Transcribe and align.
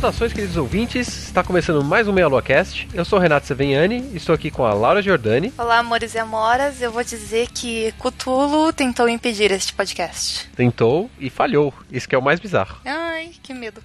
Saudações, 0.00 0.32
queridos 0.32 0.56
ouvintes. 0.56 1.26
Está 1.26 1.44
começando 1.44 1.84
mais 1.84 2.08
um 2.08 2.12
Meia 2.12 2.26
Lua 2.26 2.40
Cast. 2.40 2.88
Eu 2.94 3.04
sou 3.04 3.18
o 3.18 3.22
Renato 3.22 3.46
Seveniani 3.46 4.02
e 4.14 4.16
estou 4.16 4.34
aqui 4.34 4.50
com 4.50 4.64
a 4.64 4.72
Laura 4.72 5.02
Giordani. 5.02 5.52
Olá, 5.58 5.76
amores 5.76 6.14
e 6.14 6.18
amoras. 6.18 6.80
Eu 6.80 6.90
vou 6.90 7.04
dizer 7.04 7.48
que 7.50 7.92
Cutulo 7.98 8.72
tentou 8.72 9.06
impedir 9.10 9.52
este 9.52 9.74
podcast. 9.74 10.48
Tentou 10.56 11.10
e 11.18 11.28
falhou. 11.28 11.74
Isso 11.92 12.08
que 12.08 12.14
é 12.14 12.18
o 12.18 12.22
mais 12.22 12.40
bizarro. 12.40 12.78
Ai, 12.86 13.32
que 13.42 13.52
medo. 13.52 13.82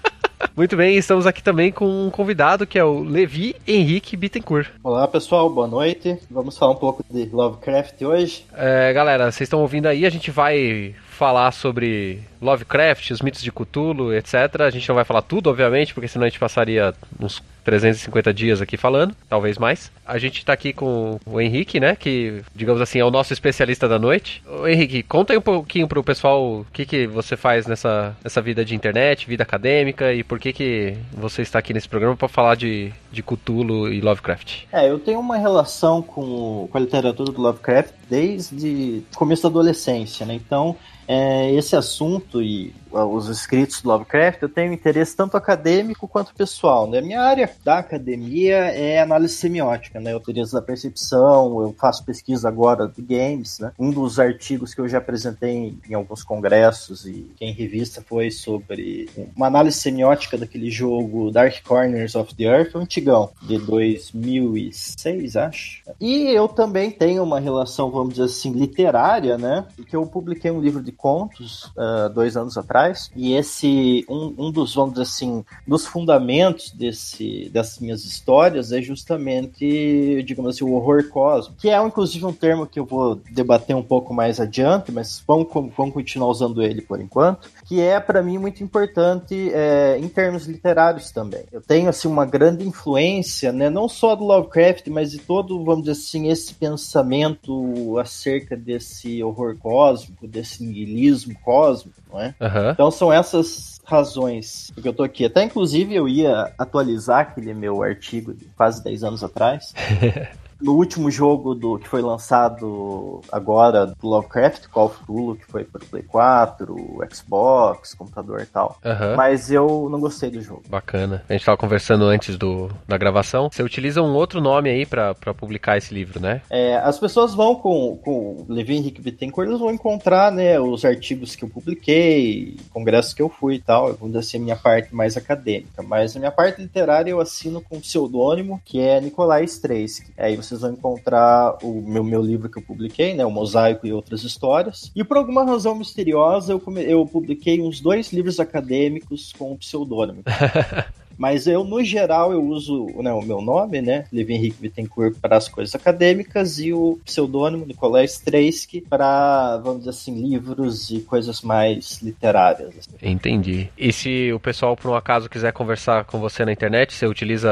Muito 0.56 0.74
bem, 0.74 0.96
estamos 0.96 1.26
aqui 1.26 1.42
também 1.42 1.70
com 1.70 2.06
um 2.06 2.10
convidado 2.10 2.66
que 2.66 2.78
é 2.78 2.84
o 2.84 3.00
Levi 3.00 3.54
Henrique 3.66 4.16
Bittencourt. 4.16 4.70
Olá 4.82 5.06
pessoal, 5.06 5.50
boa 5.50 5.68
noite. 5.68 6.18
Vamos 6.30 6.56
falar 6.56 6.72
um 6.72 6.76
pouco 6.76 7.04
de 7.10 7.26
Lovecraft 7.26 8.00
hoje. 8.00 8.46
É, 8.56 8.90
galera, 8.94 9.30
vocês 9.30 9.46
estão 9.46 9.60
ouvindo 9.60 9.84
aí, 9.84 10.06
a 10.06 10.10
gente 10.10 10.30
vai 10.30 10.94
falar 11.18 11.50
sobre 11.50 12.20
Lovecraft, 12.40 13.10
os 13.10 13.20
mitos 13.20 13.42
de 13.42 13.50
Cthulhu, 13.50 14.14
etc. 14.14 14.60
A 14.60 14.70
gente 14.70 14.88
não 14.88 14.94
vai 14.94 15.04
falar 15.04 15.22
tudo, 15.22 15.50
obviamente, 15.50 15.92
porque 15.92 16.06
senão 16.06 16.24
a 16.24 16.28
gente 16.28 16.38
passaria 16.38 16.94
uns 17.20 17.42
350 17.64 18.32
dias 18.32 18.62
aqui 18.62 18.76
falando, 18.76 19.14
talvez 19.28 19.58
mais. 19.58 19.90
A 20.06 20.16
gente 20.16 20.44
tá 20.44 20.52
aqui 20.52 20.72
com 20.72 21.18
o 21.26 21.40
Henrique, 21.40 21.80
né, 21.80 21.96
que, 21.96 22.42
digamos 22.54 22.80
assim, 22.80 23.00
é 23.00 23.04
o 23.04 23.10
nosso 23.10 23.32
especialista 23.32 23.88
da 23.88 23.98
noite. 23.98 24.42
Ô, 24.46 24.66
Henrique, 24.66 25.02
conta 25.02 25.32
aí 25.32 25.38
um 25.38 25.42
pouquinho 25.42 25.88
pro 25.88 26.04
pessoal 26.04 26.60
o 26.60 26.66
que, 26.72 26.86
que 26.86 27.06
você 27.06 27.36
faz 27.36 27.66
nessa, 27.66 28.16
nessa 28.22 28.40
vida 28.40 28.64
de 28.64 28.74
internet, 28.74 29.26
vida 29.26 29.42
acadêmica 29.42 30.14
e 30.14 30.22
por 30.22 30.38
que, 30.38 30.52
que 30.52 30.96
você 31.12 31.42
está 31.42 31.58
aqui 31.58 31.74
nesse 31.74 31.88
programa 31.88 32.16
para 32.16 32.28
falar 32.28 32.54
de, 32.54 32.92
de 33.10 33.22
Cthulhu 33.22 33.92
e 33.92 34.00
Lovecraft. 34.00 34.66
É, 34.72 34.88
eu 34.88 34.98
tenho 34.98 35.18
uma 35.18 35.36
relação 35.36 36.00
com, 36.00 36.68
com 36.70 36.78
a 36.78 36.80
literatura 36.80 37.32
do 37.32 37.42
Lovecraft 37.42 37.97
desde 38.08 39.02
começo 39.14 39.42
da 39.42 39.48
adolescência, 39.48 40.24
né? 40.26 40.34
Então, 40.34 40.76
é, 41.08 41.50
esse 41.54 41.74
assunto 41.74 42.42
e 42.42 42.74
os 42.92 43.28
escritos 43.28 43.80
do 43.80 43.88
Lovecraft, 43.88 44.42
eu 44.42 44.48
tenho 44.48 44.72
interesse 44.72 45.16
tanto 45.16 45.36
acadêmico 45.36 46.08
quanto 46.08 46.34
pessoal. 46.34 46.88
Né? 46.88 47.00
Minha 47.00 47.22
área 47.22 47.50
da 47.64 47.78
academia 47.78 48.56
é 48.56 49.00
análise 49.00 49.34
semiótica, 49.34 50.00
né? 50.00 50.12
Eu 50.12 50.20
teorias 50.20 50.50
da 50.50 50.60
percepção, 50.60 51.62
eu 51.62 51.74
faço 51.78 52.04
pesquisa 52.04 52.48
agora 52.48 52.86
de 52.88 53.00
games, 53.00 53.58
né? 53.58 53.72
Um 53.78 53.90
dos 53.90 54.18
artigos 54.18 54.74
que 54.74 54.80
eu 54.80 54.88
já 54.88 54.98
apresentei 54.98 55.74
em 55.88 55.94
alguns 55.94 56.22
congressos 56.22 57.06
e 57.06 57.30
em 57.40 57.52
revista 57.52 58.02
foi 58.06 58.30
sobre 58.30 59.08
uma 59.34 59.46
análise 59.46 59.78
semiótica 59.78 60.36
daquele 60.36 60.70
jogo 60.70 61.30
Dark 61.30 61.62
Corners 61.64 62.14
of 62.14 62.34
the 62.34 62.44
Earth, 62.44 62.74
um 62.74 62.80
antigão, 62.80 63.30
de 63.42 63.58
2006, 63.58 65.36
acho. 65.36 65.82
E 66.00 66.26
eu 66.28 66.48
também 66.48 66.90
tenho 66.90 67.22
uma 67.22 67.40
relação, 67.40 67.90
vamos 67.98 68.14
dizer 68.14 68.24
assim, 68.24 68.52
literária, 68.52 69.36
né? 69.36 69.64
Que 69.86 69.96
eu 69.96 70.06
publiquei 70.06 70.50
um 70.50 70.60
livro 70.60 70.82
de 70.82 70.92
contos 70.92 71.64
uh, 71.76 72.08
dois 72.12 72.36
anos 72.36 72.56
atrás. 72.56 73.10
E 73.14 73.34
esse, 73.34 74.04
um, 74.08 74.34
um 74.38 74.50
dos, 74.50 74.74
vamos 74.74 74.92
dizer 74.92 75.02
assim, 75.02 75.44
dos 75.66 75.86
fundamentos 75.86 76.70
desse, 76.70 77.48
dessas 77.52 77.78
minhas 77.78 78.04
histórias 78.04 78.72
é 78.72 78.80
justamente, 78.80 80.22
digamos 80.24 80.54
assim, 80.54 80.64
o 80.64 80.72
horror 80.72 81.08
cósmico, 81.08 81.60
que 81.60 81.68
é 81.68 81.82
inclusive 81.82 82.24
um 82.24 82.32
termo 82.32 82.66
que 82.66 82.78
eu 82.78 82.84
vou 82.84 83.16
debater 83.30 83.74
um 83.74 83.82
pouco 83.82 84.14
mais 84.14 84.40
adiante, 84.40 84.92
mas 84.92 85.22
vamos, 85.26 85.48
vamos 85.76 85.94
continuar 85.94 86.30
usando 86.30 86.62
ele 86.62 86.82
por 86.82 87.00
enquanto, 87.00 87.50
que 87.68 87.82
é 87.82 88.00
para 88.00 88.22
mim 88.22 88.38
muito 88.38 88.64
importante 88.64 89.52
é, 89.52 89.98
em 89.98 90.08
termos 90.08 90.46
literários 90.46 91.10
também. 91.10 91.44
Eu 91.52 91.60
tenho 91.60 91.90
assim 91.90 92.08
uma 92.08 92.24
grande 92.24 92.66
influência, 92.66 93.52
né, 93.52 93.68
não 93.68 93.86
só 93.86 94.16
do 94.16 94.24
Lovecraft, 94.24 94.88
mas 94.88 95.10
de 95.10 95.18
todo, 95.18 95.62
vamos 95.62 95.84
dizer 95.84 95.92
assim, 95.92 96.30
esse 96.30 96.54
pensamento 96.54 97.98
acerca 97.98 98.56
desse 98.56 99.22
horror 99.22 99.54
cósmico, 99.58 100.26
desse 100.26 100.64
nihilismo 100.64 101.38
cósmico, 101.44 102.00
não 102.10 102.18
é? 102.18 102.34
Uhum. 102.40 102.70
Então 102.70 102.90
são 102.90 103.12
essas 103.12 103.78
razões 103.84 104.72
que 104.74 104.88
eu 104.88 104.94
tô 104.94 105.02
aqui. 105.02 105.26
Até 105.26 105.44
inclusive 105.44 105.94
eu 105.94 106.08
ia 106.08 106.50
atualizar 106.56 107.20
aquele 107.20 107.52
meu 107.52 107.82
artigo 107.82 108.32
de 108.32 108.46
quase 108.56 108.82
10 108.82 109.04
anos 109.04 109.22
atrás. 109.22 109.74
no 110.60 110.74
último 110.74 111.10
jogo 111.10 111.54
do 111.54 111.78
que 111.78 111.88
foi 111.88 112.02
lançado 112.02 113.20
agora 113.30 113.86
do 113.86 113.94
Lovecraft, 114.08 114.68
Call 114.68 114.86
of 114.86 114.98
Cthulhu, 114.98 115.36
que 115.36 115.46
foi 115.46 115.64
para 115.64 115.82
o 115.82 115.86
Play 115.86 116.02
4, 116.02 116.98
Xbox, 117.12 117.94
computador 117.94 118.40
e 118.40 118.46
tal. 118.46 118.78
Uhum. 118.84 119.16
Mas 119.16 119.50
eu 119.50 119.88
não 119.90 120.00
gostei 120.00 120.30
do 120.30 120.40
jogo. 120.40 120.62
Bacana. 120.68 121.22
A 121.28 121.32
gente 121.32 121.44
tava 121.44 121.56
conversando 121.56 122.04
antes 122.04 122.36
do, 122.36 122.70
da 122.86 122.98
gravação. 122.98 123.48
Você 123.50 123.62
utiliza 123.62 124.02
um 124.02 124.14
outro 124.14 124.40
nome 124.40 124.70
aí 124.70 124.84
para 124.84 125.14
publicar 125.34 125.76
esse 125.76 125.94
livro, 125.94 126.20
né? 126.20 126.42
É, 126.50 126.76
as 126.76 126.98
pessoas 126.98 127.34
vão 127.34 127.54
com, 127.54 127.96
com 127.96 128.10
o 128.10 128.46
Levi 128.48 128.76
Henrique 128.76 129.00
Bittencourt, 129.00 129.48
eles 129.48 129.60
vão 129.60 129.70
encontrar, 129.70 130.32
né, 130.32 130.58
os 130.58 130.84
artigos 130.84 131.36
que 131.36 131.44
eu 131.44 131.48
publiquei, 131.48 132.56
congressos 132.72 133.14
que 133.14 133.22
eu 133.22 133.28
fui 133.28 133.56
e 133.56 133.60
tal. 133.60 133.92
Vamos 133.94 134.08
dizer 134.08 134.18
assim, 134.18 134.38
a 134.38 134.40
minha 134.40 134.56
parte 134.56 134.94
mais 134.94 135.16
acadêmica. 135.16 135.82
Mas 135.82 136.16
a 136.16 136.18
minha 136.18 136.32
parte 136.32 136.60
literária 136.60 137.10
eu 137.10 137.20
assino 137.20 137.60
com 137.60 137.76
um 137.76 137.80
pseudônimo, 137.80 138.60
que 138.64 138.80
é 138.80 139.00
Nicolai 139.00 139.44
Streisky. 139.44 140.12
Aí 140.16 140.36
você 140.36 140.47
vocês 140.48 140.64
encontrar 140.64 141.58
o 141.62 141.82
meu, 141.82 142.02
meu 142.02 142.22
livro 142.22 142.48
que 142.48 142.58
eu 142.58 142.62
publiquei, 142.62 143.14
né, 143.14 143.24
o 143.24 143.30
Mosaico 143.30 143.86
e 143.86 143.92
Outras 143.92 144.22
Histórias. 144.24 144.90
E 144.94 145.04
por 145.04 145.16
alguma 145.16 145.44
razão 145.44 145.74
misteriosa, 145.74 146.52
eu, 146.52 146.62
eu 146.78 147.06
publiquei 147.06 147.60
uns 147.60 147.80
dois 147.80 148.12
livros 148.12 148.40
acadêmicos 148.40 149.32
com 149.32 149.52
o 149.52 149.58
pseudônimo. 149.58 150.22
Mas 151.18 151.48
eu, 151.48 151.64
no 151.64 151.82
geral, 151.82 152.32
eu 152.32 152.42
uso 152.42 152.86
né, 153.02 153.12
o 153.12 153.20
meu 153.20 153.40
nome, 153.40 153.82
né? 153.82 154.04
Levi 154.12 154.34
Henrique 154.34 154.60
Bittencourt 154.60 155.16
para 155.20 155.36
as 155.36 155.48
coisas 155.48 155.74
acadêmicas 155.74 156.60
e 156.60 156.72
o 156.72 156.98
pseudônimo 157.04 157.66
Nicolás 157.66 158.12
Streisky 158.12 158.80
para, 158.80 159.56
vamos 159.58 159.80
dizer 159.80 159.90
assim, 159.90 160.14
livros 160.14 160.90
e 160.90 161.00
coisas 161.00 161.42
mais 161.42 162.00
literárias. 162.00 162.70
Assim. 162.78 162.90
Entendi. 163.02 163.68
E 163.76 163.92
se 163.92 164.32
o 164.32 164.38
pessoal, 164.38 164.76
por 164.76 164.90
um 164.90 164.94
acaso, 164.94 165.28
quiser 165.28 165.52
conversar 165.52 166.04
com 166.04 166.20
você 166.20 166.44
na 166.44 166.52
internet, 166.52 166.94
você 166.94 167.06
utiliza 167.06 167.48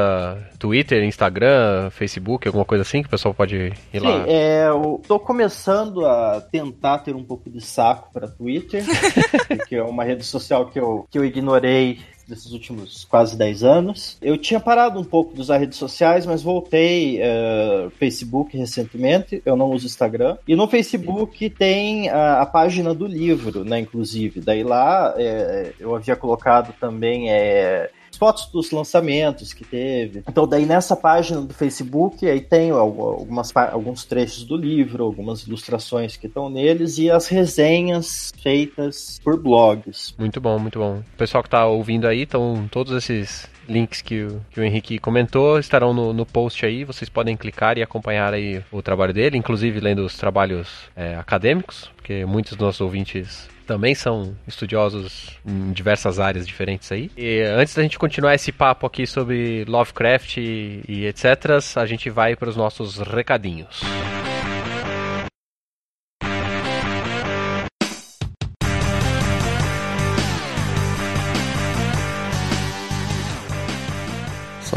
Twitter, 0.57 1.03
Instagram, 1.03 1.89
Facebook, 1.89 2.47
alguma 2.47 2.65
coisa 2.65 2.83
assim 2.83 3.01
que 3.01 3.07
o 3.07 3.11
pessoal 3.11 3.33
pode 3.33 3.55
ir 3.55 3.75
Sim, 3.91 3.99
lá? 3.99 4.23
É, 4.27 4.67
eu 4.67 5.01
tô 5.05 5.19
começando 5.19 6.05
a 6.05 6.39
tentar 6.39 6.99
ter 6.99 7.13
um 7.13 7.23
pouco 7.23 7.49
de 7.49 7.59
saco 7.59 8.09
para 8.13 8.27
Twitter, 8.29 8.83
que 9.67 9.75
é 9.75 9.83
uma 9.83 10.05
rede 10.05 10.23
social 10.23 10.67
que 10.67 10.79
eu, 10.79 11.05
que 11.11 11.19
eu 11.19 11.25
ignorei 11.25 11.99
desses 12.27 12.51
últimos 12.51 13.05
quase 13.05 13.37
10 13.37 13.63
anos. 13.63 14.17
Eu 14.21 14.37
tinha 14.37 14.59
parado 14.59 14.99
um 14.99 15.03
pouco 15.03 15.33
de 15.33 15.41
usar 15.41 15.57
redes 15.57 15.77
sociais, 15.77 16.25
mas 16.25 16.43
voltei 16.43 17.19
uh, 17.19 17.89
Facebook 17.91 18.57
recentemente. 18.57 19.41
Eu 19.45 19.55
não 19.55 19.71
uso 19.71 19.85
Instagram. 19.85 20.37
E 20.47 20.55
no 20.55 20.67
Facebook 20.67 21.49
tem 21.49 22.09
a, 22.09 22.41
a 22.41 22.45
página 22.45 22.93
do 22.93 23.07
livro, 23.07 23.63
né? 23.63 23.79
Inclusive. 23.79 24.41
Daí 24.41 24.63
lá 24.63 25.13
é, 25.17 25.73
eu 25.79 25.95
havia 25.95 26.15
colocado 26.15 26.73
também 26.79 27.31
é, 27.31 27.89
fotos 28.17 28.47
dos 28.47 28.71
lançamentos 28.71 29.53
que 29.53 29.63
teve. 29.63 30.23
Então, 30.27 30.47
daí 30.47 30.65
nessa 30.65 30.95
página 30.95 31.41
do 31.41 31.53
Facebook, 31.53 32.27
aí 32.27 32.41
tem 32.41 32.71
algumas, 32.71 33.55
alguns 33.55 34.05
trechos 34.05 34.43
do 34.43 34.57
livro, 34.57 35.03
algumas 35.03 35.43
ilustrações 35.43 36.17
que 36.17 36.27
estão 36.27 36.49
neles 36.49 36.97
e 36.97 37.09
as 37.09 37.27
resenhas 37.27 38.33
feitas 38.41 39.19
por 39.23 39.41
blogs. 39.41 40.15
Muito 40.17 40.41
bom, 40.41 40.59
muito 40.59 40.79
bom. 40.79 40.97
O 40.97 41.17
pessoal 41.17 41.43
que 41.43 41.47
está 41.47 41.65
ouvindo 41.65 42.07
aí, 42.07 42.23
estão 42.23 42.67
todos 42.71 42.93
esses 42.93 43.47
links 43.67 44.01
que 44.01 44.23
o, 44.23 44.41
que 44.51 44.59
o 44.59 44.63
Henrique 44.63 44.97
comentou 44.97 45.59
estarão 45.59 45.93
no, 45.93 46.13
no 46.13 46.25
post 46.25 46.65
aí. 46.65 46.83
Vocês 46.83 47.09
podem 47.09 47.35
clicar 47.35 47.77
e 47.77 47.83
acompanhar 47.83 48.33
aí 48.33 48.63
o 48.71 48.81
trabalho 48.81 49.13
dele, 49.13 49.37
inclusive 49.37 49.79
lendo 49.79 50.05
os 50.05 50.17
trabalhos 50.17 50.69
é, 50.95 51.15
acadêmicos, 51.15 51.91
porque 51.95 52.25
muitos 52.25 52.53
dos 52.53 52.65
nossos 52.65 52.81
ouvintes 52.81 53.49
também 53.67 53.93
são 53.93 54.35
estudiosos 54.47 55.29
em 55.45 55.71
diversas 55.71 56.19
áreas 56.19 56.47
diferentes 56.47 56.91
aí. 56.91 57.11
E 57.17 57.41
antes 57.41 57.75
da 57.75 57.83
gente 57.83 57.99
continuar 57.99 58.33
esse 58.33 58.51
papo 58.51 58.87
aqui 58.87 59.05
sobre 59.05 59.65
Lovecraft 59.65 60.37
e, 60.37 60.81
e 60.87 61.05
etc., 61.05 61.59
a 61.75 61.85
gente 61.85 62.09
vai 62.09 62.35
para 62.35 62.49
os 62.49 62.55
nossos 62.55 62.97
recadinhos. 62.97 63.81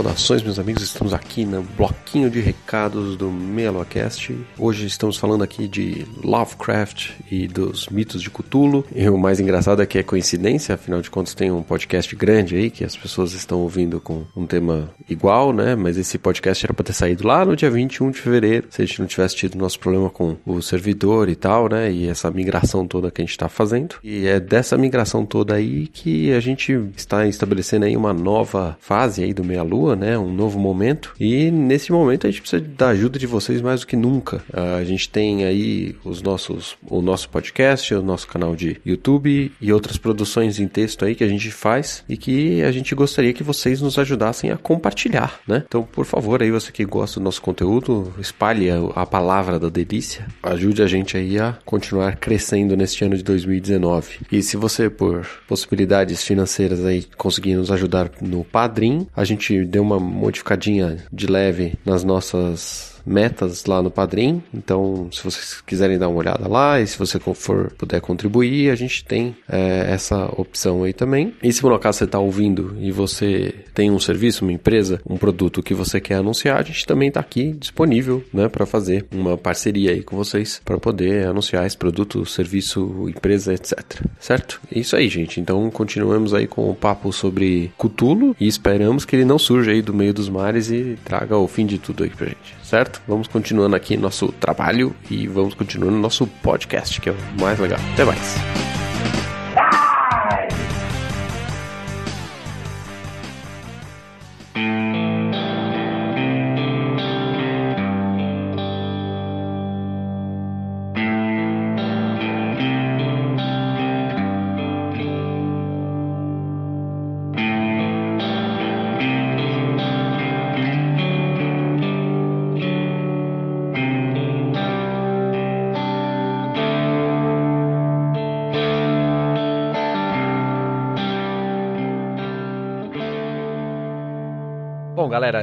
Saudações, 0.00 0.42
meus 0.42 0.58
amigos. 0.58 0.82
Estamos 0.82 1.12
aqui 1.12 1.44
no 1.44 1.62
bloquinho 1.62 2.30
de 2.30 2.40
recados 2.40 3.18
do 3.18 3.30
MeloCast. 3.30 4.34
Hoje 4.58 4.86
estamos 4.86 5.18
falando 5.18 5.44
aqui 5.44 5.68
de 5.68 6.06
Lovecraft 6.24 7.10
e 7.30 7.46
dos 7.46 7.86
mitos 7.88 8.22
de 8.22 8.30
Cthulhu. 8.30 8.82
E 8.96 9.06
o 9.10 9.18
mais 9.18 9.40
engraçado 9.40 9.82
é 9.82 9.86
que 9.86 9.98
é 9.98 10.02
coincidência, 10.02 10.74
afinal 10.74 11.02
de 11.02 11.10
contas 11.10 11.34
tem 11.34 11.50
um 11.50 11.62
podcast 11.62 12.16
grande 12.16 12.56
aí 12.56 12.70
que 12.70 12.82
as 12.82 12.96
pessoas 12.96 13.34
estão 13.34 13.60
ouvindo 13.60 14.00
com 14.00 14.24
um 14.34 14.46
tema 14.46 14.88
igual, 15.06 15.52
né? 15.52 15.76
Mas 15.76 15.98
esse 15.98 16.16
podcast 16.16 16.64
era 16.64 16.72
para 16.72 16.84
ter 16.86 16.94
saído 16.94 17.28
lá 17.28 17.44
no 17.44 17.54
dia 17.54 17.70
21 17.70 18.10
de 18.10 18.22
fevereiro, 18.22 18.68
se 18.70 18.80
a 18.80 18.86
gente 18.86 19.00
não 19.00 19.06
tivesse 19.06 19.36
tido 19.36 19.58
nosso 19.58 19.78
problema 19.78 20.08
com 20.08 20.34
o 20.46 20.62
servidor 20.62 21.28
e 21.28 21.34
tal, 21.34 21.68
né? 21.68 21.92
E 21.92 22.08
essa 22.08 22.30
migração 22.30 22.86
toda 22.86 23.10
que 23.10 23.20
a 23.20 23.24
gente 23.24 23.32
está 23.32 23.50
fazendo. 23.50 23.96
E 24.02 24.26
é 24.26 24.40
dessa 24.40 24.78
migração 24.78 25.26
toda 25.26 25.56
aí 25.56 25.88
que 25.88 26.32
a 26.32 26.40
gente 26.40 26.72
está 26.96 27.26
estabelecendo 27.26 27.84
aí 27.84 27.94
uma 27.94 28.14
nova 28.14 28.78
fase 28.80 29.22
aí 29.22 29.34
do 29.34 29.44
Meia 29.44 29.62
Lua 29.62 29.89
lua, 29.90 29.96
né? 29.96 30.18
Um 30.18 30.32
novo 30.32 30.58
momento. 30.58 31.14
E 31.18 31.50
nesse 31.50 31.92
momento 31.92 32.26
a 32.26 32.30
gente 32.30 32.40
precisa 32.40 32.62
da 32.62 32.88
ajuda 32.88 33.18
de 33.18 33.26
vocês 33.26 33.60
mais 33.60 33.80
do 33.80 33.86
que 33.86 33.96
nunca. 33.96 34.42
A 34.52 34.84
gente 34.84 35.08
tem 35.08 35.44
aí 35.44 35.96
os 36.04 36.22
nossos, 36.22 36.76
o 36.88 37.02
nosso 37.02 37.28
podcast, 37.28 37.94
o 37.94 38.02
nosso 38.02 38.26
canal 38.26 38.54
de 38.54 38.80
YouTube 38.84 39.52
e 39.60 39.72
outras 39.72 39.96
produções 39.96 40.58
em 40.58 40.68
texto 40.68 41.04
aí 41.04 41.14
que 41.14 41.24
a 41.24 41.28
gente 41.28 41.50
faz 41.50 42.04
e 42.08 42.16
que 42.16 42.62
a 42.62 42.72
gente 42.72 42.94
gostaria 42.94 43.32
que 43.32 43.42
vocês 43.42 43.80
nos 43.80 43.98
ajudassem 43.98 44.50
a 44.50 44.56
compartilhar, 44.56 45.40
né? 45.46 45.64
Então, 45.66 45.82
por 45.82 46.04
favor, 46.04 46.42
aí 46.42 46.50
você 46.50 46.72
que 46.72 46.84
gosta 46.84 47.20
do 47.20 47.24
nosso 47.24 47.42
conteúdo, 47.42 48.12
espalhe 48.18 48.68
a, 48.70 49.06
palavra 49.10 49.58
da 49.58 49.68
delícia. 49.68 50.26
Ajude 50.42 50.82
a 50.82 50.86
gente 50.86 51.16
aí 51.16 51.38
a 51.38 51.58
continuar 51.64 52.16
crescendo 52.16 52.76
neste 52.76 53.04
ano 53.04 53.16
de 53.16 53.24
2019. 53.24 54.20
E 54.30 54.42
se 54.42 54.56
você, 54.56 54.88
por 54.88 55.26
possibilidades 55.48 56.22
financeiras 56.22 56.84
aí, 56.84 57.04
conseguir 57.16 57.56
nos 57.56 57.70
ajudar 57.72 58.10
no 58.20 58.44
Padrim, 58.44 59.06
a 59.16 59.24
gente 59.24 59.64
deu 59.70 59.82
uma 59.82 60.00
modificadinha 60.00 60.98
de 61.12 61.26
leve 61.28 61.74
nas 61.86 62.02
nossas 62.02 62.89
metas 63.04 63.64
lá 63.64 63.82
no 63.82 63.90
Padrim. 63.90 64.42
Então, 64.52 65.08
se 65.12 65.22
vocês 65.22 65.60
quiserem 65.66 65.98
dar 65.98 66.08
uma 66.08 66.18
olhada 66.18 66.48
lá 66.48 66.80
e 66.80 66.86
se 66.86 66.98
você 66.98 67.18
for 67.18 67.70
puder 67.76 68.00
contribuir, 68.00 68.70
a 68.70 68.74
gente 68.74 69.04
tem 69.04 69.36
é, 69.48 69.86
essa 69.90 70.26
opção 70.36 70.82
aí 70.82 70.92
também. 70.92 71.34
E 71.42 71.52
se 71.52 71.60
por 71.60 71.72
acaso 71.72 71.98
você 71.98 72.04
está 72.04 72.18
ouvindo 72.18 72.76
e 72.80 72.90
você 72.90 73.54
tem 73.74 73.90
um 73.90 73.98
serviço, 73.98 74.44
uma 74.44 74.52
empresa, 74.52 75.00
um 75.08 75.16
produto 75.16 75.62
que 75.62 75.74
você 75.74 76.00
quer 76.00 76.16
anunciar, 76.16 76.58
a 76.58 76.62
gente 76.62 76.86
também 76.86 77.08
está 77.08 77.20
aqui 77.20 77.52
disponível, 77.52 78.24
né, 78.32 78.48
para 78.48 78.66
fazer 78.66 79.06
uma 79.12 79.36
parceria 79.36 79.92
aí 79.92 80.02
com 80.02 80.16
vocês 80.16 80.60
para 80.64 80.78
poder 80.78 81.26
anunciar 81.26 81.66
esse 81.66 81.76
produto, 81.76 82.24
serviço, 82.26 83.08
empresa, 83.08 83.54
etc. 83.54 83.82
Certo? 84.18 84.60
É 84.74 84.78
isso 84.78 84.96
aí, 84.96 85.08
gente. 85.08 85.40
Então, 85.40 85.70
continuamos 85.70 86.34
aí 86.34 86.46
com 86.46 86.70
o 86.70 86.74
papo 86.74 87.12
sobre 87.12 87.72
Cutulo 87.76 88.36
e 88.40 88.46
esperamos 88.46 89.04
que 89.04 89.16
ele 89.16 89.24
não 89.24 89.38
surja 89.38 89.70
aí 89.70 89.82
do 89.82 89.94
meio 89.94 90.12
dos 90.12 90.28
mares 90.28 90.70
e 90.70 90.98
traga 91.04 91.36
o 91.36 91.48
fim 91.48 91.66
de 91.66 91.78
tudo 91.78 92.04
aí 92.04 92.10
pra 92.10 92.26
gente 92.26 92.59
certo? 92.70 93.02
Vamos 93.06 93.26
continuando 93.26 93.74
aqui 93.74 93.96
nosso 93.96 94.28
trabalho 94.28 94.94
e 95.10 95.26
vamos 95.26 95.54
continuando 95.54 95.96
nosso 95.98 96.26
podcast, 96.26 97.00
que 97.00 97.08
é 97.08 97.12
o 97.12 97.40
mais 97.40 97.58
legal. 97.58 97.80
Até 97.92 98.04
mais. 98.04 98.36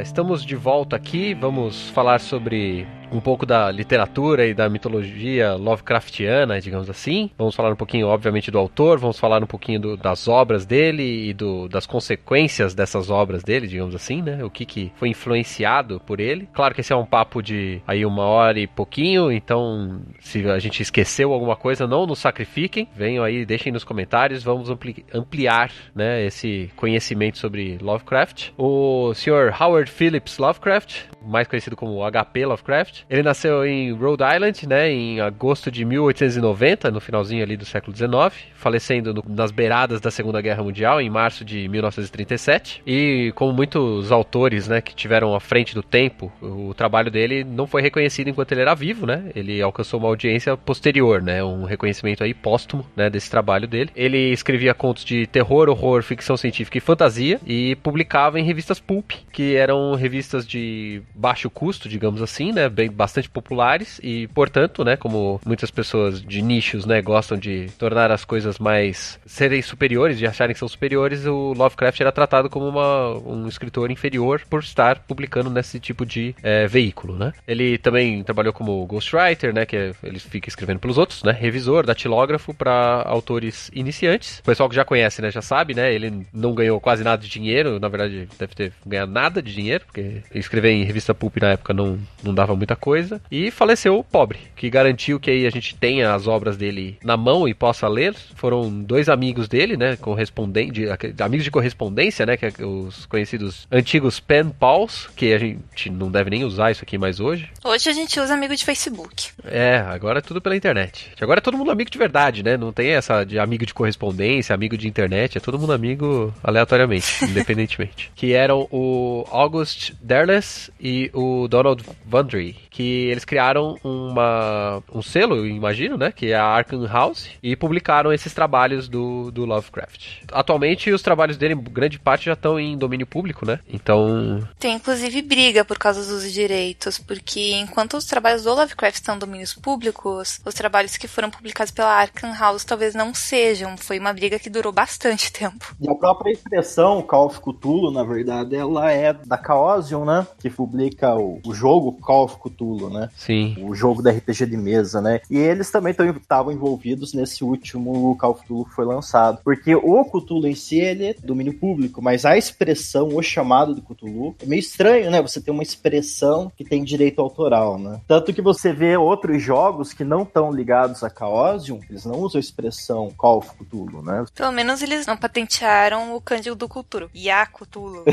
Estamos 0.07 0.45
de 0.45 0.55
volta 0.55 0.95
aqui. 0.95 1.33
Vamos 1.33 1.89
falar 1.89 2.19
sobre 2.19 2.87
um 3.11 3.19
pouco 3.19 3.45
da 3.45 3.71
literatura 3.71 4.45
e 4.45 4.53
da 4.53 4.69
mitologia 4.69 5.53
Lovecraftiana, 5.55 6.59
digamos 6.59 6.89
assim. 6.89 7.29
Vamos 7.37 7.55
falar 7.55 7.71
um 7.71 7.75
pouquinho, 7.75 8.07
obviamente, 8.07 8.51
do 8.51 8.57
autor, 8.57 8.97
vamos 8.99 9.19
falar 9.19 9.43
um 9.43 9.47
pouquinho 9.47 9.79
do, 9.79 9.97
das 9.97 10.27
obras 10.27 10.65
dele 10.65 11.29
e 11.29 11.33
do, 11.33 11.67
das 11.67 11.85
consequências 11.85 12.73
dessas 12.73 13.09
obras 13.09 13.43
dele, 13.43 13.67
digamos 13.67 13.95
assim, 13.95 14.21
né? 14.21 14.43
O 14.43 14.49
que, 14.49 14.65
que 14.65 14.91
foi 14.95 15.09
influenciado 15.09 15.99
por 16.05 16.19
ele. 16.19 16.47
Claro 16.53 16.73
que 16.73 16.81
esse 16.81 16.93
é 16.93 16.95
um 16.95 17.05
papo 17.05 17.41
de 17.41 17.81
aí 17.87 18.05
uma 18.05 18.23
hora 18.23 18.59
e 18.59 18.67
pouquinho, 18.67 19.31
então 19.31 20.01
se 20.19 20.47
a 20.49 20.59
gente 20.59 20.81
esqueceu 20.81 21.33
alguma 21.33 21.55
coisa, 21.55 21.87
não 21.87 22.05
nos 22.05 22.19
sacrifiquem. 22.19 22.87
Venham 22.95 23.23
aí, 23.23 23.45
deixem 23.45 23.71
nos 23.71 23.83
comentários, 23.83 24.43
vamos 24.43 24.69
ampli 24.69 25.05
ampliar 25.13 25.71
né, 25.95 26.25
esse 26.25 26.69
conhecimento 26.75 27.37
sobre 27.37 27.77
Lovecraft. 27.81 28.51
O 28.57 29.13
senhor 29.13 29.53
Howard 29.59 29.89
Phillips 29.89 30.37
Lovecraft, 30.37 31.05
mais 31.21 31.47
conhecido 31.47 31.75
como 31.75 32.01
HP 32.09 32.45
Lovecraft, 32.45 32.96
ele 33.09 33.23
nasceu 33.23 33.65
em 33.65 33.93
Rhode 33.93 34.23
Island, 34.23 34.67
né, 34.67 34.89
em 34.89 35.19
agosto 35.19 35.71
de 35.71 35.83
1890, 35.85 36.91
no 36.91 36.99
finalzinho 36.99 37.43
ali 37.43 37.57
do 37.57 37.65
século 37.65 37.95
XIX, 37.95 38.33
falecendo 38.55 39.13
no, 39.13 39.23
nas 39.27 39.51
beiradas 39.51 40.01
da 40.01 40.11
Segunda 40.11 40.41
Guerra 40.41 40.63
Mundial, 40.63 40.99
em 41.01 41.09
março 41.09 41.45
de 41.45 41.67
1937. 41.67 42.81
E 42.85 43.31
como 43.35 43.53
muitos 43.53 44.11
autores, 44.11 44.67
né, 44.67 44.81
que 44.81 44.95
tiveram 44.95 45.35
à 45.35 45.39
frente 45.39 45.73
do 45.73 45.83
tempo, 45.83 46.31
o 46.41 46.73
trabalho 46.73 47.11
dele 47.11 47.43
não 47.43 47.67
foi 47.67 47.81
reconhecido 47.81 48.29
enquanto 48.29 48.51
ele 48.51 48.61
era 48.61 48.75
vivo, 48.75 49.05
né? 49.05 49.31
Ele 49.35 49.61
alcançou 49.61 49.99
uma 49.99 50.09
audiência 50.09 50.55
posterior, 50.57 51.21
né, 51.21 51.43
um 51.43 51.63
reconhecimento 51.63 52.23
aí 52.23 52.33
póstumo, 52.33 52.85
né, 52.95 53.09
desse 53.09 53.29
trabalho 53.29 53.67
dele. 53.67 53.89
Ele 53.95 54.31
escrevia 54.31 54.73
contos 54.73 55.03
de 55.03 55.27
terror, 55.27 55.69
horror, 55.69 56.03
ficção 56.03 56.37
científica 56.37 56.77
e 56.77 56.81
fantasia 56.81 57.39
e 57.45 57.75
publicava 57.77 58.39
em 58.39 58.43
revistas 58.43 58.79
pulp, 58.79 59.11
que 59.31 59.55
eram 59.55 59.95
revistas 59.95 60.47
de 60.47 61.01
baixo 61.13 61.49
custo, 61.49 61.89
digamos 61.89 62.21
assim, 62.21 62.51
né, 62.51 62.69
bem 62.69 62.86
bastante 62.89 63.29
populares 63.29 63.99
e, 64.03 64.27
portanto, 64.27 64.83
né, 64.83 64.95
como 64.95 65.39
muitas 65.45 65.71
pessoas 65.71 66.21
de 66.21 66.41
nichos, 66.41 66.85
né, 66.85 67.01
gostam 67.01 67.37
de 67.37 67.67
tornar 67.77 68.11
as 68.11 68.25
coisas 68.25 68.59
mais 68.59 69.19
serem 69.25 69.61
superiores, 69.61 70.17
de 70.17 70.27
acharem 70.27 70.53
que 70.53 70.59
são 70.59 70.67
superiores, 70.67 71.25
o 71.25 71.53
Lovecraft 71.53 71.99
era 72.01 72.11
tratado 72.11 72.49
como 72.49 72.67
uma, 72.67 73.17
um 73.19 73.47
escritor 73.47 73.91
inferior 73.91 74.41
por 74.49 74.61
estar 74.61 74.99
publicando 74.99 75.49
nesse 75.49 75.79
tipo 75.79 76.05
de 76.05 76.35
é, 76.43 76.67
veículo, 76.67 77.17
né? 77.17 77.33
Ele 77.47 77.77
também 77.77 78.23
trabalhou 78.23 78.53
como 78.53 78.85
ghostwriter, 78.85 79.53
né, 79.53 79.65
que 79.65 79.75
é, 79.75 79.91
ele 80.03 80.19
fica 80.19 80.49
escrevendo 80.49 80.79
pelos 80.79 80.97
outros, 80.97 81.23
né, 81.23 81.31
revisor, 81.31 81.85
datilógrafo 81.85 82.53
para 82.53 83.03
autores 83.05 83.69
iniciantes. 83.73 84.39
O 84.39 84.43
pessoal 84.43 84.69
que 84.69 84.75
já 84.75 84.85
conhece, 84.85 85.21
né, 85.21 85.31
já 85.31 85.41
sabe, 85.41 85.73
né, 85.73 85.93
ele 85.93 86.25
não 86.33 86.53
ganhou 86.53 86.79
quase 86.79 87.03
nada 87.03 87.21
de 87.21 87.29
dinheiro, 87.29 87.79
na 87.79 87.87
verdade 87.87 88.27
deve 88.37 88.55
ter 88.55 88.73
ganhado 88.85 89.11
nada 89.11 89.41
de 89.41 89.53
dinheiro, 89.53 89.85
porque 89.85 90.21
escrever 90.33 90.71
em 90.71 90.83
revista 90.83 91.13
pulp 91.13 91.37
na 91.37 91.51
época 91.51 91.73
não, 91.73 91.99
não 92.23 92.33
dava 92.33 92.55
muita 92.55 92.75
coisa. 92.77 93.21
E 93.29 93.51
faleceu 93.51 94.03
pobre, 94.03 94.39
que 94.55 94.69
garantiu 94.69 95.19
que 95.19 95.29
aí 95.29 95.45
a 95.45 95.49
gente 95.49 95.75
tenha 95.75 96.13
as 96.13 96.27
obras 96.27 96.57
dele 96.57 96.97
na 97.03 97.17
mão 97.17 97.47
e 97.47 97.53
possa 97.53 97.87
ler. 97.87 98.15
Foram 98.35 98.69
dois 98.83 99.09
amigos 99.09 99.47
dele, 99.47 99.75
né? 99.75 99.95
Correspondente, 99.95 100.85
amigos 101.19 101.43
de 101.43 101.51
correspondência, 101.51 102.25
né? 102.25 102.37
Que 102.37 102.45
é 102.45 102.51
os 102.65 103.05
conhecidos 103.05 103.67
antigos 103.71 104.19
pen 104.19 104.49
pals, 104.49 105.09
que 105.15 105.33
a 105.33 105.37
gente 105.37 105.89
não 105.89 106.09
deve 106.09 106.29
nem 106.29 106.43
usar 106.43 106.71
isso 106.71 106.83
aqui 106.83 106.97
mais 106.97 107.19
hoje. 107.19 107.49
Hoje 107.63 107.89
a 107.89 107.93
gente 107.93 108.19
usa 108.19 108.33
amigo 108.33 108.55
de 108.55 108.63
Facebook. 108.63 109.29
É, 109.43 109.77
agora 109.77 110.19
é 110.19 110.21
tudo 110.21 110.41
pela 110.41 110.55
internet. 110.55 111.11
Agora 111.19 111.39
é 111.39 111.41
todo 111.41 111.57
mundo 111.57 111.71
amigo 111.71 111.89
de 111.89 111.97
verdade, 111.97 112.43
né? 112.43 112.57
Não 112.57 112.71
tem 112.71 112.89
essa 112.89 113.23
de 113.23 113.39
amigo 113.39 113.65
de 113.65 113.73
correspondência, 113.73 114.53
amigo 114.53 114.77
de 114.77 114.87
internet, 114.87 115.37
é 115.37 115.41
todo 115.41 115.59
mundo 115.59 115.73
amigo 115.73 116.33
aleatoriamente, 116.43 117.23
independentemente. 117.25 118.11
Que 118.15 118.33
eram 118.33 118.67
o 118.71 119.25
August 119.31 119.93
Derles 120.01 120.69
e 120.79 121.09
o 121.13 121.47
Donald 121.47 121.83
Vandry, 122.05 122.55
que 122.77 123.09
eles 123.09 123.25
criaram 123.25 123.75
uma, 123.83 124.83
um 124.93 125.01
selo, 125.01 125.47
imagino, 125.47 125.97
né? 125.97 126.11
Que 126.11 126.31
é 126.31 126.35
a 126.35 126.45
Arkham 126.45 126.85
House, 126.85 127.27
e 127.41 127.55
publicaram 127.55 128.13
esses 128.13 128.35
trabalhos 128.35 128.87
do, 128.87 129.31
do 129.31 129.45
Lovecraft. 129.45 130.21
Atualmente, 130.31 130.91
os 130.91 131.01
trabalhos 131.01 131.37
dele, 131.37 131.55
grande 131.55 131.97
parte, 131.97 132.25
já 132.25 132.33
estão 132.33 132.59
em 132.59 132.77
domínio 132.77 133.07
público, 133.07 133.47
né? 133.47 133.59
Então. 133.67 134.47
Tem 134.59 134.75
inclusive 134.75 135.23
briga 135.23 135.65
por 135.65 135.79
causa 135.79 136.05
dos 136.05 136.31
direitos, 136.31 136.99
porque 136.99 137.53
enquanto 137.55 137.97
os 137.97 138.05
trabalhos 138.05 138.43
do 138.43 138.53
Lovecraft 138.53 138.97
estão 138.97 139.15
em 139.15 139.19
domínios 139.19 139.55
públicos, 139.55 140.39
os 140.45 140.53
trabalhos 140.53 140.97
que 140.97 141.07
foram 141.07 141.31
publicados 141.31 141.71
pela 141.71 141.89
Arkham 141.89 142.31
House 142.37 142.63
talvez 142.63 142.93
não 142.93 143.11
sejam. 143.11 143.75
Foi 143.75 143.97
uma 143.97 144.13
briga 144.13 144.37
que 144.37 144.51
durou 144.51 144.71
bastante 144.71 145.33
tempo. 145.33 145.75
E 145.81 145.89
a 145.89 145.95
própria 145.95 146.31
expressão 146.31 147.01
Call 147.01 147.25
of 147.25 147.39
Cthulhu, 147.39 147.89
na 147.89 148.03
verdade, 148.03 148.55
ela 148.55 148.91
é 148.91 149.13
da 149.13 149.41
Chaosium, 149.43 150.05
né? 150.05 150.27
Que 150.39 150.51
publica 150.51 151.15
o, 151.15 151.41
o 151.43 151.55
jogo 151.55 151.93
Call 151.93 152.25
of 152.25 152.37
Cthulhu, 152.37 152.66
né? 152.89 153.09
Sim. 153.15 153.55
O 153.61 153.73
jogo 153.73 154.01
da 154.01 154.11
RPG 154.11 154.45
de 154.45 154.57
mesa, 154.57 155.01
né? 155.01 155.21
E 155.29 155.37
eles 155.37 155.71
também 155.71 155.93
estavam 155.93 156.51
envolvidos 156.51 157.13
nesse 157.13 157.43
último 157.43 158.15
Call 158.17 158.31
of 158.31 158.43
Cthulhu 158.43 158.65
que 158.65 158.75
foi 158.75 158.85
lançado. 158.85 159.39
Porque 159.43 159.75
o 159.75 160.03
Cthulhu 160.05 160.47
em 160.47 160.55
si, 160.55 160.79
ele 160.79 161.07
é 161.07 161.13
domínio 161.13 161.53
público, 161.53 162.01
mas 162.01 162.25
a 162.25 162.37
expressão, 162.37 163.09
o 163.09 163.21
chamado 163.21 163.73
de 163.73 163.81
Cthulhu, 163.81 164.35
é 164.41 164.45
meio 164.45 164.59
estranho, 164.59 165.09
né? 165.11 165.21
Você 165.21 165.41
tem 165.41 165.53
uma 165.53 165.63
expressão 165.63 166.51
que 166.55 166.63
tem 166.63 166.83
direito 166.83 167.21
autoral, 167.21 167.77
né? 167.77 168.01
Tanto 168.07 168.33
que 168.33 168.41
você 168.41 168.73
vê 168.73 168.97
outros 168.97 169.41
jogos 169.41 169.93
que 169.93 170.03
não 170.03 170.23
estão 170.23 170.51
ligados 170.51 171.03
a 171.03 171.09
Chaosium, 171.09 171.79
eles 171.89 172.05
não 172.05 172.19
usam 172.19 172.39
a 172.39 172.41
expressão 172.41 173.11
Call 173.17 173.37
of 173.39 173.51
Cthulhu, 173.57 174.01
né? 174.01 174.25
Pelo 174.33 174.51
menos 174.51 174.81
eles 174.81 175.05
não 175.05 175.17
patentearam 175.17 176.15
o 176.15 176.21
cândido 176.21 176.55
do 176.55 176.67
Cthulhu. 176.67 177.09
Ya 177.15 177.45
Cthulhu. 177.45 178.03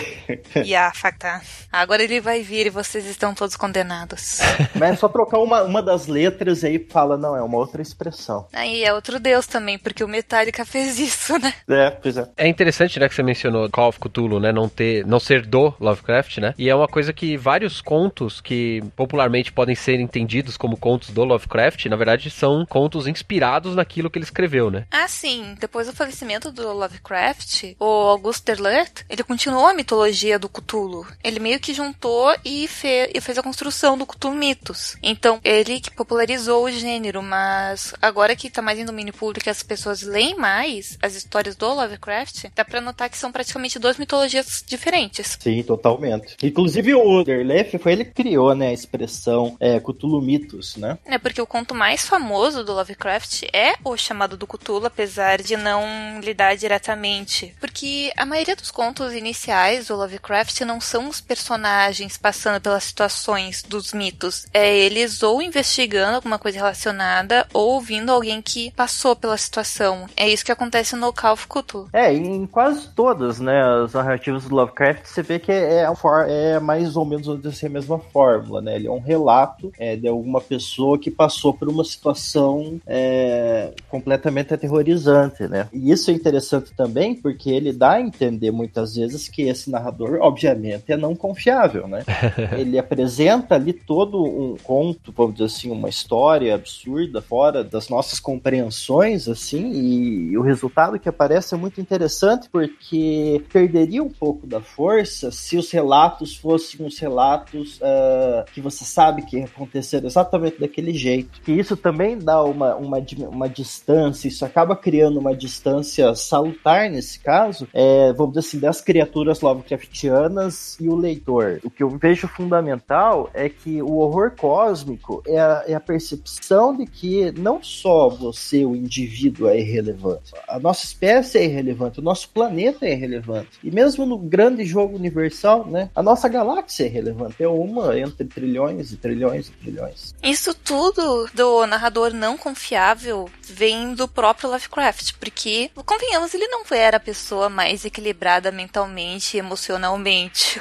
ya 0.64 0.92
Facta. 0.94 1.40
Agora 1.72 2.02
ele 2.02 2.20
vai 2.20 2.42
vir 2.42 2.66
e 2.66 2.70
vocês 2.70 3.06
estão 3.06 3.34
todos 3.34 3.56
condenados. 3.56 4.38
Mas 4.74 4.92
é 4.92 4.96
só 4.96 5.08
trocar 5.08 5.38
uma, 5.38 5.62
uma 5.62 5.82
das 5.82 6.06
letras 6.06 6.62
e 6.62 6.66
aí 6.66 6.86
fala, 6.88 7.16
não, 7.16 7.36
é 7.36 7.42
uma 7.42 7.58
outra 7.58 7.82
expressão. 7.82 8.46
Aí 8.52 8.84
é 8.84 8.92
outro 8.92 9.18
deus 9.18 9.46
também, 9.46 9.78
porque 9.78 10.04
o 10.04 10.08
Metallica 10.08 10.64
fez 10.66 10.98
isso, 10.98 11.38
né? 11.38 11.54
É, 11.68 11.90
pois 11.90 12.16
é. 12.16 12.28
É 12.36 12.48
interessante, 12.48 12.98
né, 12.98 13.08
que 13.08 13.14
você 13.14 13.22
mencionou 13.22 13.68
Call 13.70 13.88
of 13.88 13.98
Cthulhu, 13.98 14.40
né, 14.40 14.52
não 14.52 14.68
ter, 14.68 15.06
não 15.06 15.20
ser 15.20 15.46
do 15.46 15.74
Lovecraft, 15.80 16.38
né? 16.38 16.54
E 16.58 16.68
é 16.68 16.74
uma 16.74 16.88
coisa 16.88 17.12
que 17.12 17.36
vários 17.36 17.80
contos 17.80 18.40
que 18.40 18.82
popularmente 18.96 19.52
podem 19.52 19.74
ser 19.74 20.00
entendidos 20.00 20.56
como 20.56 20.76
contos 20.76 21.10
do 21.10 21.24
Lovecraft, 21.24 21.86
na 21.86 21.96
verdade 21.96 22.30
são 22.30 22.66
contos 22.66 23.06
inspirados 23.06 23.74
naquilo 23.74 24.10
que 24.10 24.18
ele 24.18 24.24
escreveu, 24.24 24.70
né? 24.70 24.86
Ah, 24.90 25.08
sim. 25.08 25.54
Depois 25.60 25.86
do 25.86 25.92
falecimento 25.92 26.50
do 26.50 26.72
Lovecraft, 26.72 27.74
o 27.78 27.84
Auguste 27.84 28.44
Derleth, 28.44 29.04
ele 29.08 29.22
continuou 29.22 29.66
a 29.66 29.74
mitologia 29.74 30.38
do 30.38 30.48
Cthulhu. 30.48 31.06
Ele 31.22 31.38
meio 31.38 31.60
que 31.60 31.74
juntou 31.74 32.34
e, 32.44 32.66
fe 32.68 33.10
e 33.14 33.20
fez 33.20 33.38
a 33.38 33.42
construção 33.42 33.96
do 33.96 34.06
Cthulhu 34.06 34.23
Mitos. 34.32 34.96
Então, 35.02 35.40
ele 35.44 35.80
que 35.80 35.90
popularizou 35.90 36.64
o 36.64 36.70
gênero, 36.70 37.22
mas 37.22 37.94
agora 38.00 38.36
que 38.36 38.50
tá 38.50 38.62
mais 38.62 38.78
em 38.78 38.84
domínio 38.84 39.12
público 39.12 39.48
e 39.48 39.50
as 39.50 39.62
pessoas 39.62 40.02
leem 40.02 40.36
mais 40.36 40.96
as 41.02 41.14
histórias 41.14 41.56
do 41.56 41.72
Lovecraft, 41.72 42.46
dá 42.54 42.64
pra 42.64 42.80
notar 42.80 43.10
que 43.10 43.18
são 43.18 43.32
praticamente 43.32 43.78
duas 43.78 43.98
mitologias 43.98 44.64
diferentes. 44.66 45.36
Sim, 45.40 45.62
totalmente. 45.62 46.36
Inclusive 46.42 46.94
o 46.94 47.24
Derleth 47.24 47.78
foi 47.78 47.92
ele 47.92 48.04
que 48.04 48.12
criou, 48.12 48.54
né, 48.54 48.68
a 48.68 48.72
expressão 48.72 49.56
é, 49.60 49.80
Cthulhu 49.80 50.20
Mitos, 50.20 50.76
né? 50.76 50.98
É 51.04 51.18
porque 51.18 51.40
o 51.40 51.46
conto 51.46 51.74
mais 51.74 52.06
famoso 52.06 52.64
do 52.64 52.72
Lovecraft 52.72 53.44
é 53.52 53.74
o 53.84 53.96
chamado 53.96 54.36
do 54.36 54.46
Cthulhu, 54.46 54.86
apesar 54.86 55.42
de 55.42 55.56
não 55.56 56.20
lidar 56.20 56.56
diretamente. 56.56 57.54
Porque 57.60 58.12
a 58.16 58.24
maioria 58.24 58.56
dos 58.56 58.70
contos 58.70 59.12
iniciais 59.12 59.88
do 59.88 59.96
Lovecraft 59.96 60.60
não 60.62 60.80
são 60.80 61.08
os 61.08 61.20
personagens 61.20 62.16
passando 62.16 62.60
pelas 62.60 62.84
situações 62.84 63.62
dos 63.62 63.92
mitos. 63.92 64.13
É 64.52 64.76
eles 64.76 65.22
ou 65.22 65.42
investigando 65.42 66.16
alguma 66.16 66.38
coisa 66.38 66.58
relacionada 66.58 67.46
ou 67.52 67.74
ouvindo 67.74 68.10
alguém 68.10 68.40
que 68.40 68.70
passou 68.72 69.16
pela 69.16 69.36
situação. 69.36 70.06
É 70.16 70.28
isso 70.28 70.44
que 70.44 70.52
acontece 70.52 70.96
no 70.96 71.12
Call 71.12 71.32
of 71.32 71.46
Cthulhu. 71.46 71.88
É, 71.92 72.12
em 72.12 72.46
quase 72.46 72.88
todas, 72.94 73.40
né, 73.40 73.62
as 73.84 73.92
narrativas 73.92 74.44
do 74.44 74.54
Lovecraft, 74.54 75.04
você 75.04 75.22
vê 75.22 75.38
que 75.38 75.52
é, 75.52 75.86
é 76.28 76.60
mais 76.60 76.96
ou 76.96 77.04
menos 77.04 77.28
assim, 77.46 77.66
a 77.66 77.70
mesma 77.70 77.98
fórmula, 77.98 78.60
né? 78.60 78.76
Ele 78.76 78.86
é 78.86 78.90
um 78.90 79.00
relato 79.00 79.72
é, 79.78 79.96
de 79.96 80.08
alguma 80.08 80.40
pessoa 80.40 80.98
que 80.98 81.10
passou 81.10 81.54
por 81.54 81.68
uma 81.68 81.84
situação 81.84 82.80
é, 82.86 83.72
completamente 83.88 84.52
aterrorizante, 84.54 85.46
né? 85.48 85.68
E 85.72 85.90
isso 85.90 86.10
é 86.10 86.14
interessante 86.14 86.72
também 86.74 87.14
porque 87.14 87.50
ele 87.50 87.72
dá 87.72 87.92
a 87.92 88.00
entender 88.00 88.50
muitas 88.50 88.96
vezes 88.96 89.28
que 89.28 89.42
esse 89.42 89.70
narrador, 89.70 90.18
obviamente, 90.20 90.92
é 90.92 90.96
não 90.96 91.14
confiável, 91.14 91.86
né? 91.88 92.04
ele 92.56 92.78
apresenta 92.78 93.54
ali 93.54 93.72
todo 93.72 94.03
um 94.12 94.56
conto, 94.62 95.12
vamos 95.12 95.34
dizer 95.34 95.46
assim, 95.46 95.70
uma 95.70 95.88
história 95.88 96.54
absurda 96.54 97.20
fora 97.22 97.62
das 97.62 97.88
nossas 97.88 98.20
compreensões, 98.20 99.28
assim, 99.28 99.72
e 99.72 100.36
o 100.36 100.42
resultado 100.42 100.98
que 100.98 101.08
aparece 101.08 101.54
é 101.54 101.58
muito 101.58 101.80
interessante 101.80 102.48
porque 102.50 103.42
perderia 103.52 104.02
um 104.02 104.10
pouco 104.10 104.46
da 104.46 104.60
força 104.60 105.30
se 105.30 105.56
os 105.56 105.70
relatos 105.70 106.36
fossem 106.36 106.84
os 106.84 106.98
relatos 106.98 107.78
uh, 107.78 108.44
que 108.52 108.60
você 108.60 108.84
sabe 108.84 109.22
que 109.22 109.40
aconteceram 109.40 110.06
exatamente 110.06 110.60
daquele 110.60 110.92
jeito. 110.92 111.40
Que 111.42 111.52
isso 111.52 111.76
também 111.76 112.18
dá 112.18 112.42
uma, 112.42 112.74
uma, 112.76 112.98
uma 113.30 113.48
distância, 113.48 114.28
isso 114.28 114.44
acaba 114.44 114.76
criando 114.76 115.18
uma 115.18 115.34
distância 115.34 116.14
salutar 116.14 116.90
nesse 116.90 117.18
caso, 117.20 117.68
é, 117.72 118.12
vamos 118.12 118.34
dizer 118.34 118.48
assim, 118.48 118.58
das 118.58 118.80
criaturas 118.80 119.40
Lovecraftianas 119.40 120.78
e 120.80 120.88
o 120.88 120.94
leitor. 120.94 121.60
O 121.64 121.70
que 121.70 121.82
eu 121.82 121.90
vejo 121.90 122.28
fundamental 122.28 123.30
é 123.34 123.48
que 123.48 123.82
o 123.82 123.93
horror 123.98 124.32
cósmico 124.36 125.22
é 125.26 125.38
a, 125.38 125.64
é 125.68 125.74
a 125.74 125.80
percepção 125.80 126.76
de 126.76 126.86
que 126.86 127.32
não 127.32 127.62
só 127.62 128.08
você, 128.08 128.64
o 128.64 128.76
indivíduo, 128.76 129.48
é 129.48 129.58
irrelevante, 129.58 130.32
a 130.48 130.58
nossa 130.58 130.84
espécie 130.84 131.38
é 131.38 131.44
irrelevante, 131.44 132.00
o 132.00 132.02
nosso 132.02 132.28
planeta 132.28 132.86
é 132.86 132.92
irrelevante. 132.92 133.50
E 133.62 133.70
mesmo 133.70 134.06
no 134.06 134.18
grande 134.18 134.64
jogo 134.64 134.96
universal, 134.96 135.66
né, 135.66 135.90
a 135.94 136.02
nossa 136.02 136.28
galáxia 136.28 136.84
é 136.84 136.86
irrelevante. 136.86 137.42
É 137.42 137.48
uma 137.48 137.98
entre 137.98 138.26
trilhões 138.26 138.92
e 138.92 138.96
trilhões 138.96 139.48
e 139.48 139.52
trilhões. 139.52 140.14
Isso 140.22 140.54
tudo 140.54 141.28
do 141.34 141.66
narrador 141.66 142.12
não 142.12 142.36
confiável 142.36 143.28
vem 143.42 143.94
do 143.94 144.08
próprio 144.08 144.50
Lovecraft, 144.50 145.14
porque, 145.18 145.70
convenhamos, 145.84 146.34
ele 146.34 146.46
não 146.48 146.64
era 146.70 146.96
a 146.96 147.00
pessoa 147.00 147.48
mais 147.48 147.84
equilibrada 147.84 148.50
mentalmente 148.50 149.36
e 149.36 149.40
emocionalmente. 149.40 150.60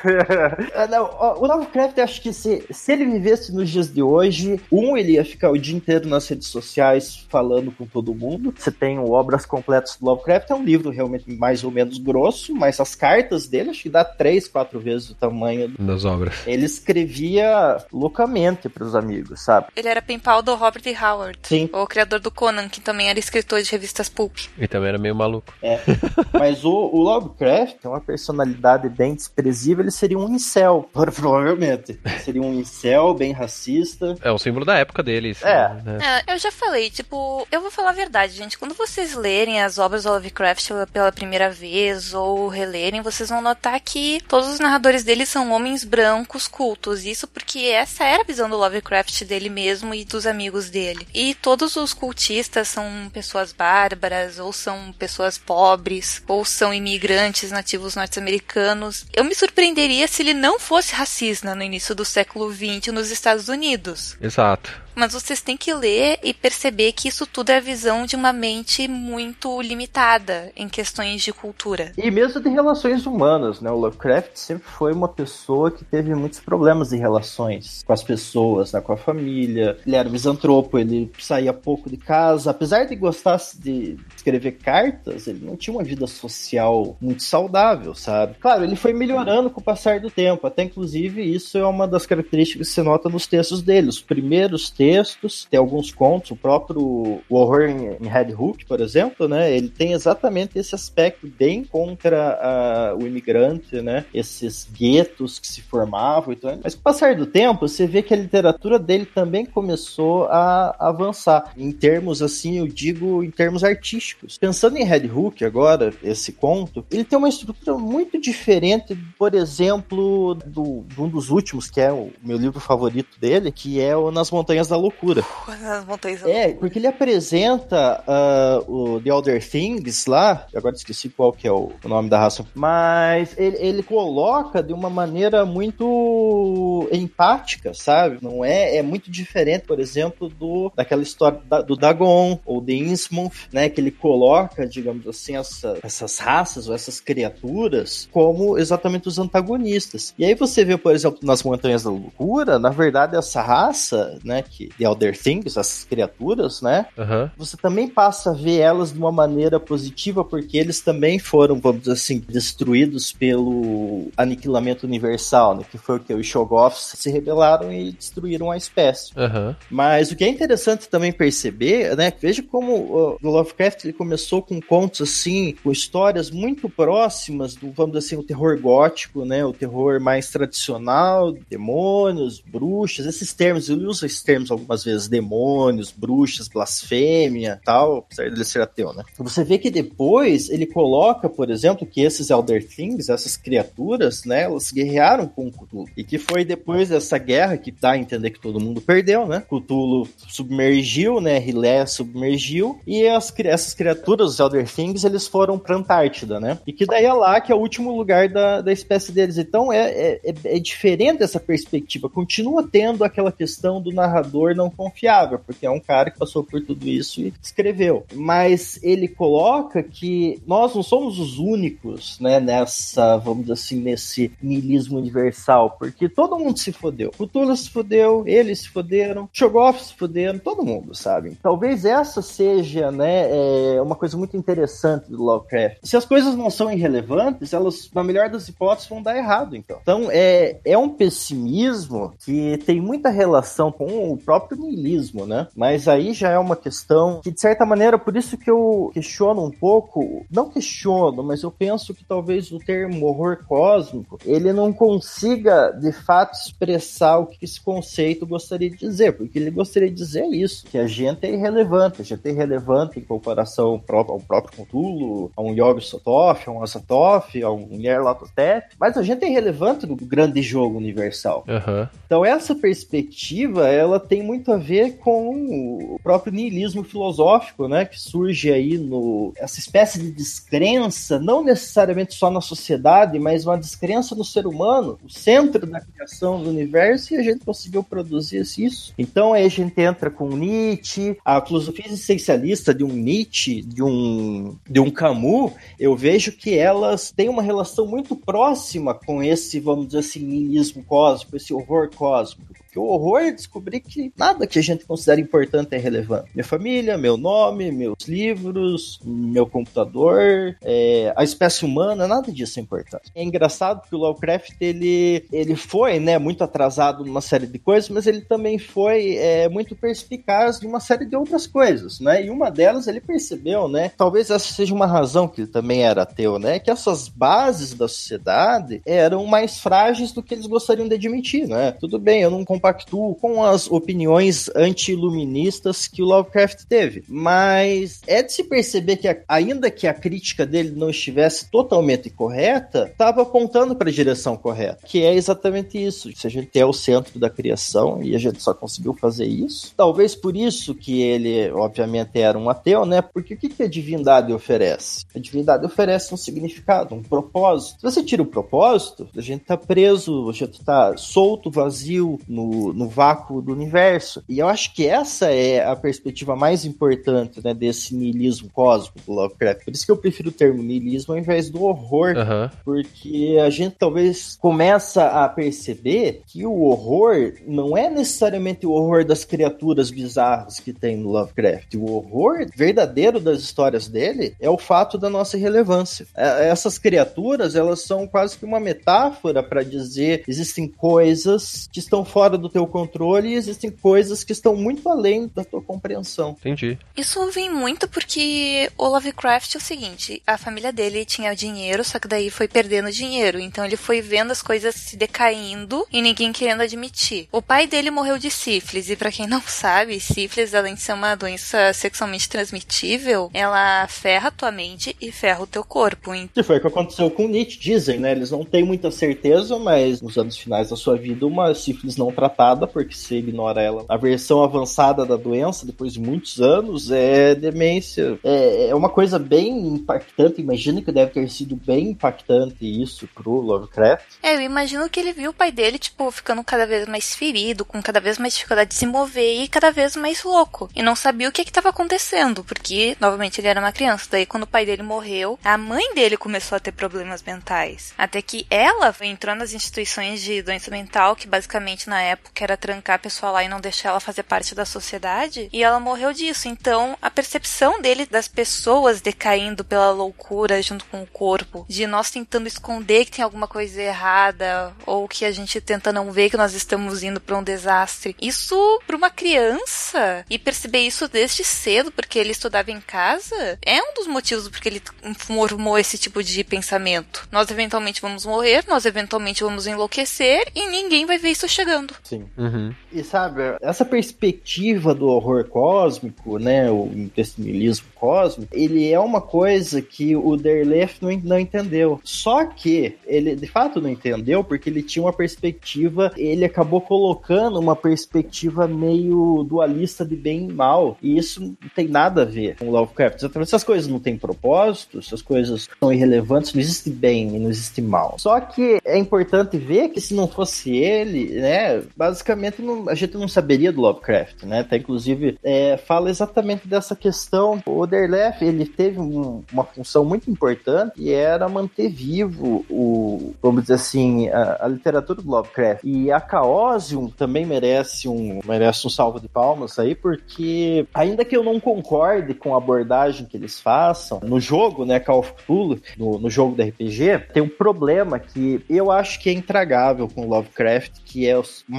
É, 0.73 0.87
não, 0.87 1.05
o 1.39 1.45
Lovecraft, 1.45 1.99
acho 1.99 2.21
que 2.21 2.33
se, 2.33 2.65
se 2.69 2.91
ele 2.91 3.05
vivesse 3.23 3.53
nos 3.53 3.69
dias 3.69 3.91
de 3.91 4.03
hoje, 4.03 4.59
um, 4.69 4.97
ele 4.97 5.13
ia 5.13 5.23
ficar 5.23 5.49
o 5.49 5.57
dia 5.57 5.75
inteiro 5.75 6.09
nas 6.09 6.27
redes 6.27 6.49
sociais 6.49 7.25
falando 7.29 7.71
com 7.71 7.85
todo 7.85 8.13
mundo. 8.13 8.53
Você 8.55 8.69
tem 8.69 8.99
o 8.99 9.11
Obras 9.11 9.45
Completas 9.45 9.95
do 9.97 10.05
Lovecraft, 10.05 10.49
é 10.49 10.55
um 10.55 10.63
livro 10.63 10.89
realmente 10.89 11.31
mais 11.31 11.63
ou 11.63 11.71
menos 11.71 11.97
grosso, 11.97 12.53
mas 12.53 12.79
as 12.81 12.93
cartas 12.95 13.47
dele 13.47 13.69
acho 13.69 13.83
que 13.83 13.89
dá 13.89 14.03
três, 14.03 14.47
quatro 14.47 14.79
vezes 14.79 15.09
o 15.09 15.15
tamanho 15.15 15.69
das 15.79 16.03
obras. 16.03 16.35
Ele 16.45 16.65
escrevia 16.65 17.77
loucamente 17.93 18.67
para 18.67 18.83
os 18.83 18.93
amigos, 18.93 19.41
sabe? 19.41 19.67
Ele 19.75 19.87
era 19.87 20.01
penpal 20.01 20.41
do 20.41 20.53
Robert 20.55 20.83
E. 20.85 20.93
Howard, 20.93 21.39
Sim. 21.43 21.69
o 21.71 21.87
criador 21.87 22.19
do 22.19 22.29
Conan, 22.29 22.67
que 22.67 22.81
também 22.81 23.09
era 23.09 23.17
escritor 23.17 23.61
de 23.61 23.71
revistas 23.71 24.09
pulp. 24.09 24.37
E 24.57 24.67
também 24.67 24.89
era 24.89 24.97
meio 24.97 25.15
maluco. 25.15 25.53
É. 25.61 25.79
Mas 26.37 26.65
o, 26.65 26.73
o 26.73 27.01
Lovecraft 27.01 27.77
tem 27.81 27.89
uma 27.89 28.01
personalidade 28.01 28.89
bem 28.89 29.15
desprezível, 29.15 29.83
ele 29.83 29.91
seria 29.91 30.19
um 30.19 30.29
incel, 30.29 30.89
provavelmente. 30.91 31.99
Seria 32.23 32.41
um 32.41 32.53
incel 32.53 33.12
bem 33.13 33.31
racista. 33.31 34.15
É 34.21 34.31
o 34.31 34.37
símbolo 34.37 34.65
da 34.65 34.77
época 34.77 35.01
dele. 35.03 35.29
Isso, 35.29 35.45
É. 35.45 35.73
né? 35.83 36.23
É, 36.27 36.33
eu 36.33 36.37
já 36.37 36.51
falei, 36.51 36.89
tipo, 36.89 37.47
eu 37.51 37.61
vou 37.61 37.71
falar 37.71 37.89
a 37.89 37.93
verdade, 37.93 38.33
gente. 38.33 38.57
Quando 38.57 38.73
vocês 38.73 39.13
lerem 39.15 39.61
as 39.61 39.77
obras 39.77 40.03
do 40.03 40.09
Lovecraft 40.11 40.69
pela 40.91 41.11
primeira 41.11 41.49
vez 41.49 42.13
ou 42.13 42.47
relerem, 42.47 43.01
vocês 43.01 43.29
vão 43.29 43.41
notar 43.41 43.79
que 43.79 44.21
todos 44.27 44.47
os 44.49 44.59
narradores 44.59 45.03
dele 45.03 45.25
são 45.25 45.51
homens 45.51 45.83
brancos 45.83 46.47
cultos. 46.47 47.05
Isso 47.05 47.27
porque 47.27 47.59
essa 47.59 48.03
era 48.03 48.21
a 48.23 48.25
visão 48.25 48.49
do 48.49 48.57
Lovecraft 48.57 49.23
dele 49.23 49.49
mesmo 49.49 49.93
e 49.93 50.03
dos 50.05 50.25
amigos 50.25 50.69
dele. 50.69 51.07
E 51.13 51.33
todos 51.35 51.75
os 51.75 51.93
cultistas 51.93 52.67
são 52.67 53.09
pessoas 53.13 53.51
bárbaras, 53.53 54.39
ou 54.39 54.51
são 54.53 54.93
pessoas 54.97 55.37
pobres, 55.37 56.21
ou 56.27 56.43
são 56.45 56.73
imigrantes 56.73 57.51
nativos 57.51 57.95
norte-americanos. 57.95 59.05
Eu 59.13 59.23
me 59.23 59.35
surpreenderia 59.35 60.07
se 60.07 60.21
ele 60.21 60.33
não 60.33 60.59
fosse 60.59 60.93
racista 60.93 61.53
no 61.55 61.63
início 61.63 61.93
do 61.95 62.05
século 62.05 62.51
XX 62.53 62.87
nos 62.93 63.02
Estados 63.11 63.49
Unidos. 63.49 64.17
Exato. 64.21 64.82
Mas 64.95 65.13
vocês 65.13 65.41
têm 65.41 65.57
que 65.57 65.73
ler 65.73 66.19
e 66.23 66.33
perceber 66.33 66.91
que 66.91 67.07
isso 67.07 67.25
tudo 67.25 67.49
é 67.49 67.57
a 67.57 67.61
visão 67.61 68.05
de 68.05 68.15
uma 68.15 68.31
mente 68.31 68.87
muito 68.87 69.61
limitada 69.61 70.51
em 70.55 70.69
questões 70.69 71.21
de 71.21 71.33
cultura. 71.33 71.91
E 71.97 72.11
mesmo 72.11 72.39
de 72.39 72.49
relações 72.49 73.05
humanas, 73.05 73.59
né? 73.59 73.71
O 73.71 73.77
Lovecraft 73.77 74.35
sempre 74.35 74.67
foi 74.67 74.93
uma 74.93 75.07
pessoa 75.07 75.71
que 75.71 75.83
teve 75.83 76.13
muitos 76.13 76.39
problemas 76.39 76.89
de 76.89 76.97
relações 76.97 77.83
com 77.83 77.93
as 77.93 78.03
pessoas, 78.03 78.71
né? 78.71 78.81
com 78.81 78.93
a 78.93 78.97
família. 78.97 79.77
Ele 79.85 79.95
era 79.95 80.09
misantropo, 80.09 80.77
ele 80.77 81.11
saía 81.17 81.53
pouco 81.53 81.89
de 81.89 81.97
casa. 81.97 82.51
Apesar 82.51 82.85
de 82.85 82.95
gostar 82.95 83.39
de 83.55 83.97
escrever 84.15 84.53
cartas, 84.53 85.27
ele 85.27 85.43
não 85.43 85.55
tinha 85.55 85.75
uma 85.75 85.83
vida 85.83 86.05
social 86.05 86.95
muito 87.01 87.23
saudável, 87.23 87.95
sabe? 87.95 88.35
Claro, 88.39 88.63
ele 88.63 88.75
foi 88.75 88.93
melhorando 88.93 89.49
com 89.49 89.59
o 89.59 89.63
passar 89.63 89.99
do 89.99 90.11
tempo. 90.11 90.45
Até 90.45 90.63
inclusive 90.63 91.23
isso 91.23 91.57
é 91.57 91.65
uma 91.65 91.87
das 91.87 92.05
características 92.05 92.67
que 92.67 92.73
se 92.73 92.81
nota 92.83 93.09
nos 93.09 93.25
textos 93.25 93.61
dele. 93.61 93.89
Os 93.89 94.01
primeiros 94.01 94.69
textos 94.69 94.82
textos, 94.83 95.47
tem 95.49 95.57
alguns 95.57 95.93
contos, 95.93 96.31
o 96.31 96.35
próprio 96.35 96.81
o 96.81 97.35
horror 97.35 97.61
em, 97.61 98.05
em 98.05 98.09
Red 98.09 98.33
Hook, 98.33 98.65
por 98.65 98.81
exemplo, 98.81 99.29
né? 99.29 99.55
Ele 99.55 99.69
tem 99.69 99.93
exatamente 99.93 100.59
esse 100.59 100.75
aspecto 100.75 101.25
bem 101.25 101.63
contra 101.63 102.93
uh, 102.93 103.01
o 103.01 103.07
imigrante, 103.07 103.79
né? 103.81 104.03
Esses 104.13 104.67
guetos 104.73 105.39
que 105.39 105.47
se 105.47 105.61
formavam 105.61 106.33
e. 106.33 106.37
Mas 106.61 106.75
com 106.75 106.81
o 106.81 106.83
passar 106.83 107.15
do 107.15 107.25
tempo, 107.25 107.65
você 107.65 107.87
vê 107.87 108.01
que 108.01 108.13
a 108.13 108.17
literatura 108.17 108.77
dele 108.77 109.05
também 109.05 109.45
começou 109.45 110.25
a 110.25 110.75
avançar. 110.77 111.53
Em 111.57 111.71
termos, 111.71 112.21
assim, 112.21 112.57
eu 112.57 112.67
digo 112.67 113.23
em 113.23 113.31
termos 113.31 113.63
artísticos. 113.63 114.37
Pensando 114.37 114.77
em 114.77 114.83
Red 114.83 115.07
Hook 115.07 115.45
agora, 115.45 115.93
esse 116.03 116.33
conto, 116.33 116.85
ele 116.91 117.05
tem 117.05 117.17
uma 117.17 117.29
estrutura 117.29 117.77
muito 117.77 118.19
diferente, 118.19 118.97
por 119.17 119.33
exemplo, 119.33 120.35
do, 120.45 120.83
de 120.87 121.01
um 121.01 121.07
dos 121.07 121.29
últimos, 121.29 121.69
que 121.69 121.79
é 121.79 121.91
o 121.91 122.11
meu 122.21 122.37
livro 122.37 122.59
favorito 122.59 123.17
dele, 123.17 123.49
que 123.49 123.79
é 123.79 123.95
o 123.95 124.11
Nas 124.11 124.29
Montanhas 124.29 124.72
da 124.73 124.77
Loucura. 124.77 125.23
Nas 125.61 125.85
Montanhas 125.85 126.21
da 126.21 126.29
É, 126.29 126.53
porque 126.53 126.79
ele 126.79 126.87
apresenta 126.87 128.03
uh, 128.07 128.95
o 128.95 129.01
The 129.01 129.13
Other 129.13 129.47
Things 129.47 130.07
lá, 130.07 130.47
agora 130.55 130.75
esqueci 130.75 131.09
qual 131.09 131.31
que 131.31 131.47
é 131.47 131.51
o, 131.51 131.71
o 131.83 131.87
nome 131.87 132.09
da 132.09 132.19
raça, 132.19 132.45
mas 132.55 133.37
ele, 133.37 133.57
ele, 133.59 133.83
coloca 133.83 134.63
de 134.63 134.73
uma 134.73 134.89
maneira 134.89 135.45
muito 135.45 136.87
empática, 136.91 137.73
sabe? 137.73 138.17
Não 138.21 138.43
é, 138.43 138.77
é 138.77 138.81
muito 138.81 139.11
diferente, 139.11 139.65
por 139.65 139.79
exemplo, 139.79 140.29
do 140.29 140.71
daquela 140.75 141.03
história 141.03 141.39
da, 141.47 141.61
do 141.61 141.75
Dagon 141.75 142.39
ou 142.45 142.59
de 142.59 142.75
Innsmouth, 142.75 143.49
né, 143.51 143.69
que 143.69 143.79
ele 143.79 143.91
coloca, 143.91 144.65
digamos 144.65 145.05
assim, 145.07 145.35
essa, 145.35 145.77
essas 145.83 146.17
raças 146.17 146.67
ou 146.67 146.73
essas 146.73 146.99
criaturas 146.99 148.07
como 148.11 148.57
exatamente 148.57 149.07
os 149.07 149.19
antagonistas. 149.19 150.13
E 150.17 150.25
aí 150.25 150.33
você 150.33 150.65
vê, 150.65 150.77
por 150.77 150.93
exemplo, 150.93 151.19
nas 151.21 151.43
Montanhas 151.43 151.83
da 151.83 151.91
Loucura, 151.91 152.57
na 152.57 152.69
verdade 152.69 153.15
essa 153.15 153.41
raça, 153.41 154.17
né, 154.23 154.41
que 154.41 154.62
The 154.77 154.87
Other 154.87 155.17
Things, 155.17 155.57
essas 155.57 155.83
criaturas, 155.83 156.61
né, 156.61 156.85
uhum. 156.97 157.29
você 157.37 157.57
também 157.57 157.87
passa 157.87 158.31
a 158.31 158.33
ver 158.33 158.59
elas 158.59 158.91
de 158.91 158.99
uma 158.99 159.11
maneira 159.11 159.59
positiva 159.59 160.23
porque 160.23 160.57
eles 160.57 160.81
também 160.81 161.19
foram, 161.19 161.59
vamos 161.59 161.81
dizer 161.81 161.93
assim, 161.93 162.19
destruídos 162.19 163.11
pelo 163.11 164.07
aniquilamento 164.17 164.85
universal, 164.85 165.55
né, 165.55 165.63
que 165.69 165.77
foi 165.77 165.97
o 165.97 165.99
que 165.99 166.13
os 166.13 166.25
Shoggoths 166.25 166.93
se 166.97 167.09
rebelaram 167.09 167.71
e 167.71 167.91
destruíram 167.91 168.51
a 168.51 168.57
espécie. 168.57 169.11
Uhum. 169.17 169.55
Mas 169.69 170.11
o 170.11 170.15
que 170.15 170.23
é 170.23 170.27
interessante 170.27 170.87
também 170.87 171.11
perceber, 171.11 171.95
né, 171.95 172.11
veja 172.19 172.43
como 172.43 173.17
o 173.21 173.29
Lovecraft 173.29 173.85
ele 173.85 173.93
começou 173.93 174.41
com 174.41 174.61
contos 174.61 175.01
assim, 175.01 175.55
com 175.63 175.71
histórias 175.71 176.29
muito 176.31 176.69
próximas 176.69 177.55
do, 177.55 177.71
vamos 177.71 177.93
dizer 177.93 178.07
assim, 178.07 178.15
o 178.15 178.23
terror 178.23 178.59
gótico, 178.59 179.25
né, 179.25 179.43
o 179.45 179.53
terror 179.53 179.99
mais 179.99 180.29
tradicional, 180.29 181.31
demônios, 181.49 182.39
bruxas, 182.39 183.05
esses 183.05 183.33
termos, 183.33 183.69
ele 183.69 183.85
usa 183.85 184.05
esses 184.05 184.21
termos 184.21 184.51
algumas 184.53 184.83
vezes, 184.83 185.07
demônios, 185.07 185.91
bruxas, 185.91 186.47
blasfêmia, 186.47 187.59
tal, 187.63 187.97
apesar 187.99 188.29
dele 188.29 188.45
ser 188.45 188.61
ateu, 188.61 188.93
né. 188.93 189.03
Você 189.17 189.43
vê 189.43 189.57
que 189.57 189.69
depois 189.69 190.49
ele 190.49 190.65
coloca, 190.65 191.29
por 191.29 191.49
exemplo, 191.49 191.85
que 191.85 192.01
esses 192.01 192.29
Elder 192.29 192.65
Things, 192.67 193.09
essas 193.09 193.35
criaturas, 193.37 194.23
né, 194.25 194.43
elas 194.43 194.71
guerrearam 194.71 195.27
com 195.27 195.51
Cthulhu, 195.51 195.85
e 195.97 196.03
que 196.03 196.17
foi 196.17 196.45
depois 196.45 196.89
dessa 196.89 197.17
guerra 197.17 197.57
que 197.57 197.71
dá 197.71 197.91
a 197.91 197.97
entender 197.97 198.29
que 198.31 198.39
todo 198.39 198.59
mundo 198.59 198.81
perdeu, 198.81 199.27
né, 199.27 199.41
Cthulhu 199.41 200.07
submergiu, 200.27 201.19
né, 201.19 201.37
Rilé 201.37 201.85
submergiu, 201.85 202.79
e 202.87 203.07
as, 203.07 203.33
essas 203.39 203.73
criaturas, 203.73 204.31
os 204.31 204.39
Elder 204.39 204.67
Things, 204.67 205.03
eles 205.03 205.27
foram 205.27 205.57
pra 205.59 205.75
Antártida, 205.75 206.39
né, 206.39 206.57
e 206.65 206.73
que 206.73 206.85
daí 206.85 207.05
é 207.05 207.13
lá 207.13 207.41
que 207.41 207.51
é 207.51 207.55
o 207.55 207.59
último 207.59 207.95
lugar 207.95 208.29
da, 208.29 208.61
da 208.61 208.71
espécie 208.71 209.11
deles. 209.11 209.37
Então 209.37 209.71
é, 209.71 209.89
é, 209.89 210.21
é, 210.23 210.33
é 210.45 210.59
diferente 210.59 211.23
essa 211.23 211.39
perspectiva. 211.39 212.09
Continua 212.09 212.67
tendo 212.69 213.03
aquela 213.03 213.31
questão 213.31 213.81
do 213.81 213.91
narrador 213.91 214.42
não 214.55 214.69
confiável, 214.69 215.39
porque 215.39 215.65
é 215.65 215.69
um 215.69 215.79
cara 215.79 216.11
que 216.11 216.19
passou 216.19 216.43
por 216.43 216.61
tudo 216.61 216.87
isso 216.87 217.21
e 217.21 217.33
escreveu. 217.41 218.05
Mas 218.13 218.79
ele 218.83 219.07
coloca 219.07 219.81
que 219.83 220.41
nós 220.45 220.75
não 220.75 220.83
somos 220.83 221.19
os 221.19 221.37
únicos, 221.37 222.19
né, 222.19 222.39
nessa, 222.39 223.17
vamos 223.17 223.41
dizer 223.41 223.53
assim, 223.53 223.79
nesse 223.79 224.31
niilismo 224.41 224.97
universal, 224.97 225.75
porque 225.77 226.09
todo 226.09 226.37
mundo 226.37 226.59
se 226.59 226.71
fodeu. 226.71 227.11
Cthulhu 227.11 227.55
se 227.55 227.69
fodeu, 227.69 228.23
eles 228.25 228.59
se 228.59 228.69
foderam, 228.69 229.29
Shoggoth 229.31 229.79
se 229.79 229.93
foderam, 229.93 230.39
todo 230.39 230.65
mundo, 230.65 230.95
sabe? 230.95 231.37
Talvez 231.41 231.85
essa 231.85 232.21
seja, 232.21 232.91
né, 232.91 233.75
é 233.75 233.81
uma 233.81 233.95
coisa 233.95 234.17
muito 234.17 234.35
interessante 234.35 235.09
do 235.09 235.23
Lovecraft. 235.23 235.77
Se 235.83 235.95
as 235.95 236.05
coisas 236.05 236.35
não 236.35 236.49
são 236.49 236.71
irrelevantes, 236.71 237.53
elas, 237.53 237.89
na 237.93 238.03
melhor 238.03 238.29
das 238.29 238.47
hipóteses, 238.47 238.89
vão 238.89 239.01
dar 239.01 239.17
errado, 239.17 239.55
então. 239.55 239.79
Então, 239.81 240.09
é, 240.11 240.59
é 240.65 240.77
um 240.77 240.89
pessimismo 240.89 242.13
que 242.23 242.57
tem 242.65 242.81
muita 242.81 243.09
relação 243.09 243.71
com 243.71 244.11
o 244.11 244.17
próprio 244.23 244.59
niilismo, 244.59 245.25
né? 245.25 245.47
Mas 245.55 245.87
aí 245.87 246.13
já 246.13 246.29
é 246.29 246.37
uma 246.37 246.55
questão 246.55 247.21
que, 247.21 247.31
de 247.31 247.39
certa 247.39 247.65
maneira, 247.65 247.97
por 247.97 248.15
isso 248.15 248.37
que 248.37 248.49
eu 248.49 248.91
questiono 248.93 249.45
um 249.45 249.51
pouco, 249.51 250.25
não 250.29 250.49
questiono, 250.49 251.23
mas 251.23 251.43
eu 251.43 251.51
penso 251.51 251.93
que 251.93 252.03
talvez 252.03 252.51
o 252.51 252.59
termo 252.59 253.05
horror 253.07 253.39
cósmico, 253.47 254.19
ele 254.25 254.53
não 254.53 254.71
consiga, 254.71 255.71
de 255.71 255.91
fato, 255.91 256.33
expressar 256.33 257.17
o 257.17 257.25
que 257.25 257.43
esse 257.43 257.59
conceito 257.59 258.25
gostaria 258.25 258.69
de 258.69 258.77
dizer, 258.77 259.13
porque 259.13 259.37
ele 259.39 259.51
gostaria 259.51 259.89
de 259.89 259.95
dizer 259.95 260.25
isso, 260.27 260.65
que 260.65 260.77
a 260.77 260.87
gente 260.87 261.25
é 261.25 261.33
irrelevante, 261.33 262.01
a 262.01 262.05
gente 262.05 262.27
é 262.27 262.31
irrelevante 262.31 262.99
em 262.99 263.03
comparação 263.03 263.67
ao 263.67 263.79
próprio, 263.79 264.13
ao 264.15 264.19
próprio 264.19 264.65
Cthulhu, 264.65 265.31
a 265.35 265.41
um 265.41 265.53
Yog 265.53 265.81
Sothoth, 265.81 266.47
a 266.47 266.51
um 266.51 266.63
Azathoth, 266.63 267.35
a 267.43 267.51
um 267.51 267.67
Nyarlathotep, 267.71 268.75
mas 268.79 268.97
a 268.97 269.03
gente 269.03 269.23
é 269.25 269.29
irrelevante 269.29 269.85
no 269.85 269.95
grande 269.95 270.41
jogo 270.41 270.77
universal. 270.77 271.43
Uhum. 271.47 271.87
Então 272.05 272.25
essa 272.25 272.55
perspectiva, 272.55 273.67
ela 273.67 273.99
tem 273.99 274.12
muito 274.21 274.51
a 274.51 274.57
ver 274.57 274.97
com 274.97 275.95
o 275.95 275.99
próprio 276.01 276.33
niilismo 276.33 276.83
filosófico, 276.83 277.67
né, 277.67 277.85
que 277.85 277.99
surge 277.99 278.51
aí 278.51 278.77
no 278.77 279.33
essa 279.35 279.59
espécie 279.59 279.99
de 279.99 280.11
descrença, 280.11 281.19
não 281.19 281.43
necessariamente 281.43 282.13
só 282.13 282.29
na 282.29 282.41
sociedade, 282.41 283.17
mas 283.19 283.45
uma 283.45 283.57
descrença 283.57 284.15
no 284.15 284.23
ser 284.23 284.45
humano, 284.45 284.99
o 285.03 285.09
centro 285.09 285.65
da 285.65 285.81
criação 285.81 286.41
do 286.41 286.49
universo, 286.49 287.13
e 287.13 287.17
a 287.17 287.23
gente 287.23 287.45
conseguiu 287.45 287.83
produzir 287.83 288.43
isso. 288.57 288.93
Então 288.97 289.33
aí 289.33 289.45
a 289.45 289.49
gente 289.49 289.79
entra 289.79 290.09
com 290.09 290.35
Nietzsche, 290.35 291.17
a 291.23 291.41
filosofia 291.41 291.85
existencialista 291.87 292.73
de 292.73 292.83
um 292.83 292.89
Nietzsche, 292.89 293.61
de 293.61 293.81
um, 293.81 294.55
de 294.69 294.79
um 294.79 294.89
Camus, 294.89 295.53
eu 295.79 295.95
vejo 295.95 296.31
que 296.31 296.57
elas 296.57 297.11
têm 297.11 297.29
uma 297.29 297.41
relação 297.41 297.87
muito 297.87 298.15
próxima 298.15 298.93
com 298.93 299.23
esse, 299.23 299.59
vamos 299.59 299.87
dizer 299.87 299.99
assim, 299.99 300.19
niilismo 300.19 300.83
cósmico, 300.83 301.37
esse 301.37 301.53
horror 301.53 301.89
cósmico. 301.95 302.53
Porque 302.73 302.79
o 302.79 302.85
horror 302.85 303.19
é 303.19 303.31
descobrir 303.31 303.81
que 303.81 304.11
nada 304.17 304.47
que 304.47 304.57
a 304.57 304.61
gente 304.63 304.83
considera 304.83 305.21
importante 305.21 305.75
é 305.75 305.77
relevante. 305.77 306.31
Minha 306.33 306.43
família, 306.43 306.97
meu 306.97 307.15
nome, 307.17 307.71
meus 307.71 308.07
livros, 308.07 308.99
meu 309.05 309.45
computador, 309.45 310.57
é, 310.59 311.13
a 311.15 311.23
espécie 311.23 311.65
humana, 311.65 312.07
nada 312.07 312.31
disso 312.31 312.59
é 312.59 312.63
importante. 312.63 313.11
É 313.13 313.23
engraçado 313.23 313.87
que 313.87 313.93
o 313.93 313.99
Lovecraft, 313.99 314.55
ele, 314.59 315.23
ele 315.31 315.55
foi, 315.55 315.99
né, 315.99 316.17
muito 316.17 316.43
atrasado 316.43 317.05
numa 317.05 317.21
série 317.21 317.45
de 317.45 317.59
coisas, 317.59 317.91
mas 317.91 318.07
ele 318.07 318.21
também 318.21 318.57
foi 318.57 319.17
é, 319.17 319.47
muito 319.47 319.75
perspicaz 319.75 320.63
em 320.63 320.65
uma 320.65 320.79
série 320.79 321.05
de 321.05 321.15
outras 321.15 321.45
coisas, 321.45 321.99
né? 321.99 322.25
E 322.25 322.31
uma 322.31 322.49
delas 322.49 322.87
ele 322.87 322.99
percebeu, 322.99 323.67
né? 323.67 323.91
Talvez 323.95 324.31
essa 324.31 324.51
seja 324.51 324.73
uma 324.73 324.87
razão 324.87 325.27
que 325.27 325.41
ele 325.41 325.47
também 325.47 325.83
era 325.83 326.01
ateu, 326.01 326.39
né? 326.39 326.57
Que 326.57 326.71
essas 326.71 327.07
bases 327.07 327.75
da 327.75 327.87
sociedade 327.87 328.81
eram 328.83 329.27
mais 329.27 329.59
frágeis 329.59 330.11
do 330.11 330.23
que 330.23 330.33
eles 330.33 330.47
gostariam 330.47 330.87
de 330.87 330.95
admitir, 330.95 331.47
né? 331.47 331.71
Tudo 331.73 331.99
bem, 331.99 332.23
eu 332.23 332.31
não 332.31 332.43
compactuo 332.63 333.15
com 333.15 333.43
as 333.43 333.69
opiniões 333.69 334.49
anti-iluministas 334.55 335.85
que 335.85 336.01
o 336.01 336.05
Lovecraft 336.05 336.63
teve, 336.63 337.03
mas 337.09 337.99
é 338.07 338.23
de 338.23 338.31
se 338.31 338.45
perceber 338.45 338.95
que, 338.95 339.17
ainda 339.27 339.69
que 339.69 339.85
a 339.85 339.93
crítica 339.93 340.45
dele 340.45 340.71
não 340.71 340.89
estivesse 340.89 341.51
totalmente 341.51 342.09
correta, 342.09 342.87
estava 342.89 343.23
apontando 343.23 343.75
para 343.75 343.89
a 343.89 343.93
direção 343.93 344.37
correta, 344.37 344.79
que 344.85 345.03
é 345.03 345.13
exatamente 345.13 345.83
isso. 345.83 346.09
Se 346.15 346.25
a 346.25 346.29
gente 346.29 346.57
é 346.57 346.65
o 346.65 346.71
centro 346.71 347.19
da 347.19 347.29
criação 347.29 348.01
e 348.01 348.15
a 348.15 348.19
gente 348.19 348.41
só 348.41 348.53
conseguiu 348.53 348.93
fazer 348.93 349.25
isso, 349.25 349.73
talvez 349.75 350.15
por 350.15 350.37
isso 350.37 350.73
que 350.73 351.01
ele, 351.01 351.51
obviamente, 351.51 352.19
era 352.19 352.37
um 352.37 352.49
ateu, 352.49 352.85
né? 352.85 353.01
Porque 353.01 353.33
o 353.33 353.37
que, 353.37 353.49
que 353.49 353.63
a 353.63 353.67
divindade 353.67 354.31
oferece? 354.31 355.05
A 355.13 355.19
divindade 355.19 355.65
oferece 355.65 356.13
um 356.13 356.17
significado, 356.17 356.95
um 356.95 357.03
propósito. 357.03 357.81
Se 357.81 357.83
você 357.83 358.03
tira 358.03 358.21
o 358.21 358.25
propósito, 358.25 359.09
a 359.15 359.21
gente 359.21 359.43
tá 359.43 359.57
preso, 359.57 360.29
a 360.29 360.33
gente 360.33 360.63
tá 360.63 360.95
solto, 360.95 361.51
vazio 361.51 362.19
no, 362.27 362.52
no 362.73 362.87
vácuo 362.87 363.41
do 363.41 363.51
universo. 363.51 364.23
E 364.27 364.39
eu 364.39 364.47
acho 364.47 364.73
que 364.73 364.87
essa 364.87 365.31
é 365.31 365.65
a 365.65 365.75
perspectiva 365.75 366.35
mais 366.35 366.65
importante, 366.65 367.41
né, 367.43 367.53
desse 367.53 367.95
niilismo 367.95 368.49
cósmico 368.51 368.99
do 369.05 369.13
Lovecraft. 369.13 369.65
Por 369.65 369.73
isso 369.73 369.85
que 369.85 369.91
eu 369.91 369.97
prefiro 369.97 370.29
o 370.29 370.33
termo 370.33 370.61
niilismo 370.61 371.13
ao 371.13 371.19
invés 371.19 371.49
do 371.49 371.63
horror, 371.63 372.15
uhum. 372.15 372.49
porque 372.63 373.37
a 373.43 373.49
gente 373.49 373.75
talvez 373.77 374.37
começa 374.39 375.05
a 375.05 375.27
perceber 375.27 376.21
que 376.27 376.45
o 376.45 376.61
horror 376.63 377.33
não 377.45 377.77
é 377.77 377.89
necessariamente 377.89 378.65
o 378.65 378.71
horror 378.71 379.05
das 379.05 379.25
criaturas 379.25 379.89
bizarras 379.89 380.59
que 380.59 380.73
tem 380.73 380.97
no 380.97 381.11
Lovecraft. 381.11 381.75
O 381.75 381.91
horror 381.91 382.47
verdadeiro 382.55 383.19
das 383.19 383.41
histórias 383.41 383.87
dele 383.87 384.35
é 384.39 384.49
o 384.49 384.57
fato 384.57 384.97
da 384.97 385.09
nossa 385.09 385.37
irrelevância. 385.37 386.07
É, 386.15 386.49
essas 386.49 386.77
criaturas, 386.77 387.55
elas 387.55 387.81
são 387.81 388.07
quase 388.07 388.37
que 388.37 388.45
uma 388.45 388.59
metáfora 388.59 389.41
para 389.41 389.63
dizer 389.63 390.23
existem 390.27 390.67
coisas 390.67 391.67
que 391.71 391.79
estão 391.79 392.03
fora 392.03 392.37
do 392.43 392.49
teu 392.49 392.67
controle 392.67 393.29
e 393.29 393.35
existem 393.35 393.71
coisas 393.71 394.23
que 394.23 394.31
estão 394.31 394.55
muito 394.55 394.87
além 394.87 395.31
da 395.33 395.43
tua 395.43 395.61
compreensão. 395.61 396.35
Entendi. 396.39 396.77
Isso 396.95 397.25
vem 397.31 397.49
muito 397.49 397.87
porque 397.87 398.69
o 398.77 398.87
Lovecraft 398.87 399.55
é 399.55 399.57
o 399.57 399.61
seguinte: 399.61 400.21
a 400.27 400.37
família 400.37 400.71
dele 400.71 401.05
tinha 401.05 401.35
dinheiro, 401.35 401.83
só 401.83 401.97
que 401.97 402.07
daí 402.07 402.29
foi 402.29 402.47
perdendo 402.47 402.91
dinheiro. 402.91 403.39
Então 403.39 403.65
ele 403.65 403.77
foi 403.77 404.01
vendo 404.01 404.31
as 404.31 404.41
coisas 404.41 404.75
se 404.75 404.97
decaindo 404.97 405.85
e 405.91 406.01
ninguém 406.01 406.31
querendo 406.31 406.61
admitir. 406.61 407.27
O 407.31 407.41
pai 407.41 407.65
dele 407.65 407.89
morreu 407.89 408.17
de 408.17 408.29
sífilis, 408.29 408.89
e 408.89 408.95
para 408.95 409.11
quem 409.11 409.27
não 409.27 409.41
sabe, 409.47 409.99
sífilis, 409.99 410.53
além 410.53 410.75
de 410.75 410.81
ser 410.81 410.93
uma 410.93 411.15
doença 411.15 411.73
sexualmente 411.73 412.29
transmitível, 412.29 413.31
ela 413.33 413.87
ferra 413.87 414.27
a 414.27 414.31
tua 414.31 414.51
mente 414.51 414.95
e 415.01 415.11
ferra 415.11 415.43
o 415.43 415.47
teu 415.47 415.63
corpo. 415.63 416.13
E 416.13 416.43
foi 416.43 416.57
o 416.57 416.61
que 416.61 416.67
aconteceu 416.67 417.09
com 417.09 417.27
Nietzsche, 417.27 417.59
dizem, 417.59 417.99
né? 417.99 418.11
Eles 418.11 418.31
não 418.31 418.43
têm 418.43 418.63
muita 418.63 418.91
certeza, 418.91 419.57
mas 419.57 420.01
nos 420.01 420.17
anos 420.17 420.37
finais 420.37 420.69
da 420.69 420.75
sua 420.75 420.97
vida, 420.97 421.25
uma 421.25 421.53
sífilis 421.53 421.95
não 421.95 422.11
tratada, 422.11 422.32
porque 422.67 422.95
se 422.95 423.15
ignora 423.15 423.61
ela, 423.61 423.85
a 423.87 423.97
versão 423.97 424.43
avançada 424.43 425.05
da 425.05 425.15
doença, 425.15 425.65
depois 425.65 425.93
de 425.93 425.99
muitos 425.99 426.41
anos, 426.41 426.91
é 426.91 427.35
demência. 427.35 428.19
É, 428.23 428.67
é 428.69 428.75
uma 428.75 428.89
coisa 428.89 429.17
bem 429.17 429.67
impactante. 429.67 430.41
Imagino 430.41 430.81
que 430.81 430.91
deve 430.91 431.11
ter 431.11 431.29
sido 431.29 431.55
bem 431.55 431.89
impactante 431.89 432.55
isso 432.61 433.07
pro 433.13 433.31
Lovecraft. 433.31 434.05
É, 434.21 434.35
eu 434.35 434.41
imagino 434.41 434.89
que 434.89 434.99
ele 434.99 435.13
viu 435.13 435.31
o 435.31 435.33
pai 435.33 435.51
dele, 435.51 435.77
tipo, 435.77 436.09
ficando 436.11 436.43
cada 436.43 436.65
vez 436.65 436.87
mais 436.87 437.15
ferido, 437.15 437.65
com 437.65 437.81
cada 437.81 437.99
vez 437.99 438.17
mais 438.17 438.33
dificuldade 438.33 438.69
de 438.71 438.75
se 438.75 438.85
mover 438.85 439.43
e 439.43 439.47
cada 439.47 439.71
vez 439.71 439.95
mais 439.95 440.23
louco. 440.23 440.69
E 440.75 440.81
não 440.81 440.95
sabia 440.95 441.29
o 441.29 441.31
que 441.31 441.41
estava 441.41 441.69
acontecendo, 441.69 442.43
porque, 442.43 442.97
novamente, 442.99 443.39
ele 443.39 443.47
era 443.47 443.59
uma 443.59 443.71
criança. 443.71 444.07
Daí, 444.11 444.25
quando 444.25 444.43
o 444.43 444.47
pai 444.47 444.65
dele 444.65 444.83
morreu, 444.83 445.39
a 445.43 445.57
mãe 445.57 445.93
dele 445.93 446.17
começou 446.17 446.55
a 446.55 446.59
ter 446.59 446.71
problemas 446.71 447.21
mentais. 447.21 447.93
Até 447.97 448.21
que 448.21 448.45
ela 448.49 448.93
entrou 449.01 449.35
nas 449.35 449.53
instituições 449.53 450.21
de 450.21 450.41
doença 450.41 450.71
mental, 450.71 451.15
que 451.15 451.27
basicamente 451.27 451.89
na 451.89 452.01
época 452.01 452.22
era 452.43 452.57
trancar 452.57 452.97
a 452.97 452.99
pessoa 452.99 453.31
lá 453.31 453.43
e 453.43 453.47
não 453.47 453.61
deixar 453.61 453.89
ela 453.89 453.99
fazer 453.99 454.23
parte 454.23 454.53
da 454.53 454.65
sociedade. 454.65 455.49
E 455.51 455.63
ela 455.63 455.79
morreu 455.79 456.13
disso. 456.13 456.47
Então, 456.47 456.97
a 457.01 457.09
percepção 457.09 457.81
dele 457.81 458.05
das 458.05 458.27
pessoas 458.27 459.01
decaindo 459.01 459.63
pela 459.63 459.91
loucura 459.91 460.61
junto 460.61 460.85
com 460.85 461.01
o 461.01 461.07
corpo, 461.07 461.65
de 461.69 461.87
nós 461.87 462.11
tentando 462.11 462.47
esconder 462.47 463.05
que 463.05 463.11
tem 463.11 463.23
alguma 463.23 463.47
coisa 463.47 463.81
errada, 463.81 464.75
ou 464.85 465.07
que 465.07 465.25
a 465.25 465.31
gente 465.31 465.61
tenta 465.61 465.93
não 465.93 466.11
ver 466.11 466.29
que 466.29 466.37
nós 466.37 466.53
estamos 466.53 467.01
indo 467.01 467.21
para 467.21 467.37
um 467.37 467.43
desastre. 467.43 468.15
Isso, 468.21 468.81
para 468.85 468.97
uma 468.97 469.09
criança, 469.09 470.25
e 470.29 470.37
perceber 470.37 470.79
isso 470.79 471.07
desde 471.07 471.43
cedo, 471.43 471.91
porque 471.91 472.19
ele 472.19 472.31
estudava 472.31 472.71
em 472.71 472.81
casa, 472.81 473.57
é 473.61 473.81
um 473.81 473.93
dos 473.93 474.07
motivos 474.07 474.49
porque 474.49 474.69
ele 474.69 474.81
formou 475.17 475.77
esse 475.77 475.97
tipo 475.97 476.21
de 476.21 476.43
pensamento. 476.43 477.27
Nós 477.31 477.49
eventualmente 477.49 478.01
vamos 478.01 478.25
morrer, 478.25 478.65
nós 478.67 478.85
eventualmente 478.85 479.43
vamos 479.43 479.67
enlouquecer, 479.67 480.51
e 480.53 480.67
ninguém 480.67 481.05
vai 481.05 481.17
ver 481.17 481.29
isso 481.29 481.47
chegando. 481.47 481.95
Sim. 482.03 482.25
Uhum. 482.37 482.73
E 482.91 483.03
sabe, 483.03 483.41
essa 483.61 483.85
perspectiva 483.85 484.93
do 484.93 485.07
horror 485.07 485.45
cósmico, 485.45 486.37
né, 486.37 486.69
o 486.69 486.89
intestinismo 486.93 487.87
cósmico, 487.95 488.53
ele 488.53 488.91
é 488.91 488.99
uma 488.99 489.21
coisa 489.21 489.81
que 489.81 490.15
o 490.15 490.35
Derleth 490.35 490.95
não, 491.01 491.09
não 491.23 491.39
entendeu. 491.39 491.99
Só 492.03 492.45
que 492.45 492.97
ele 493.05 493.35
de 493.35 493.47
fato 493.47 493.79
não 493.79 493.89
entendeu 493.89 494.43
porque 494.43 494.69
ele 494.69 494.83
tinha 494.83 495.03
uma 495.03 495.13
perspectiva, 495.13 496.11
ele 496.17 496.43
acabou 496.43 496.81
colocando 496.81 497.59
uma 497.59 497.75
perspectiva 497.75 498.67
meio 498.67 499.43
dualista 499.47 500.05
de 500.05 500.15
bem 500.15 500.49
e 500.49 500.53
mal. 500.53 500.97
E 501.01 501.17
isso 501.17 501.41
não 501.41 501.55
tem 501.75 501.87
nada 501.87 502.23
a 502.23 502.25
ver 502.25 502.57
com 502.57 502.69
Lovecraft. 502.69 503.19
Exatamente 503.19 503.47
essas 503.47 503.63
coisas 503.63 503.87
não 503.87 503.99
têm 503.99 504.17
propósito, 504.17 504.99
essas 504.99 505.21
coisas 505.21 505.69
são 505.79 505.93
irrelevantes, 505.93 506.53
não 506.53 506.61
existe 506.61 506.89
bem 506.89 507.35
e 507.35 507.39
não 507.39 507.49
existe 507.49 507.81
mal. 507.81 508.15
Só 508.17 508.39
que 508.41 508.79
é 508.83 508.97
importante 508.97 509.57
ver 509.57 509.89
que 509.89 510.01
se 510.01 510.13
não 510.13 510.27
fosse 510.27 510.75
ele, 510.75 511.39
né, 511.39 511.81
basicamente 511.95 512.61
não, 512.61 512.89
a 512.89 512.95
gente 512.95 513.17
não 513.17 513.27
saberia 513.27 513.71
do 513.71 513.81
Lovecraft, 513.81 514.43
né? 514.43 514.61
Até 514.61 514.77
inclusive 514.77 515.37
é, 515.43 515.77
fala 515.77 516.09
exatamente 516.09 516.67
dessa 516.67 516.95
questão. 516.95 517.61
O 517.65 517.85
Derleth, 517.85 518.41
ele 518.41 518.65
teve 518.65 518.99
um, 518.99 519.43
uma 519.51 519.63
função 519.63 520.05
muito 520.05 520.29
importante 520.29 520.93
e 520.97 521.11
era 521.11 521.47
manter 521.47 521.89
vivo 521.89 522.65
o, 522.69 523.33
vamos 523.41 523.63
dizer 523.63 523.75
assim, 523.75 524.29
a, 524.29 524.65
a 524.65 524.67
literatura 524.67 525.21
do 525.21 525.29
Lovecraft. 525.29 525.83
E 525.83 526.11
a 526.11 526.19
Chaosium 526.19 527.09
também 527.09 527.45
merece 527.45 528.07
um, 528.07 528.39
merece 528.45 528.85
um 528.87 528.89
salvo 528.89 529.19
de 529.19 529.27
palmas 529.27 529.77
aí, 529.79 529.95
porque 529.95 530.85
ainda 530.93 531.25
que 531.25 531.35
eu 531.35 531.43
não 531.43 531.59
concorde 531.59 532.33
com 532.33 532.53
a 532.53 532.57
abordagem 532.57 533.25
que 533.25 533.37
eles 533.37 533.59
façam, 533.59 534.19
no 534.23 534.39
jogo, 534.39 534.85
né, 534.85 534.99
Call 534.99 535.19
of 535.19 535.33
Cthulhu, 535.33 535.81
no, 535.97 536.19
no 536.19 536.29
jogo 536.29 536.55
da 536.55 536.63
RPG, 536.63 537.19
tem 537.33 537.43
um 537.43 537.49
problema 537.49 538.19
que 538.19 538.63
eu 538.69 538.91
acho 538.91 539.19
que 539.19 539.29
é 539.29 539.33
intragável 539.33 540.07
com 540.07 540.27
Lovecraft, 540.27 540.93
que 541.05 541.27
é 541.27 541.37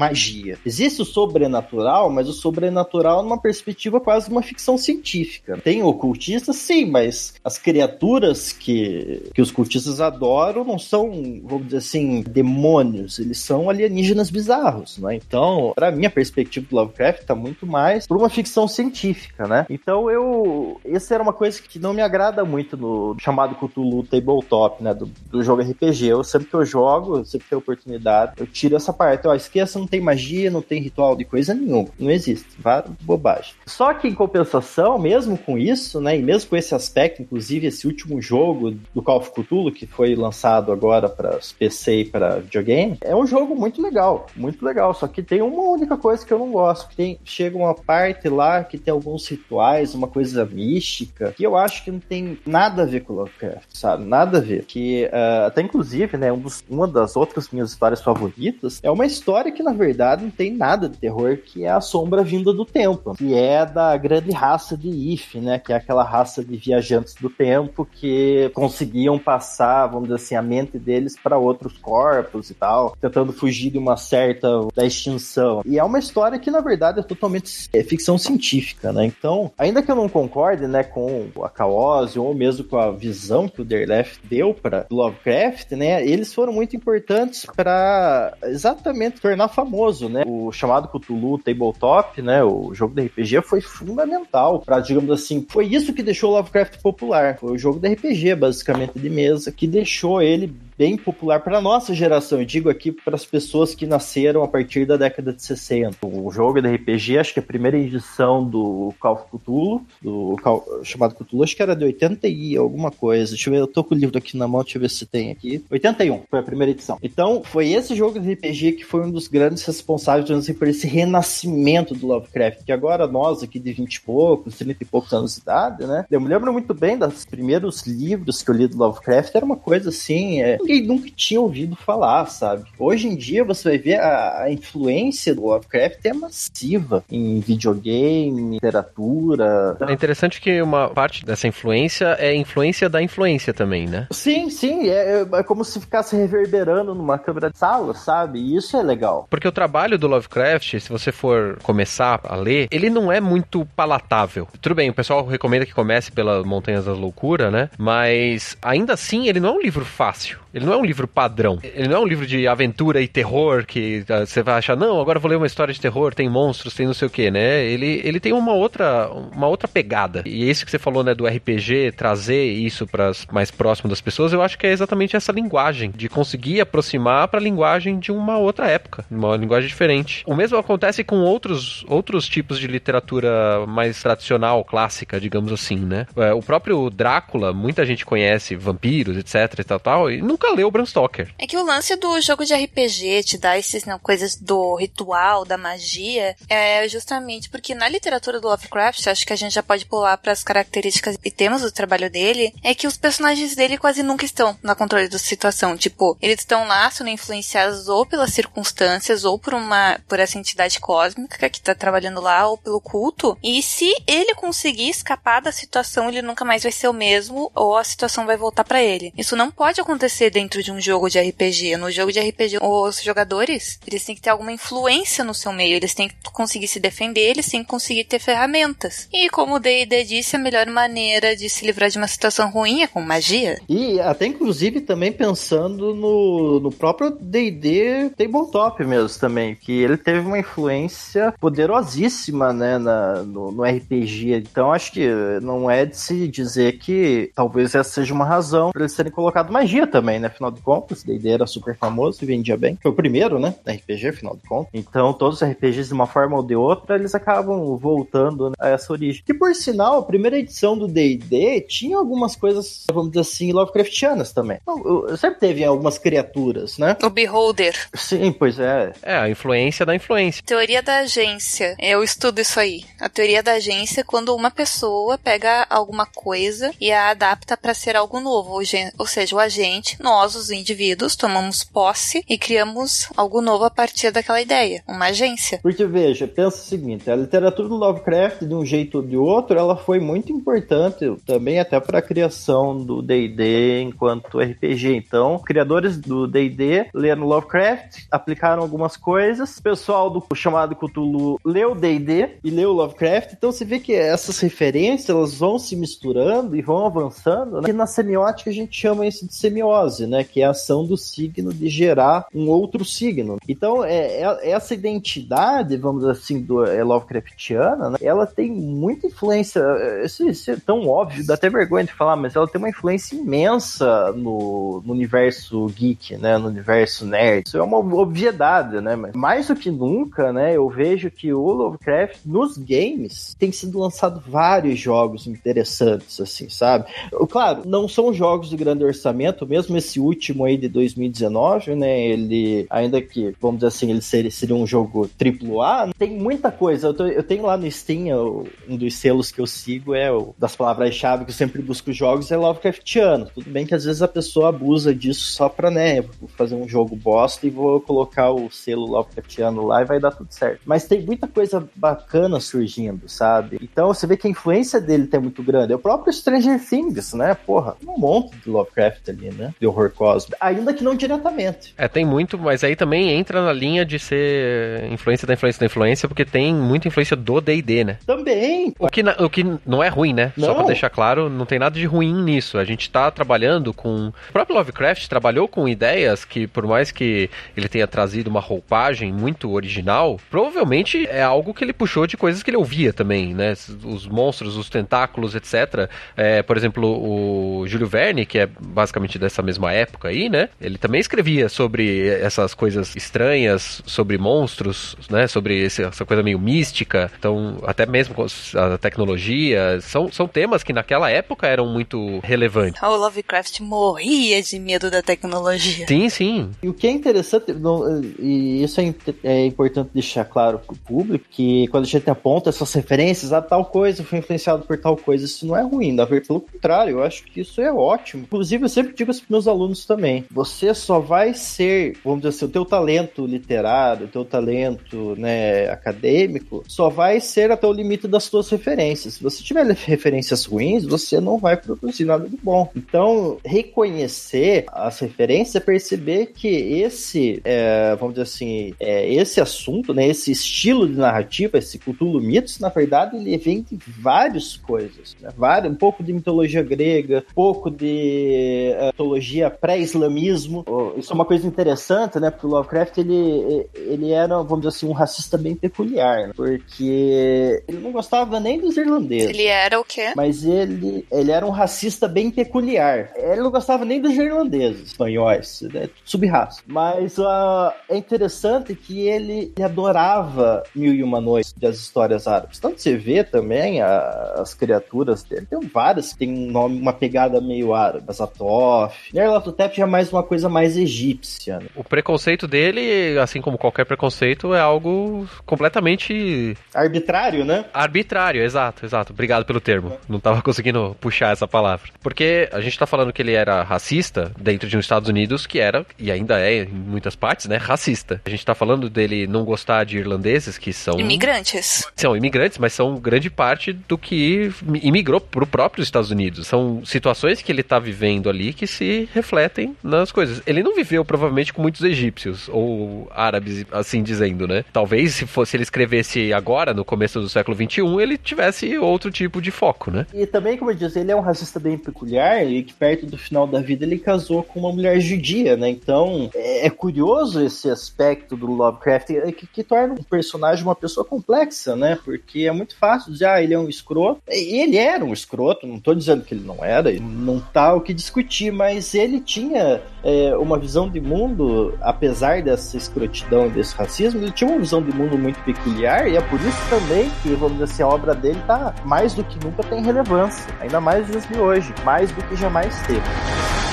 magia. 0.09 0.59
Existe 0.65 1.03
o 1.03 1.05
sobrenatural, 1.05 2.11
mas 2.11 2.29
o 2.29 2.33
sobrenatural 2.33 3.23
numa 3.23 3.39
perspectiva 3.39 4.01
quase 4.01 4.31
uma 4.31 4.43
ficção 4.43 4.77
científica. 4.77 5.59
Tem 5.63 5.83
ocultistas, 5.83 6.57
sim, 6.57 6.87
mas 6.87 7.35
as 7.45 7.59
criaturas 7.59 8.53
que, 8.53 9.31
que 9.35 9.43
os 9.43 9.51
cultistas 9.51 10.01
adoram 10.01 10.65
não 10.65 10.79
são, 10.79 11.41
vamos 11.45 11.67
dizer 11.67 11.79
assim, 11.79 12.23
demônios, 12.23 13.19
eles 13.19 13.39
são 13.39 13.69
alienígenas 13.71 14.31
bizarros, 14.31 14.99
né? 14.99 15.15
Então, 15.15 15.73
para 15.75 15.91
mim, 15.91 16.07
a 16.07 16.11
perspectiva 16.11 16.67
do 16.69 16.77
Lovecraft 16.77 17.25
tá 17.25 17.35
muito 17.35 17.67
mais 17.67 18.07
por 18.07 18.17
uma 18.17 18.29
ficção 18.29 18.67
científica, 18.67 19.47
né? 19.47 19.67
Então, 19.69 20.11
eu. 20.11 20.81
Essa 20.85 21.15
era 21.15 21.23
uma 21.23 21.33
coisa 21.33 21.61
que 21.61 21.79
não 21.79 21.93
me 21.93 22.03
agrada 22.03 22.45
muito 22.45 22.77
no 22.77 23.17
chamado 23.19 23.55
Cthulhu 23.55 24.03
Tabletop, 24.05 24.83
né? 24.83 24.95
Do, 24.95 25.11
do 25.31 25.43
jogo 25.43 25.63
RPG. 25.63 26.07
Eu 26.07 26.25
sempre 26.25 26.49
que 26.49 26.55
eu 26.55 26.65
jogo, 26.65 27.25
sempre 27.25 27.45
que 27.45 27.51
tenho 27.51 27.61
oportunidade, 27.61 28.35
eu 28.39 28.47
tiro 28.47 28.77
essa 28.77 28.93
parte. 28.93 29.27
Ó, 29.27 29.35
esqueça, 29.35 29.79
não 29.79 29.87
tem 29.95 30.01
magia, 30.01 30.51
não 30.51 30.61
tem 30.61 30.81
ritual 30.81 31.15
de 31.15 31.25
coisa 31.25 31.55
nenhuma. 31.55 31.89
Não 31.99 32.11
existe. 32.11 32.49
Várias 32.59 32.91
bobagem. 33.03 33.55
Só 33.65 33.95
que, 33.95 34.09
em 34.09 34.15
compensação, 34.15 34.99
mesmo 34.99 35.39
com 35.39 35.57
isso, 35.57 36.01
né? 36.01 36.19
E 36.19 36.23
mesmo 36.23 36.51
com 36.51 36.57
esse 36.57 36.75
aspecto, 36.75 37.23
inclusive 37.23 37.69
esse 37.69 37.87
último 37.87 38.21
jogo 38.21 38.73
do 38.93 39.03
Call 39.03 39.19
of 39.19 39.31
Cthulhu, 39.31 39.71
que 39.71 39.87
foi 39.87 40.17
lançado 40.17 40.73
agora 40.73 41.09
para 41.09 41.39
PC 41.59 42.01
e 42.01 42.05
para 42.05 42.41
videogame, 42.41 42.99
é 43.03 43.15
um 43.15 43.27
jogo 43.27 43.55
muito 43.55 43.81
legal. 43.81 44.27
Muito 44.35 44.65
legal. 44.65 44.93
Só 44.95 45.07
que 45.07 45.23
tem 45.23 45.41
uma 45.41 45.63
única 45.63 45.97
coisa 45.97 46.27
que 46.27 46.33
eu 46.33 46.39
não 46.41 46.51
gosto. 46.51 46.89
Que 46.89 46.97
tem, 46.97 47.19
chega 47.25 47.57
uma 47.57 47.75
parte 47.75 48.29
lá 48.29 48.65
que 48.65 48.77
tem 48.77 48.91
alguns 48.91 49.29
rituais, 49.29 49.95
uma 49.95 50.09
coisa 50.09 50.45
mística, 50.45 51.33
que 51.37 51.47
eu 51.47 51.57
acho 51.57 51.85
que 51.85 51.91
não 51.93 52.01
tem 52.01 52.37
nada 52.45 52.83
a 52.83 52.87
ver 52.87 53.01
com 53.01 53.13
Lovecraft, 53.13 53.69
sabe? 53.71 54.05
Nada 54.05 54.39
a 54.39 54.41
ver. 54.41 54.65
Que 54.65 55.05
uh, 55.05 55.47
até 55.47 55.63
inclusive, 55.63 56.17
né, 56.17 56.33
um 56.33 56.39
dos, 56.39 56.65
uma 56.69 56.89
das 56.89 57.17
outras 57.17 57.49
minhas 57.51 57.71
histórias 57.71 58.03
favoritas 58.03 58.81
é 58.83 58.91
uma 58.91 59.07
história 59.07 59.53
que, 59.53 59.63
na 59.63 59.71
verdade, 59.73 59.84
não 60.21 60.31
tem 60.31 60.55
nada 60.55 60.89
de 60.89 60.97
terror, 60.97 61.37
que 61.37 61.65
é 61.65 61.71
a 61.71 61.81
sombra 61.81 62.23
vinda 62.23 62.53
do 62.53 62.65
tempo. 62.65 63.15
Que 63.15 63.35
é 63.35 63.67
da 63.67 63.97
grande 63.97 64.31
raça 64.31 64.77
de 64.77 64.89
If, 64.89 65.35
né? 65.37 65.59
Que 65.59 65.73
é 65.73 65.77
aquela 65.77 66.03
raça 66.03 66.45
de 66.45 66.57
viajantes 66.57 67.15
do 67.15 67.29
tempo 67.29 67.87
que 67.91 68.51
conseguiam 68.55 69.19
passar, 69.19 69.87
vamos 69.87 70.05
dizer 70.05 70.15
assim, 70.15 70.35
a 70.35 70.43
mente 70.43 70.79
deles 70.79 71.17
para 71.23 71.39
outros 71.39 71.77
corpos 71.79 72.51
e 72.51 72.55
tal, 72.55 72.97
tentando 73.01 73.33
fugir 73.33 73.71
de 73.71 73.79
uma 73.79 73.97
certa 73.97 74.49
da 74.75 74.87
extinção. 74.87 75.63
E 75.65 75.79
é 75.79 75.85
uma 75.85 75.99
história 75.99 76.39
que, 76.39 76.51
na 76.51 76.61
verdade, 76.61 77.01
é 77.01 77.03
totalmente 77.03 77.69
é 77.73 77.83
ficção 77.83 78.17
científica, 78.17 78.93
né? 78.93 79.05
Então, 79.05 79.51
ainda 79.59 79.83
que 79.83 79.91
eu 79.91 79.97
não 79.97 80.09
concorde, 80.09 80.67
né, 80.67 80.83
com 80.83 81.29
a 81.43 81.49
Kaosi 81.49 82.19
ou 82.19 82.35
mesmo 82.35 82.65
com 82.65 82.77
a 82.77 82.91
visão 82.91 83.49
que 83.49 83.63
o 83.63 83.65
Derleth 83.65 84.19
deu 84.25 84.55
para 84.55 84.87
Lovecraft, 84.91 85.73
né, 85.73 86.07
eles 86.07 86.33
foram 86.33 86.53
muito 86.53 86.77
importantes 86.77 87.47
para 87.55 88.35
exatamente 88.45 89.21
tornar 89.21 89.49
famoso, 89.49 89.74
né? 90.09 90.23
O 90.27 90.53
chamado 90.53 90.89
Cthulhu 90.89 91.39
Tabletop, 91.39 92.21
né, 92.23 92.43
o 92.43 92.73
jogo 92.75 92.95
de 92.95 93.07
RPG 93.07 93.43
foi 93.43 93.61
fundamental 93.61 94.61
para, 94.61 94.81
digamos 94.81 95.11
assim, 95.11 95.45
foi 95.49 95.67
isso 95.67 95.93
que 95.93 96.03
deixou 96.03 96.33
Lovecraft 96.33 96.81
popular. 96.81 97.39
Foi 97.39 97.53
o 97.53 97.59
jogo 97.59 97.79
de 97.79 97.89
RPG, 97.93 98.35
basicamente 98.35 98.99
de 98.99 99.11
mesa, 99.11 99.53
que 99.53 99.67
deixou 99.67 100.23
ele 100.23 100.53
bem 100.77 100.97
popular 100.97 101.41
para 101.41 101.61
nossa 101.61 101.95
geração. 101.95 102.41
Eu 102.41 102.45
digo 102.45 102.69
aqui 102.69 102.91
para 102.91 103.15
as 103.15 103.25
pessoas 103.25 103.75
que 103.75 103.87
nasceram 103.87 104.43
a 104.43 104.49
partir 104.49 104.87
da 104.87 104.97
década 104.97 105.33
de 105.33 105.43
60. 105.43 105.99
O 106.07 106.31
jogo 106.31 106.61
de 106.61 106.69
RPG, 106.69 107.19
acho 107.19 107.33
que 107.33 107.41
a 107.41 107.43
primeira 107.43 107.79
edição 107.79 108.45
do 108.45 108.93
Call 108.99 109.15
of 109.15 109.25
Cthulhu, 109.31 109.87
do 110.03 110.37
Call, 110.43 110.65
chamado 110.83 111.15
Cthulhu, 111.15 111.45
acho 111.45 111.57
que 111.57 111.63
era 111.63 111.77
de 111.77 111.85
80 111.85 112.27
e 112.29 112.57
alguma 112.57 112.91
coisa. 112.91 113.33
Deixa 113.33 113.49
eu 113.49 113.55
ver, 113.55 113.61
eu 113.61 113.67
tô 113.67 113.85
com 113.85 113.95
o 113.95 113.99
livro 113.99 114.19
aqui 114.19 114.37
na 114.37 114.49
mão, 114.49 114.63
deixa 114.63 114.79
eu 114.79 114.83
ver 114.83 114.91
se 114.91 115.07
tem 115.07 115.31
aqui. 115.31 115.65
81 115.71 116.23
foi 116.29 116.39
a 116.39 116.43
primeira 116.43 116.73
edição. 116.73 116.99
Então, 117.03 117.43
foi 117.45 117.71
esse 117.71 117.95
jogo 117.95 118.19
de 118.19 118.33
RPG 118.33 118.73
que 118.73 118.85
foi 118.85 119.03
um 119.03 119.11
dos 119.11 119.29
grandes 119.29 119.65
responsáveis 119.65 120.31
assim, 120.31 120.55
por 120.55 120.69
esse 120.69 120.87
renascimento 120.87 121.95
do 121.95 122.07
Lovecraft, 122.07 122.65
que 122.65 122.73
agora 122.73 123.07
nós 123.07 123.43
aqui 123.43 123.59
de 123.59 123.73
20 123.73 123.95
e 123.95 124.01
poucos, 124.01 124.57
30 124.57 124.83
e 124.83 124.87
poucos 124.87 125.13
anos 125.13 125.35
de 125.37 125.43
idade, 125.43 125.87
né? 125.87 126.05
Eu 126.11 126.21
me 126.21 126.29
lembro 126.29 126.53
muito 126.53 126.75
bem 126.75 126.99
dos 126.99 127.25
primeiros 127.25 127.83
livros 127.83 128.43
que 128.43 128.51
eu 128.51 128.55
li 128.55 128.67
do 128.67 128.77
Lovecraft, 128.77 129.35
era 129.35 129.45
uma 129.45 129.57
coisa 129.57 129.91
assim, 129.91 130.41
é, 130.41 130.59
ninguém 130.65 130.87
nunca 130.87 131.09
tinha 131.15 131.41
ouvido 131.41 131.77
falar, 131.77 132.27
sabe? 132.27 132.65
Hoje 132.79 133.07
em 133.07 133.17
dia 133.17 133.45
você 133.45 133.71
vai 133.71 133.79
ver 133.79 134.01
a, 134.01 134.45
a 134.45 134.53
influência 134.53 135.35
do 135.35 135.43
Lovecraft 135.47 136.05
é 136.05 136.13
massiva 136.13 137.05
em 137.11 137.41
videogame, 137.41 138.55
literatura. 138.55 139.77
É 139.87 139.93
interessante 139.93 140.41
que 140.41 140.61
uma 140.63 140.89
parte 140.89 141.25
dessa 141.25 141.47
influência 141.47 142.17
é 142.19 142.35
influência 142.35 142.89
da 142.89 143.03
influência 143.03 143.53
também, 143.53 143.87
né? 143.87 144.09
Sim, 144.11 144.49
sim, 144.51 144.89
é, 144.89 145.23
é, 145.23 145.27
é 145.39 145.43
como 145.43 145.65
se 145.65 145.81
ficasse 145.81 146.17
reverberando 146.17 146.95
numa 146.95 147.19
câmera 147.19 147.51
de 147.51 147.59
sala, 147.59 147.95
sabe? 147.95 148.39
E 148.39 148.57
isso 148.57 148.77
é 148.77 148.83
legal. 148.83 149.27
Porque 149.29 149.47
o 149.47 149.53
trabalho 149.53 149.99
do 149.99 150.09
Lovecraft, 150.09 150.81
se 150.81 150.89
você 150.89 151.13
for 151.13 151.59
começar 151.63 152.21
a 152.25 152.37
ler, 152.37 152.69
ele 152.71 152.89
não 152.89 153.13
é 153.13 153.21
muito 153.21 153.67
palatável. 153.77 154.49
Tudo 154.61 154.75
bem, 154.75 154.91
o 154.91 154.95
pessoal 154.95 155.27
recomenda 155.27 155.67
que 155.67 155.75
comece 155.75 156.11
pela 156.11 156.43
Montanhas 156.43 156.87
da 156.87 156.93
Loucura, 156.93 157.51
né? 157.51 157.69
Mas 157.79 158.57
ainda 158.63 158.95
assim, 158.95 159.29
ele 159.29 159.41
não 159.41 159.51
é 159.51 159.53
um 159.53 159.61
livro 159.61 159.85
fácil. 159.85 160.44
Ele 160.55 160.65
não 160.65 160.73
é 160.73 160.77
um 160.77 160.85
livro 160.85 161.09
padrão. 161.09 161.59
Ele 161.63 161.89
não 161.89 161.97
é 161.97 162.01
um 162.01 162.07
livro 162.07 162.27
de 162.27 162.47
aventura 162.47 163.03
e 163.03 163.09
terror 163.09 163.67
que 163.67 164.05
uh, 164.09 164.25
você 164.25 164.41
vai 164.41 164.55
achar, 164.55 164.77
não, 164.77 165.01
agora 165.01 165.19
vou 165.19 165.29
ler 165.29 165.37
uma 165.37 165.47
história 165.47 165.75
de 165.75 165.81
terror, 165.81 166.15
tem 166.15 166.29
monstros, 166.29 166.75
tem 166.75 166.87
não 166.87 166.95
sei 166.95 167.09
o 167.09 167.11
que, 167.11 167.31
né? 167.31 167.65
Ele, 167.65 168.01
ele 168.05 168.21
tem 168.21 168.33
uma 168.33 168.53
outra, 168.53 169.11
uma 169.11 169.49
outra 169.49 169.67
pegada. 169.67 170.23
E 170.25 170.49
isso 170.49 170.65
que 170.65 170.71
você 170.71 170.79
falou, 170.79 171.03
né, 171.03 171.13
do 171.13 171.27
RPG, 171.27 171.93
trazer 171.97 172.45
isso 172.45 172.87
para 172.87 173.11
mais 173.33 173.51
próximo 173.51 173.91
das 173.91 174.01
pessoas, 174.01 174.33
eu 174.33 174.43
acho 174.43 174.57
que 174.57 174.67
é 174.67 174.71
exatamente 174.71 175.17
essa 175.17 175.33
linguagem, 175.33 175.91
de 175.91 176.09
conseguir 176.09 176.61
aproximar 176.61 177.27
para 177.27 177.41
a 177.41 177.43
linguagem 177.43 177.99
de 177.99 178.13
uma 178.13 178.39
outra 178.39 178.69
época, 178.69 179.05
uma 179.11 179.37
linguagem 179.37 179.69
diferente. 179.69 180.23
O 180.25 180.37
mesmo 180.37 180.57
acontece 180.57 181.03
com 181.03 181.17
outros, 181.17 181.85
outros 181.89 182.29
tipos 182.29 182.61
de 182.61 182.69
literatura 182.69 183.67
mais 183.67 184.01
tradicional, 184.01 184.65
clássica, 184.65 185.21
digamos 185.21 185.53
assim, 185.53 185.79
né? 185.79 186.07
É, 186.17 186.33
o 186.33 186.41
próprio 186.41 186.89
Drácula, 186.91 187.53
muita 187.53 187.85
gente 187.85 188.07
conhece 188.07 188.55
vampiros, 188.55 189.17
etc 189.17 189.59
e 189.59 189.65
tal, 189.65 189.81
tal, 189.81 190.11
e 190.11 190.23
nunca 190.23 190.44
leu 190.53 190.71
Bram 190.71 190.85
Stoker. 190.85 191.33
É 191.39 191.47
que 191.47 191.57
o 191.57 191.65
lance 191.65 191.95
do 191.97 192.21
jogo 192.21 192.45
de 192.45 192.55
RPG 192.55 193.23
te 193.25 193.39
dá 193.39 193.59
esses 193.59 193.85
não, 193.85 193.99
coisas 193.99 194.37
do 194.37 194.75
ritual, 194.77 195.45
da 195.45 195.57
magia, 195.57 196.37
é 196.49 196.87
justamente 196.89 197.49
porque 197.49 197.75
na 197.75 197.89
literatura 197.89 198.41
do 198.41 198.49
Lovecraft, 198.49 199.07
acho 199.07 199.27
que 199.27 199.33
a 199.33 199.37
gente 199.37 199.55
já 199.55 199.63
pode 199.63 199.87
pular 199.87 200.17
para 200.19 200.33
as 200.33 200.43
características 200.43 201.17
e 201.25 201.31
temas 201.31 201.63
do 201.63 201.73
trabalho 201.73 202.11
dele, 202.11 202.53
é 202.63 202.75
que 202.75 202.87
os 202.87 202.97
personagens 202.97 203.55
dele 203.55 203.79
quase 203.79 204.03
nunca 204.03 204.25
estão 204.25 204.57
na 204.63 204.75
controle 204.75 205.09
da 205.09 205.19
situação. 205.19 205.77
Tipo, 205.77 206.17
eles 206.21 206.41
estão 206.41 206.67
lá 206.67 206.91
sendo 206.91 207.11
influenciados 207.11 207.89
ou 207.89 208.05
pelas 208.05 208.33
circunstâncias 208.33 209.25
ou 209.25 209.39
por 209.39 209.55
uma 209.55 209.99
por 210.09 210.19
essa 210.19 210.39
entidade 210.39 210.81
cósmica 210.81 211.49
que 211.49 211.61
tá 211.61 211.75
trabalhando 211.75 212.21
lá 212.21 212.49
ou 212.49 212.59
pelo 212.59 212.81
culto. 212.81 213.37
E 213.43 213.63
se 213.63 213.93
ele 214.07 214.35
conseguir 214.35 214.89
escapar 214.89 215.41
da 215.41 215.53
situação, 215.53 216.09
ele 216.09 216.23
nunca 216.23 216.45
mais 216.45 216.63
vai 216.63 216.73
ser 216.73 216.89
o 216.89 216.93
mesmo 216.93 217.51
ou 217.55 217.77
a 217.77 217.85
situação 217.85 218.27
vai 218.27 218.37
voltar 218.37 218.65
para 218.65 218.83
ele. 218.83 219.13
Isso 219.17 219.37
não 219.37 219.51
pode 219.51 219.81
acontecer 219.81 220.31
dentro 220.35 220.65
de 220.65 220.73
um 220.73 220.81
jogo 220.81 221.09
de 221.09 221.21
RPG. 221.21 221.77
No 221.77 221.93
jogo 221.93 222.11
de 222.11 222.19
RPG, 222.19 222.59
os 222.61 223.01
jogadores, 223.01 223.79
eles 223.87 224.05
têm 224.05 224.17
que 224.17 224.21
ter 224.21 224.31
alguma 224.31 224.51
influência 224.51 225.23
no 225.23 225.33
seu 225.33 225.53
meio, 225.53 225.77
eles 225.77 225.95
têm 225.95 226.09
que 226.09 226.17
conseguir 226.33 226.67
se 226.67 226.81
defender, 226.81 227.31
eles 227.31 227.49
têm 227.49 227.63
que 227.63 227.71
conseguir 227.71 228.03
ter 228.03 228.19
ferramentas. 228.19 229.09
E 229.13 229.31
como 229.31 229.55
o 229.55 229.61
D&D 229.61 230.03
disse, 230.03 230.35
a 230.35 230.39
melhor 230.39 230.67
maneira 230.67 231.37
de 231.37 231.49
se 231.49 231.65
livrar 231.65 231.89
de 231.89 231.99
uma 231.99 232.09
situação 232.09 232.51
ruim 232.51 232.83
é 232.83 232.89
com 232.89 233.01
magia. 233.01 233.61
E 233.69 234.01
até 234.01 234.27
inclusive 234.27 234.81
também 234.81 235.13
pensando 235.13 235.95
no, 235.95 236.59
no 236.59 236.73
próprio 236.73 237.11
D&D 237.11 238.11
Tabletop 238.17 238.85
mesmo 238.85 239.21
também, 239.21 239.55
que 239.55 239.73
ele 239.73 239.97
teve 239.97 240.21
uma 240.21 240.39
influência 240.39 241.33
poderosíssima, 241.39 242.53
né, 242.53 242.77
na, 242.79 243.23
no, 243.23 243.53
no 243.53 243.63
RPG. 243.63 244.35
Então 244.35 244.73
acho 244.73 244.91
que 244.91 245.09
não 245.41 245.71
é 245.71 245.87
de 245.87 245.97
se 245.97 246.27
dizer 246.27 246.79
que 246.79 247.31
talvez 247.37 247.75
essa 247.75 247.95
seja 247.95 248.13
uma 248.13 248.25
razão 248.25 248.73
para 248.73 248.83
eles 248.83 248.97
terem 248.97 249.13
colocado 249.13 249.53
magia 249.53 249.87
também, 249.87 250.19
né? 250.19 250.24
Afinal 250.27 250.51
de 250.51 250.61
contas, 250.61 251.03
D&D 251.03 251.29
era 251.29 251.47
super 251.47 251.77
famoso 251.77 252.23
e 252.23 252.27
vendia 252.27 252.57
bem. 252.57 252.79
Foi 252.83 252.91
o 252.91 252.95
primeiro, 252.95 253.39
né? 253.39 253.55
RPG, 253.67 254.09
afinal 254.09 254.37
de 254.37 254.47
contas. 254.47 254.71
Então 254.73 255.13
todos 255.13 255.41
os 255.41 255.49
RPGs 255.49 255.89
de 255.89 255.95
uma 255.95 256.07
forma 256.07 256.37
ou 256.37 256.43
de 256.43 256.57
outra, 256.57 256.97
eles 256.97 257.15
acabam 257.15 257.77
voltando 257.77 258.51
né, 258.51 258.57
a 258.59 258.69
essa 258.71 258.93
origem. 258.93 259.23
Que 259.25 259.35
por 259.35 259.55
sinal, 259.55 259.99
a 259.99 260.03
primeira 260.03 260.39
edição 260.39 260.77
do 260.77 260.87
D&D 260.87 261.63
tinha 261.63 261.97
algumas 261.97 262.37
coisas, 262.37 262.85
vamos 262.93 263.11
dizer 263.11 263.21
assim, 263.21 263.53
Lovecraftianas 263.53 264.33
também. 264.33 264.59
Então, 264.63 265.17
sempre 265.17 265.41
teve 265.41 265.65
algumas 265.65 265.99
criaturas, 265.99 266.79
né? 266.79 266.97
O 267.03 267.11
Beholder. 267.11 267.75
Sim, 267.95 268.33
pois 268.33 268.59
é. 268.59 268.93
É, 269.03 269.17
a 269.17 269.29
influência 269.29 269.87
da 269.87 269.95
influência. 269.95 270.43
Teoria 270.45 270.83
da 270.83 270.99
agência. 270.99 271.75
Eu 271.79 272.03
estudo 272.03 272.41
isso 272.41 272.59
aí. 272.59 272.85
A 273.01 273.09
teoria 273.09 273.43
da 273.43 273.53
agência 273.53 274.01
é 274.01 274.05
quando 274.05 274.35
uma 274.35 274.51
pessoa 274.51 275.19
pega 275.19 275.67
alguma 275.69 276.07
coisa 276.07 276.73
e 276.81 276.91
a 276.93 277.11
adapta 277.11 277.57
para 277.57 277.75
ser 277.75 277.97
algo 277.97 278.21
novo. 278.21 278.61
Ou 278.99 279.07
seja, 279.07 279.37
o 279.37 279.39
agente, 279.39 279.97
nós, 280.05 280.37
os 280.37 280.51
indivíduos, 280.51 281.17
tomamos 281.17 281.65
posse 281.65 282.23
e 282.29 282.37
criamos 282.37 283.09
algo 283.17 283.41
novo 283.41 283.65
a 283.65 283.71
partir 283.71 284.11
daquela 284.11 284.41
ideia. 284.41 284.83
Uma 284.87 285.07
agência. 285.07 285.59
Porque, 285.63 285.87
veja, 285.87 286.29
pensa 286.29 286.59
o 286.59 286.61
seguinte: 286.61 287.11
a 287.11 287.17
literatura 287.17 287.69
do 287.69 287.75
Lovecraft, 287.75 288.45
de 288.45 288.55
um 288.55 288.65
jeito 288.65 288.99
ou 288.99 289.03
de 289.03 289.17
outro, 289.17 289.59
ela 289.59 289.77
foi 289.77 289.99
muito 289.99 290.31
importante 290.31 291.11
também 291.25 291.59
até 291.59 291.81
para 291.81 292.01
a 292.01 292.03
criação 292.03 292.85
do 292.85 293.01
D&D 293.01 293.81
enquanto 293.81 294.39
RPG. 294.39 294.95
Então, 294.95 295.39
criadores 295.39 295.97
do 295.97 296.27
D&D 296.27 296.89
leram 296.93 297.25
Lovecraft, 297.25 298.05
aplicaram 298.11 298.63
algumas 298.63 298.99
coisas. 298.99 299.57
O 299.57 299.63
pessoal 299.63 300.11
do 300.11 300.23
chamado 300.35 300.77
Cthulhu 300.77 301.41
leu 301.43 301.75
D&D 301.75 302.39
e 302.45 302.51
leu 302.51 302.73
Lovecraft. 302.73 303.33
Então, 303.33 303.51
você 303.51 303.65
vê 303.65 303.79
que 303.79 303.95
essas 303.95 304.39
referências 304.41 305.09
elas 305.09 305.35
vão 305.35 305.59
se 305.59 305.75
misturando 305.75 306.55
e 306.55 306.61
vão 306.61 306.85
avançando. 306.85 307.63
Né? 307.63 307.71
E 307.71 307.73
na 307.73 307.87
semiótica 307.87 308.51
a 308.51 308.53
gente 308.53 308.79
chama 308.79 309.07
isso 309.07 309.27
de 309.27 309.35
semiose, 309.35 309.94
né? 310.01 310.25
Que 310.25 310.43
é 310.43 310.47
a 310.47 310.51
ação 310.51 310.85
do 310.85 310.97
signo 310.97 311.53
de 311.53 311.69
gerar 311.69 312.27
um 312.35 312.49
outro 312.49 312.85
signo. 312.85 313.39
Então, 313.49 313.85
é, 313.85 314.23
é 314.23 314.51
essa 314.51 314.75
identidade, 314.75 315.77
vamos 315.77 316.03
dizer 316.03 316.13
assim, 316.13 316.41
do 316.41 316.65
é, 316.65 316.83
Lovecraftiana, 316.83 317.91
né? 317.91 317.97
ela 318.01 318.27
tem 318.27 318.51
muita 318.51 319.07
influência. 319.07 319.63
Isso, 320.05 320.29
isso, 320.29 320.51
é 320.51 320.57
tão 320.57 320.87
óbvio, 320.89 321.27
dá 321.27 321.35
até 321.35 321.49
vergonha 321.49 321.85
de 321.85 321.93
falar, 321.93 322.17
mas 322.17 322.35
ela 322.37 322.47
tem 322.47 322.59
uma 322.59 322.69
influência 322.69 323.17
imensa 323.17 324.13
no, 324.13 324.83
no 324.85 324.93
universo 324.93 325.67
geek, 325.67 326.17
né? 326.17 326.39
No 326.39 326.49
universo 326.49 327.07
nerd. 327.07 327.47
Isso 327.47 327.59
é 327.59 327.63
uma 327.63 327.79
obviedade, 327.79 328.81
né? 328.81 328.97
Mas 328.97 329.15
mais 329.15 329.49
do 329.49 329.57
que 329.57 329.71
nunca, 329.71 330.33
né? 330.33 330.57
Eu 330.57 330.69
vejo 330.69 331.11
que 331.11 331.33
o 331.33 331.43
Lovecraft 331.53 332.19
nos 332.25 332.57
games 332.57 333.35
tem 333.39 333.53
sido 333.53 333.79
lançado 333.79 334.23
vários 334.27 334.79
jogos 334.79 335.27
interessantes, 335.27 336.21
assim, 336.21 336.49
sabe? 336.49 336.87
Claro, 337.31 337.63
não 337.65 337.89
são 337.89 338.13
jogos 338.13 338.49
de 338.49 338.57
grande 338.57 338.85
orçamento, 338.85 339.47
mesmo 339.47 339.77
esse 339.85 340.01
último 340.01 340.45
aí 340.45 340.57
de 340.57 340.69
2019, 340.69 341.75
né? 341.75 342.01
Ele, 342.01 342.67
ainda 342.71 343.01
que, 343.01 343.35
vamos 343.41 343.59
dizer 343.59 343.69
assim, 343.69 343.91
ele 343.91 344.01
seria, 344.01 344.31
seria 344.31 344.57
um 344.57 344.67
jogo 344.67 345.09
AAA, 345.21 345.93
tem 345.99 346.11
muita 346.11 346.51
coisa. 346.51 346.89
Eu, 346.89 346.95
tô, 346.95 347.07
eu 347.07 347.23
tenho 347.23 347.45
lá 347.45 347.57
no 347.57 347.71
Steam, 347.71 348.09
eu, 348.09 348.49
um 348.69 348.77
dos 348.77 348.95
selos 348.95 349.31
que 349.31 349.41
eu 349.41 349.47
sigo 349.47 349.95
é 349.95 350.11
o 350.11 350.35
das 350.39 350.57
palavras-chave 350.57 351.25
que 351.25 351.31
eu 351.31 351.35
sempre 351.35 351.63
busco 351.63 351.93
jogos 351.93 352.31
é 352.31 352.37
Lovecraftiano. 352.37 353.29
Tudo 353.35 353.51
bem 353.51 353.67
que 353.67 353.75
às 353.75 353.85
vezes 353.85 354.03
a 354.03 354.09
pessoa 354.09 354.49
abusa 354.49 354.95
disso 354.95 355.25
só 355.33 355.49
pra, 355.49 355.71
né, 355.71 356.03
fazer 356.37 356.55
um 356.55 356.69
jogo 356.69 356.97
bosta 356.97 357.47
e 357.47 357.51
vou 357.51 357.81
colocar 357.81 358.31
o 358.31 358.51
selo 358.51 358.87
Lovecraftiano 358.87 359.67
lá 359.67 359.83
e 359.83 359.85
vai 359.85 360.01
dar 360.01 360.11
tudo 360.11 360.33
certo. 360.33 360.61
Mas 360.65 360.87
tem 360.87 361.03
muita 361.03 361.27
coisa 361.27 361.67
bacana 361.75 362.41
surgindo, 362.41 363.09
sabe? 363.09 363.59
Então 363.63 363.89
você 363.89 364.07
vê 364.07 364.17
que 364.17 364.27
a 364.27 364.31
influência 364.31 364.81
dele 364.81 365.07
tá 365.07 365.21
muito 365.21 365.43
grande. 365.43 365.73
É 365.73 365.77
o 365.77 365.79
próprio 365.79 366.13
Stranger 366.13 366.61
Things, 366.65 367.13
né? 367.13 367.35
Porra, 367.35 367.77
um 367.87 367.99
monte 367.99 368.37
de 368.37 368.51
Lovecraft 368.51 369.09
ali, 369.09 369.31
né? 369.31 369.55
De 369.61 369.67
horror 369.75 369.91
cósmico. 369.91 370.37
Ainda 370.41 370.73
que 370.73 370.83
não 370.83 370.95
diretamente. 370.95 371.75
É, 371.77 371.89
tem 371.89 372.05
muito, 372.05 372.39
mas 372.39 372.63
aí 372.65 372.77
também 372.77 373.11
entra 373.11 373.45
na 373.45 373.53
linha 373.53 373.85
de 373.85 373.99
ser 373.99 374.87
influência 374.91 375.27
da 375.27 375.35
influência 375.35 375.61
da 375.61 375.67
influência, 375.67 376.09
porque 376.09 376.25
tem 376.25 376.55
muita 376.55 376.89
influência 376.89 377.17
do 377.17 377.41
D&D, 377.41 377.85
né? 377.85 377.99
Também. 378.07 378.75
O 378.79 378.89
que, 378.89 379.03
o 379.03 379.31
que 379.31 379.45
não 379.67 379.83
é 379.83 379.89
ruim, 379.89 380.13
né? 380.13 380.33
Não. 380.37 380.49
Só 380.49 380.55
pra 380.55 380.65
deixar 380.65 380.91
claro, 380.91 381.29
não 381.29 381.47
tem 381.47 381.59
nada 381.59 381.79
de 381.79 381.87
ruim 381.87 382.23
nisso. 382.23 382.59
A 382.59 382.65
gente 382.65 382.91
tá 382.91 383.11
trabalhando 383.11 383.73
com... 383.73 384.09
O 384.09 384.33
próprio 384.33 384.57
Lovecraft 384.57 385.09
trabalhou 385.09 385.49
com 385.49 385.69
ideias 385.69 386.25
que, 386.25 386.47
por 386.47 386.67
mais 386.67 386.91
que 386.91 387.29
ele 387.57 387.69
tenha 387.69 387.87
trazido 387.87 388.31
uma 388.31 388.41
roupagem 388.41 389.13
muito 389.13 389.51
original, 389.53 390.19
provavelmente 390.31 391.07
é 391.07 391.23
algo 391.23 391.53
que 391.53 391.65
ele 391.65 391.73
puxou 391.73 392.07
de 392.07 392.17
coisas 392.17 392.43
que 392.43 392.51
ele 392.51 392.57
ouvia 392.57 392.93
também, 392.93 393.35
né? 393.35 393.53
Os 393.85 394.07
monstros, 394.07 394.57
os 394.57 394.69
tentáculos, 394.69 395.35
etc. 395.35 395.89
É, 396.17 396.43
por 396.43 396.57
exemplo, 396.57 396.85
o 396.87 397.67
Júlio 397.67 397.87
Verne, 397.87 398.27
que 398.27 398.39
é 398.39 398.47
basicamente 398.47 399.19
dessa 399.19 399.43
mesma 399.43 399.64
época 399.73 400.09
aí, 400.09 400.29
né? 400.29 400.49
Ele 400.61 400.79
também 400.79 401.01
escrevia 401.01 401.49
sobre 401.49 402.09
essas 402.09 402.55
coisas 402.55 402.95
estranhas, 402.97 403.83
sobre 403.87 404.19
monstros, 404.19 404.97
né? 405.11 405.27
Sobre 405.27 405.65
essa 405.65 406.05
coisa 406.05 406.23
meio 406.23 406.39
mística. 406.39 407.11
Então, 407.19 407.59
até 407.65 407.87
mesmo 407.87 408.15
a 408.55 408.79
tecnologia, 408.79 409.81
são, 409.81 410.11
são 410.11 410.27
temas 410.27 410.63
que 410.63 410.73
naquela 410.73 411.11
época 411.11 411.47
eram 411.47 411.67
muito 411.67 412.21
relevantes. 412.23 412.83
O 412.83 412.97
Lovecraft 412.97 413.61
morria 413.61 414.43
de 414.43 414.59
medo 414.59 414.91
da 414.91 415.03
tecnologia. 415.03 415.87
Sim, 415.87 416.09
sim. 416.09 416.51
E 416.63 416.69
o 416.69 416.75
que 416.75 416.87
é 416.87 416.91
interessante, 416.91 417.53
não, 417.53 418.03
e 418.19 418.63
isso 418.63 418.81
é, 418.81 418.95
é, 419.23 419.47
importante 419.47 419.91
deixar 419.93 420.25
claro 420.25 420.59
pro 420.59 420.77
público, 420.77 421.25
que 421.31 421.67
quando 421.69 421.85
a 421.85 421.89
gente 421.89 422.09
aponta 422.09 422.51
essas 422.51 422.73
referências 422.73 423.33
a 423.33 423.41
tal 423.41 423.65
coisa, 423.65 424.05
foi 424.05 424.19
influenciado 424.19 424.65
por 424.65 424.79
tal 424.79 424.97
coisa, 424.97 425.25
isso 425.25 425.47
não 425.47 425.57
é 425.57 425.63
ruim, 425.63 425.93
na 425.93 426.05
verdade, 426.05 426.29
pelo 426.29 426.41
contrário, 426.41 426.93
eu 426.93 427.03
acho 427.03 427.25
que 427.25 427.41
isso 427.41 427.61
é 427.61 427.73
ótimo. 427.73 428.25
Inclusive, 428.25 428.65
eu 428.65 428.69
sempre 428.69 428.95
digo 428.95 429.13
para 429.13 429.25
meus 429.29 429.47
alunos 429.55 429.85
também. 429.87 430.25
Você 430.31 430.75
só 430.75 430.99
vai 430.99 431.35
ser, 431.35 431.97
vamos 432.05 432.21
dizer 432.23 432.37
assim, 432.37 432.45
o 432.45 432.49
teu 432.49 432.65
talento 432.65 433.27
literário, 433.27 434.07
o 434.07 434.11
teu 434.11 434.25
talento 434.25 435.15
né, 435.17 435.69
acadêmico, 435.71 436.63
só 436.69 436.89
vai 436.89 437.21
ser 437.21 437.51
até 437.51 437.67
o 437.67 437.73
limite 437.73 438.07
das 438.07 438.29
tuas 438.29 438.49
referências. 438.51 439.15
Se 439.15 439.23
você 439.23 439.43
tiver 439.43 439.65
referências 439.67 440.45
ruins, 440.45 440.85
você 440.85 441.21
não 441.21 441.39
vai 441.39 441.57
produzir 441.57 442.05
nada 442.05 442.29
de 442.29 442.37
bom. 442.37 442.71
Então, 442.77 443.39
reconhecer 443.45 444.65
as 444.69 444.99
referências 444.99 445.57
é 445.57 445.61
perceber 445.61 446.27
que 446.27 446.49
esse, 446.49 447.41
é, 447.45 447.97
vamos 447.97 448.15
dizer 448.15 448.23
assim, 448.23 448.75
é, 448.81 449.13
esse 449.13 449.41
assunto, 449.41 449.95
né, 449.95 450.07
esse 450.09 450.33
estilo 450.33 450.89
de 450.89 450.97
narrativa, 450.97 451.59
esse 451.59 451.79
Cthulhu 451.79 452.21
Mitos, 452.21 452.59
na 452.59 452.69
verdade, 452.69 453.17
ele 453.17 453.37
vem 453.37 453.63
de 453.63 453.79
várias 453.87 454.57
coisas. 454.57 455.17
Né? 455.21 455.31
Um 455.69 455.75
pouco 455.75 456.03
de 456.03 456.13
mitologia 456.13 456.63
grega, 456.63 457.25
pouco 457.35 457.71
de 457.71 458.73
uh, 458.81 458.87
mitologia 458.87 459.44
pré-islamismo. 459.51 460.65
Isso 460.97 461.13
é 461.13 461.15
uma 461.15 461.25
coisa 461.25 461.47
interessante, 461.47 462.19
né? 462.19 462.31
Porque 462.31 462.47
o 462.47 462.51
Lovecraft, 462.51 462.99
ele, 462.99 463.67
ele 463.75 464.13
era, 464.13 464.37
vamos 464.37 464.61
dizer 464.61 464.69
assim, 464.69 464.89
um 464.89 464.93
racista 464.93 465.37
bem 465.37 465.55
peculiar, 465.55 466.29
né? 466.29 466.33
porque 466.35 467.63
ele 467.67 467.79
não 467.79 467.93
gostava 467.93 468.41
nem 468.41 468.59
dos 468.59 468.77
irlandeses. 468.77 469.31
Ele 469.31 469.47
era 469.47 469.79
o 469.81 469.85
quê? 469.85 470.13
Mas 470.17 470.45
ele, 470.45 471.07
ele 471.11 471.31
era 471.31 471.47
um 471.47 471.51
racista 471.51 472.07
bem 472.09 472.31
peculiar. 472.31 473.13
Ele 473.17 473.41
não 473.41 473.51
gostava 473.51 473.85
nem 473.85 474.01
dos 474.01 474.13
irlandeses, 474.13 474.89
espanhóis, 474.89 475.63
né? 475.73 475.89
Subraça. 476.05 476.63
Mas 476.67 477.19
uh, 477.19 477.73
é 477.89 477.97
interessante 477.97 478.75
que 478.75 479.07
ele, 479.07 479.53
ele 479.57 479.65
adorava 479.65 480.63
Mil 480.75 480.93
e 480.95 481.03
Uma 481.03 481.21
Noites 481.21 481.53
das 481.53 481.77
histórias 481.77 482.27
árabes. 482.27 482.59
Tanto 482.59 482.81
você 482.81 482.97
vê 482.97 483.25
também 483.25 483.81
a, 483.81 484.35
as 484.39 484.55
criaturas 484.55 485.23
dele, 485.23 485.47
tem 485.47 485.61
várias 485.61 486.13
que 486.13 486.19
tem 486.19 486.33
um 486.33 486.51
nome, 486.51 486.81
uma 486.81 486.93
pegada 486.93 487.41
meio 487.41 487.75
árabe. 487.75 488.05
Azatoth. 488.09 488.95
Nyarlathotep 489.35 489.77
já 489.77 489.83
é 489.83 489.87
mais 489.87 490.13
uma 490.13 490.23
coisa 490.23 490.49
mais 490.49 490.77
egípcia. 490.77 491.59
Né? 491.59 491.67
O 491.75 491.83
preconceito 491.83 492.47
dele, 492.47 493.19
assim 493.19 493.41
como 493.41 493.59
qualquer 493.59 493.85
preconceito, 493.85 494.55
é 494.55 494.61
algo 494.61 495.27
completamente... 495.45 496.57
Arbitrário, 496.73 497.45
né? 497.45 497.65
Arbitrário, 497.73 498.43
exato, 498.43 498.85
exato. 498.85 499.13
Obrigado 499.13 499.45
pelo 499.45 499.61
termo. 499.61 499.97
Não 500.09 500.21
tava 500.21 500.41
conseguindo 500.43 500.97
puxar 501.01 501.33
essa 501.33 501.49
palavra. 501.49 501.91
Porque 502.03 502.49
a 502.53 502.61
gente 502.61 502.79
tá 502.79 502.87
falando 502.87 503.13
que 503.13 503.23
ele 503.23 503.33
era 503.33 503.63
racista 503.63 504.33
dentro 504.39 504.69
de 504.69 504.77
um 504.77 504.81
Estados 504.81 505.09
Unidos 505.09 505.47
que 505.47 505.59
era, 505.59 505.85
e 505.99 506.11
ainda 506.11 506.39
é 506.41 506.63
em 506.63 506.69
muitas 506.69 507.17
partes, 507.17 507.47
né, 507.47 507.57
racista. 507.57 508.21
A 508.25 508.31
gente 508.31 508.45
tá 508.45 508.55
falando 508.55 508.89
dele 508.89 509.27
não 509.27 509.45
gostar 509.45 509.85
de 509.85 509.99
irlandeses 509.99 510.59
que 510.59 510.73
são... 510.73 510.99
Imigrantes. 511.01 511.85
São 511.97 512.17
imigrantes, 512.17 512.59
mas 512.59 512.73
são 512.73 512.97
grande 512.97 513.31
parte 513.31 513.73
do 513.73 513.99
que 513.99 514.53
imigrou 514.83 515.21
pro 515.21 515.47
próprio 515.47 515.83
Estados 515.83 516.11
Unidos. 516.11 516.47
São 516.47 516.85
situações 516.85 517.43
que 517.43 517.51
ele 517.51 517.63
tá 517.63 517.79
vivendo 517.79 518.29
ali 518.29 518.53
que 518.53 518.67
se 518.67 519.09
refletem 519.25 519.75
nas 519.83 520.13
coisas. 520.13 520.43
Ele 520.47 520.63
não 520.63 520.75
viveu 520.75 521.05
provavelmente 521.05 521.53
com 521.53 521.63
muitos 521.63 521.83
egípcios 521.83 522.49
ou 522.51 523.09
árabes, 523.11 523.65
assim 523.73 524.03
dizendo, 524.03 524.47
né? 524.47 524.65
Talvez 524.73 525.15
se 525.15 525.27
fosse 525.27 525.57
ele 525.57 525.63
escrevesse 525.63 526.33
agora, 526.33 526.75
no 526.75 526.85
começo 526.85 527.21
do 527.21 527.29
século 527.29 527.57
XXI, 527.57 527.81
ele 528.01 528.19
tivesse 528.19 528.77
outro 528.79 529.11
tipo 529.11 529.41
de 529.41 529.51
foco, 529.51 529.91
né? 529.91 530.07
E 530.13 530.27
também, 530.27 530.59
como 530.59 530.71
eu 530.71 530.75
disse, 530.75 530.99
ele 530.99 531.11
é 531.11 531.17
um 531.17 531.21
racista 531.21 531.59
bem 531.59 531.79
peculiar 531.79 532.47
e 532.47 532.63
que 532.63 532.75
perto 532.75 533.07
do 533.07 533.17
final 533.17 533.47
da 533.47 533.61
vida 533.61 533.85
ele 533.85 533.99
casou 533.99 534.43
com 534.43 534.61
uma 534.61 534.73
mulher 534.73 535.01
judia, 535.01 535.57
né? 535.57 535.71
Então 535.71 536.31
é, 536.35 536.67
é 536.67 536.71
curioso 536.71 537.43
esse 537.45 537.71
aspecto 537.71 538.37
do 538.37 538.47
Lovecraft 538.47 539.09
que, 539.37 539.47
que 539.47 539.65
torna 539.65 539.95
um 539.95 540.03
personagem 540.03 540.65
uma 540.65 540.75
pessoa 540.75 541.05
complexa, 541.05 541.75
né? 541.75 541.99
Porque 542.05 542.41
é 542.41 542.53
muito 542.53 542.77
fácil 542.77 543.13
dizer, 543.13 543.27
ah, 543.27 543.43
ele 543.43 543.55
é 543.55 543.59
um 543.59 543.69
escroto. 543.69 544.21
E 544.29 544.61
ele 544.61 544.77
era 544.77 545.05
um 545.05 545.13
escroto, 545.13 545.67
não 545.67 545.81
tô 545.81 545.95
dizendo 545.95 546.25
que 546.25 546.35
ele 546.35 546.45
não 546.45 546.65
era, 546.65 546.93
não 546.93 547.41
tá 547.41 547.75
o 547.75 547.81
que 547.81 547.95
discutir, 547.95 548.53
mas 548.53 548.95
ele 548.95 549.04
tinha 549.21 549.81
é, 550.03 550.37
uma 550.37 550.59
visão 550.59 550.89
de 550.89 551.01
mundo, 551.01 551.75
apesar 551.81 552.43
dessa 552.43 552.77
escrotidão 552.77 553.47
e 553.47 553.51
desse 553.51 553.75
racismo, 553.75 554.21
ele 554.21 554.33
tinha 554.33 554.49
uma 554.49 554.59
visão 554.59 554.83
de 554.83 554.95
mundo 554.95 555.17
muito 555.19 555.43
peculiar 555.45 556.09
e 556.09 556.17
é 556.17 556.21
por 556.21 556.41
isso 556.41 556.71
também 556.71 557.11
que, 557.23 557.31
vamos 557.35 557.53
dizer 557.59 557.65
assim, 557.65 557.83
a 557.83 557.89
obra 557.89 558.15
dele 558.15 558.41
tá 558.47 558.75
mais 558.85 559.15
do 559.15 559.25
que 559.25 559.43
nunca 559.45 559.63
tem 559.63 559.83
relevância, 559.83 560.53
ainda 560.61 560.81
mais 560.81 561.03
nos 561.03 561.11
dias 561.11 561.29
de 561.29 561.39
hoje, 561.39 561.75
mais 561.85 562.11
do 562.11 562.23
que 562.25 562.37
jamais 562.37 562.75
teve. 562.87 563.64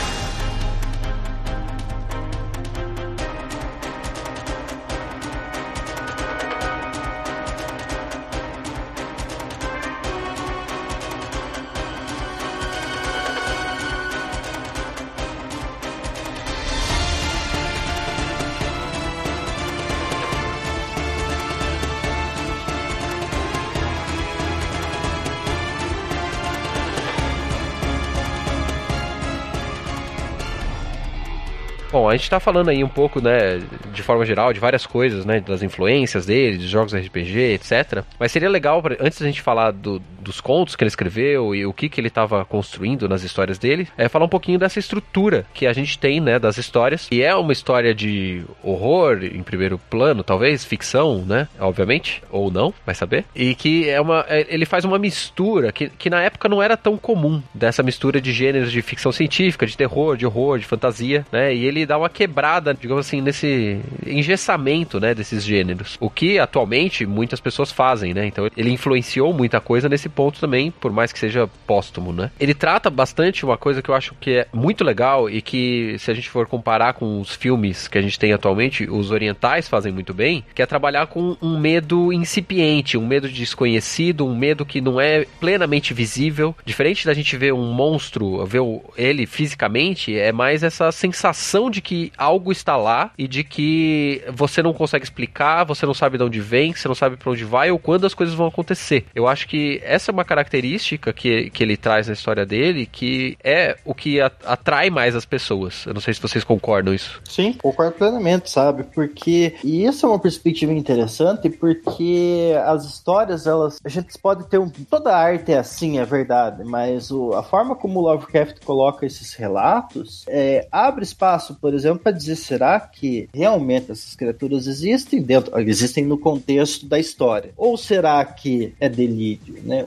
A 32.11 32.17
gente 32.17 32.29
tá 32.29 32.39
falando 32.39 32.69
aí 32.69 32.83
um 32.83 32.89
pouco, 32.89 33.21
né, 33.21 33.61
de 33.93 34.03
forma 34.03 34.25
geral, 34.25 34.53
de 34.53 34.59
várias 34.59 34.85
coisas, 34.85 35.25
né, 35.25 35.39
das 35.39 35.63
influências 35.63 36.25
dele, 36.25 36.57
de 36.57 36.67
jogos 36.67 36.93
RPG, 36.93 37.53
etc. 37.53 38.03
Mas 38.19 38.31
seria 38.31 38.49
legal, 38.49 38.81
antes 38.99 39.19
da 39.19 39.25
gente 39.25 39.41
falar 39.41 39.71
do, 39.71 40.01
dos 40.21 40.39
contos 40.39 40.75
que 40.75 40.83
ele 40.83 40.89
escreveu 40.89 41.55
e 41.55 41.65
o 41.65 41.73
que, 41.73 41.89
que 41.89 41.99
ele 41.99 42.07
estava 42.07 42.45
construindo 42.45 43.07
nas 43.09 43.23
histórias 43.23 43.57
dele, 43.57 43.87
é 43.97 44.07
falar 44.07 44.25
um 44.25 44.29
pouquinho 44.29 44.59
dessa 44.59 44.79
estrutura 44.79 45.45
que 45.53 45.65
a 45.65 45.73
gente 45.73 45.97
tem, 45.97 46.19
né, 46.19 46.39
das 46.39 46.57
histórias. 46.57 47.07
E 47.11 47.21
é 47.21 47.35
uma 47.35 47.51
história 47.51 47.93
de 47.93 48.43
horror, 48.63 49.23
em 49.23 49.43
primeiro 49.43 49.77
plano, 49.77 50.23
talvez, 50.23 50.63
ficção, 50.63 51.23
né, 51.25 51.47
obviamente, 51.59 52.21
ou 52.29 52.51
não, 52.51 52.73
vai 52.85 52.95
saber. 52.95 53.25
E 53.35 53.55
que 53.55 53.89
é 53.89 53.99
uma, 53.99 54.25
é, 54.27 54.45
ele 54.49 54.65
faz 54.65 54.85
uma 54.85 54.99
mistura 54.99 55.71
que, 55.71 55.89
que 55.89 56.09
na 56.09 56.21
época 56.21 56.47
não 56.47 56.61
era 56.61 56.77
tão 56.77 56.97
comum, 56.97 57.41
dessa 57.53 57.83
mistura 57.83 58.21
de 58.21 58.31
gêneros 58.31 58.71
de 58.71 58.81
ficção 58.81 59.11
científica, 59.11 59.65
de 59.65 59.75
terror, 59.75 60.15
de 60.15 60.25
horror, 60.25 60.59
de 60.59 60.65
fantasia, 60.65 61.25
né, 61.31 61.53
e 61.53 61.65
ele 61.65 61.85
dá 61.85 61.97
uma 61.97 62.09
quebrada, 62.09 62.73
digamos 62.73 63.05
assim, 63.05 63.21
nesse 63.21 63.79
engessamento, 64.05 64.99
né, 64.99 65.13
desses 65.13 65.43
gêneros. 65.43 65.97
O 65.99 66.09
que 66.09 66.39
atualmente 66.39 67.05
muitas 67.05 67.39
pessoas 67.39 67.71
fazem, 67.71 68.13
né? 68.13 68.25
Então 68.25 68.47
ele 68.55 68.71
influenciou 68.71 69.33
muita 69.33 69.59
coisa 69.59 69.89
nesse 69.89 70.09
ponto 70.11 70.39
também, 70.39 70.71
por 70.71 70.91
mais 70.91 71.11
que 71.11 71.19
seja 71.19 71.49
póstumo, 71.65 72.13
né? 72.13 72.31
Ele 72.39 72.53
trata 72.53 72.89
bastante 72.89 73.45
uma 73.45 73.57
coisa 73.57 73.81
que 73.81 73.89
eu 73.89 73.95
acho 73.95 74.15
que 74.19 74.31
é 74.31 74.47
muito 74.53 74.83
legal 74.83 75.29
e 75.29 75.41
que 75.41 75.95
se 75.97 76.11
a 76.11 76.13
gente 76.13 76.29
for 76.29 76.47
comparar 76.47 76.93
com 76.93 77.19
os 77.19 77.33
filmes 77.33 77.87
que 77.87 77.97
a 77.97 78.01
gente 78.01 78.19
tem 78.19 78.33
atualmente, 78.33 78.89
os 78.89 79.11
orientais 79.11 79.67
fazem 79.67 79.91
muito 79.91 80.13
bem, 80.13 80.43
que 80.53 80.61
é 80.61 80.65
trabalhar 80.65 81.07
com 81.07 81.37
um 81.41 81.59
medo 81.59 82.11
incipiente, 82.11 82.97
um 82.97 83.07
medo 83.07 83.29
desconhecido, 83.29 84.25
um 84.25 84.35
medo 84.35 84.65
que 84.65 84.81
não 84.81 84.99
é 84.99 85.25
plenamente 85.39 85.93
visível. 85.93 86.55
Diferente 86.65 87.05
da 87.05 87.13
gente 87.13 87.37
ver 87.37 87.53
um 87.53 87.71
monstro, 87.71 88.45
ver 88.45 88.61
ele 88.97 89.25
fisicamente, 89.25 90.17
é 90.17 90.31
mais 90.31 90.63
essa 90.63 90.91
sensação 90.91 91.69
de 91.69 91.81
que 91.81 92.11
algo 92.17 92.51
está 92.51 92.75
lá 92.75 93.11
e 93.17 93.27
de 93.27 93.43
que 93.43 94.23
você 94.31 94.61
não 94.61 94.73
consegue 94.73 95.05
explicar, 95.05 95.63
você 95.63 95.85
não 95.85 95.93
sabe 95.93 96.17
de 96.17 96.23
onde 96.23 96.39
vem, 96.39 96.73
você 96.73 96.87
não 96.87 96.95
sabe 96.95 97.17
para 97.17 97.31
onde 97.31 97.43
vai 97.43 97.71
ou 97.71 97.79
quando 97.79 98.05
as 98.05 98.13
coisas 98.13 98.35
vão 98.35 98.47
acontecer. 98.47 99.05
Eu 99.15 99.27
acho 99.27 99.47
que 99.47 99.81
essa 100.01 100.11
é 100.11 100.13
uma 100.13 100.25
característica 100.25 101.13
que, 101.13 101.51
que 101.51 101.63
ele 101.63 101.77
traz 101.77 102.07
na 102.07 102.13
história 102.13 102.43
dele 102.43 102.87
que 102.87 103.37
é 103.43 103.77
o 103.85 103.93
que 103.93 104.19
atrai 104.19 104.89
mais 104.89 105.15
as 105.15 105.25
pessoas. 105.25 105.85
Eu 105.85 105.93
não 105.93 106.01
sei 106.01 106.13
se 106.13 106.21
vocês 106.21 106.43
concordam 106.43 106.93
isso. 106.93 107.21
Sim, 107.29 107.53
concordo 107.53 107.93
plenamente, 107.93 108.49
sabe? 108.49 108.83
Porque 108.83 109.55
e 109.63 109.85
isso 109.85 110.05
é 110.05 110.09
uma 110.09 110.19
perspectiva 110.19 110.73
interessante 110.73 111.49
porque 111.49 112.53
as 112.65 112.85
histórias 112.85 113.45
elas 113.45 113.77
a 113.83 113.89
gente 113.89 114.17
pode 114.17 114.47
ter 114.49 114.57
um 114.57 114.69
toda 114.69 115.11
a 115.11 115.17
arte 115.17 115.51
é 115.51 115.59
assim, 115.59 115.99
é 115.99 116.05
verdade, 116.05 116.63
mas 116.63 117.11
o, 117.11 117.33
a 117.33 117.43
forma 117.43 117.75
como 117.75 117.99
o 117.99 118.03
Lovecraft 118.03 118.63
coloca 118.65 119.05
esses 119.05 119.33
relatos 119.33 120.25
é, 120.27 120.67
abre 120.71 121.03
espaço 121.03 121.55
por 121.55 121.73
exemplo, 121.73 121.99
para 121.99 122.11
dizer 122.11 122.35
será 122.37 122.79
que 122.79 123.29
realmente 123.33 123.91
essas 123.91 124.15
criaturas 124.15 124.65
existem 124.65 125.21
dentro, 125.21 125.57
existem 125.59 126.03
no 126.05 126.17
contexto 126.17 126.87
da 126.87 126.97
história? 126.97 127.51
Ou 127.55 127.77
será 127.77 128.23
que 128.25 128.73
é 128.79 128.89
delírio, 128.89 129.61
né? 129.63 129.85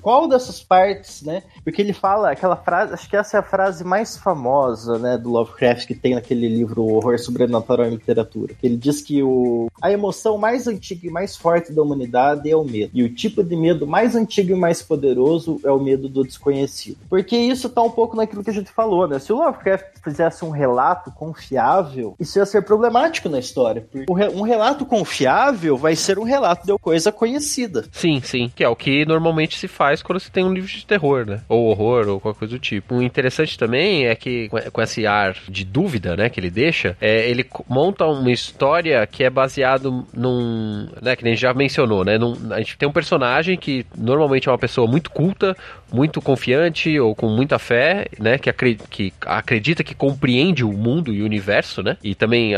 Qual 0.00 0.28
dessas 0.28 0.62
partes, 0.62 1.22
né? 1.22 1.42
Porque 1.64 1.82
ele 1.82 1.92
fala 1.92 2.30
aquela 2.30 2.56
frase, 2.56 2.94
acho 2.94 3.08
que 3.08 3.16
essa 3.16 3.36
é 3.36 3.40
a 3.40 3.42
frase 3.42 3.84
mais 3.84 4.16
famosa, 4.16 4.98
né, 4.98 5.16
do 5.16 5.30
Lovecraft 5.30 5.86
que 5.86 5.94
tem 5.94 6.14
naquele 6.14 6.48
livro 6.48 6.84
Horror 6.84 7.18
Sobrenatural 7.18 7.86
em 7.86 7.90
Literatura. 7.90 8.54
Que 8.54 8.66
ele 8.66 8.76
diz 8.76 9.00
que 9.00 9.22
o, 9.22 9.68
a 9.80 9.90
emoção 9.90 10.38
mais 10.38 10.66
antiga 10.66 11.06
e 11.06 11.10
mais 11.10 11.36
forte 11.36 11.72
da 11.72 11.82
humanidade 11.82 12.50
é 12.50 12.56
o 12.56 12.64
medo. 12.64 12.90
E 12.94 13.02
o 13.02 13.14
tipo 13.14 13.42
de 13.42 13.56
medo 13.56 13.86
mais 13.86 14.14
antigo 14.14 14.52
e 14.52 14.54
mais 14.54 14.82
poderoso 14.82 15.60
é 15.64 15.70
o 15.70 15.80
medo 15.80 16.08
do 16.08 16.24
desconhecido. 16.24 16.98
Porque 17.08 17.36
isso 17.36 17.68
tá 17.68 17.82
um 17.82 17.90
pouco 17.90 18.16
naquilo 18.16 18.42
que 18.42 18.50
a 18.50 18.54
gente 18.54 18.70
falou, 18.70 19.06
né? 19.06 19.18
Se 19.18 19.32
o 19.32 19.36
Lovecraft 19.36 19.98
fizesse 20.02 20.44
um 20.44 20.50
relato 20.50 21.10
confiável, 21.12 22.14
isso 22.18 22.38
ia 22.38 22.46
ser 22.46 22.62
problemático 22.62 23.28
na 23.28 23.38
história. 23.38 23.86
Porque 23.90 24.06
um 24.34 24.42
relato 24.42 24.84
confiável 24.84 25.76
vai 25.76 25.94
ser 25.96 26.18
um 26.18 26.24
relato 26.24 26.66
de 26.66 26.78
coisa 26.78 27.12
conhecida. 27.12 27.84
Sim, 27.92 28.20
sim. 28.22 28.50
Que 28.54 28.64
é 28.64 28.68
o 28.68 28.76
que 28.76 29.04
normalmente 29.04 29.37
normalmente 29.38 29.58
se 29.58 29.68
faz 29.68 30.02
quando 30.02 30.18
se 30.18 30.30
tem 30.30 30.44
um 30.44 30.52
livro 30.52 30.68
de 30.68 30.84
terror, 30.84 31.24
né? 31.24 31.40
Ou 31.48 31.66
horror, 31.66 32.08
ou 32.08 32.20
qualquer 32.20 32.38
coisa 32.40 32.54
do 32.54 32.58
tipo. 32.58 32.96
O 32.96 33.02
interessante 33.02 33.56
também 33.56 34.06
é 34.06 34.14
que, 34.14 34.48
com 34.72 34.82
esse 34.82 35.06
ar 35.06 35.36
de 35.48 35.64
dúvida, 35.64 36.16
né, 36.16 36.28
que 36.28 36.40
ele 36.40 36.50
deixa, 36.50 36.96
é, 37.00 37.28
ele 37.28 37.46
monta 37.68 38.04
uma 38.06 38.30
história 38.30 39.06
que 39.06 39.22
é 39.22 39.30
baseado 39.30 40.06
num, 40.12 40.88
né, 41.00 41.14
que 41.14 41.22
nem 41.22 41.32
a 41.32 41.34
gente 41.34 41.42
já 41.42 41.54
mencionou, 41.54 42.04
né? 42.04 42.18
Num, 42.18 42.52
a 42.52 42.58
gente 42.58 42.76
tem 42.76 42.88
um 42.88 42.92
personagem 42.92 43.56
que 43.56 43.86
normalmente 43.96 44.48
é 44.48 44.52
uma 44.52 44.58
pessoa 44.58 44.88
muito 44.88 45.10
culta, 45.10 45.56
muito 45.92 46.20
confiante 46.20 46.98
ou 46.98 47.14
com 47.14 47.28
muita 47.28 47.58
fé, 47.58 48.06
né? 48.18 48.38
Que, 48.38 48.50
acredita 48.50 48.84
que, 48.88 49.12
acredita 49.22 49.84
que 49.84 49.94
compreende 49.94 50.64
o 50.64 50.72
mundo 50.72 51.12
e 51.12 51.22
o 51.22 51.24
universo, 51.24 51.82
né? 51.82 51.96
E 52.02 52.14
também 52.14 52.54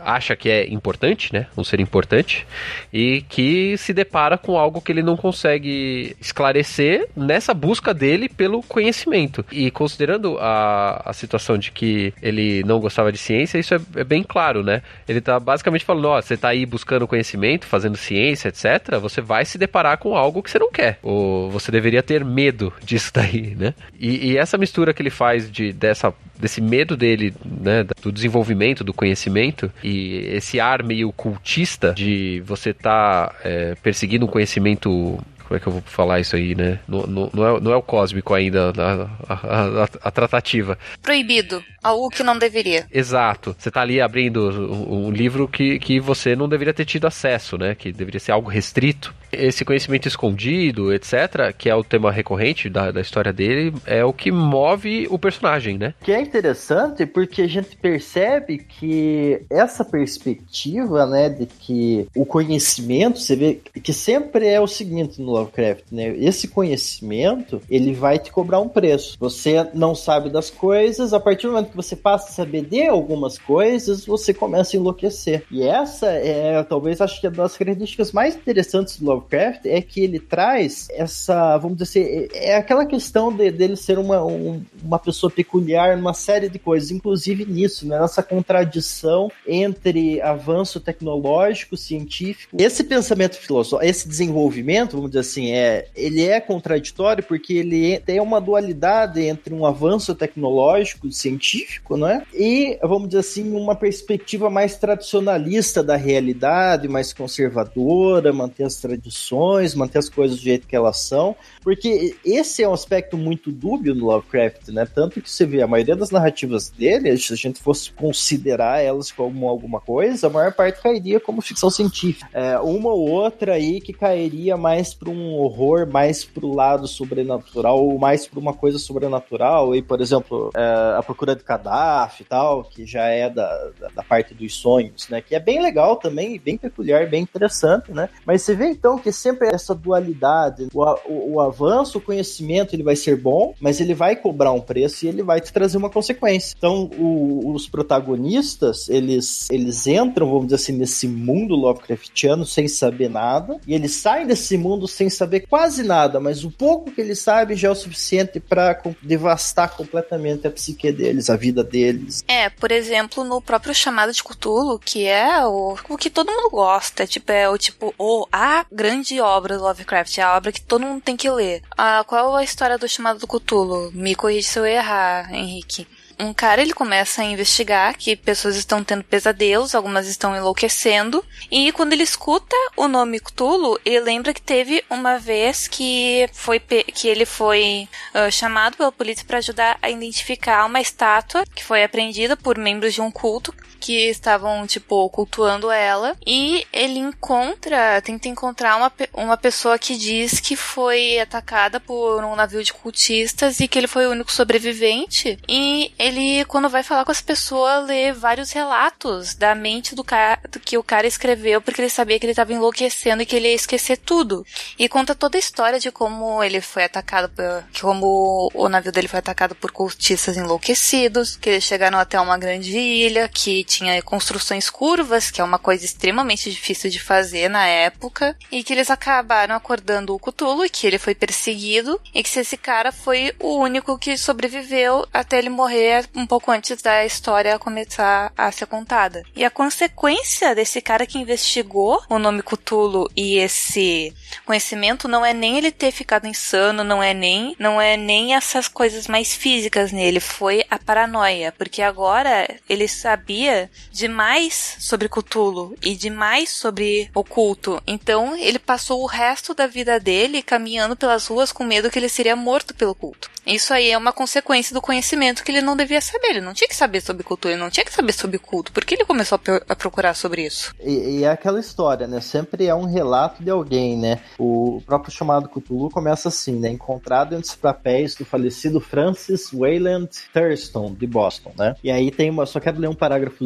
acha 0.00 0.34
que 0.34 0.48
é 0.48 0.68
importante, 0.68 1.32
né? 1.32 1.46
Um 1.56 1.64
ser 1.64 1.80
importante. 1.80 2.46
E 2.92 3.22
que 3.28 3.76
se 3.76 3.92
depara 3.92 4.38
com 4.38 4.56
algo 4.56 4.80
que 4.80 4.90
ele 4.90 5.02
não 5.02 5.16
consegue 5.16 6.16
esclarecer 6.22 7.08
nessa 7.16 7.52
busca 7.52 7.92
dele 7.92 8.28
pelo 8.28 8.62
conhecimento. 8.62 9.44
E 9.50 9.70
considerando 9.70 10.38
a, 10.38 11.02
a 11.04 11.12
situação 11.12 11.58
de 11.58 11.70
que 11.70 12.14
ele 12.22 12.62
não 12.64 12.80
gostava 12.80 13.12
de 13.12 13.18
ciência, 13.18 13.58
isso 13.58 13.74
é, 13.74 13.80
é 13.96 14.04
bem 14.04 14.22
claro, 14.22 14.62
né? 14.62 14.82
Ele 15.06 15.20
tá 15.20 15.38
basicamente 15.38 15.84
falando: 15.84 16.06
ó, 16.06 16.20
você 16.20 16.36
tá 16.36 16.48
aí 16.48 16.64
buscando 16.64 17.08
conhecimento, 17.08 17.66
fazendo 17.66 17.96
ciência, 17.96 18.48
etc. 18.48 18.98
Você 19.00 19.20
vai 19.20 19.44
se 19.44 19.58
deparar 19.58 19.98
com 19.98 20.16
algo 20.16 20.42
que 20.42 20.50
você 20.50 20.58
não 20.58 20.70
quer. 20.70 20.98
Ou 21.02 21.50
você 21.50 21.70
deveria 21.70 22.02
ter 22.02 22.24
medo 22.24 22.72
disso 22.82 23.10
daí, 23.12 23.54
né? 23.56 23.74
E, 23.98 24.32
e, 24.32 24.36
essa 24.36 24.56
mistura 24.56 24.94
que 24.94 25.02
ele 25.02 25.10
faz 25.10 25.50
de, 25.50 25.72
dessa, 25.72 26.12
desse 26.38 26.60
medo 26.60 26.96
dele, 26.96 27.34
né, 27.44 27.84
do 28.02 28.10
desenvolvimento 28.10 28.82
do 28.82 28.92
conhecimento 28.92 29.70
e 29.82 30.26
esse 30.32 30.58
ar 30.58 30.82
meio 30.82 31.12
cultista 31.12 31.92
de 31.94 32.42
você 32.44 32.72
tá, 32.72 33.34
é, 33.44 33.74
perseguindo 33.82 34.26
um 34.26 34.28
conhecimento 34.28 35.20
como 35.52 35.56
é 35.56 35.60
que 35.60 35.66
eu 35.66 35.72
vou 35.72 35.82
falar 35.82 36.20
isso 36.20 36.34
aí, 36.36 36.54
né? 36.54 36.78
Não, 36.88 37.02
não, 37.02 37.30
não, 37.32 37.46
é, 37.46 37.60
não 37.60 37.72
é 37.72 37.76
o 37.76 37.82
cósmico 37.82 38.32
ainda 38.32 38.72
a, 38.76 39.32
a, 39.32 39.82
a, 39.82 39.88
a, 40.04 40.10
tratativa. 40.10 40.78
Proibido. 41.02 41.62
Algo 41.82 42.08
que 42.08 42.22
não 42.22 42.38
deveria. 42.38 42.86
Exato. 42.90 43.54
Você 43.58 43.68
está 43.68 43.82
ali 43.82 44.00
abrindo 44.00 44.50
um, 44.50 45.08
um, 45.08 45.10
livro 45.10 45.46
que, 45.46 45.78
que 45.78 46.00
você 46.00 46.34
não 46.34 46.48
deveria 46.48 46.72
ter 46.72 46.84
tido 46.84 47.06
acesso, 47.06 47.58
né? 47.58 47.74
Que 47.74 47.92
deveria 47.92 48.20
ser 48.20 48.32
algo 48.32 48.48
restrito 48.48 49.14
esse 49.32 49.64
conhecimento 49.64 50.06
escondido, 50.06 50.92
etc., 50.92 51.52
que 51.56 51.68
é 51.68 51.74
o 51.74 51.82
tema 51.82 52.12
recorrente 52.12 52.68
da, 52.68 52.90
da 52.90 53.00
história 53.00 53.32
dele, 53.32 53.74
é 53.86 54.04
o 54.04 54.12
que 54.12 54.30
move 54.30 55.06
o 55.10 55.18
personagem, 55.18 55.78
né? 55.78 55.94
Que 56.02 56.12
é 56.12 56.20
interessante 56.20 57.06
porque 57.06 57.42
a 57.42 57.48
gente 57.48 57.76
percebe 57.76 58.58
que 58.58 59.42
essa 59.50 59.84
perspectiva, 59.84 61.06
né, 61.06 61.28
de 61.28 61.46
que 61.46 62.06
o 62.14 62.26
conhecimento, 62.26 63.18
você 63.18 63.34
vê 63.34 63.60
que 63.82 63.92
sempre 63.92 64.46
é 64.46 64.60
o 64.60 64.66
seguinte 64.66 65.20
no 65.20 65.32
Lovecraft, 65.32 65.84
né? 65.90 66.14
Esse 66.18 66.48
conhecimento, 66.48 67.60
ele 67.70 67.94
vai 67.94 68.18
te 68.18 68.30
cobrar 68.30 68.60
um 68.60 68.68
preço. 68.68 69.16
Você 69.18 69.66
não 69.72 69.94
sabe 69.94 70.30
das 70.30 70.50
coisas, 70.50 71.12
a 71.12 71.20
partir 71.20 71.46
do 71.46 71.52
momento 71.52 71.70
que 71.70 71.76
você 71.76 71.96
passa 71.96 72.28
a 72.28 72.32
saber 72.32 72.62
de 72.62 72.86
algumas 72.86 73.38
coisas, 73.38 74.04
você 74.04 74.34
começa 74.34 74.76
a 74.76 74.78
enlouquecer. 74.78 75.44
E 75.50 75.62
essa 75.62 76.06
é, 76.06 76.62
talvez, 76.62 77.00
acho 77.00 77.20
que 77.20 77.26
é 77.26 77.30
uma 77.30 77.44
das 77.44 77.56
características 77.56 78.12
mais 78.12 78.34
interessantes 78.34 78.98
do 78.98 79.06
Lovecraft 79.06 79.21
Lovecraft 79.22 79.66
é 79.66 79.80
que 79.80 80.00
ele 80.00 80.18
traz 80.18 80.88
essa, 80.90 81.56
vamos 81.58 81.78
dizer 81.78 82.00
assim, 82.02 82.28
é 82.34 82.56
aquela 82.56 82.84
questão 82.84 83.34
de, 83.34 83.50
dele 83.50 83.76
ser 83.76 83.98
uma, 83.98 84.24
um, 84.24 84.62
uma 84.82 84.98
pessoa 84.98 85.30
peculiar 85.30 85.96
numa 85.96 86.14
série 86.14 86.48
de 86.48 86.58
coisas, 86.58 86.90
inclusive 86.90 87.44
nisso, 87.44 87.86
né, 87.86 87.98
nessa 88.00 88.22
contradição 88.22 89.30
entre 89.46 90.20
avanço 90.20 90.80
tecnológico, 90.80 91.76
científico, 91.76 92.56
esse 92.58 92.84
pensamento 92.84 93.36
filosófico, 93.36 93.88
esse 93.88 94.08
desenvolvimento, 94.08 94.96
vamos 94.96 95.10
dizer 95.10 95.20
assim, 95.20 95.52
é, 95.52 95.86
ele 95.94 96.24
é 96.24 96.40
contraditório 96.40 97.22
porque 97.22 97.54
ele 97.54 98.00
tem 98.00 98.20
uma 98.20 98.40
dualidade 98.40 99.20
entre 99.22 99.54
um 99.54 99.64
avanço 99.64 100.14
tecnológico, 100.14 101.10
científico, 101.12 101.96
não 101.96 102.08
é? 102.08 102.22
E, 102.34 102.78
vamos 102.82 103.08
dizer 103.08 103.20
assim, 103.20 103.54
uma 103.54 103.74
perspectiva 103.74 104.50
mais 104.50 104.76
tradicionalista 104.76 105.82
da 105.82 105.96
realidade, 105.96 106.88
mais 106.88 107.12
conservadora, 107.12 108.32
manter 108.32 108.64
as 108.64 108.76
tradições 108.76 109.11
tradições, 109.12 109.74
manter 109.74 109.98
as 109.98 110.08
coisas 110.08 110.38
do 110.38 110.42
jeito 110.42 110.66
que 110.66 110.74
elas 110.74 111.00
são, 111.00 111.36
porque 111.62 112.16
esse 112.24 112.62
é 112.62 112.68
um 112.68 112.72
aspecto 112.72 113.16
muito 113.16 113.52
dúbio 113.52 113.94
no 113.94 114.06
Lovecraft, 114.06 114.68
né? 114.68 114.86
Tanto 114.86 115.20
que 115.20 115.30
você 115.30 115.44
vê 115.44 115.62
a 115.62 115.66
maioria 115.66 115.94
das 115.94 116.10
narrativas 116.10 116.70
dele, 116.70 117.16
se 117.18 117.32
a 117.32 117.36
gente 117.36 117.60
fosse 117.60 117.92
considerar 117.92 118.82
elas 118.82 119.12
como 119.12 119.48
alguma 119.48 119.80
coisa, 119.80 120.26
a 120.26 120.30
maior 120.30 120.52
parte 120.52 120.80
cairia 120.80 121.20
como 121.20 121.42
ficção 121.42 121.70
científica. 121.70 122.28
É, 122.32 122.58
uma 122.58 122.90
ou 122.90 123.08
outra 123.10 123.54
aí 123.54 123.80
que 123.80 123.92
cairia 123.92 124.56
mais 124.56 124.94
para 124.94 125.10
um 125.10 125.34
horror, 125.34 125.86
mais 125.86 126.24
para 126.24 126.46
o 126.46 126.54
lado 126.54 126.86
sobrenatural, 126.88 127.84
ou 127.84 127.98
mais 127.98 128.26
para 128.26 128.40
uma 128.40 128.54
coisa 128.54 128.78
sobrenatural, 128.78 129.74
e 129.74 129.82
por 129.82 130.00
exemplo, 130.00 130.50
é, 130.54 130.96
a 130.98 131.02
procura 131.02 131.36
de 131.36 131.42
Kadhafi 131.42 132.22
e 132.22 132.26
tal, 132.26 132.64
que 132.64 132.86
já 132.86 133.04
é 133.04 133.28
da, 133.28 133.70
da, 133.78 133.88
da 133.88 134.02
parte 134.02 134.34
dos 134.34 134.54
sonhos, 134.54 135.08
né? 135.08 135.20
Que 135.20 135.34
é 135.34 135.40
bem 135.40 135.60
legal 135.60 135.96
também, 135.96 136.38
bem 136.38 136.56
peculiar, 136.56 137.08
bem 137.08 137.22
interessante, 137.22 137.92
né? 137.92 138.08
Mas 138.24 138.42
você 138.42 138.54
vê 138.54 138.66
então 138.66 138.98
que 139.02 139.12
sempre 139.12 139.48
essa 139.48 139.74
dualidade, 139.74 140.68
o, 140.72 140.82
o, 140.82 141.32
o, 141.34 141.40
avanço, 141.40 141.98
o 141.98 142.00
conhecimento, 142.00 142.74
ele 142.74 142.82
vai 142.82 142.96
ser 142.96 143.16
bom, 143.16 143.54
mas 143.60 143.80
ele 143.80 143.94
vai 143.94 144.16
cobrar 144.16 144.52
um 144.52 144.60
preço 144.60 145.04
e 145.04 145.08
ele 145.08 145.22
vai 145.22 145.40
te 145.40 145.52
trazer 145.52 145.76
uma 145.76 145.90
consequência. 145.90 146.54
Então, 146.56 146.90
o, 146.98 147.52
os 147.52 147.68
protagonistas, 147.68 148.88
eles, 148.88 149.50
eles 149.50 149.86
entram, 149.86 150.26
vamos 150.26 150.46
dizer 150.46 150.56
assim, 150.56 150.72
nesse 150.72 151.08
mundo 151.08 151.54
Lovecraftiano 151.54 152.46
sem 152.46 152.68
saber 152.68 153.10
nada, 153.10 153.60
e 153.66 153.74
eles 153.74 153.92
saem 153.92 154.26
desse 154.26 154.56
mundo 154.56 154.86
sem 154.86 155.10
saber 155.10 155.40
quase 155.40 155.82
nada, 155.82 156.20
mas 156.20 156.44
o 156.44 156.50
pouco 156.50 156.90
que 156.90 157.00
eles 157.00 157.18
sabem 157.18 157.56
já 157.56 157.68
é 157.68 157.70
o 157.70 157.74
suficiente 157.74 158.38
para 158.38 158.80
devastar 159.02 159.76
completamente 159.76 160.46
a 160.46 160.50
psique 160.50 160.92
deles, 160.92 161.28
a 161.28 161.36
vida 161.36 161.64
deles. 161.64 162.24
É, 162.28 162.48
por 162.48 162.70
exemplo, 162.70 163.24
no 163.24 163.40
próprio 163.40 163.74
chamado 163.74 164.12
de 164.12 164.22
Cthulhu, 164.22 164.78
que 164.78 165.06
é 165.06 165.44
o, 165.44 165.76
o 165.88 165.96
que 165.96 166.10
todo 166.10 166.30
mundo 166.30 166.50
gosta, 166.50 167.06
tipo, 167.06 167.32
é 167.32 167.48
o 167.48 167.58
tipo, 167.58 167.94
o 167.98 168.26
a 168.32 168.64
grande 168.82 169.20
obra 169.20 169.56
do 169.56 169.62
Lovecraft, 169.62 170.18
é 170.18 170.22
a 170.22 170.36
obra 170.36 170.50
que 170.50 170.60
todo 170.60 170.84
mundo 170.84 171.00
tem 171.00 171.16
que 171.16 171.30
ler. 171.30 171.62
Ah, 171.78 172.02
qual 172.04 172.34
a 172.34 172.42
história 172.42 172.76
do 172.76 172.88
chamado 172.88 173.20
do 173.20 173.28
Cthulhu? 173.28 173.92
Me 173.94 174.16
corrija 174.16 174.48
se 174.48 174.58
eu 174.58 174.66
errar, 174.66 175.32
Henrique 175.32 175.86
um 176.18 176.32
cara 176.32 176.62
ele 176.62 176.72
começa 176.72 177.22
a 177.22 177.24
investigar 177.24 177.96
que 177.96 178.14
pessoas 178.14 178.56
estão 178.56 178.84
tendo 178.84 179.02
pesadelos, 179.02 179.74
algumas 179.74 180.06
estão 180.06 180.36
enlouquecendo, 180.36 181.24
e 181.50 181.72
quando 181.72 181.92
ele 181.92 182.04
escuta 182.04 182.54
o 182.76 182.86
nome 182.86 183.18
Cthulhu, 183.18 183.78
ele 183.84 184.00
lembra 184.00 184.32
que 184.32 184.40
teve 184.40 184.84
uma 184.88 185.18
vez 185.18 185.66
que 185.66 186.28
foi 186.32 186.60
que 186.60 187.08
ele 187.08 187.26
foi 187.26 187.88
uh, 188.14 188.30
chamado 188.30 188.76
pela 188.76 188.92
polícia 188.92 189.24
para 189.26 189.38
ajudar 189.38 189.78
a 189.82 189.90
identificar 189.90 190.64
uma 190.64 190.80
estátua 190.80 191.44
que 191.54 191.64
foi 191.64 191.82
apreendida 191.82 192.36
por 192.36 192.56
membros 192.56 192.94
de 192.94 193.00
um 193.00 193.10
culto 193.10 193.52
que 193.82 194.08
estavam, 194.08 194.64
tipo, 194.64 195.10
cultuando 195.10 195.68
ela. 195.68 196.16
E 196.24 196.64
ele 196.72 197.00
encontra, 197.00 198.00
tenta 198.00 198.28
encontrar 198.28 198.76
uma, 198.76 198.92
uma 199.12 199.36
pessoa 199.36 199.76
que 199.76 199.96
diz 199.96 200.38
que 200.38 200.54
foi 200.54 201.18
atacada 201.18 201.80
por 201.80 202.22
um 202.22 202.36
navio 202.36 202.62
de 202.62 202.72
cultistas 202.72 203.58
e 203.58 203.66
que 203.66 203.76
ele 203.76 203.88
foi 203.88 204.06
o 204.06 204.12
único 204.12 204.30
sobrevivente. 204.30 205.36
E 205.48 205.92
ele, 205.98 206.44
quando 206.44 206.68
vai 206.68 206.84
falar 206.84 207.04
com 207.04 207.10
essa 207.10 207.24
pessoa, 207.24 207.78
lê 207.78 208.12
vários 208.12 208.52
relatos 208.52 209.34
da 209.34 209.52
mente 209.52 209.96
do 209.96 210.04
cara 210.04 210.38
do 210.48 210.60
que 210.60 210.78
o 210.78 210.84
cara 210.84 211.06
escreveu, 211.06 211.60
porque 211.60 211.80
ele 211.80 211.90
sabia 211.90 212.20
que 212.20 212.24
ele 212.24 212.32
estava 212.32 212.52
enlouquecendo 212.52 213.22
e 213.22 213.26
que 213.26 213.34
ele 213.34 213.48
ia 213.48 213.54
esquecer 213.54 213.96
tudo. 213.96 214.46
E 214.78 214.88
conta 214.88 215.12
toda 215.12 215.36
a 215.36 215.40
história 215.40 215.80
de 215.80 215.90
como 215.90 216.42
ele 216.42 216.60
foi 216.60 216.84
atacado 216.84 217.28
por, 217.30 217.64
como 217.80 218.48
o 218.54 218.68
navio 218.68 218.92
dele 218.92 219.08
foi 219.08 219.18
atacado 219.18 219.56
por 219.56 219.72
cultistas 219.72 220.36
enlouquecidos, 220.36 221.34
que 221.34 221.50
eles 221.50 221.64
chegaram 221.64 221.98
até 221.98 222.20
uma 222.20 222.38
grande 222.38 222.78
ilha, 222.78 223.28
que 223.28 223.64
tinha 223.72 224.02
construções 224.02 224.68
curvas, 224.68 225.30
que 225.30 225.40
é 225.40 225.44
uma 225.44 225.58
coisa 225.58 225.84
extremamente 225.84 226.50
difícil 226.50 226.90
de 226.90 227.00
fazer 227.00 227.48
na 227.48 227.66
época, 227.66 228.36
e 228.50 228.62
que 228.62 228.72
eles 228.72 228.90
acabaram 228.90 229.54
acordando 229.54 230.14
o 230.14 230.18
Cthulhu, 230.18 230.68
que 230.70 230.86
ele 230.86 230.98
foi 230.98 231.14
perseguido, 231.14 232.00
e 232.14 232.22
que 232.22 232.38
esse 232.38 232.56
cara 232.56 232.92
foi 232.92 233.34
o 233.40 233.56
único 233.56 233.98
que 233.98 234.16
sobreviveu 234.16 235.06
até 235.12 235.38
ele 235.38 235.48
morrer 235.48 236.06
um 236.14 236.26
pouco 236.26 236.50
antes 236.50 236.82
da 236.82 237.04
história 237.04 237.58
começar 237.58 238.32
a 238.36 238.50
ser 238.52 238.66
contada. 238.66 239.22
E 239.34 239.44
a 239.44 239.50
consequência 239.50 240.54
desse 240.54 240.80
cara 240.80 241.06
que 241.06 241.18
investigou 241.18 242.02
o 242.08 242.18
nome 242.18 242.42
Cthulhu 242.42 243.10
e 243.16 243.38
esse 243.38 244.14
conhecimento 244.44 245.08
não 245.08 245.24
é 245.24 245.32
nem 245.32 245.56
ele 245.56 245.70
ter 245.70 245.92
ficado 245.92 246.26
insano, 246.26 246.84
não 246.84 247.02
é 247.02 247.14
nem 247.14 247.54
não 247.58 247.80
é 247.80 247.96
nem 247.96 248.34
essas 248.34 248.68
coisas 248.68 249.06
mais 249.06 249.34
físicas 249.34 249.92
nele, 249.92 250.20
foi 250.20 250.64
a 250.70 250.78
paranoia, 250.78 251.52
porque 251.52 251.80
agora 251.80 252.48
ele 252.68 252.88
sabia 252.88 253.61
demais 253.90 254.76
sobre 254.80 255.08
Cthulhu 255.08 255.74
e 255.82 255.94
demais 255.94 256.50
sobre 256.50 257.10
o 257.14 257.24
culto. 257.24 257.82
Então 257.86 258.36
ele 258.36 258.58
passou 258.58 259.02
o 259.02 259.06
resto 259.06 259.54
da 259.54 259.66
vida 259.66 259.98
dele 259.98 260.42
caminhando 260.42 260.96
pelas 260.96 261.26
ruas 261.26 261.52
com 261.52 261.64
medo 261.64 261.90
que 261.90 261.98
ele 261.98 262.08
seria 262.08 262.36
morto 262.36 262.74
pelo 262.74 262.94
culto. 262.94 263.30
Isso 263.46 263.74
aí 263.74 263.90
é 263.90 263.98
uma 263.98 264.12
consequência 264.12 264.72
do 264.72 264.80
conhecimento 264.80 265.42
que 265.42 265.50
ele 265.50 265.60
não 265.60 265.76
devia 265.76 266.00
saber. 266.00 266.28
Ele 266.28 266.40
não 266.40 266.54
tinha 266.54 266.68
que 266.68 266.76
saber 266.76 267.00
sobre 267.00 267.24
cultura, 267.24 267.54
ele 267.54 267.62
não 267.62 267.70
tinha 267.70 267.84
que 267.84 267.92
saber 267.92 268.12
sobre 268.12 268.38
culto. 268.38 268.72
Por 268.72 268.84
que 268.84 268.94
ele 268.94 269.04
começou 269.04 269.38
a, 269.68 269.74
procurar 269.74 270.14
sobre 270.14 270.46
isso? 270.46 270.72
E, 270.80 271.18
e, 271.18 271.24
é 271.24 271.28
aquela 271.28 271.58
história, 271.58 272.06
né? 272.06 272.20
Sempre 272.20 272.66
é 272.66 272.74
um 272.74 272.84
relato 272.84 273.42
de 273.42 273.50
alguém, 273.50 273.98
né? 273.98 274.20
O 274.38 274.80
próprio 274.86 275.12
chamado 275.12 275.48
Cthulhu 275.48 275.90
começa 275.90 276.28
assim, 276.28 276.58
né? 276.58 276.70
Encontrado 276.70 277.34
entre 277.34 277.48
os 277.48 277.56
papéis 277.56 278.14
do 278.14 278.24
falecido 278.24 278.80
Francis 278.80 279.50
Wayland 279.52 280.08
Thurston, 280.32 280.94
de 280.94 281.06
Boston, 281.06 281.52
né? 281.58 281.74
E 281.82 281.90
aí 281.90 282.10
tem 282.10 282.30
uma. 282.30 282.46
Só 282.46 282.60
quero 282.60 282.78
ler 282.78 282.88
um 282.88 282.94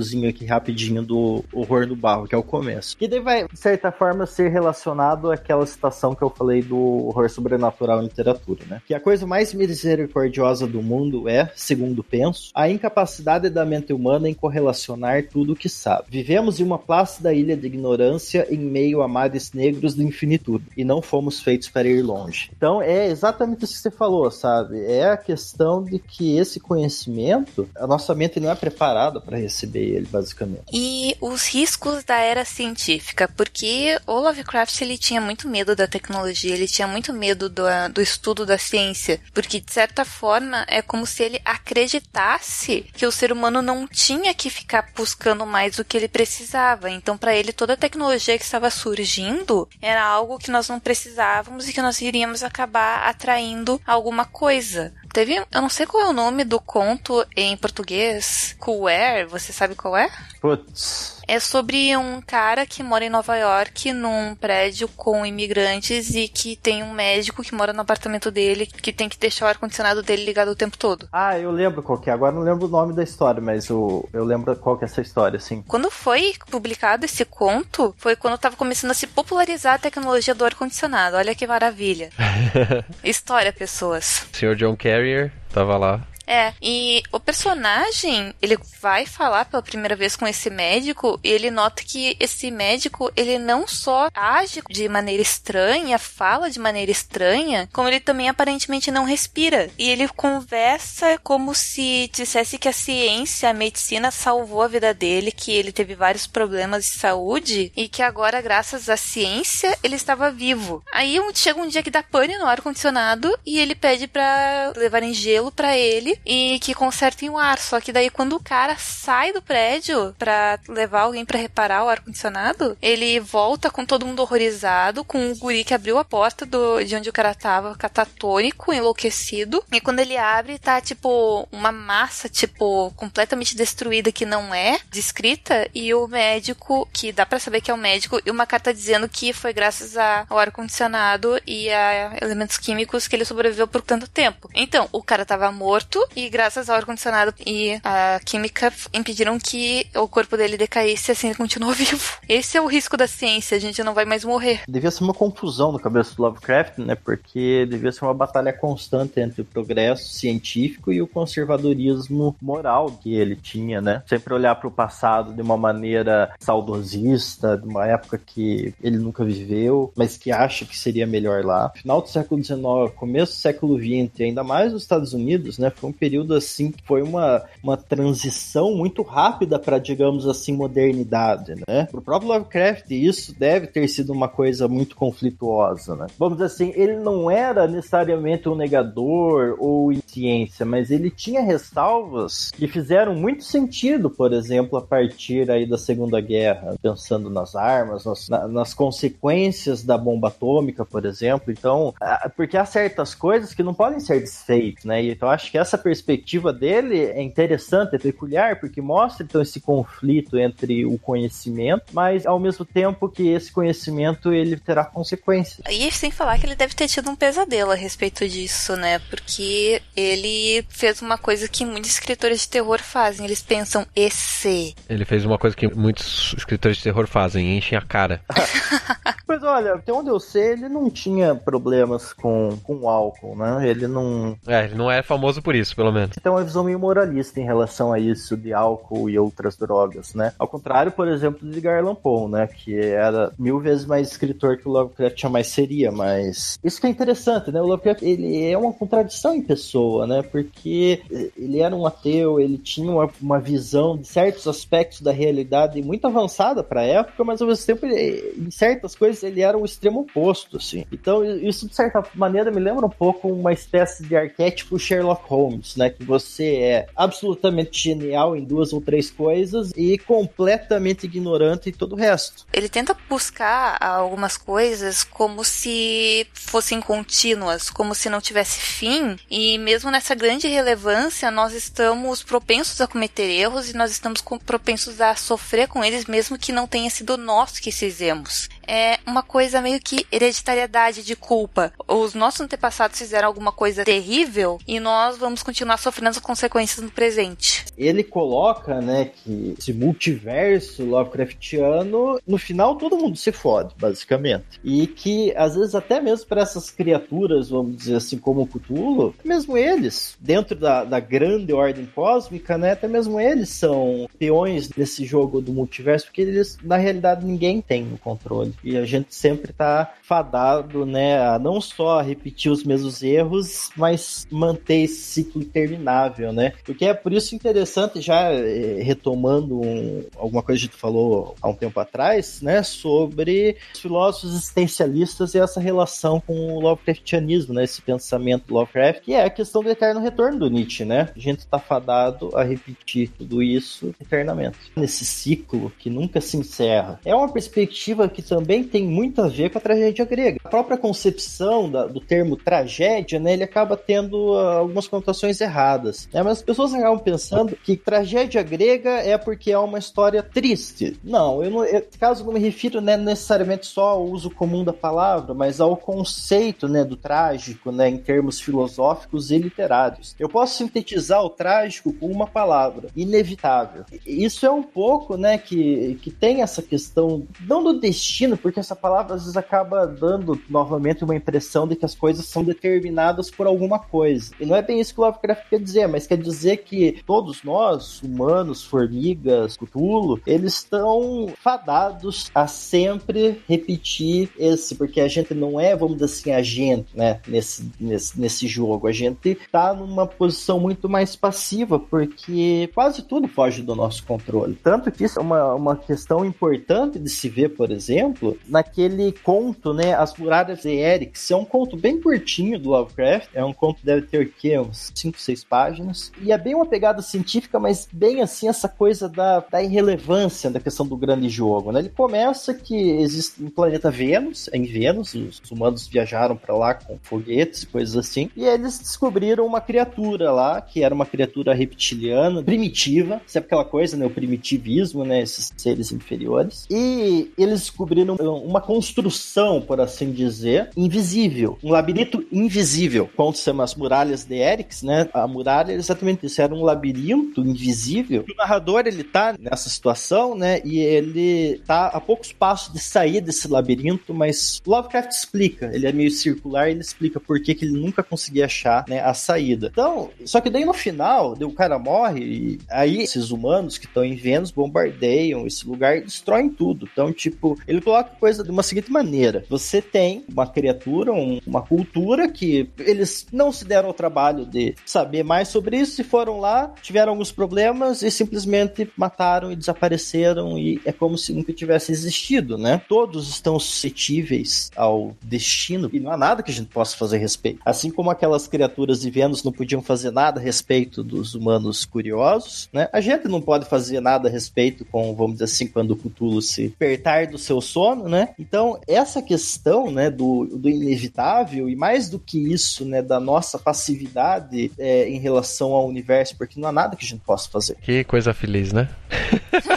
parágrafozinho 0.06 0.28
aqui 0.28 0.44
rapidinho 0.46 1.02
do 1.02 1.44
Horror 1.52 1.86
do 1.86 1.96
Barro, 1.96 2.26
que 2.26 2.34
é 2.34 2.38
o 2.38 2.42
começo. 2.42 2.96
Que 2.96 3.08
daí 3.08 3.20
vai, 3.20 3.48
de 3.48 3.58
certa 3.58 3.90
forma, 3.90 4.26
ser 4.26 4.50
relacionado 4.50 5.30
àquela 5.30 5.66
citação 5.66 6.14
que 6.14 6.22
eu 6.22 6.30
falei 6.30 6.62
do 6.62 7.06
horror 7.06 7.28
sobrenatural 7.28 8.00
em 8.00 8.04
literatura, 8.04 8.64
né? 8.68 8.82
Que 8.86 8.94
a 8.94 9.00
coisa 9.00 9.26
mais 9.26 9.52
misericordiosa 9.52 10.66
do 10.66 10.82
mundo 10.82 11.28
é, 11.28 11.50
segundo 11.56 12.04
penso, 12.04 12.50
a 12.54 12.68
incapacidade 12.68 13.50
da 13.50 13.64
mente 13.64 13.92
humana 13.92 14.28
em 14.28 14.34
correlacionar 14.34 15.24
tudo 15.28 15.52
o 15.52 15.56
que 15.56 15.68
sabe. 15.68 16.04
Vivemos 16.08 16.60
em 16.60 16.64
uma 16.64 16.78
plácida 16.78 17.32
ilha 17.32 17.56
de 17.56 17.66
ignorância 17.66 18.46
em 18.50 18.58
meio 18.58 19.02
a 19.02 19.08
mares 19.08 19.52
negros 19.52 19.94
de 19.94 20.04
infinitude, 20.04 20.66
e 20.76 20.84
não 20.84 21.02
fomos 21.02 21.40
feitos 21.40 21.68
para 21.68 21.88
ir 21.88 22.02
longe. 22.02 22.50
Então 22.56 22.80
é 22.80 23.08
exatamente 23.08 23.64
isso 23.64 23.74
que 23.74 23.80
você 23.80 23.90
falou, 23.90 24.30
sabe? 24.30 24.84
É 24.84 25.10
a 25.10 25.16
questão 25.16 25.82
de 25.82 25.98
que 25.98 26.36
esse 26.36 26.60
conhecimento, 26.60 27.68
a 27.76 27.86
nossa 27.86 28.14
mente 28.14 28.38
não 28.38 28.50
é 28.50 28.54
preparada 28.54 29.20
para 29.20 29.38
receber 29.38 29.95
basicamente. 30.04 30.64
E 30.72 31.16
os 31.20 31.46
riscos 31.46 32.04
da 32.04 32.18
era 32.18 32.44
científica, 32.44 33.28
porque 33.28 33.98
o 34.06 34.20
Lovecraft 34.20 34.80
ele 34.80 34.98
tinha 34.98 35.20
muito 35.20 35.48
medo 35.48 35.74
da 35.74 35.86
tecnologia, 35.86 36.54
ele 36.54 36.68
tinha 36.68 36.86
muito 36.86 37.12
medo 37.12 37.48
do, 37.48 37.64
do 37.92 38.02
estudo 38.02 38.44
da 38.44 38.58
ciência, 38.58 39.20
porque 39.32 39.60
de 39.60 39.72
certa 39.72 40.04
forma 40.04 40.64
é 40.68 40.82
como 40.82 41.06
se 41.06 41.22
ele 41.22 41.40
acreditasse 41.44 42.86
que 42.92 43.06
o 43.06 43.12
ser 43.12 43.32
humano 43.32 43.62
não 43.62 43.86
tinha 43.86 44.34
que 44.34 44.50
ficar 44.50 44.90
buscando 44.94 45.46
mais 45.46 45.76
do 45.76 45.84
que 45.84 45.96
ele 45.96 46.08
precisava. 46.08 46.90
Então, 46.90 47.16
para 47.16 47.34
ele, 47.34 47.52
toda 47.52 47.74
a 47.74 47.76
tecnologia 47.76 48.38
que 48.38 48.44
estava 48.44 48.70
surgindo 48.70 49.68
era 49.80 50.04
algo 50.04 50.38
que 50.38 50.50
nós 50.50 50.68
não 50.68 50.80
precisávamos 50.80 51.68
e 51.68 51.72
que 51.72 51.82
nós 51.82 52.00
iríamos 52.00 52.42
acabar 52.42 53.08
atraindo 53.08 53.80
alguma 53.86 54.24
coisa. 54.24 54.92
Teve, 55.12 55.36
eu 55.36 55.62
não 55.62 55.68
sei 55.68 55.86
qual 55.86 56.04
é 56.04 56.08
o 56.08 56.12
nome 56.12 56.44
do 56.44 56.60
conto 56.60 57.26
em 57.34 57.56
português, 57.56 58.54
Queer, 58.62 59.26
você 59.26 59.52
sabe 59.52 59.74
qual 59.86 59.96
é? 59.96 60.10
Putz. 60.40 61.22
É 61.28 61.38
sobre 61.38 61.96
um 61.96 62.20
cara 62.20 62.66
que 62.66 62.82
mora 62.82 63.04
em 63.04 63.10
Nova 63.10 63.36
York, 63.36 63.92
num 63.92 64.34
prédio 64.34 64.88
com 64.88 65.24
imigrantes 65.24 66.14
e 66.14 66.28
que 66.28 66.56
tem 66.56 66.82
um 66.82 66.92
médico 66.92 67.42
que 67.42 67.54
mora 67.54 67.72
no 67.72 67.80
apartamento 67.80 68.30
dele, 68.30 68.66
que 68.66 68.92
tem 68.92 69.08
que 69.08 69.18
deixar 69.18 69.46
o 69.46 69.48
ar-condicionado 69.48 70.02
dele 70.02 70.24
ligado 70.24 70.50
o 70.50 70.56
tempo 70.56 70.76
todo. 70.76 71.08
Ah, 71.12 71.38
eu 71.38 71.50
lembro 71.50 71.82
qual 71.82 71.98
que 71.98 72.10
é. 72.10 72.12
Agora 72.12 72.32
não 72.32 72.42
lembro 72.42 72.66
o 72.66 72.70
nome 72.70 72.94
da 72.94 73.02
história, 73.02 73.40
mas 73.40 73.68
eu, 73.68 74.08
eu 74.12 74.24
lembro 74.24 74.54
qual 74.56 74.76
que 74.76 74.84
é 74.84 74.86
essa 74.86 75.00
história, 75.00 75.38
sim. 75.38 75.62
Quando 75.66 75.90
foi 75.90 76.34
publicado 76.50 77.04
esse 77.04 77.24
conto, 77.24 77.94
foi 77.98 78.16
quando 78.16 78.34
estava 78.34 78.56
começando 78.56 78.90
a 78.90 78.94
se 78.94 79.06
popularizar 79.06 79.74
a 79.74 79.78
tecnologia 79.78 80.34
do 80.34 80.44
ar-condicionado. 80.44 81.16
Olha 81.16 81.34
que 81.34 81.46
maravilha. 81.46 82.10
história, 83.02 83.52
pessoas. 83.52 84.26
Sr. 84.32 84.54
John 84.56 84.76
Carrier 84.76 85.32
tava 85.52 85.76
lá 85.76 86.00
é, 86.26 86.52
e 86.60 87.02
o 87.12 87.20
personagem, 87.20 88.34
ele 88.42 88.58
vai 88.80 89.06
falar 89.06 89.44
pela 89.44 89.62
primeira 89.62 89.94
vez 89.94 90.16
com 90.16 90.26
esse 90.26 90.50
médico 90.50 91.20
e 91.22 91.30
ele 91.30 91.50
nota 91.50 91.82
que 91.84 92.16
esse 92.18 92.50
médico, 92.50 93.12
ele 93.16 93.38
não 93.38 93.66
só 93.66 94.08
age 94.14 94.62
de 94.68 94.88
maneira 94.88 95.22
estranha, 95.22 95.98
fala 95.98 96.50
de 96.50 96.58
maneira 96.58 96.90
estranha, 96.90 97.68
como 97.72 97.88
ele 97.88 98.00
também 98.00 98.28
aparentemente 98.28 98.90
não 98.90 99.04
respira. 99.04 99.70
E 99.78 99.88
ele 99.88 100.08
conversa 100.08 101.18
como 101.22 101.54
se 101.54 102.10
dissesse 102.12 102.58
que 102.58 102.68
a 102.68 102.72
ciência, 102.72 103.50
a 103.50 103.54
medicina 103.54 104.10
salvou 104.10 104.62
a 104.62 104.68
vida 104.68 104.92
dele, 104.92 105.30
que 105.30 105.52
ele 105.52 105.70
teve 105.70 105.94
vários 105.94 106.26
problemas 106.26 106.84
de 106.84 106.90
saúde 106.98 107.72
e 107.76 107.88
que 107.88 108.02
agora, 108.02 108.40
graças 108.40 108.88
à 108.88 108.96
ciência, 108.96 109.76
ele 109.82 109.94
estava 109.94 110.30
vivo. 110.30 110.82
Aí 110.92 111.16
chega 111.34 111.60
um 111.60 111.68
dia 111.68 111.82
que 111.82 111.90
dá 111.90 112.02
pane 112.02 112.36
no 112.38 112.46
ar-condicionado 112.46 113.32
e 113.44 113.58
ele 113.58 113.74
pede 113.74 114.06
para 114.06 114.72
levarem 114.76 115.12
gelo 115.12 115.52
para 115.52 115.76
ele 115.76 116.15
e 116.24 116.58
que 116.60 116.74
consertem 116.74 117.30
o 117.30 117.38
ar. 117.38 117.58
Só 117.58 117.80
que 117.80 117.92
daí 117.92 118.10
quando 118.10 118.36
o 118.36 118.42
cara 118.42 118.76
sai 118.76 119.32
do 119.32 119.42
prédio 119.42 120.14
para 120.18 120.58
levar 120.68 121.02
alguém 121.02 121.24
para 121.24 121.38
reparar 121.38 121.84
o 121.84 121.88
ar 121.88 122.00
condicionado, 122.00 122.76
ele 122.80 123.18
volta 123.20 123.70
com 123.70 123.84
todo 123.84 124.06
mundo 124.06 124.20
horrorizado, 124.20 125.04
com 125.04 125.30
o 125.30 125.36
guri 125.36 125.64
que 125.64 125.74
abriu 125.74 125.98
a 125.98 126.04
porta 126.04 126.46
do, 126.46 126.82
de 126.84 126.94
onde 126.96 127.08
o 127.08 127.12
cara 127.12 127.34
tava, 127.34 127.76
catatônico, 127.76 128.72
enlouquecido. 128.72 129.64
E 129.72 129.80
quando 129.80 130.00
ele 130.00 130.16
abre, 130.16 130.58
tá 130.58 130.80
tipo 130.80 131.48
uma 131.52 131.72
massa 131.72 132.28
tipo 132.28 132.92
completamente 132.96 133.56
destruída 133.56 134.12
que 134.12 134.26
não 134.26 134.54
é 134.54 134.78
descrita 134.90 135.68
e 135.74 135.92
o 135.94 136.06
médico, 136.06 136.88
que 136.92 137.12
dá 137.12 137.26
para 137.26 137.38
saber 137.38 137.60
que 137.60 137.70
é 137.70 137.74
o 137.74 137.78
médico, 137.78 138.20
e 138.24 138.30
uma 138.30 138.46
carta 138.46 138.72
dizendo 138.72 139.08
que 139.08 139.32
foi 139.32 139.52
graças 139.52 139.96
ao 139.96 140.38
ar 140.38 140.50
condicionado 140.50 141.40
e 141.46 141.70
a 141.70 142.16
elementos 142.20 142.58
químicos 142.58 143.06
que 143.06 143.16
ele 143.16 143.24
sobreviveu 143.24 143.66
por 143.66 143.82
tanto 143.82 144.08
tempo. 144.08 144.48
Então, 144.54 144.88
o 144.92 145.02
cara 145.02 145.24
tava 145.24 145.50
morto 145.50 146.05
e 146.14 146.28
graças 146.28 146.68
ao 146.68 146.76
ar-condicionado 146.76 147.34
e 147.44 147.78
a 147.82 148.20
química 148.24 148.72
impediram 148.92 149.38
que 149.38 149.86
o 149.94 150.08
corpo 150.08 150.36
dele 150.36 150.56
decaísse 150.56 151.12
assim 151.12 151.28
ele 151.28 151.36
continuou 151.36 151.72
vivo. 151.74 152.18
Esse 152.28 152.56
é 152.56 152.60
o 152.60 152.66
risco 152.66 152.96
da 152.96 153.06
ciência, 153.06 153.56
a 153.56 153.60
gente 153.60 153.82
não 153.82 153.94
vai 153.94 154.04
mais 154.04 154.24
morrer. 154.24 154.60
Devia 154.68 154.90
ser 154.90 155.04
uma 155.04 155.14
confusão 155.14 155.72
no 155.72 155.78
cabeça 155.78 156.14
do 156.14 156.22
Lovecraft, 156.22 156.78
né? 156.78 156.94
Porque 156.94 157.66
devia 157.66 157.92
ser 157.92 158.04
uma 158.04 158.14
batalha 158.14 158.52
constante 158.52 159.20
entre 159.20 159.42
o 159.42 159.44
progresso 159.44 160.12
científico 160.12 160.92
e 160.92 161.00
o 161.00 161.06
conservadorismo 161.06 162.34
moral 162.40 162.90
que 163.02 163.14
ele 163.14 163.36
tinha, 163.36 163.80
né? 163.80 164.02
Sempre 164.06 164.34
olhar 164.34 164.54
para 164.56 164.68
o 164.68 164.70
passado 164.70 165.32
de 165.32 165.42
uma 165.42 165.56
maneira 165.56 166.32
saudosista, 166.38 167.56
de 167.56 167.66
uma 167.66 167.86
época 167.86 168.18
que 168.18 168.74
ele 168.82 168.98
nunca 168.98 169.24
viveu, 169.24 169.92
mas 169.96 170.16
que 170.16 170.32
acha 170.32 170.64
que 170.64 170.76
seria 170.76 171.06
melhor 171.06 171.44
lá. 171.44 171.70
Final 171.74 172.02
do 172.02 172.08
século 172.08 172.42
XIX, 172.42 172.60
começo 172.94 173.32
do 173.32 173.40
século 173.40 173.78
XX, 173.78 174.20
ainda 174.20 174.42
mais 174.42 174.72
nos 174.72 174.82
Estados 174.82 175.12
Unidos, 175.12 175.58
né? 175.58 175.70
Foi 175.70 175.90
um 175.90 175.92
período 175.96 176.34
assim 176.34 176.70
que 176.70 176.82
foi 176.84 177.02
uma, 177.02 177.42
uma 177.62 177.76
transição 177.76 178.74
muito 178.74 179.02
rápida 179.02 179.58
para, 179.58 179.78
digamos 179.78 180.26
assim, 180.26 180.52
modernidade, 180.52 181.54
né? 181.66 181.86
Pro 181.90 182.02
próprio 182.02 182.30
Lovecraft, 182.30 182.90
isso 182.90 183.34
deve 183.38 183.66
ter 183.66 183.88
sido 183.88 184.12
uma 184.12 184.28
coisa 184.28 184.68
muito 184.68 184.96
conflituosa, 184.96 185.96
né? 185.96 186.06
Vamos 186.18 186.38
dizer 186.38 186.46
assim, 186.46 186.72
ele 186.74 186.96
não 186.96 187.30
era 187.30 187.66
necessariamente 187.66 188.48
um 188.48 188.54
negador 188.54 189.56
ou 189.58 189.92
ciência, 190.06 190.64
mas 190.64 190.90
ele 190.90 191.10
tinha 191.10 191.42
ressalvas 191.42 192.50
que 192.50 192.66
fizeram 192.66 193.14
muito 193.14 193.44
sentido, 193.44 194.08
por 194.10 194.32
exemplo, 194.32 194.78
a 194.78 194.82
partir 194.82 195.50
aí 195.50 195.66
da 195.66 195.78
Segunda 195.78 196.20
Guerra, 196.20 196.76
pensando 196.80 197.30
nas 197.30 197.54
armas, 197.54 198.04
nas, 198.04 198.28
nas 198.28 198.74
consequências 198.74 199.82
da 199.82 199.98
bomba 199.98 200.28
atômica, 200.28 200.84
por 200.84 201.04
exemplo. 201.04 201.52
Então, 201.52 201.94
porque 202.36 202.56
há 202.56 202.64
certas 202.64 203.14
coisas 203.14 203.54
que 203.54 203.62
não 203.62 203.74
podem 203.74 204.00
ser 204.00 204.20
desfeitas, 204.20 204.84
né? 204.84 205.02
Então, 205.04 205.28
acho 205.28 205.50
que 205.50 205.58
essa 205.58 205.78
perspectiva 205.86 206.52
dele 206.52 206.98
é 206.98 207.22
interessante, 207.22 207.94
é 207.94 207.98
peculiar, 207.98 208.58
porque 208.58 208.82
mostra 208.82 209.24
então 209.24 209.40
esse 209.40 209.60
conflito 209.60 210.36
entre 210.36 210.84
o 210.84 210.98
conhecimento, 210.98 211.84
mas 211.92 212.26
ao 212.26 212.40
mesmo 212.40 212.64
tempo 212.64 213.08
que 213.08 213.28
esse 213.28 213.52
conhecimento 213.52 214.32
ele 214.32 214.56
terá 214.56 214.84
consequências. 214.84 215.64
E 215.70 215.88
sem 215.92 216.10
falar 216.10 216.40
que 216.40 216.46
ele 216.46 216.56
deve 216.56 216.74
ter 216.74 216.88
tido 216.88 217.08
um 217.08 217.14
pesadelo 217.14 217.70
a 217.70 217.76
respeito 217.76 218.28
disso, 218.28 218.74
né? 218.76 218.98
Porque 218.98 219.80
ele 219.96 220.66
fez 220.68 221.00
uma 221.00 221.16
coisa 221.16 221.46
que 221.46 221.64
muitos 221.64 221.92
escritores 221.92 222.40
de 222.40 222.48
terror 222.48 222.80
fazem, 222.80 223.24
eles 223.24 223.42
pensam 223.42 223.86
esse. 223.94 224.74
Ele 224.88 225.04
fez 225.04 225.24
uma 225.24 225.38
coisa 225.38 225.54
que 225.54 225.72
muitos 225.72 226.34
escritores 226.36 226.78
de 226.78 226.82
terror 226.82 227.06
fazem, 227.06 227.56
enchem 227.56 227.78
a 227.78 227.82
cara. 227.82 228.20
Mas 229.26 229.42
olha, 229.44 229.74
até 229.74 229.92
onde 229.92 230.08
eu 230.08 230.18
sei, 230.18 230.52
ele 230.52 230.68
não 230.68 230.90
tinha 230.90 231.34
problemas 231.34 232.12
com, 232.12 232.58
com 232.62 232.88
álcool, 232.88 233.36
né? 233.36 233.68
Ele 233.68 233.86
não. 233.86 234.36
É, 234.46 234.64
ele 234.64 234.74
não 234.74 234.90
é 234.90 235.02
famoso 235.02 235.42
por 235.42 235.54
isso, 235.54 235.75
pelo 235.76 235.92
menos. 235.92 236.16
Tem 236.16 236.32
uma 236.32 236.42
visão 236.42 236.64
meio 236.64 236.78
moralista 236.78 237.38
em 237.38 237.44
relação 237.44 237.92
a 237.92 237.98
isso 237.98 238.36
de 238.36 238.52
álcool 238.52 239.10
e 239.10 239.18
outras 239.18 239.56
drogas, 239.56 240.14
né? 240.14 240.32
Ao 240.38 240.48
contrário, 240.48 240.90
por 240.90 241.06
exemplo, 241.06 241.46
de 241.46 241.58
Edgar 241.58 241.78
Allan 241.78 241.94
Poe, 241.94 242.30
né? 242.30 242.46
Que 242.46 242.74
era 242.80 243.30
mil 243.38 243.60
vezes 243.60 243.84
mais 243.84 244.10
escritor 244.10 244.56
que 244.56 244.66
o 244.66 244.72
Lovecraft 244.72 245.20
jamais 245.20 245.48
seria, 245.48 245.92
mas 245.92 246.58
isso 246.64 246.80
que 246.80 246.86
é 246.86 246.90
interessante, 246.90 247.52
né? 247.52 247.60
O 247.60 247.66
Lovecraft, 247.66 248.02
ele 248.02 248.44
é 248.44 248.56
uma 248.56 248.72
contradição 248.72 249.34
em 249.34 249.42
pessoa, 249.42 250.06
né? 250.06 250.22
Porque 250.22 251.02
ele 251.36 251.60
era 251.60 251.76
um 251.76 251.86
ateu, 251.86 252.40
ele 252.40 252.58
tinha 252.58 252.90
uma, 252.90 253.10
uma 253.20 253.38
visão 253.38 253.96
de 253.96 254.06
certos 254.06 254.46
aspectos 254.46 255.02
da 255.02 255.12
realidade 255.12 255.82
muito 255.82 256.06
avançada 256.06 256.62
para 256.62 256.80
a 256.80 256.84
época, 256.84 257.22
mas 257.24 257.42
ao 257.42 257.48
mesmo 257.48 257.66
tempo, 257.66 257.84
ele, 257.84 258.34
em 258.38 258.50
certas 258.50 258.94
coisas 258.94 259.22
ele 259.22 259.42
era 259.42 259.58
o 259.58 259.64
extremo 259.64 260.00
oposto, 260.00 260.56
assim. 260.56 260.84
Então 260.90 261.24
isso 261.24 261.68
de 261.68 261.74
certa 261.74 262.02
maneira 262.14 262.50
me 262.50 262.60
lembra 262.60 262.86
um 262.86 262.90
pouco 262.90 263.28
uma 263.28 263.52
espécie 263.52 264.04
de 264.06 264.16
arquétipo 264.16 264.78
Sherlock 264.78 265.22
Holmes, 265.28 265.55
né? 265.76 265.90
Que 265.90 266.04
você 266.04 266.56
é 266.56 266.86
absolutamente 266.94 267.82
genial 267.82 268.36
em 268.36 268.44
duas 268.44 268.72
ou 268.72 268.80
três 268.80 269.10
coisas 269.10 269.72
e 269.76 269.98
completamente 269.98 271.04
ignorante 271.04 271.70
em 271.70 271.72
todo 271.72 271.92
o 271.92 271.96
resto. 271.96 272.46
Ele 272.52 272.68
tenta 272.68 272.96
buscar 273.08 273.76
algumas 273.80 274.36
coisas 274.36 275.04
como 275.04 275.44
se 275.44 276.26
fossem 276.32 276.80
contínuas, 276.80 277.70
como 277.70 277.94
se 277.94 278.08
não 278.08 278.20
tivesse 278.20 278.58
fim, 278.58 279.16
e 279.30 279.58
mesmo 279.58 279.90
nessa 279.90 280.14
grande 280.14 280.48
relevância, 280.48 281.30
nós 281.30 281.52
estamos 281.52 282.22
propensos 282.22 282.80
a 282.80 282.86
cometer 282.86 283.28
erros 283.30 283.70
e 283.70 283.76
nós 283.76 283.90
estamos 283.90 284.22
propensos 284.44 285.00
a 285.00 285.14
sofrer 285.14 285.68
com 285.68 285.84
eles, 285.84 286.06
mesmo 286.06 286.38
que 286.38 286.52
não 286.52 286.66
tenha 286.66 286.90
sido 286.90 287.16
nós 287.16 287.58
que 287.58 287.72
fizemos 287.72 288.48
é 288.66 288.98
uma 289.06 289.22
coisa 289.22 289.60
meio 289.60 289.80
que 289.80 290.06
hereditariedade 290.10 291.02
de 291.02 291.14
culpa. 291.14 291.72
Os 291.86 292.14
nossos 292.14 292.40
antepassados 292.40 292.98
fizeram 292.98 293.28
alguma 293.28 293.52
coisa 293.52 293.84
terrível 293.84 294.58
e 294.66 294.80
nós 294.80 295.18
vamos 295.18 295.42
continuar 295.42 295.76
sofrendo 295.76 296.10
as 296.10 296.18
consequências 296.18 296.84
no 296.84 296.90
presente. 296.90 297.65
Ele 297.76 298.02
coloca, 298.02 298.80
né, 298.80 299.06
que 299.06 299.54
esse 299.58 299.72
multiverso 299.72 300.84
Lovecraftiano, 300.84 302.18
no 302.26 302.38
final 302.38 302.76
todo 302.76 302.96
mundo 302.96 303.16
se 303.16 303.32
fode, 303.32 303.74
basicamente. 303.78 304.60
E 304.64 304.86
que 304.86 305.32
às 305.36 305.54
vezes 305.54 305.74
até 305.74 306.00
mesmo 306.00 306.26
para 306.26 306.42
essas 306.42 306.70
criaturas, 306.70 307.50
vamos 307.50 307.76
dizer 307.76 307.96
assim, 307.96 308.18
como 308.18 308.42
o 308.42 308.46
Cthulhu, 308.46 309.14
mesmo 309.24 309.56
eles, 309.56 310.16
dentro 310.20 310.56
da, 310.56 310.84
da 310.84 311.00
grande 311.00 311.52
ordem 311.52 311.86
cósmica, 311.86 312.56
né, 312.56 312.72
até 312.72 312.88
mesmo 312.88 313.20
eles 313.20 313.48
são 313.48 314.08
peões 314.18 314.70
nesse 314.76 315.04
jogo 315.04 315.40
do 315.40 315.52
multiverso, 315.52 316.06
porque 316.06 316.22
eles, 316.22 316.58
na 316.62 316.76
realidade, 316.76 317.24
ninguém 317.24 317.60
tem 317.60 317.84
no 317.84 317.98
controle. 317.98 318.54
E 318.62 318.76
a 318.76 318.84
gente 318.84 319.14
sempre 319.14 319.52
tá 319.52 319.94
fadado, 320.02 320.86
né, 320.86 321.18
a 321.20 321.38
não 321.38 321.60
só 321.60 322.00
repetir 322.00 322.50
os 322.50 322.64
mesmos 322.64 323.02
erros, 323.02 323.70
mas 323.76 324.26
manter 324.30 324.82
esse 324.82 324.96
ciclo 324.96 325.42
interminável, 325.42 326.32
né? 326.32 326.52
Porque 326.64 326.84
é 326.84 326.94
por 326.94 327.12
isso 327.12 327.34
interessante, 327.34 327.65
já 328.00 328.32
eh, 328.32 328.82
retomando 328.82 329.60
um, 329.60 330.04
alguma 330.16 330.42
coisa 330.42 330.62
que 330.62 330.68
tu 330.68 330.76
falou 330.76 331.34
há 331.40 331.48
um 331.48 331.54
tempo 331.54 331.78
atrás, 331.78 332.40
né, 332.40 332.62
sobre 332.62 333.56
os 333.74 333.80
filósofos 333.80 334.32
existencialistas 334.32 335.34
e 335.34 335.38
essa 335.38 335.60
relação 335.60 336.20
com 336.20 336.54
o 336.54 336.60
Lovecraftianismo, 336.60 337.54
né, 337.54 337.64
esse 337.64 337.82
pensamento 337.82 338.52
Lovecraft, 338.52 339.02
que 339.02 339.14
é 339.14 339.24
a 339.24 339.30
questão 339.30 339.62
do 339.62 339.70
eterno 339.70 340.00
retorno 340.00 340.38
do 340.38 340.50
Nietzsche, 340.50 340.84
né? 340.84 341.10
A 341.14 341.18
gente 341.18 341.46
tá 341.46 341.58
fadado 341.58 342.30
a 342.34 342.42
repetir 342.42 343.10
tudo 343.10 343.42
isso 343.42 343.94
eternamente. 344.00 344.58
Nesse 344.76 345.04
ciclo 345.04 345.72
que 345.78 345.90
nunca 345.90 346.20
se 346.20 346.36
encerra. 346.36 347.00
É 347.04 347.14
uma 347.14 347.32
perspectiva 347.32 348.08
que 348.08 348.22
também 348.22 348.46
também 348.46 348.62
tem 348.62 348.84
muito 348.84 349.20
a 349.20 349.28
ver 349.28 349.50
com 349.50 349.58
a 349.58 349.60
tragédia 349.60 350.04
grega. 350.04 350.38
A 350.44 350.48
própria 350.48 350.78
concepção 350.78 351.70
da, 351.70 351.86
do 351.86 352.00
termo 352.00 352.36
tragédia, 352.36 353.18
né, 353.18 353.32
ele 353.32 353.42
acaba 353.42 353.76
tendo 353.76 354.34
uh, 354.34 354.58
algumas 354.58 354.86
conotações 354.86 355.40
erradas. 355.40 356.08
Né? 356.12 356.22
Mas 356.22 356.38
as 356.38 356.42
pessoas 356.42 356.72
acabam 356.72 356.98
pensando 356.98 357.55
que 357.62 357.76
tragédia 357.76 358.42
grega 358.42 358.90
é 358.90 359.16
porque 359.16 359.52
é 359.52 359.58
uma 359.58 359.78
história 359.78 360.22
triste. 360.22 360.98
Não, 361.02 361.42
eu, 361.42 361.50
não, 361.50 361.64
eu 361.64 361.86
caso 361.98 362.24
não 362.24 362.32
me 362.32 362.40
refiro 362.40 362.80
né, 362.80 362.96
necessariamente 362.96 363.66
só 363.66 363.90
ao 363.90 364.04
uso 364.04 364.30
comum 364.30 364.64
da 364.64 364.72
palavra, 364.72 365.34
mas 365.34 365.60
ao 365.60 365.76
conceito 365.76 366.68
né, 366.68 366.84
do 366.84 366.96
trágico 366.96 367.70
né, 367.70 367.88
em 367.88 367.98
termos 367.98 368.40
filosóficos 368.40 369.30
e 369.30 369.38
literários. 369.38 370.14
Eu 370.18 370.28
posso 370.28 370.56
sintetizar 370.56 371.22
o 371.22 371.30
trágico 371.30 371.92
com 371.92 372.06
uma 372.06 372.26
palavra, 372.26 372.88
inevitável. 372.94 373.84
Isso 374.06 374.46
é 374.46 374.50
um 374.50 374.62
pouco 374.62 375.16
né, 375.16 375.38
que, 375.38 375.98
que 376.02 376.10
tem 376.10 376.42
essa 376.42 376.62
questão, 376.62 377.26
não 377.40 377.62
do 377.62 377.78
destino, 377.78 378.36
porque 378.36 378.60
essa 378.60 378.76
palavra 378.76 379.14
às 379.14 379.22
vezes 379.22 379.36
acaba 379.36 379.86
dando 379.86 380.40
novamente 380.48 381.04
uma 381.04 381.14
impressão 381.14 381.66
de 381.66 381.76
que 381.76 381.84
as 381.84 381.94
coisas 381.94 382.26
são 382.26 382.44
determinadas 382.44 383.30
por 383.30 383.46
alguma 383.46 383.78
coisa. 383.78 384.32
E 384.40 384.46
não 384.46 384.56
é 384.56 384.62
bem 384.62 384.80
isso 384.80 384.94
que 384.94 385.00
o 385.00 385.04
Lovecraft 385.04 385.48
quer 385.48 385.60
dizer, 385.60 385.86
mas 385.86 386.06
quer 386.06 386.18
dizer 386.18 386.58
que 386.58 387.02
todos 387.06 387.42
nós, 387.46 388.02
humanos, 388.02 388.64
formigas, 388.64 389.56
Cthulhu, 389.56 390.20
eles 390.26 390.54
estão 390.54 391.32
fadados 391.40 392.28
a 392.34 392.48
sempre 392.48 393.40
repetir 393.48 394.28
esse, 394.36 394.74
porque 394.74 395.00
a 395.00 395.06
gente 395.06 395.32
não 395.32 395.60
é, 395.60 395.76
vamos 395.76 395.96
dizer 395.96 396.04
assim, 396.06 396.32
agente, 396.32 396.88
né, 396.92 397.20
nesse, 397.28 397.70
nesse, 397.78 398.20
nesse 398.20 398.48
jogo. 398.48 398.88
A 398.88 398.92
gente 398.92 399.38
tá 399.52 399.72
numa 399.72 400.06
posição 400.06 400.58
muito 400.58 400.88
mais 400.88 401.14
passiva, 401.14 401.78
porque 401.78 402.68
quase 402.74 403.02
tudo 403.02 403.28
foge 403.28 403.62
do 403.62 403.76
nosso 403.76 404.04
controle. 404.04 404.58
Tanto 404.62 404.90
que 404.90 405.04
isso 405.04 405.20
é 405.20 405.22
uma, 405.22 405.54
uma 405.54 405.76
questão 405.76 406.24
importante 406.24 406.98
de 406.98 407.08
se 407.08 407.28
ver, 407.28 407.50
por 407.50 407.70
exemplo, 407.70 408.36
naquele 408.48 409.12
conto, 409.12 409.72
né, 409.72 409.94
As 409.94 410.16
Muralhas 410.16 410.62
de 410.62 410.70
Erix, 410.70 411.30
é 411.30 411.36
um 411.36 411.44
conto 411.44 411.76
bem 411.76 412.00
curtinho 412.00 412.58
do 412.58 412.70
Lovecraft, 412.70 413.28
é 413.34 413.44
um 413.44 413.52
conto 413.52 413.78
deve 413.84 414.02
ter 414.02 414.26
o 414.26 414.28
quê? 414.28 414.58
Uns 414.58 414.90
5, 414.94 415.20
6 415.20 415.44
páginas, 415.44 416.12
e 416.20 416.32
é 416.32 416.38
bem 416.38 416.54
uma 416.54 416.66
pegada 416.66 417.00
científica, 417.02 417.35
mas 417.58 417.88
bem 417.90 418.22
assim 418.22 418.48
essa 418.48 418.68
coisa 418.68 419.08
da, 419.08 419.40
da 419.40 419.62
irrelevância 419.62 420.50
da 420.50 420.60
questão 420.60 420.86
do 420.86 420.96
grande 420.96 421.28
jogo, 421.28 421.72
né? 421.72 421.80
Ele 421.80 421.88
começa 421.88 422.54
que 422.54 422.74
existe 422.74 423.42
um 423.42 423.50
planeta 423.50 423.90
Vênus, 423.90 424.48
é 424.52 424.56
em 424.56 424.64
Vênus, 424.64 425.14
os, 425.14 425.40
os 425.42 425.50
humanos 425.50 425.86
viajaram 425.86 426.36
para 426.36 426.54
lá 426.54 426.74
com 426.74 426.98
foguetes 427.02 427.64
coisas 427.64 427.96
assim, 427.96 428.30
e 428.36 428.44
eles 428.44 428.78
descobriram 428.78 429.46
uma 429.46 429.60
criatura 429.60 430.30
lá, 430.30 430.60
que 430.60 430.82
era 430.82 430.94
uma 430.94 431.06
criatura 431.06 431.54
reptiliana, 431.54 432.42
primitiva, 432.42 433.20
sabe 433.26 433.46
aquela 433.46 433.64
coisa, 433.64 433.96
né, 433.96 434.06
o 434.06 434.10
primitivismo, 434.10 435.04
né, 435.04 435.22
esses 435.22 435.52
seres 435.56 435.92
inferiores, 435.92 436.66
e 436.70 437.30
eles 437.38 437.60
descobriram 437.60 438.16
uma 438.16 438.60
construção, 438.60 439.60
por 439.60 439.80
assim 439.80 440.10
dizer, 440.12 440.70
invisível. 440.76 441.58
Um 441.62 441.70
labirinto 441.70 442.24
invisível. 442.32 443.08
Quando 443.14 443.36
se 443.36 443.42
chama 443.42 443.64
as 443.64 443.74
muralhas 443.74 444.24
de 444.24 444.36
Erix, 444.36 444.82
né? 444.82 445.08
A 445.12 445.26
muralha 445.26 445.72
é 445.72 445.74
exatamente 445.74 446.26
isso. 446.26 446.40
Era 446.40 446.54
um 446.54 446.62
labirinto 446.62 447.15
invisível. 447.36 448.24
O 448.30 448.36
narrador, 448.36 448.84
ele 448.86 449.04
tá 449.04 449.34
nessa 449.38 449.68
situação, 449.68 450.34
né? 450.34 450.60
E 450.64 450.78
ele 450.78 451.60
tá 451.66 451.86
a 451.88 452.00
poucos 452.00 452.32
passos 452.32 452.72
de 452.72 452.80
sair 452.80 453.20
desse 453.20 453.48
labirinto, 453.48 454.14
mas 454.14 454.60
Lovecraft 454.66 455.10
explica. 455.10 455.70
Ele 455.72 455.86
é 455.86 455.92
meio 455.92 456.10
circular, 456.10 456.70
ele 456.70 456.80
explica 456.80 457.20
por 457.20 457.40
que, 457.40 457.54
que 457.54 457.64
ele 457.64 457.78
nunca 457.78 458.02
conseguia 458.02 458.46
achar 458.46 458.84
né, 458.88 459.00
a 459.00 459.14
saída. 459.14 459.68
Então, 459.72 460.10
só 460.24 460.40
que 460.40 460.50
daí 460.50 460.64
no 460.64 460.72
final, 460.72 461.34
o 461.40 461.52
cara 461.52 461.78
morre 461.78 462.24
e 462.24 462.58
aí 462.70 463.02
esses 463.02 463.30
humanos 463.30 463.78
que 463.78 463.86
estão 463.86 464.04
em 464.04 464.14
Vênus 464.14 464.50
bombardeiam 464.50 465.46
esse 465.46 465.66
lugar 465.66 465.96
e 465.96 466.02
destroem 466.02 466.48
tudo. 466.48 466.88
Então, 466.90 467.12
tipo, 467.12 467.58
ele 467.66 467.80
coloca 467.80 468.10
a 468.12 468.18
coisa 468.18 468.42
de 468.42 468.50
uma 468.50 468.62
seguinte 468.62 468.90
maneira: 468.90 469.44
você 469.48 469.80
tem 469.80 470.24
uma 470.28 470.46
criatura, 470.46 471.12
um, 471.12 471.40
uma 471.46 471.62
cultura 471.62 472.28
que 472.28 472.68
eles 472.78 473.26
não 473.32 473.52
se 473.52 473.64
deram 473.64 473.90
o 473.90 473.94
trabalho 473.94 474.44
de 474.46 474.74
saber 474.84 475.22
mais 475.22 475.48
sobre 475.48 475.78
isso, 475.78 476.00
e 476.00 476.04
foram 476.04 476.40
lá, 476.40 476.72
tiveram 476.82 477.05
alguns 477.10 477.32
problemas 477.32 478.02
e 478.02 478.10
simplesmente 478.10 478.90
mataram 478.96 479.50
e 479.50 479.56
desapareceram, 479.56 480.58
e 480.58 480.80
é 480.84 480.92
como 480.92 481.16
se 481.16 481.32
nunca 481.32 481.52
tivesse 481.52 481.92
existido, 481.92 482.58
né? 482.58 482.80
Todos 482.88 483.28
estão 483.28 483.58
suscetíveis 483.58 484.70
ao 484.76 485.16
destino 485.22 485.88
e 485.92 486.00
não 486.00 486.10
há 486.10 486.16
nada 486.16 486.42
que 486.42 486.50
a 486.50 486.54
gente 486.54 486.68
possa 486.68 486.96
fazer 486.96 487.16
a 487.16 487.20
respeito. 487.20 487.60
Assim 487.64 487.90
como 487.90 488.10
aquelas 488.10 488.46
criaturas 488.46 489.00
de 489.00 489.10
Vênus 489.10 489.42
não 489.42 489.52
podiam 489.52 489.82
fazer 489.82 490.10
nada 490.10 490.40
a 490.40 490.42
respeito 490.42 491.02
dos 491.02 491.34
humanos 491.34 491.84
curiosos, 491.84 492.68
né? 492.72 492.88
A 492.92 493.00
gente 493.00 493.28
não 493.28 493.40
pode 493.40 493.66
fazer 493.66 494.00
nada 494.00 494.28
a 494.28 494.32
respeito 494.32 494.84
com, 494.84 495.14
vamos 495.14 495.34
dizer 495.34 495.44
assim, 495.44 495.66
quando 495.66 495.92
o 495.92 495.96
Cthulhu 495.96 496.42
se 496.42 496.72
apertar 496.74 497.26
do 497.26 497.38
seu 497.38 497.60
sono 497.60 497.86
sono, 497.86 498.08
né? 498.08 498.30
Então, 498.38 498.80
essa 498.86 499.22
questão, 499.22 499.90
né, 499.90 500.10
do, 500.10 500.46
do 500.46 500.68
inevitável, 500.68 501.68
e 501.68 501.76
mais 501.76 502.08
do 502.08 502.18
que 502.18 502.52
isso, 502.52 502.84
né, 502.84 503.02
da 503.02 503.20
nossa 503.20 503.58
passividade 503.58 504.72
é, 504.78 505.08
em 505.08 505.18
relação 505.18 505.72
ao 505.72 505.86
universo, 505.86 506.36
porque 506.36 506.58
não 506.58 506.68
há 506.68 506.72
nada 506.72 506.95
que 506.96 507.04
a 507.04 507.08
gente 507.08 507.22
possa 507.24 507.48
fazer. 507.48 507.76
Que 507.82 508.04
coisa 508.04 508.32
feliz, 508.34 508.72
né? 508.72 508.88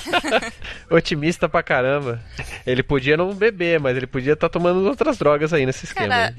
Otimista 0.90 1.48
pra 1.48 1.62
caramba. 1.62 2.22
Ele 2.66 2.84
podia 2.84 3.18
não 3.18 3.34
beber, 3.34 3.80
mas 3.80 3.96
ele 3.96 4.08
podia 4.08 4.34
estar 4.34 4.50
tá 4.50 4.54
tomando 4.54 4.88
outras 4.88 5.18
drogas 5.18 5.54
aí 5.54 5.66
nesse 5.66 5.86
esquema. 5.86 6.08
Cara, 6.08 6.36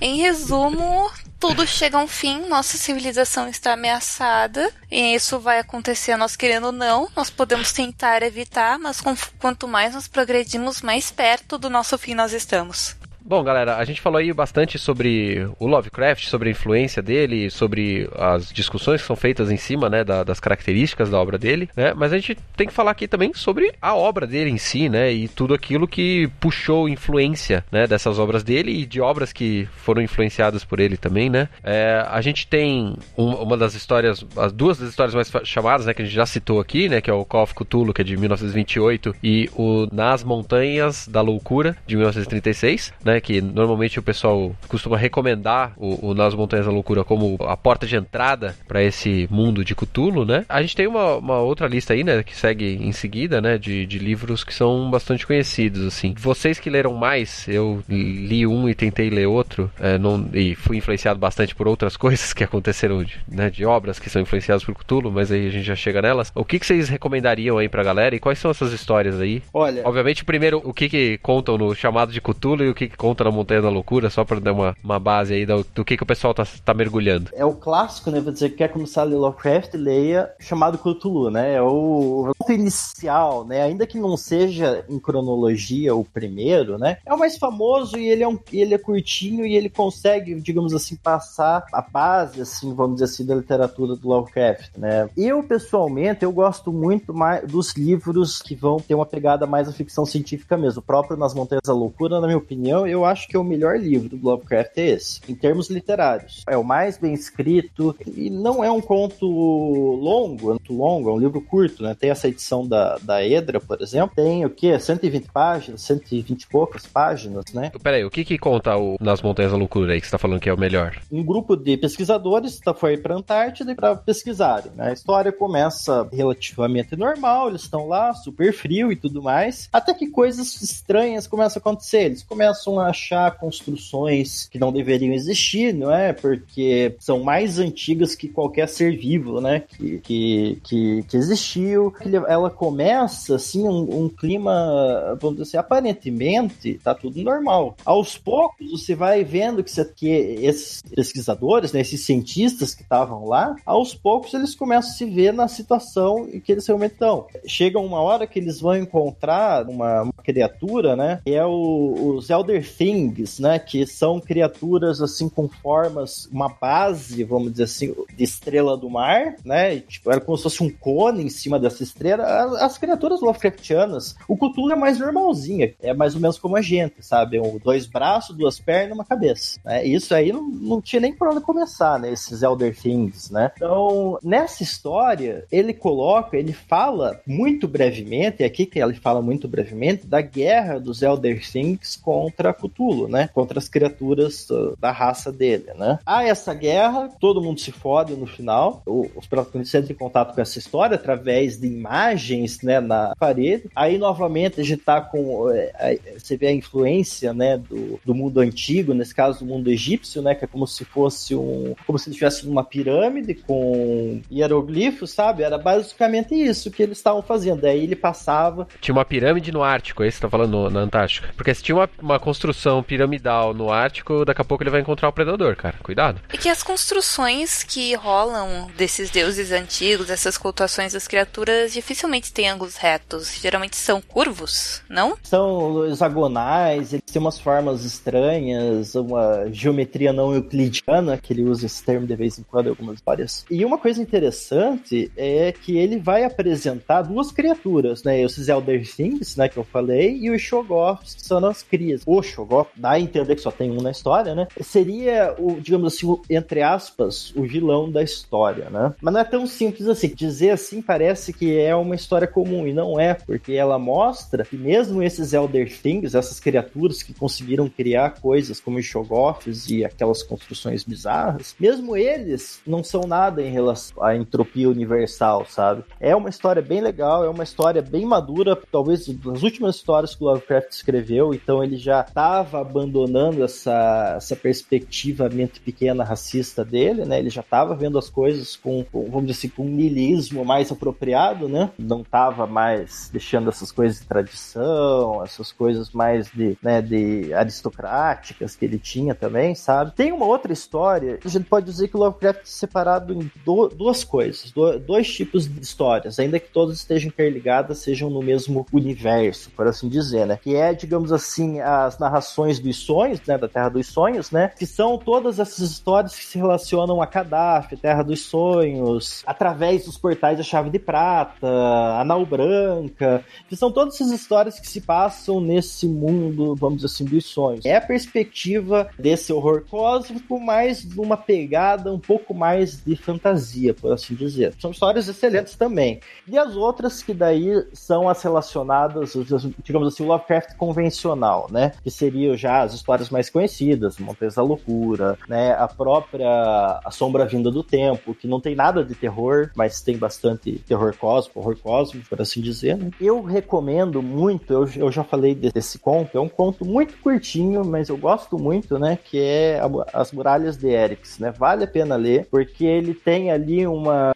em, 0.00 0.12
em 0.14 0.16
resumo, 0.22 1.10
tudo 1.38 1.66
chega 1.66 1.96
a 1.96 2.02
um 2.02 2.06
fim, 2.06 2.46
nossa 2.48 2.76
civilização 2.76 3.48
está 3.48 3.72
ameaçada, 3.72 4.70
e 4.90 5.14
isso 5.14 5.40
vai 5.40 5.58
acontecer 5.58 6.16
nós 6.16 6.36
querendo 6.36 6.66
ou 6.66 6.72
não, 6.72 7.08
nós 7.16 7.30
podemos 7.30 7.72
tentar 7.72 8.22
evitar, 8.22 8.78
mas 8.78 9.00
com, 9.00 9.16
quanto 9.38 9.66
mais 9.66 9.94
nós 9.94 10.06
progredimos, 10.06 10.82
mais 10.82 11.10
perto 11.10 11.56
do 11.56 11.70
nosso 11.70 11.96
fim 11.96 12.14
nós 12.14 12.32
estamos. 12.32 12.99
Bom, 13.22 13.44
galera, 13.44 13.76
a 13.76 13.84
gente 13.84 14.00
falou 14.00 14.18
aí 14.18 14.32
bastante 14.32 14.78
sobre 14.78 15.46
o 15.58 15.66
Lovecraft, 15.66 16.26
sobre 16.26 16.48
a 16.48 16.52
influência 16.52 17.02
dele, 17.02 17.50
sobre 17.50 18.08
as 18.16 18.50
discussões 18.50 19.00
que 19.02 19.06
são 19.06 19.14
feitas 19.14 19.50
em 19.50 19.56
cima, 19.56 19.88
né, 19.90 20.02
da, 20.02 20.24
das 20.24 20.40
características 20.40 21.10
da 21.10 21.18
obra 21.18 21.38
dele, 21.38 21.68
né? 21.76 21.92
Mas 21.94 22.12
a 22.12 22.16
gente 22.16 22.36
tem 22.56 22.66
que 22.66 22.72
falar 22.72 22.90
aqui 22.92 23.06
também 23.06 23.32
sobre 23.34 23.72
a 23.80 23.94
obra 23.94 24.26
dele 24.26 24.50
em 24.50 24.58
si, 24.58 24.88
né? 24.88 25.12
E 25.12 25.28
tudo 25.28 25.54
aquilo 25.54 25.86
que 25.86 26.28
puxou 26.40 26.88
influência, 26.88 27.64
né, 27.70 27.86
dessas 27.86 28.18
obras 28.18 28.42
dele 28.42 28.72
e 28.72 28.86
de 28.86 29.00
obras 29.00 29.32
que 29.32 29.68
foram 29.76 30.02
influenciadas 30.02 30.64
por 30.64 30.80
ele 30.80 30.96
também, 30.96 31.28
né? 31.28 31.48
É, 31.62 32.04
a 32.08 32.20
gente 32.20 32.46
tem 32.46 32.96
um, 33.16 33.32
uma 33.34 33.56
das 33.56 33.74
histórias, 33.74 34.24
as 34.36 34.52
duas 34.52 34.78
das 34.78 34.88
histórias 34.88 35.14
mais 35.14 35.30
chamadas, 35.44 35.86
né, 35.86 35.94
que 35.94 36.02
a 36.02 36.04
gente 36.04 36.14
já 36.14 36.26
citou 36.26 36.58
aqui, 36.58 36.88
né, 36.88 37.00
que 37.00 37.10
é 37.10 37.14
o 37.14 37.24
Call 37.24 37.42
of 37.42 37.54
Cthulhu, 37.54 37.92
que 37.92 38.00
é 38.00 38.04
de 38.04 38.16
1928, 38.16 39.14
e 39.22 39.50
o 39.54 39.86
Nas 39.92 40.24
Montanhas 40.24 41.06
da 41.06 41.20
Loucura, 41.20 41.76
de 41.86 41.96
1936, 41.96 42.92
né, 43.04 43.09
que 43.18 43.40
normalmente 43.40 43.98
o 43.98 44.02
pessoal 44.02 44.54
costuma 44.68 44.98
recomendar 44.98 45.72
o, 45.78 46.10
o 46.10 46.14
Nas 46.14 46.34
Montanhas 46.34 46.66
da 46.66 46.72
Loucura 46.72 47.02
como 47.02 47.38
a 47.40 47.56
porta 47.56 47.86
de 47.86 47.96
entrada 47.96 48.54
para 48.68 48.82
esse 48.82 49.26
mundo 49.30 49.64
de 49.64 49.74
Cthulhu, 49.74 50.26
né? 50.26 50.44
A 50.48 50.60
gente 50.60 50.76
tem 50.76 50.86
uma, 50.86 51.16
uma, 51.16 51.38
outra 51.38 51.66
lista 51.66 51.94
aí, 51.94 52.04
né, 52.04 52.22
que 52.22 52.36
segue 52.36 52.78
em 52.80 52.92
seguida, 52.92 53.40
né, 53.40 53.56
de, 53.56 53.86
de 53.86 53.98
livros 53.98 54.44
que 54.44 54.52
são 54.52 54.90
bastante 54.90 55.26
conhecidos, 55.26 55.86
assim. 55.86 56.14
Vocês 56.18 56.58
que 56.58 56.68
leram 56.68 56.92
mais, 56.94 57.48
eu 57.48 57.82
li 57.88 58.46
um 58.46 58.68
e 58.68 58.74
tentei 58.74 59.08
ler 59.08 59.26
outro, 59.26 59.70
é, 59.80 59.96
não, 59.96 60.28
e 60.34 60.54
fui 60.54 60.76
influenciado 60.76 61.18
bastante 61.18 61.54
por 61.54 61.66
outras 61.66 61.96
coisas 61.98 62.32
que 62.32 62.44
aconteceram, 62.44 63.02
de, 63.02 63.18
né, 63.26 63.48
de 63.48 63.64
obras 63.64 63.98
que 63.98 64.10
são 64.10 64.20
influenciadas 64.20 64.64
por 64.64 64.74
Cthulhu, 64.74 65.10
mas 65.10 65.32
aí 65.32 65.46
a 65.46 65.50
gente 65.50 65.64
já 65.64 65.76
chega 65.76 66.02
nelas. 66.02 66.30
O 66.34 66.44
que, 66.44 66.58
que 66.58 66.66
vocês 66.66 66.88
recomendariam 66.88 67.58
aí 67.58 67.68
pra 67.68 67.82
galera 67.82 68.14
e 68.14 68.20
quais 68.20 68.38
são 68.38 68.50
essas 68.50 68.72
histórias 68.72 69.20
aí? 69.20 69.42
Olha. 69.52 69.82
Obviamente, 69.84 70.24
primeiro, 70.24 70.60
o 70.64 70.72
que, 70.74 70.88
que 70.88 71.18
contam 71.18 71.56
no 71.56 71.74
chamado 71.74 72.12
de 72.12 72.20
Cthulhu 72.20 72.64
e 72.64 72.68
o 72.68 72.74
que, 72.74 72.88
que 72.88 72.96
conta 73.00 73.24
na 73.24 73.30
Montanha 73.30 73.62
da 73.62 73.70
Loucura, 73.70 74.10
só 74.10 74.26
pra 74.26 74.38
dar 74.38 74.52
uma, 74.52 74.76
uma 74.84 74.98
base 74.98 75.32
aí 75.32 75.46
do, 75.46 75.64
do 75.74 75.82
que, 75.82 75.96
que 75.96 76.02
o 76.02 76.06
pessoal 76.06 76.34
tá, 76.34 76.46
tá 76.62 76.74
mergulhando. 76.74 77.30
É 77.32 77.46
o 77.46 77.54
clássico, 77.54 78.10
né? 78.10 78.20
Vou 78.20 78.30
dizer 78.30 78.50
que 78.50 78.56
quer 78.56 78.68
começar 78.68 79.00
a 79.00 79.04
ler 79.04 79.16
Lovecraft, 79.16 79.72
leia 79.72 80.30
chamado 80.38 80.76
Cthulhu, 80.76 81.30
né? 81.30 81.54
É 81.54 81.62
o 81.62 82.30
ponto 82.36 82.52
inicial, 82.52 83.46
né? 83.46 83.62
Ainda 83.62 83.86
que 83.86 83.98
não 83.98 84.18
seja 84.18 84.84
em 84.86 84.98
cronologia 84.98 85.94
o 85.94 86.04
primeiro, 86.04 86.76
né? 86.76 86.98
É 87.06 87.14
o 87.14 87.18
mais 87.18 87.38
famoso 87.38 87.96
e 87.96 88.06
ele 88.06 88.22
é, 88.22 88.28
um, 88.28 88.38
ele 88.52 88.74
é 88.74 88.78
curtinho 88.78 89.46
e 89.46 89.56
ele 89.56 89.70
consegue, 89.70 90.34
digamos 90.34 90.74
assim, 90.74 90.94
passar 90.94 91.64
a 91.72 91.80
base, 91.80 92.42
assim, 92.42 92.74
vamos 92.74 92.96
dizer 92.96 93.06
assim, 93.06 93.24
da 93.24 93.34
literatura 93.34 93.96
do 93.96 94.08
Lovecraft, 94.08 94.76
né? 94.76 95.08
Eu, 95.16 95.42
pessoalmente, 95.42 96.22
eu 96.22 96.32
gosto 96.32 96.70
muito 96.70 97.14
mais 97.14 97.50
dos 97.50 97.72
livros 97.74 98.42
que 98.42 98.54
vão 98.54 98.76
ter 98.76 98.94
uma 98.94 99.06
pegada 99.06 99.46
mais 99.46 99.70
a 99.70 99.72
ficção 99.72 100.04
científica 100.04 100.58
mesmo. 100.58 100.80
O 100.80 100.84
próprio 100.84 101.16
Nas 101.16 101.32
Montanhas 101.32 101.62
da 101.64 101.72
Loucura, 101.72 102.20
na 102.20 102.26
minha 102.26 102.36
opinião, 102.38 102.89
eu 102.90 103.04
acho 103.04 103.28
que 103.28 103.36
é 103.36 103.38
o 103.38 103.44
melhor 103.44 103.78
livro 103.78 104.08
do 104.08 104.24
Lovecraft 104.24 104.76
é 104.76 104.90
esse, 104.90 105.20
em 105.28 105.34
termos 105.34 105.70
literários. 105.70 106.42
É 106.48 106.56
o 106.56 106.64
mais 106.64 106.98
bem 106.98 107.14
escrito 107.14 107.96
e 108.14 108.30
não 108.30 108.62
é 108.62 108.70
um 108.70 108.80
conto 108.80 109.26
longo, 109.26 110.46
muito 110.46 110.72
longo, 110.72 111.10
é 111.10 111.12
um 111.12 111.18
livro 111.18 111.40
curto, 111.40 111.82
né? 111.82 111.94
Tem 111.98 112.10
essa 112.10 112.28
edição 112.28 112.66
da, 112.66 112.98
da 112.98 113.24
Edra, 113.24 113.60
por 113.60 113.80
exemplo, 113.80 114.14
tem 114.14 114.44
o 114.44 114.50
que? 114.50 114.78
120 114.78 115.30
páginas, 115.30 115.82
120 115.82 116.42
e 116.42 116.46
poucas 116.46 116.86
páginas, 116.86 117.44
né? 117.52 117.70
Peraí, 117.82 118.04
o 118.04 118.10
que 118.10 118.24
que 118.24 118.38
conta 118.38 118.76
o 118.76 118.96
Nas 119.00 119.22
Montanhas 119.22 119.52
da 119.52 119.58
Loucura 119.58 119.92
aí 119.92 120.00
que 120.00 120.06
você 120.06 120.12
tá 120.12 120.18
falando 120.18 120.40
que 120.40 120.48
é 120.48 120.54
o 120.54 120.58
melhor? 120.58 120.96
Um 121.10 121.24
grupo 121.24 121.56
de 121.56 121.76
pesquisadores 121.76 122.58
tá, 122.60 122.74
foi 122.74 122.96
pra 122.96 123.14
Antártida 123.14 123.74
para 123.74 123.96
pesquisarem, 123.96 124.72
né? 124.74 124.90
A 124.90 124.92
história 124.92 125.32
começa 125.32 126.08
relativamente 126.12 126.96
normal, 126.96 127.48
eles 127.48 127.62
estão 127.62 127.86
lá, 127.86 128.12
super 128.14 128.52
frio 128.52 128.90
e 128.90 128.96
tudo 128.96 129.22
mais, 129.22 129.68
até 129.72 129.92
que 129.94 130.08
coisas 130.08 130.60
estranhas 130.62 131.26
começam 131.26 131.58
a 131.58 131.60
acontecer. 131.60 132.02
Eles 132.02 132.22
começam 132.22 132.79
achar 132.80 133.36
construções 133.38 134.48
que 134.48 134.58
não 134.58 134.72
deveriam 134.72 135.12
existir, 135.12 135.72
não 135.74 135.92
é? 135.92 136.12
Porque 136.12 136.96
são 136.98 137.22
mais 137.22 137.58
antigas 137.58 138.14
que 138.14 138.28
qualquer 138.28 138.68
ser 138.68 138.96
vivo, 138.96 139.40
né? 139.40 139.60
Que, 139.60 139.98
que, 139.98 140.58
que, 140.64 141.02
que 141.04 141.16
existiu. 141.16 141.92
Ela 142.28 142.50
começa, 142.50 143.36
assim, 143.36 143.66
um, 143.66 144.04
um 144.04 144.08
clima, 144.08 145.18
vamos 145.20 145.38
dizer 145.38 145.42
assim, 145.42 145.56
aparentemente 145.56 146.80
tá 146.82 146.94
tudo 146.94 147.22
normal. 147.22 147.76
Aos 147.84 148.16
poucos, 148.16 148.70
você 148.70 148.94
vai 148.94 149.24
vendo 149.24 149.62
que, 149.62 149.70
você, 149.70 149.84
que 149.84 150.08
esses 150.08 150.82
pesquisadores, 150.82 151.72
né, 151.72 151.80
esses 151.80 152.04
cientistas 152.04 152.74
que 152.74 152.82
estavam 152.82 153.26
lá, 153.26 153.54
aos 153.64 153.94
poucos 153.94 154.34
eles 154.34 154.54
começam 154.54 154.90
a 154.90 154.94
se 154.94 155.04
ver 155.04 155.32
na 155.32 155.48
situação 155.48 156.28
em 156.32 156.40
que 156.40 156.52
eles 156.52 156.66
realmente 156.66 156.92
estão. 156.92 157.26
Chega 157.46 157.78
uma 157.78 158.00
hora 158.00 158.26
que 158.26 158.38
eles 158.38 158.60
vão 158.60 158.76
encontrar 158.76 159.68
uma, 159.68 160.02
uma 160.02 160.12
criatura, 160.22 160.96
né? 160.96 161.20
Que 161.24 161.34
é 161.34 161.44
o, 161.44 162.14
os 162.16 162.30
Elder 162.30 162.62
Things, 162.76 163.38
né? 163.38 163.58
Que 163.58 163.86
são 163.86 164.20
criaturas 164.20 165.00
assim 165.00 165.28
com 165.28 165.48
formas, 165.48 166.26
uma 166.32 166.48
base, 166.48 167.24
vamos 167.24 167.52
dizer 167.52 167.64
assim, 167.64 167.94
de 168.16 168.24
estrela 168.24 168.76
do 168.76 168.90
mar, 168.90 169.36
né? 169.44 169.76
E, 169.76 169.80
tipo, 169.80 170.10
era 170.10 170.20
como 170.20 170.36
se 170.36 170.42
fosse 170.44 170.62
um 170.62 170.70
cone 170.70 171.24
em 171.24 171.30
cima 171.30 171.58
dessa 171.58 171.82
estrela. 171.82 172.24
As, 172.24 172.52
as 172.62 172.78
criaturas 172.78 173.20
Lovecraftianas, 173.20 174.14
o 174.28 174.36
Cthulhu 174.36 174.72
é 174.72 174.76
mais 174.76 174.98
normalzinha, 174.98 175.74
é 175.80 175.92
mais 175.94 176.14
ou 176.14 176.20
menos 176.20 176.38
como 176.38 176.56
a 176.56 176.62
gente, 176.62 176.96
sabe? 177.00 177.40
Um, 177.40 177.58
dois 177.58 177.86
braços, 177.86 178.36
duas 178.36 178.58
pernas 178.58 178.90
uma 178.92 179.04
cabeça. 179.04 179.58
Né? 179.64 179.84
Isso 179.84 180.14
aí 180.14 180.32
não, 180.32 180.42
não 180.42 180.80
tinha 180.80 181.00
nem 181.00 181.12
por 181.12 181.28
onde 181.28 181.40
começar, 181.40 181.98
né? 181.98 182.12
Esses 182.12 182.42
Elder 182.42 182.76
Things, 182.76 183.30
né? 183.30 183.50
Então, 183.56 184.18
nessa 184.22 184.62
história, 184.62 185.44
ele 185.50 185.72
coloca, 185.72 186.36
ele 186.36 186.52
fala 186.52 187.20
muito 187.26 187.66
brevemente, 187.66 188.42
é 188.42 188.46
aqui 188.46 188.66
que 188.66 188.78
ele 188.78 188.94
fala 188.94 189.22
muito 189.22 189.48
brevemente, 189.48 190.06
da 190.06 190.20
guerra 190.20 190.78
dos 190.78 191.02
Elder 191.02 191.40
Things 191.50 191.96
contra 191.96 192.52
Cthulhu, 192.60 193.08
né? 193.08 193.28
Contra 193.32 193.58
as 193.58 193.68
criaturas 193.68 194.46
da 194.78 194.90
raça 194.90 195.32
dele, 195.32 195.66
né? 195.76 195.98
Há 196.04 196.24
essa 196.24 196.54
guerra, 196.54 197.08
todo 197.20 197.42
mundo 197.42 197.60
se 197.60 197.72
fode 197.72 198.14
no 198.14 198.26
final, 198.26 198.82
os 198.86 199.26
protagonistas 199.26 199.82
entram 199.82 199.94
em 199.94 199.98
contato 199.98 200.34
com 200.34 200.40
essa 200.40 200.58
história 200.58 200.94
através 200.94 201.58
de 201.58 201.66
imagens, 201.66 202.62
né, 202.62 202.80
na 202.80 203.14
parede. 203.18 203.64
Aí, 203.74 203.98
novamente, 203.98 204.60
a 204.60 204.64
gente 204.64 204.82
tá 204.82 205.00
com, 205.00 205.50
é, 205.50 205.98
você 206.16 206.36
vê 206.36 206.48
a 206.48 206.52
influência, 206.52 207.32
né, 207.32 207.58
do, 207.58 208.00
do 208.04 208.14
mundo 208.14 208.40
antigo, 208.40 208.94
nesse 208.94 209.14
caso, 209.14 209.40
do 209.40 209.44
mundo 209.44 209.70
egípcio, 209.70 210.22
né, 210.22 210.34
que 210.34 210.44
é 210.44 210.48
como 210.48 210.66
se 210.66 210.84
fosse 210.84 211.34
um, 211.34 211.74
como 211.86 211.98
se 211.98 212.10
tivesse 212.10 212.46
uma 212.46 212.64
pirâmide 212.64 213.34
com 213.34 214.20
hieroglifos, 214.30 215.10
sabe? 215.10 215.42
Era 215.42 215.58
basicamente 215.58 216.34
isso 216.34 216.70
que 216.70 216.82
eles 216.82 216.98
estavam 216.98 217.22
fazendo. 217.22 217.64
Aí 217.64 217.82
ele 217.82 217.96
passava. 217.96 218.66
Tinha 218.80 218.94
uma 218.94 219.04
pirâmide 219.04 219.52
no 219.52 219.62
Ártico, 219.62 220.02
é 220.02 220.08
isso 220.08 220.16
que 220.16 220.20
você 220.20 220.26
tá 220.26 220.30
falando 220.30 220.70
na 220.70 220.80
Antártica? 220.80 221.30
Porque 221.36 221.54
se 221.54 221.62
tinha 221.62 221.76
uma, 221.76 221.88
uma 222.00 222.18
construção 222.18 222.49
piramidal 222.86 223.54
no 223.54 223.70
Ártico, 223.70 224.24
daqui 224.24 224.40
a 224.40 224.44
pouco 224.44 224.62
ele 224.62 224.70
vai 224.70 224.80
encontrar 224.80 225.08
o 225.08 225.12
predador, 225.12 225.56
cara. 225.56 225.76
Cuidado. 225.82 226.20
E 226.32 226.38
que 226.38 226.48
as 226.48 226.62
construções 226.62 227.62
que 227.62 227.94
rolam 227.94 228.70
desses 228.76 229.10
deuses 229.10 229.52
antigos, 229.52 230.10
essas 230.10 230.36
cultuações 230.36 230.92
das 230.92 231.06
criaturas, 231.06 231.72
dificilmente 231.72 232.32
têm 232.32 232.48
ângulos 232.48 232.76
retos. 232.76 233.38
Geralmente 233.40 233.76
são 233.76 234.00
curvos, 234.00 234.82
não? 234.88 235.16
São 235.22 235.86
hexagonais, 235.86 236.92
eles 236.92 237.04
têm 237.04 237.20
umas 237.20 237.38
formas 237.38 237.84
estranhas, 237.84 238.94
uma 238.94 239.50
geometria 239.50 240.12
não 240.12 240.34
euclidiana, 240.34 241.16
que 241.16 241.32
ele 241.32 241.42
usa 241.42 241.66
esse 241.66 241.82
termo 241.82 242.06
de 242.06 242.16
vez 242.16 242.38
em 242.38 242.42
quando 242.42 242.66
em 242.66 242.70
algumas 242.70 242.96
histórias. 242.96 243.44
E 243.50 243.64
uma 243.64 243.78
coisa 243.78 244.00
interessante 244.00 245.10
é 245.16 245.52
que 245.52 245.76
ele 245.76 245.98
vai 245.98 246.24
apresentar 246.24 247.02
duas 247.02 247.32
criaturas, 247.32 248.02
né? 248.02 248.20
Esses 248.20 248.48
Elder 248.48 248.86
Things, 248.88 249.36
né, 249.36 249.48
que 249.48 249.56
eu 249.56 249.64
falei, 249.64 250.16
e 250.16 250.30
os 250.30 250.40
Shoggoths, 250.40 251.14
que 251.14 251.22
são 251.22 251.44
as 251.46 251.62
crias. 251.62 252.02
O 252.06 252.22
Shoggoth, 252.40 252.68
dá 252.76 252.92
a 252.92 253.00
entender 253.00 253.36
que 253.36 253.42
só 253.42 253.50
tem 253.50 253.70
um 253.70 253.82
na 253.82 253.90
história, 253.90 254.34
né? 254.34 254.48
Seria, 254.60 255.34
o, 255.38 255.60
digamos 255.60 255.94
assim, 255.94 256.06
o, 256.06 256.20
entre 256.28 256.62
aspas, 256.62 257.32
o 257.36 257.42
vilão 257.42 257.90
da 257.90 258.02
história, 258.02 258.70
né? 258.70 258.94
Mas 259.00 259.14
não 259.14 259.20
é 259.20 259.24
tão 259.24 259.46
simples 259.46 259.88
assim. 259.88 260.08
Dizer 260.14 260.50
assim 260.50 260.82
parece 260.82 261.32
que 261.32 261.58
é 261.58 261.74
uma 261.74 261.94
história 261.94 262.26
comum, 262.26 262.66
e 262.66 262.72
não 262.72 262.98
é, 262.98 263.14
porque 263.14 263.52
ela 263.52 263.78
mostra 263.78 264.44
que 264.44 264.56
mesmo 264.56 265.02
esses 265.02 265.32
Elder 265.32 265.70
Things, 265.80 266.14
essas 266.14 266.40
criaturas 266.40 267.02
que 267.02 267.14
conseguiram 267.14 267.68
criar 267.68 268.20
coisas 268.20 268.60
como 268.60 268.78
os 268.78 268.84
Shoggoths 268.84 269.70
e 269.70 269.84
aquelas 269.84 270.22
construções 270.22 270.84
bizarras, 270.84 271.54
mesmo 271.58 271.96
eles 271.96 272.60
não 272.66 272.82
são 272.82 273.02
nada 273.02 273.42
em 273.42 273.50
relação 273.50 274.02
à 274.02 274.16
entropia 274.16 274.68
universal, 274.68 275.46
sabe? 275.48 275.84
É 275.98 276.14
uma 276.14 276.28
história 276.28 276.62
bem 276.62 276.80
legal, 276.80 277.24
é 277.24 277.28
uma 277.28 277.44
história 277.44 277.82
bem 277.82 278.04
madura, 278.04 278.58
talvez 278.70 279.06
das 279.08 279.42
últimas 279.42 279.76
histórias 279.76 280.14
que 280.14 280.22
o 280.22 280.26
Lovecraft 280.26 280.70
escreveu, 280.70 281.34
então 281.34 281.62
ele 281.62 281.76
já 281.76 282.02
estava 282.30 282.60
abandonando 282.60 283.42
essa, 283.42 284.14
essa 284.16 284.36
perspectiva 284.36 285.28
mente 285.28 285.60
pequena 285.60 286.04
racista 286.04 286.64
dele, 286.64 287.04
né? 287.04 287.18
Ele 287.18 287.30
já 287.30 287.40
estava 287.40 287.74
vendo 287.74 287.98
as 287.98 288.08
coisas 288.08 288.56
com, 288.56 288.84
com, 288.84 289.04
vamos 289.10 289.26
dizer 289.26 289.38
assim, 289.38 289.48
com 289.48 289.64
um 289.64 289.68
niilismo 289.68 290.44
mais 290.44 290.70
apropriado, 290.70 291.48
né? 291.48 291.70
Não 291.78 292.02
estava 292.02 292.46
mais 292.46 293.10
deixando 293.12 293.48
essas 293.48 293.72
coisas 293.72 294.00
de 294.00 294.06
tradição, 294.06 295.24
essas 295.24 295.50
coisas 295.50 295.90
mais 295.90 296.30
de, 296.30 296.56
né, 296.62 296.80
de 296.80 297.32
aristocráticas 297.34 298.54
que 298.54 298.64
ele 298.64 298.78
tinha 298.78 299.14
também, 299.14 299.54
sabe? 299.54 299.92
Tem 299.92 300.12
uma 300.12 300.26
outra 300.26 300.52
história, 300.52 301.18
a 301.24 301.28
gente 301.28 301.46
pode 301.46 301.66
dizer 301.66 301.88
que 301.88 301.96
o 301.96 302.00
Lovecraft 302.00 302.40
é 302.40 302.44
separado 302.44 303.12
em 303.12 303.30
do, 303.44 303.68
duas 303.68 304.04
coisas, 304.04 304.52
do, 304.52 304.78
dois 304.78 305.12
tipos 305.12 305.48
de 305.48 305.60
histórias, 305.60 306.18
ainda 306.18 306.38
que 306.38 306.50
todas 306.50 306.76
estejam 306.76 307.08
interligadas, 307.08 307.78
sejam 307.78 308.08
no 308.08 308.22
mesmo 308.22 308.66
universo, 308.72 309.50
por 309.50 309.66
assim 309.66 309.88
dizer, 309.88 310.26
né? 310.26 310.38
Que 310.40 310.54
é, 310.54 310.72
digamos 310.72 311.12
assim, 311.12 311.60
as 311.60 311.98
narrações 312.10 312.58
dos 312.58 312.76
sonhos, 312.76 313.20
né, 313.26 313.38
da 313.38 313.48
Terra 313.48 313.68
dos 313.68 313.86
Sonhos, 313.86 314.30
né, 314.30 314.50
que 314.58 314.66
são 314.66 314.98
todas 314.98 315.38
essas 315.38 315.70
histórias 315.70 316.14
que 316.14 316.24
se 316.24 316.36
relacionam 316.36 317.00
a 317.00 317.06
Kadaf, 317.06 317.76
Terra 317.76 318.02
dos 318.02 318.22
Sonhos, 318.22 319.22
através 319.26 319.84
dos 319.84 319.96
portais 319.96 320.38
da 320.38 320.44
Chave 320.44 320.70
de 320.70 320.78
Prata, 320.78 321.46
a 321.46 322.04
Nau 322.04 322.26
Branca, 322.26 323.24
que 323.48 323.56
são 323.56 323.70
todas 323.70 323.94
essas 323.94 324.10
histórias 324.10 324.58
que 324.58 324.68
se 324.68 324.80
passam 324.80 325.40
nesse 325.40 325.86
mundo, 325.86 326.56
vamos 326.56 326.82
dizer 326.82 326.86
assim, 326.86 327.04
dos 327.04 327.26
sonhos. 327.26 327.64
É 327.64 327.76
a 327.76 327.80
perspectiva 327.80 328.88
desse 328.98 329.32
horror 329.32 329.64
cósmico, 329.70 330.40
mas 330.40 330.84
uma 330.96 331.16
pegada 331.16 331.92
um 331.92 331.98
pouco 331.98 332.34
mais 332.34 332.82
de 332.84 332.96
fantasia, 332.96 333.72
por 333.72 333.92
assim 333.92 334.14
dizer. 334.14 334.54
São 334.58 334.70
histórias 334.70 335.08
excelentes 335.08 335.54
também. 335.54 336.00
E 336.26 336.38
as 336.38 336.56
outras 336.56 337.02
que 337.02 337.14
daí 337.14 337.64
são 337.72 338.08
as 338.08 338.22
relacionadas, 338.22 339.14
digamos 339.62 339.88
assim, 339.88 340.02
o 340.02 340.06
Lovecraft 340.06 340.56
convencional, 340.56 341.46
né? 341.50 341.72
Que 341.82 341.90
seriam 342.00 342.34
já 342.34 342.62
as 342.62 342.72
histórias 342.72 343.10
mais 343.10 343.28
conhecidas, 343.28 343.98
Montes 343.98 344.34
da 344.34 344.42
Loucura, 344.42 345.18
né? 345.28 345.52
A 345.52 345.68
própria 345.68 346.80
A 346.84 346.90
Sombra 346.90 347.26
Vinda 347.26 347.50
do 347.50 347.62
Tempo, 347.62 348.14
que 348.14 348.26
não 348.26 348.40
tem 348.40 348.54
nada 348.54 348.82
de 348.82 348.94
terror, 348.94 349.50
mas 349.54 349.82
tem 349.82 349.98
bastante 349.98 350.52
terror 350.66 350.96
cósmico, 350.96 351.40
horror 351.40 351.56
cósmico, 351.58 352.08
por 352.08 352.20
assim 352.20 352.40
dizer, 352.40 352.76
né? 352.76 352.90
Eu 353.00 353.22
recomendo 353.22 354.02
muito, 354.02 354.52
eu, 354.52 354.68
eu 354.76 354.92
já 354.92 355.04
falei 355.04 355.34
desse 355.34 355.78
conto, 355.78 356.16
é 356.16 356.20
um 356.20 356.28
conto 356.28 356.64
muito 356.64 356.96
curtinho, 356.98 357.64
mas 357.64 357.90
eu 357.90 357.98
gosto 357.98 358.38
muito, 358.38 358.78
né? 358.78 358.98
Que 359.02 359.20
é 359.20 359.60
As 359.92 360.10
Muralhas 360.12 360.56
de 360.56 360.68
Erix, 360.68 361.18
né? 361.18 361.30
Vale 361.30 361.64
a 361.64 361.68
pena 361.68 361.96
ler, 361.96 362.26
porque 362.30 362.64
ele 362.64 362.94
tem 362.94 363.30
ali 363.30 363.66
uma, 363.66 364.12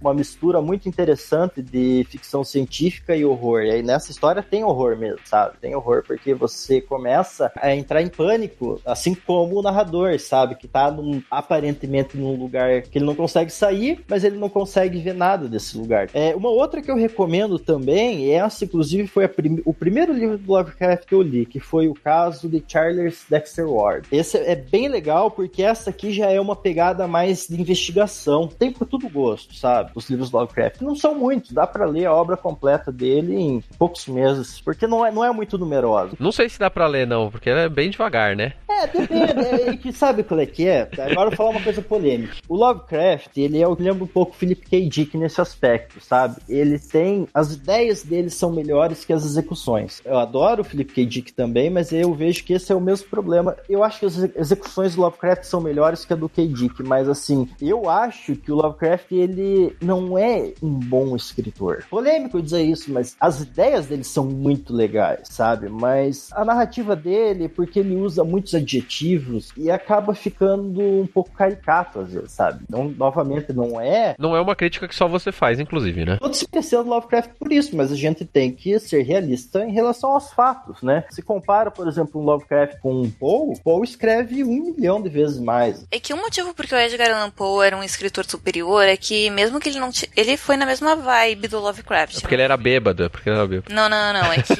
uma 0.00 0.14
mistura 0.14 0.62
muito 0.62 0.88
interessante 0.88 1.60
de 1.60 2.06
ficção 2.08 2.44
científica 2.44 3.16
e 3.16 3.24
horror. 3.24 3.62
E 3.62 3.70
aí 3.72 3.82
nessa 3.82 4.12
história 4.12 4.42
tem 4.42 4.62
horror 4.62 4.96
mesmo, 4.96 5.20
sabe? 5.24 5.56
Tem 5.60 5.74
horror 5.74 6.04
porque 6.06 6.32
você 6.32 6.80
começa 6.80 7.23
a 7.56 7.74
entrar 7.74 8.02
em 8.02 8.08
pânico, 8.08 8.80
assim 8.84 9.14
como 9.14 9.58
o 9.58 9.62
narrador, 9.62 10.18
sabe? 10.18 10.54
Que 10.54 10.68
tá 10.68 10.90
num, 10.90 11.22
aparentemente 11.30 12.16
num 12.16 12.36
lugar 12.36 12.82
que 12.82 12.98
ele 12.98 13.04
não 13.04 13.14
consegue 13.14 13.50
sair, 13.50 14.04
mas 14.08 14.24
ele 14.24 14.36
não 14.36 14.48
consegue 14.48 14.98
ver 14.98 15.14
nada 15.14 15.48
desse 15.48 15.76
lugar. 15.76 16.08
É, 16.14 16.34
uma 16.34 16.48
outra 16.48 16.82
que 16.82 16.90
eu 16.90 16.96
recomendo 16.96 17.58
também, 17.58 18.32
essa 18.32 18.64
inclusive 18.64 19.06
foi 19.06 19.26
prim 19.28 19.62
o 19.64 19.72
primeiro 19.72 20.12
livro 20.12 20.38
do 20.38 20.52
Lovecraft 20.52 21.06
que 21.06 21.14
eu 21.14 21.22
li, 21.22 21.46
que 21.46 21.60
foi 21.60 21.88
o 21.88 21.94
caso 21.94 22.48
de 22.48 22.62
Charles 22.66 23.24
Dexter 23.28 23.68
Ward. 23.68 24.06
Esse 24.10 24.38
é 24.38 24.56
bem 24.56 24.88
legal 24.88 25.30
porque 25.30 25.62
essa 25.62 25.90
aqui 25.90 26.12
já 26.12 26.30
é 26.30 26.40
uma 26.40 26.56
pegada 26.56 27.06
mais 27.06 27.46
de 27.46 27.60
investigação. 27.60 28.48
Tem 28.48 28.72
por 28.72 28.86
tudo 28.86 29.08
gosto, 29.08 29.54
sabe? 29.54 29.92
Os 29.94 30.08
livros 30.08 30.30
do 30.30 30.38
Lovecraft. 30.38 30.80
Não 30.80 30.96
são 30.96 31.14
muitos, 31.14 31.52
dá 31.52 31.66
para 31.66 31.86
ler 31.86 32.06
a 32.06 32.14
obra 32.14 32.36
completa 32.36 32.90
dele 32.90 33.34
em 33.34 33.64
poucos 33.78 34.06
meses, 34.06 34.60
porque 34.60 34.86
não 34.86 35.04
é, 35.04 35.10
não 35.10 35.24
é 35.24 35.32
muito 35.32 35.58
numerosa. 35.58 36.16
Não 36.18 36.32
sei 36.32 36.48
se 36.48 36.58
dá 36.58 36.70
para 36.70 36.86
ler 36.86 37.06
não, 37.06 37.13
porque 37.30 37.50
é 37.50 37.68
bem 37.68 37.90
devagar, 37.90 38.36
né? 38.36 38.52
É, 38.82 38.86
depende. 38.86 39.70
é, 39.70 39.76
que 39.76 39.92
sabe 39.92 40.22
qual 40.22 40.40
é 40.40 40.46
que 40.46 40.66
é? 40.66 40.88
Agora 40.98 41.26
eu 41.26 41.30
vou 41.30 41.36
falar 41.36 41.50
uma 41.50 41.62
coisa 41.62 41.82
polêmica. 41.82 42.34
O 42.48 42.56
Lovecraft, 42.56 43.36
ele 43.36 43.58
é, 43.58 43.64
eu 43.64 43.76
lembro 43.78 44.04
um 44.04 44.08
pouco 44.08 44.34
Philip 44.34 44.66
K. 44.66 44.88
Dick 44.88 45.16
nesse 45.16 45.40
aspecto, 45.40 46.00
sabe? 46.00 46.36
Ele 46.48 46.78
tem. 46.78 47.28
As 47.32 47.52
ideias 47.52 48.02
dele 48.02 48.30
são 48.30 48.52
melhores 48.52 49.04
que 49.04 49.12
as 49.12 49.24
execuções. 49.24 50.00
Eu 50.04 50.18
adoro 50.18 50.62
o 50.62 50.64
Philip 50.64 50.92
K. 50.92 51.06
Dick 51.06 51.32
também, 51.32 51.70
mas 51.70 51.92
eu 51.92 52.12
vejo 52.14 52.44
que 52.44 52.52
esse 52.54 52.72
é 52.72 52.74
o 52.74 52.80
mesmo 52.80 53.08
problema. 53.08 53.56
Eu 53.68 53.84
acho 53.84 54.00
que 54.00 54.06
as 54.06 54.18
execuções 54.36 54.94
do 54.94 55.02
Lovecraft 55.02 55.44
são 55.44 55.60
melhores 55.60 56.04
que 56.04 56.12
a 56.12 56.16
do 56.16 56.28
K. 56.28 56.46
Dick, 56.46 56.82
mas 56.82 57.08
assim, 57.08 57.48
eu 57.60 57.88
acho 57.88 58.34
que 58.36 58.50
o 58.50 58.56
Lovecraft, 58.56 59.12
ele 59.12 59.76
não 59.80 60.18
é 60.18 60.52
um 60.62 60.70
bom 60.70 61.14
escritor. 61.14 61.84
Polêmico 61.88 62.42
dizer 62.42 62.62
isso, 62.62 62.92
mas 62.92 63.16
as 63.20 63.40
ideias 63.40 63.86
dele 63.86 64.04
são 64.04 64.24
muito 64.24 64.74
legais, 64.74 65.28
sabe? 65.28 65.68
Mas 65.68 66.30
a 66.32 66.44
narrativa 66.44 66.96
dele, 66.96 67.48
porque 67.48 67.80
ele 67.80 67.96
usa 67.96 68.24
muitos 68.24 68.54
adjetivos 68.64 69.52
e 69.56 69.70
acaba 69.70 70.14
ficando 70.14 70.80
um 70.80 71.06
pouco 71.06 71.30
caricato 71.30 72.00
às 72.00 72.12
vezes, 72.12 72.32
sabe? 72.32 72.64
Não, 72.68 72.88
novamente, 72.88 73.52
não 73.52 73.80
é. 73.80 74.14
Não 74.18 74.34
é 74.34 74.40
uma 74.40 74.56
crítica 74.56 74.88
que 74.88 74.94
só 74.94 75.06
você 75.06 75.30
faz, 75.30 75.60
inclusive, 75.60 76.04
né? 76.04 76.16
Todo 76.16 76.34
se 76.34 76.44
esqueceu 76.44 76.82
do 76.82 76.90
Lovecraft 76.90 77.32
por 77.38 77.52
isso, 77.52 77.76
mas 77.76 77.92
a 77.92 77.96
gente 77.96 78.24
tem 78.24 78.50
que 78.50 78.78
ser 78.78 79.02
realista 79.02 79.64
em 79.64 79.72
relação 79.72 80.10
aos 80.10 80.32
fatos, 80.32 80.82
né? 80.82 81.04
Se 81.10 81.22
compara, 81.22 81.70
por 81.70 81.86
exemplo, 81.86 82.20
um 82.20 82.24
Lovecraft 82.24 82.78
com 82.80 83.02
um 83.02 83.10
Poe, 83.10 83.58
Poe 83.62 83.84
escreve 83.84 84.42
um 84.42 84.72
milhão 84.72 85.00
de 85.00 85.08
vezes 85.08 85.38
mais. 85.38 85.86
É 85.90 86.00
que 86.00 86.14
um 86.14 86.20
motivo 86.20 86.54
porque 86.54 86.74
o 86.74 86.78
Edgar 86.78 87.10
Allan 87.10 87.30
Poe 87.30 87.66
era 87.66 87.76
um 87.76 87.82
escritor 87.82 88.24
superior 88.24 88.84
é 88.84 88.96
que 88.96 89.30
mesmo 89.30 89.60
que 89.60 89.68
ele 89.68 89.78
não 89.78 89.90
t... 89.90 90.08
ele 90.16 90.36
foi 90.36 90.56
na 90.56 90.66
mesma 90.66 90.96
vibe 90.96 91.48
do 91.48 91.60
Lovecraft. 91.60 92.16
É 92.16 92.20
porque 92.20 92.36
né? 92.36 92.42
ele 92.42 92.44
era 92.44 92.56
bêbado, 92.56 93.04
é 93.04 93.08
porque 93.08 93.28
ele 93.28 93.36
era 93.36 93.46
bêbado. 93.46 93.74
Não, 93.74 93.88
não, 93.88 94.12
não, 94.12 94.32
é 94.32 94.42
que 94.42 94.54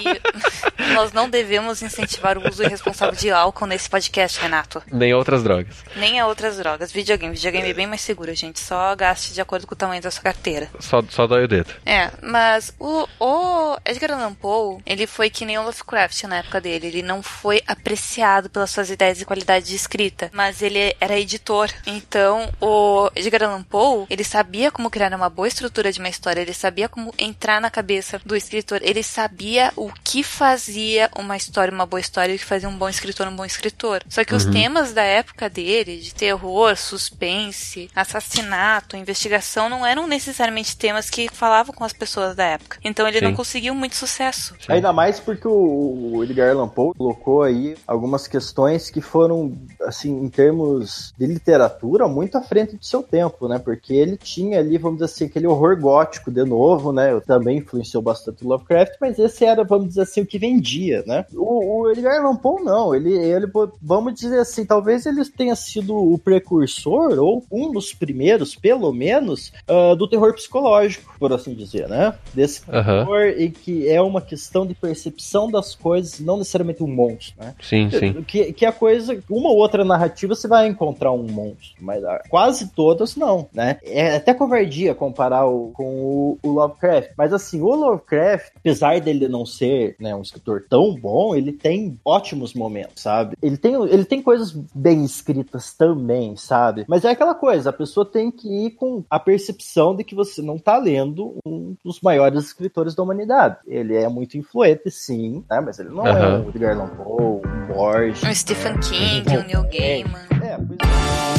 nós 0.95 1.13
não 1.13 1.29
devemos 1.29 1.83
incentivar 1.83 2.37
o 2.39 2.49
uso 2.49 2.63
irresponsável 2.63 3.15
de 3.15 3.31
álcool 3.31 3.67
nesse 3.67 3.89
podcast, 3.95 4.41
Renato. 4.41 4.83
Nem 4.91 5.15
outras 5.15 5.45
drogas. 5.45 5.77
Nem 5.95 6.19
a 6.19 6.27
outras 6.27 6.57
drogas. 6.57 6.91
Videogame, 6.91 7.33
videogame 7.33 7.71
é 7.71 7.75
bem 7.75 7.87
mais 7.87 8.01
seguro, 8.01 8.35
gente. 8.35 8.59
Só 8.59 8.93
gaste 8.97 9.33
de 9.33 9.41
acordo 9.41 9.69
com 9.69 9.75
o 9.75 9.79
tamanho 9.79 10.03
da 10.03 10.11
sua 10.11 10.25
carteira. 10.25 10.69
Só, 10.81 11.01
só 11.09 11.29
dói 11.29 11.45
o 11.45 11.49
dedo. 11.49 11.73
É, 11.87 12.11
mas 12.21 12.75
o, 12.81 13.07
o 13.21 13.79
Edgar 13.85 14.11
Allan 14.11 14.35
Poe, 14.35 14.83
ele 14.85 15.07
foi 15.07 15.31
que 15.31 15.45
nem 15.45 15.57
o 15.59 15.63
Lovecraft 15.63 16.25
na 16.25 16.39
época 16.39 16.61
dele. 16.61 16.89
Ele 16.89 17.03
não 17.03 17.23
foi 17.23 17.63
apreciado 17.69 18.51
pelas 18.51 18.73
suas 18.73 18.91
ideias 18.91 19.21
e 19.21 19.25
qualidade 19.25 19.67
de 19.67 19.77
escrita, 19.77 20.29
mas 20.35 20.61
ele 20.61 20.97
era 21.01 21.17
editor. 21.17 21.71
Então, 21.87 22.53
o 22.61 23.09
Edgar 23.15 23.45
Allan 23.45 23.63
Poe, 23.63 24.07
ele 24.11 24.25
sabia 24.25 24.73
como 24.73 24.91
criar 24.91 25.15
uma 25.15 25.31
boa 25.31 25.47
estrutura 25.47 25.93
de 25.93 26.01
uma 26.01 26.09
história, 26.09 26.41
ele 26.41 26.53
sabia 26.53 26.89
como 26.89 27.15
entrar 27.17 27.61
na 27.61 27.71
cabeça 27.71 28.21
do 28.27 28.35
escritor, 28.35 28.81
ele 28.83 29.05
sabia 29.05 29.73
o 29.77 29.93
que 30.03 30.25
fazia 30.25 31.09
uma 31.17 31.37
história 31.37 31.73
uma 31.73 31.87
boa 31.87 32.01
história 32.01 32.33
e 32.33 32.37
o 32.37 32.39
que 32.41 32.45
fazia 32.45 32.69
um 32.69 32.77
bom 32.77 32.89
escritor 32.89 33.29
um 33.29 33.37
bom 33.37 33.45
escritor. 33.45 33.84
Só 34.09 34.25
que 34.25 34.33
uhum. 34.33 34.39
os 34.39 34.45
temas 34.45 34.93
da 34.93 35.03
época 35.03 35.49
dele, 35.49 35.99
de 35.99 36.15
terror, 36.15 36.77
suspense, 36.77 37.91
assassinato, 37.95 38.97
investigação, 38.97 39.69
não 39.69 39.85
eram 39.85 40.07
necessariamente 40.07 40.77
temas 40.77 41.11
que 41.11 41.29
falavam 41.33 41.75
com 41.75 41.85
as 41.85 41.93
pessoas 41.93 42.35
da 42.35 42.45
época. 42.45 42.79
Então 42.83 43.07
ele 43.07 43.19
Sim. 43.19 43.25
não 43.25 43.35
conseguiu 43.35 43.75
muito 43.75 43.97
sucesso. 43.97 44.55
Sim. 44.61 44.73
Ainda 44.73 44.93
mais 44.93 45.21
porque 45.21 45.47
o 45.47 46.23
Edgar 46.23 46.51
Allan 46.51 46.69
Poe 46.69 46.95
colocou 46.97 47.43
aí 47.43 47.77
algumas 47.87 48.27
questões 48.27 48.91
que 48.91 49.01
foram, 49.01 49.57
assim, 49.83 50.11
em 50.11 50.29
termos 50.29 51.13
de 51.19 51.27
literatura, 51.27 52.09
muito 52.09 52.37
à 52.37 52.43
frente 52.43 52.77
do 52.77 52.85
seu 52.85 53.03
tempo, 53.03 53.49
né? 53.49 53.59
Porque 53.59 53.93
ele 53.93 54.17
tinha 54.17 54.59
ali, 54.59 54.79
vamos 54.79 54.99
dizer 54.99 55.13
assim, 55.13 55.25
aquele 55.27 55.47
horror 55.47 55.79
gótico 55.79 56.31
de 56.31 56.45
novo, 56.45 56.93
né? 56.93 57.21
Também 57.27 57.59
influenciou 57.59 58.03
bastante 58.03 58.45
o 58.45 58.49
Lovecraft, 58.49 58.95
mas 59.01 59.19
esse 59.19 59.45
era, 59.45 59.65
vamos 59.65 59.89
dizer 59.89 60.03
assim, 60.03 60.23
o 60.23 60.27
que 60.27 60.39
vendia, 60.39 61.03
né? 61.07 61.25
O, 61.35 61.83
o 61.83 61.91
Edgar 61.91 62.21
Allan 62.21 62.37
Poe 62.37 62.63
não, 62.63 62.95
ele, 62.95 63.13
ele, 63.13 63.47
vamos 63.83 64.15
dizer 64.15 64.41
assim, 64.41 64.65
talvez 64.65 65.07
ele 65.07 65.25
tenha 65.25 65.55
sido 65.57 65.95
o 65.97 66.19
precursor, 66.19 67.19
ou 67.19 67.45
um 67.51 67.73
dos 67.73 67.93
primeiros, 67.93 68.55
pelo 68.55 68.93
menos, 68.93 69.53
uh, 69.69 69.95
do 69.97 70.09
terror 70.09 70.35
psicológico, 70.35 71.15
por 71.19 71.33
assim 71.33 71.55
dizer, 71.55 71.89
né? 71.89 72.15
Desse 72.33 72.63
terror 72.63 73.27
uhum. 73.27 73.41
e 73.43 73.51
que 73.51 73.89
é 73.89 74.01
uma 74.01 74.21
questão 74.21 74.67
de 74.67 74.75
percepção 74.75 75.51
das 75.51 75.75
coisas, 75.75 76.21
não 76.21 76.37
necessariamente 76.37 76.83
um 76.83 76.89
monstro, 76.89 77.35
né? 77.39 77.55
Sim, 77.61 77.91
sim. 77.91 78.23
Que, 78.23 78.53
que 78.53 78.67
a 78.67 78.73
coisa, 78.73 79.19
uma 79.31 79.51
ou 79.51 79.57
outra 79.57 79.85
narrativa 79.85 80.35
você 80.35 80.49
vai 80.49 80.67
encontrar 80.67 81.13
um 81.13 81.25
monstro, 81.25 81.77
mas 81.81 82.03
quase 82.29 82.69
todas 82.71 83.17
não, 83.17 83.49
né? 83.53 83.79
É 83.85 84.17
até 84.17 84.35
covardia 84.35 84.95
comparar 84.95 85.47
o, 85.47 85.71
com 85.73 85.85
o, 85.85 86.39
o 86.43 86.51
Lovecraft, 86.51 87.11
mas 87.17 87.33
assim, 87.33 87.61
o 87.61 87.75
Lovecraft, 87.75 88.53
apesar 88.57 89.01
dele 89.01 89.29
não 89.29 89.47
ser 89.47 89.97
né, 89.99 90.15
um 90.15 90.23
escritor 90.23 90.65
tão 90.69 90.95
bom, 90.95 91.35
ele 91.35 91.53
tem 91.53 91.99
ótimos 92.05 92.55
momentos, 92.55 93.03
sabe? 93.03 93.37
Ele 93.43 93.57
tem, 93.65 93.75
ele 93.89 94.05
tem 94.05 94.21
coisas 94.21 94.53
bem 94.75 95.07
escritas 95.07 95.73
também, 95.73 96.37
sabe? 96.37 96.85
Mas 96.87 97.03
é 97.03 97.11
aquela 97.11 97.35
coisa, 97.35 97.71
a 97.71 97.73
pessoa 97.73 98.05
tem 98.05 98.31
que 98.31 98.47
ir 98.47 98.73
com 98.73 99.03
a 99.09 99.19
percepção 99.19 99.97
de 99.97 100.05
que 100.05 100.15
você 100.15 100.43
não 100.43 100.59
tá 100.59 100.77
lendo 100.77 101.39
um 101.47 101.75
dos 101.83 101.99
maiores 102.03 102.45
escritores 102.45 102.95
da 102.95 103.03
humanidade. 103.03 103.57
Ele 103.67 103.97
é 103.97 104.07
muito 104.07 104.37
influente, 104.37 104.91
sim, 104.91 105.43
né? 105.49 105.63
Mas 105.63 105.79
ele 105.79 105.89
não 105.89 106.03
uhum. 106.03 106.07
é 106.07 106.39
um 106.41 106.49
Edgar 106.51 106.79
Allan 106.79 106.89
Poe, 106.89 107.41
um 107.47 107.75
Borges. 107.75 108.23
Um 108.23 108.35
Stephen 108.35 108.79
King, 108.81 109.39
um 109.39 109.47
Neil 109.47 109.63
Gaiman. 109.63 110.45
É, 110.47 110.59
pois 110.59 110.79
é. 110.83 111.34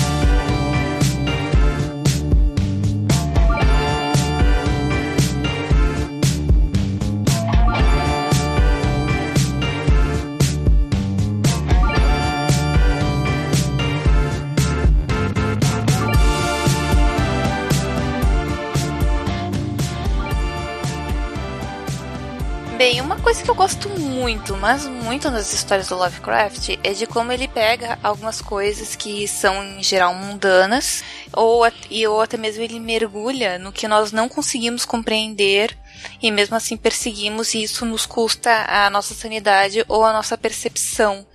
Bem, 22.78 22.99
uma 22.99 23.17
coisa 23.21 23.41
que 23.41 23.49
eu 23.49 23.55
gosto 23.55 23.88
muito, 23.89 24.57
mas 24.57 24.86
muito 24.86 25.32
nas 25.32 25.53
histórias 25.53 25.88
do 25.88 25.95
Lovecraft 25.95 26.78
é 26.84 26.91
de 26.91 27.07
como 27.07 27.32
ele 27.32 27.47
pega 27.47 27.97
algumas 28.03 28.41
coisas 28.41 28.97
que 28.97 29.26
são 29.30 29.63
em 29.63 29.82
geral 29.82 30.13
mundanas 30.13 31.01
ou, 31.32 31.63
e, 31.89 32.05
ou 32.05 32.21
até 32.21 32.36
mesmo 32.36 32.61
ele 32.61 32.78
mergulha 32.82 33.57
no 33.57 33.71
que 33.71 33.88
nós 33.88 34.11
não 34.11 34.28
conseguimos 34.28 34.84
compreender 34.84 35.76
e 36.21 36.30
mesmo 36.30 36.57
assim 36.57 36.76
perseguimos 36.76 37.53
e 37.53 37.63
isso 37.63 37.86
nos 37.86 38.05
custa 38.05 38.65
a 38.67 38.89
nossa 38.89 39.13
sanidade 39.13 39.86
ou 39.88 40.03
a 40.03 40.11
nossa 40.11 40.38
percepção 40.38 41.26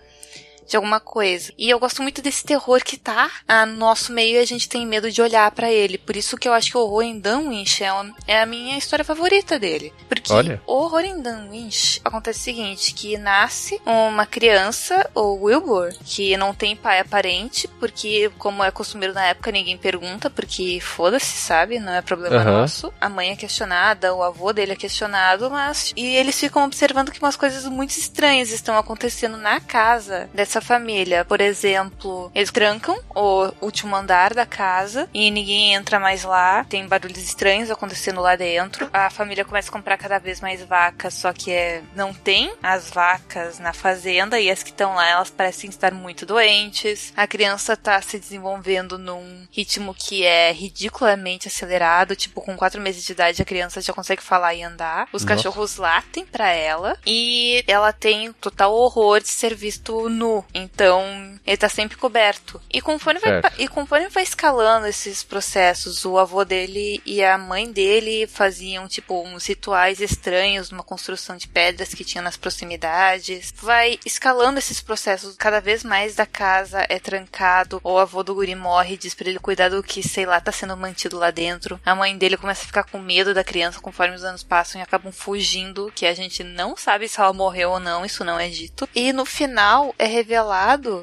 de 0.70 0.76
alguma 0.76 1.00
coisa. 1.00 1.52
E 1.58 1.68
eu 1.68 1.80
gosto 1.80 2.00
muito 2.00 2.22
desse 2.22 2.44
terror 2.44 2.80
que 2.84 2.96
tá 2.96 3.28
no 3.66 3.76
nosso 3.76 4.12
meio 4.12 4.36
e 4.36 4.38
a 4.38 4.46
gente 4.46 4.68
tem 4.68 4.86
medo 4.86 5.10
de 5.10 5.20
olhar 5.20 5.50
para 5.50 5.70
ele. 5.70 5.98
Por 5.98 6.16
isso 6.16 6.36
que 6.36 6.48
eu 6.48 6.52
acho 6.52 6.70
que 6.70 6.78
o 6.78 6.80
horror 6.80 7.02
em 7.02 7.18
Dunwich 7.18 7.82
é, 7.82 7.90
é 8.28 8.40
a 8.40 8.46
minha 8.46 8.78
história 8.78 9.04
favorita 9.04 9.58
dele. 9.58 9.92
Porque 10.08 10.32
Olha. 10.32 10.62
o 10.66 10.74
horror 10.74 11.00
em 11.00 11.20
Dunwich 11.20 12.00
acontece 12.04 12.40
o 12.40 12.42
seguinte, 12.44 12.94
que 12.94 13.18
nasce 13.18 13.80
uma 13.84 14.24
criança, 14.24 15.10
o 15.12 15.44
Wilbur, 15.44 15.92
que 16.04 16.36
não 16.36 16.54
tem 16.54 16.76
pai 16.76 17.00
aparente, 17.00 17.66
porque 17.80 18.30
como 18.38 18.62
é 18.62 18.70
costumeiro 18.70 19.12
na 19.12 19.26
época, 19.26 19.50
ninguém 19.50 19.76
pergunta, 19.76 20.30
porque 20.30 20.78
foda-se, 20.80 21.36
sabe? 21.36 21.80
Não 21.80 21.92
é 21.92 22.00
problema 22.00 22.36
Aham. 22.36 22.60
nosso. 22.60 22.94
A 23.00 23.08
mãe 23.08 23.30
é 23.30 23.36
questionada, 23.36 24.14
o 24.14 24.22
avô 24.22 24.52
dele 24.52 24.72
é 24.72 24.76
questionado, 24.76 25.50
mas... 25.50 25.92
E 25.96 26.06
eles 26.14 26.38
ficam 26.38 26.64
observando 26.64 27.10
que 27.10 27.18
umas 27.20 27.34
coisas 27.34 27.64
muito 27.64 27.90
estranhas 27.90 28.52
estão 28.52 28.78
acontecendo 28.78 29.36
na 29.36 29.58
casa 29.60 30.30
dessa 30.32 30.59
família. 30.60 31.24
Por 31.24 31.40
exemplo, 31.40 32.30
eles 32.34 32.50
trancam 32.50 32.98
o 33.14 33.52
último 33.60 33.94
andar 33.96 34.34
da 34.34 34.46
casa 34.46 35.08
e 35.12 35.30
ninguém 35.30 35.74
entra 35.74 35.98
mais 35.98 36.24
lá. 36.24 36.64
Tem 36.64 36.86
barulhos 36.86 37.18
estranhos 37.18 37.70
acontecendo 37.70 38.20
lá 38.20 38.36
dentro. 38.36 38.88
A 38.92 39.10
família 39.10 39.44
começa 39.44 39.68
a 39.68 39.72
comprar 39.72 39.96
cada 39.96 40.18
vez 40.18 40.40
mais 40.40 40.62
vacas, 40.62 41.14
só 41.14 41.32
que 41.32 41.50
é, 41.50 41.82
não 41.94 42.12
tem 42.12 42.52
as 42.62 42.90
vacas 42.90 43.58
na 43.58 43.72
fazenda 43.72 44.40
e 44.40 44.50
as 44.50 44.62
que 44.62 44.70
estão 44.70 44.94
lá 44.94 45.08
elas 45.08 45.30
parecem 45.30 45.70
estar 45.70 45.92
muito 45.92 46.26
doentes. 46.26 47.12
A 47.16 47.26
criança 47.26 47.76
tá 47.76 48.00
se 48.02 48.18
desenvolvendo 48.18 48.98
num 48.98 49.46
ritmo 49.50 49.94
que 49.94 50.24
é 50.24 50.52
ridiculamente 50.52 51.48
acelerado, 51.48 52.16
tipo 52.16 52.40
com 52.40 52.56
quatro 52.56 52.80
meses 52.80 53.04
de 53.04 53.12
idade 53.12 53.42
a 53.42 53.44
criança 53.44 53.80
já 53.80 53.92
consegue 53.92 54.22
falar 54.22 54.54
e 54.54 54.62
andar. 54.62 55.08
Os 55.12 55.22
Nossa. 55.22 55.36
cachorros 55.36 55.76
latem 55.76 56.24
pra 56.24 56.48
ela 56.50 56.96
e 57.06 57.64
ela 57.66 57.92
tem 57.92 58.32
total 58.34 58.74
horror 58.74 59.20
de 59.20 59.28
ser 59.28 59.54
visto 59.54 60.08
nu. 60.08 60.44
Então, 60.52 61.38
ele 61.46 61.56
tá 61.56 61.68
sempre 61.68 61.96
coberto. 61.96 62.60
E 62.72 62.80
conforme, 62.80 63.20
vai, 63.20 63.40
e 63.58 63.68
conforme 63.68 64.08
vai 64.08 64.22
escalando 64.22 64.86
esses 64.86 65.22
processos, 65.22 66.04
o 66.04 66.18
avô 66.18 66.44
dele 66.44 67.00
e 67.04 67.22
a 67.22 67.38
mãe 67.38 67.70
dele 67.70 68.26
faziam, 68.26 68.88
tipo, 68.88 69.22
uns 69.22 69.46
rituais 69.46 70.00
estranhos 70.00 70.70
numa 70.70 70.82
construção 70.82 71.36
de 71.36 71.48
pedras 71.48 71.94
que 71.94 72.04
tinha 72.04 72.22
nas 72.22 72.36
proximidades. 72.36 73.52
Vai 73.56 73.98
escalando 74.04 74.58
esses 74.58 74.80
processos. 74.80 75.36
Cada 75.36 75.60
vez 75.60 75.84
mais 75.84 76.14
da 76.14 76.26
casa 76.26 76.84
é 76.88 76.98
trancado. 76.98 77.80
O 77.84 77.98
avô 77.98 78.22
do 78.22 78.34
guri 78.34 78.54
morre, 78.54 78.96
diz 78.96 79.14
pra 79.14 79.28
ele 79.28 79.38
cuidar 79.38 79.68
do 79.68 79.82
que, 79.82 80.02
sei 80.02 80.26
lá, 80.26 80.40
tá 80.40 80.52
sendo 80.52 80.76
mantido 80.76 81.18
lá 81.18 81.30
dentro. 81.30 81.80
A 81.84 81.94
mãe 81.94 82.16
dele 82.16 82.36
começa 82.36 82.62
a 82.62 82.66
ficar 82.66 82.84
com 82.84 82.98
medo 82.98 83.32
da 83.32 83.44
criança 83.44 83.80
conforme 83.80 84.16
os 84.16 84.24
anos 84.24 84.42
passam 84.42 84.80
e 84.80 84.84
acabam 84.84 85.12
fugindo, 85.12 85.92
que 85.94 86.06
a 86.06 86.14
gente 86.14 86.42
não 86.42 86.76
sabe 86.76 87.08
se 87.08 87.20
ela 87.20 87.32
morreu 87.32 87.70
ou 87.70 87.80
não, 87.80 88.04
isso 88.04 88.24
não 88.24 88.38
é 88.38 88.48
dito. 88.48 88.88
E 88.94 89.12
no 89.12 89.24
final 89.24 89.94
é 89.98 90.06
revelado 90.06 90.29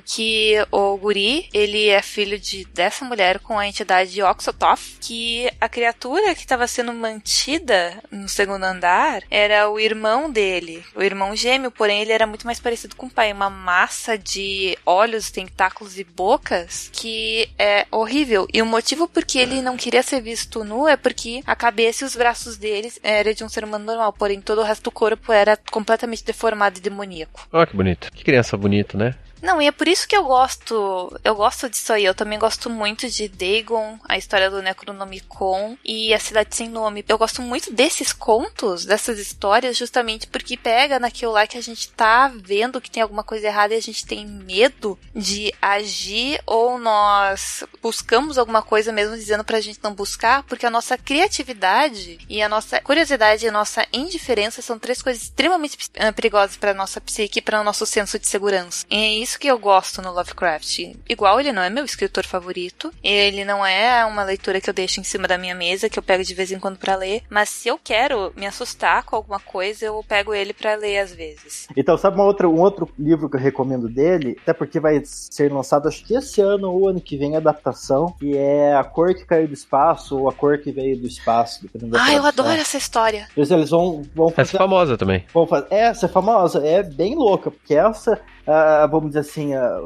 que 0.06 0.56
o 0.72 0.98
guri, 0.98 1.50
ele 1.54 1.90
é 1.90 2.02
filho 2.02 2.40
de 2.40 2.66
dessa 2.66 3.06
mulher 3.06 3.40
com 3.40 3.58
a 3.58 3.68
entidade 3.68 4.22
Oxototh, 4.22 4.98
que 5.02 5.50
a 5.60 5.70
criatura 5.70 6.36
que 6.36 6.42
estava 6.42 6.68
sendo 6.68 6.94
mantida 6.94 8.02
no 8.12 8.30
segundo 8.30 8.64
andar 8.64 9.24
era 9.30 9.70
o 9.70 9.80
irmão 9.80 10.32
dele, 10.32 10.84
o 10.96 11.02
irmão 11.02 11.36
gêmeo, 11.36 11.72
porém 11.72 12.02
ele 12.02 12.12
era 12.12 12.28
muito 12.28 12.46
mais 12.46 12.60
parecido 12.60 12.96
com 12.96 13.08
o 13.08 13.12
pai, 13.12 13.32
uma 13.32 13.50
massa 13.50 14.18
de 14.18 14.78
olhos, 14.86 15.32
tentáculos 15.32 15.98
e 16.00 16.04
bocas 16.04 16.90
que 16.94 17.50
é 17.58 17.86
horrível. 17.92 18.48
E 18.54 18.62
o 18.62 18.66
motivo 18.66 19.08
por 19.08 19.26
que 19.26 19.40
ele 19.40 19.62
não 19.62 19.78
queria 19.78 20.04
ser 20.04 20.22
visto 20.22 20.64
nu 20.64 20.88
é 20.88 20.98
porque 20.98 21.42
a 21.46 21.56
cabeça 21.56 22.04
e 22.04 22.08
os 22.08 22.16
braços 22.16 22.58
dele 22.58 22.92
era 23.04 23.34
de 23.34 23.44
um 23.44 23.50
ser 23.50 23.64
humano 23.64 23.86
normal, 23.86 24.14
porém 24.14 24.42
todo 24.42 24.62
o 24.62 24.64
resto 24.64 24.86
do 24.86 24.92
corpo 24.92 25.32
era 25.32 25.58
completamente 25.72 26.24
deformado 26.24 26.78
e 26.78 26.82
demoníaco. 26.82 27.48
Olha 27.52 27.68
que 27.68 27.76
bonito. 27.76 28.12
Que 28.12 28.24
criança 28.24 28.58
bonita, 28.58 28.98
né? 28.98 29.16
Não, 29.42 29.62
e 29.62 29.68
é 29.68 29.72
por 29.72 29.88
isso 29.88 30.08
que 30.08 30.16
eu 30.16 30.24
gosto. 30.24 31.20
Eu 31.24 31.36
gosto 31.36 31.70
disso 31.70 31.94
aí. 31.94 32.06
Eu 32.06 32.16
também 32.16 32.40
gosto 32.40 32.70
muito 32.70 33.10
de 33.10 33.28
Dagon, 33.28 34.00
a 34.08 34.18
história 34.18 34.50
do 34.50 34.62
Necronomicon 34.62 35.78
e 35.84 36.14
a 36.14 36.20
Cidade 36.20 36.56
Sem 36.56 36.70
Nome. 36.70 37.06
Eu 37.08 37.18
gosto 37.18 37.42
muito 37.42 37.72
desses 37.72 38.12
contos, 38.12 38.86
dessas 38.86 39.20
histórias, 39.20 39.78
justamente 39.78 40.28
porque 40.28 40.58
pega 40.58 41.00
naquilo 41.00 41.34
lá 41.34 41.46
que 41.46 41.58
a 41.58 41.62
gente 41.62 41.90
tá 41.90 42.32
vendo 42.36 42.82
que 42.82 42.90
tem 42.90 43.04
alguma 43.04 43.24
coisa 43.24 43.48
errada 43.48 43.74
e 43.74 43.78
a 43.78 43.82
gente 43.82 44.06
tem 44.06 44.26
medo 44.26 44.98
de 45.16 45.54
agir 45.62 46.42
ou 46.46 46.80
nós 46.80 47.64
buscamos 47.82 48.38
alguma 48.38 48.62
coisa 48.62 48.92
mesmo 48.92 49.16
dizendo 49.16 49.44
pra 49.44 49.60
gente 49.60 49.80
não 49.84 49.94
buscar, 49.94 50.44
porque 50.44 50.66
a 50.66 50.70
nossa 50.70 50.98
criatividade 50.98 52.20
e 52.30 52.42
a 52.42 52.50
nossa 52.50 52.80
curiosidade 52.82 53.46
e 53.46 53.50
a 53.50 53.52
nossa 53.52 53.86
indiferença 53.94 54.62
são 54.62 54.80
três 54.80 55.02
coisas 55.02 55.24
extremamente 55.24 55.78
eh, 55.94 56.12
perigosas 56.12 56.58
pra 56.58 56.74
nossa 56.74 57.00
psique 57.00 57.40
e 57.40 57.42
para 57.42 57.62
o 57.62 57.64
nosso 57.64 57.86
senso 57.86 58.18
de 58.20 58.28
segurança. 58.28 58.86
E 58.90 58.96
é 58.96 59.10
isso 59.28 59.40
que 59.40 59.48
eu 59.48 59.60
gosto 59.60 60.02
no 60.02 60.12
Lovecraft. 60.14 60.96
Igual 61.08 61.40
ele 61.40 61.52
não 61.52 61.62
é 61.62 61.70
meu 61.70 61.84
escritor 61.84 62.26
favorito, 62.26 62.92
ele 63.04 63.44
não 63.44 63.66
é 63.66 64.06
uma 64.06 64.24
leitura 64.24 64.62
que 64.62 64.70
eu 64.70 64.74
deixo 64.74 65.00
em 65.02 65.04
cima 65.04 65.28
da 65.28 65.38
minha 65.38 65.54
mesa, 65.54 65.90
que 65.90 66.00
eu 66.00 66.04
pego 66.04 66.24
de 66.24 66.34
vez 66.34 66.52
em 66.52 66.60
quando 66.60 66.78
pra 66.78 66.96
ler, 66.96 67.24
mas 67.30 67.50
se 67.50 67.68
eu 67.68 67.78
quero 67.82 68.32
me 68.36 68.46
assustar 68.46 69.04
com 69.04 69.16
alguma 69.16 69.40
coisa, 69.40 69.86
eu 69.86 70.04
pego 70.08 70.34
ele 70.34 70.54
pra 70.54 70.76
ler 70.76 71.00
às 71.00 71.14
vezes. 71.14 71.68
Então, 71.76 71.98
sabe 71.98 72.16
uma 72.16 72.24
outra, 72.26 72.48
um 72.48 72.60
outro 72.60 72.90
livro 72.98 73.30
que 73.30 73.36
eu 73.36 73.42
recomendo 73.42 73.90
dele? 73.90 74.38
Até 74.42 74.54
porque 74.54 74.80
vai 74.80 75.02
ser 75.04 75.52
lançado, 75.52 75.88
acho 75.88 76.04
que 76.06 76.16
esse 76.16 76.42
ano 76.42 76.72
ou 76.72 76.88
ano 76.88 77.02
que 77.02 77.18
vem, 77.18 77.36
a 77.36 77.40
adaptação, 77.40 78.16
que 78.20 78.38
é 78.38 78.74
A 78.76 78.84
Cor 78.84 79.14
que 79.14 79.26
Caiu 79.26 79.48
do 79.48 79.54
Espaço 79.54 80.18
ou 80.18 80.30
A 80.30 80.34
Cor 80.34 80.58
que 80.60 80.72
Veio 80.72 80.98
do 80.98 81.08
Espaço, 81.08 81.62
dependendo 81.64 81.92
da 81.92 82.04
Ah, 82.04 82.14
eu 82.14 82.26
adoro 82.26 82.50
essa 82.60 82.78
história. 82.78 83.28
Eles, 83.36 83.52
eles 83.52 83.70
vão, 83.70 84.04
vão 84.16 84.34
Essa 84.38 84.56
é 84.56 84.60
famosa 84.60 84.98
também. 84.98 85.26
vão 85.34 85.46
fazer. 85.46 85.68
Essa 85.70 86.06
é 86.06 86.10
famosa, 86.10 86.66
é 86.66 86.82
bem 86.82 87.16
louca, 87.16 87.52
porque 87.52 87.74
essa, 87.76 88.20
ah, 88.48 88.88
vamos 88.88 89.10
dizer 89.10 89.20
assim, 89.20 89.54
ah, 89.54 89.80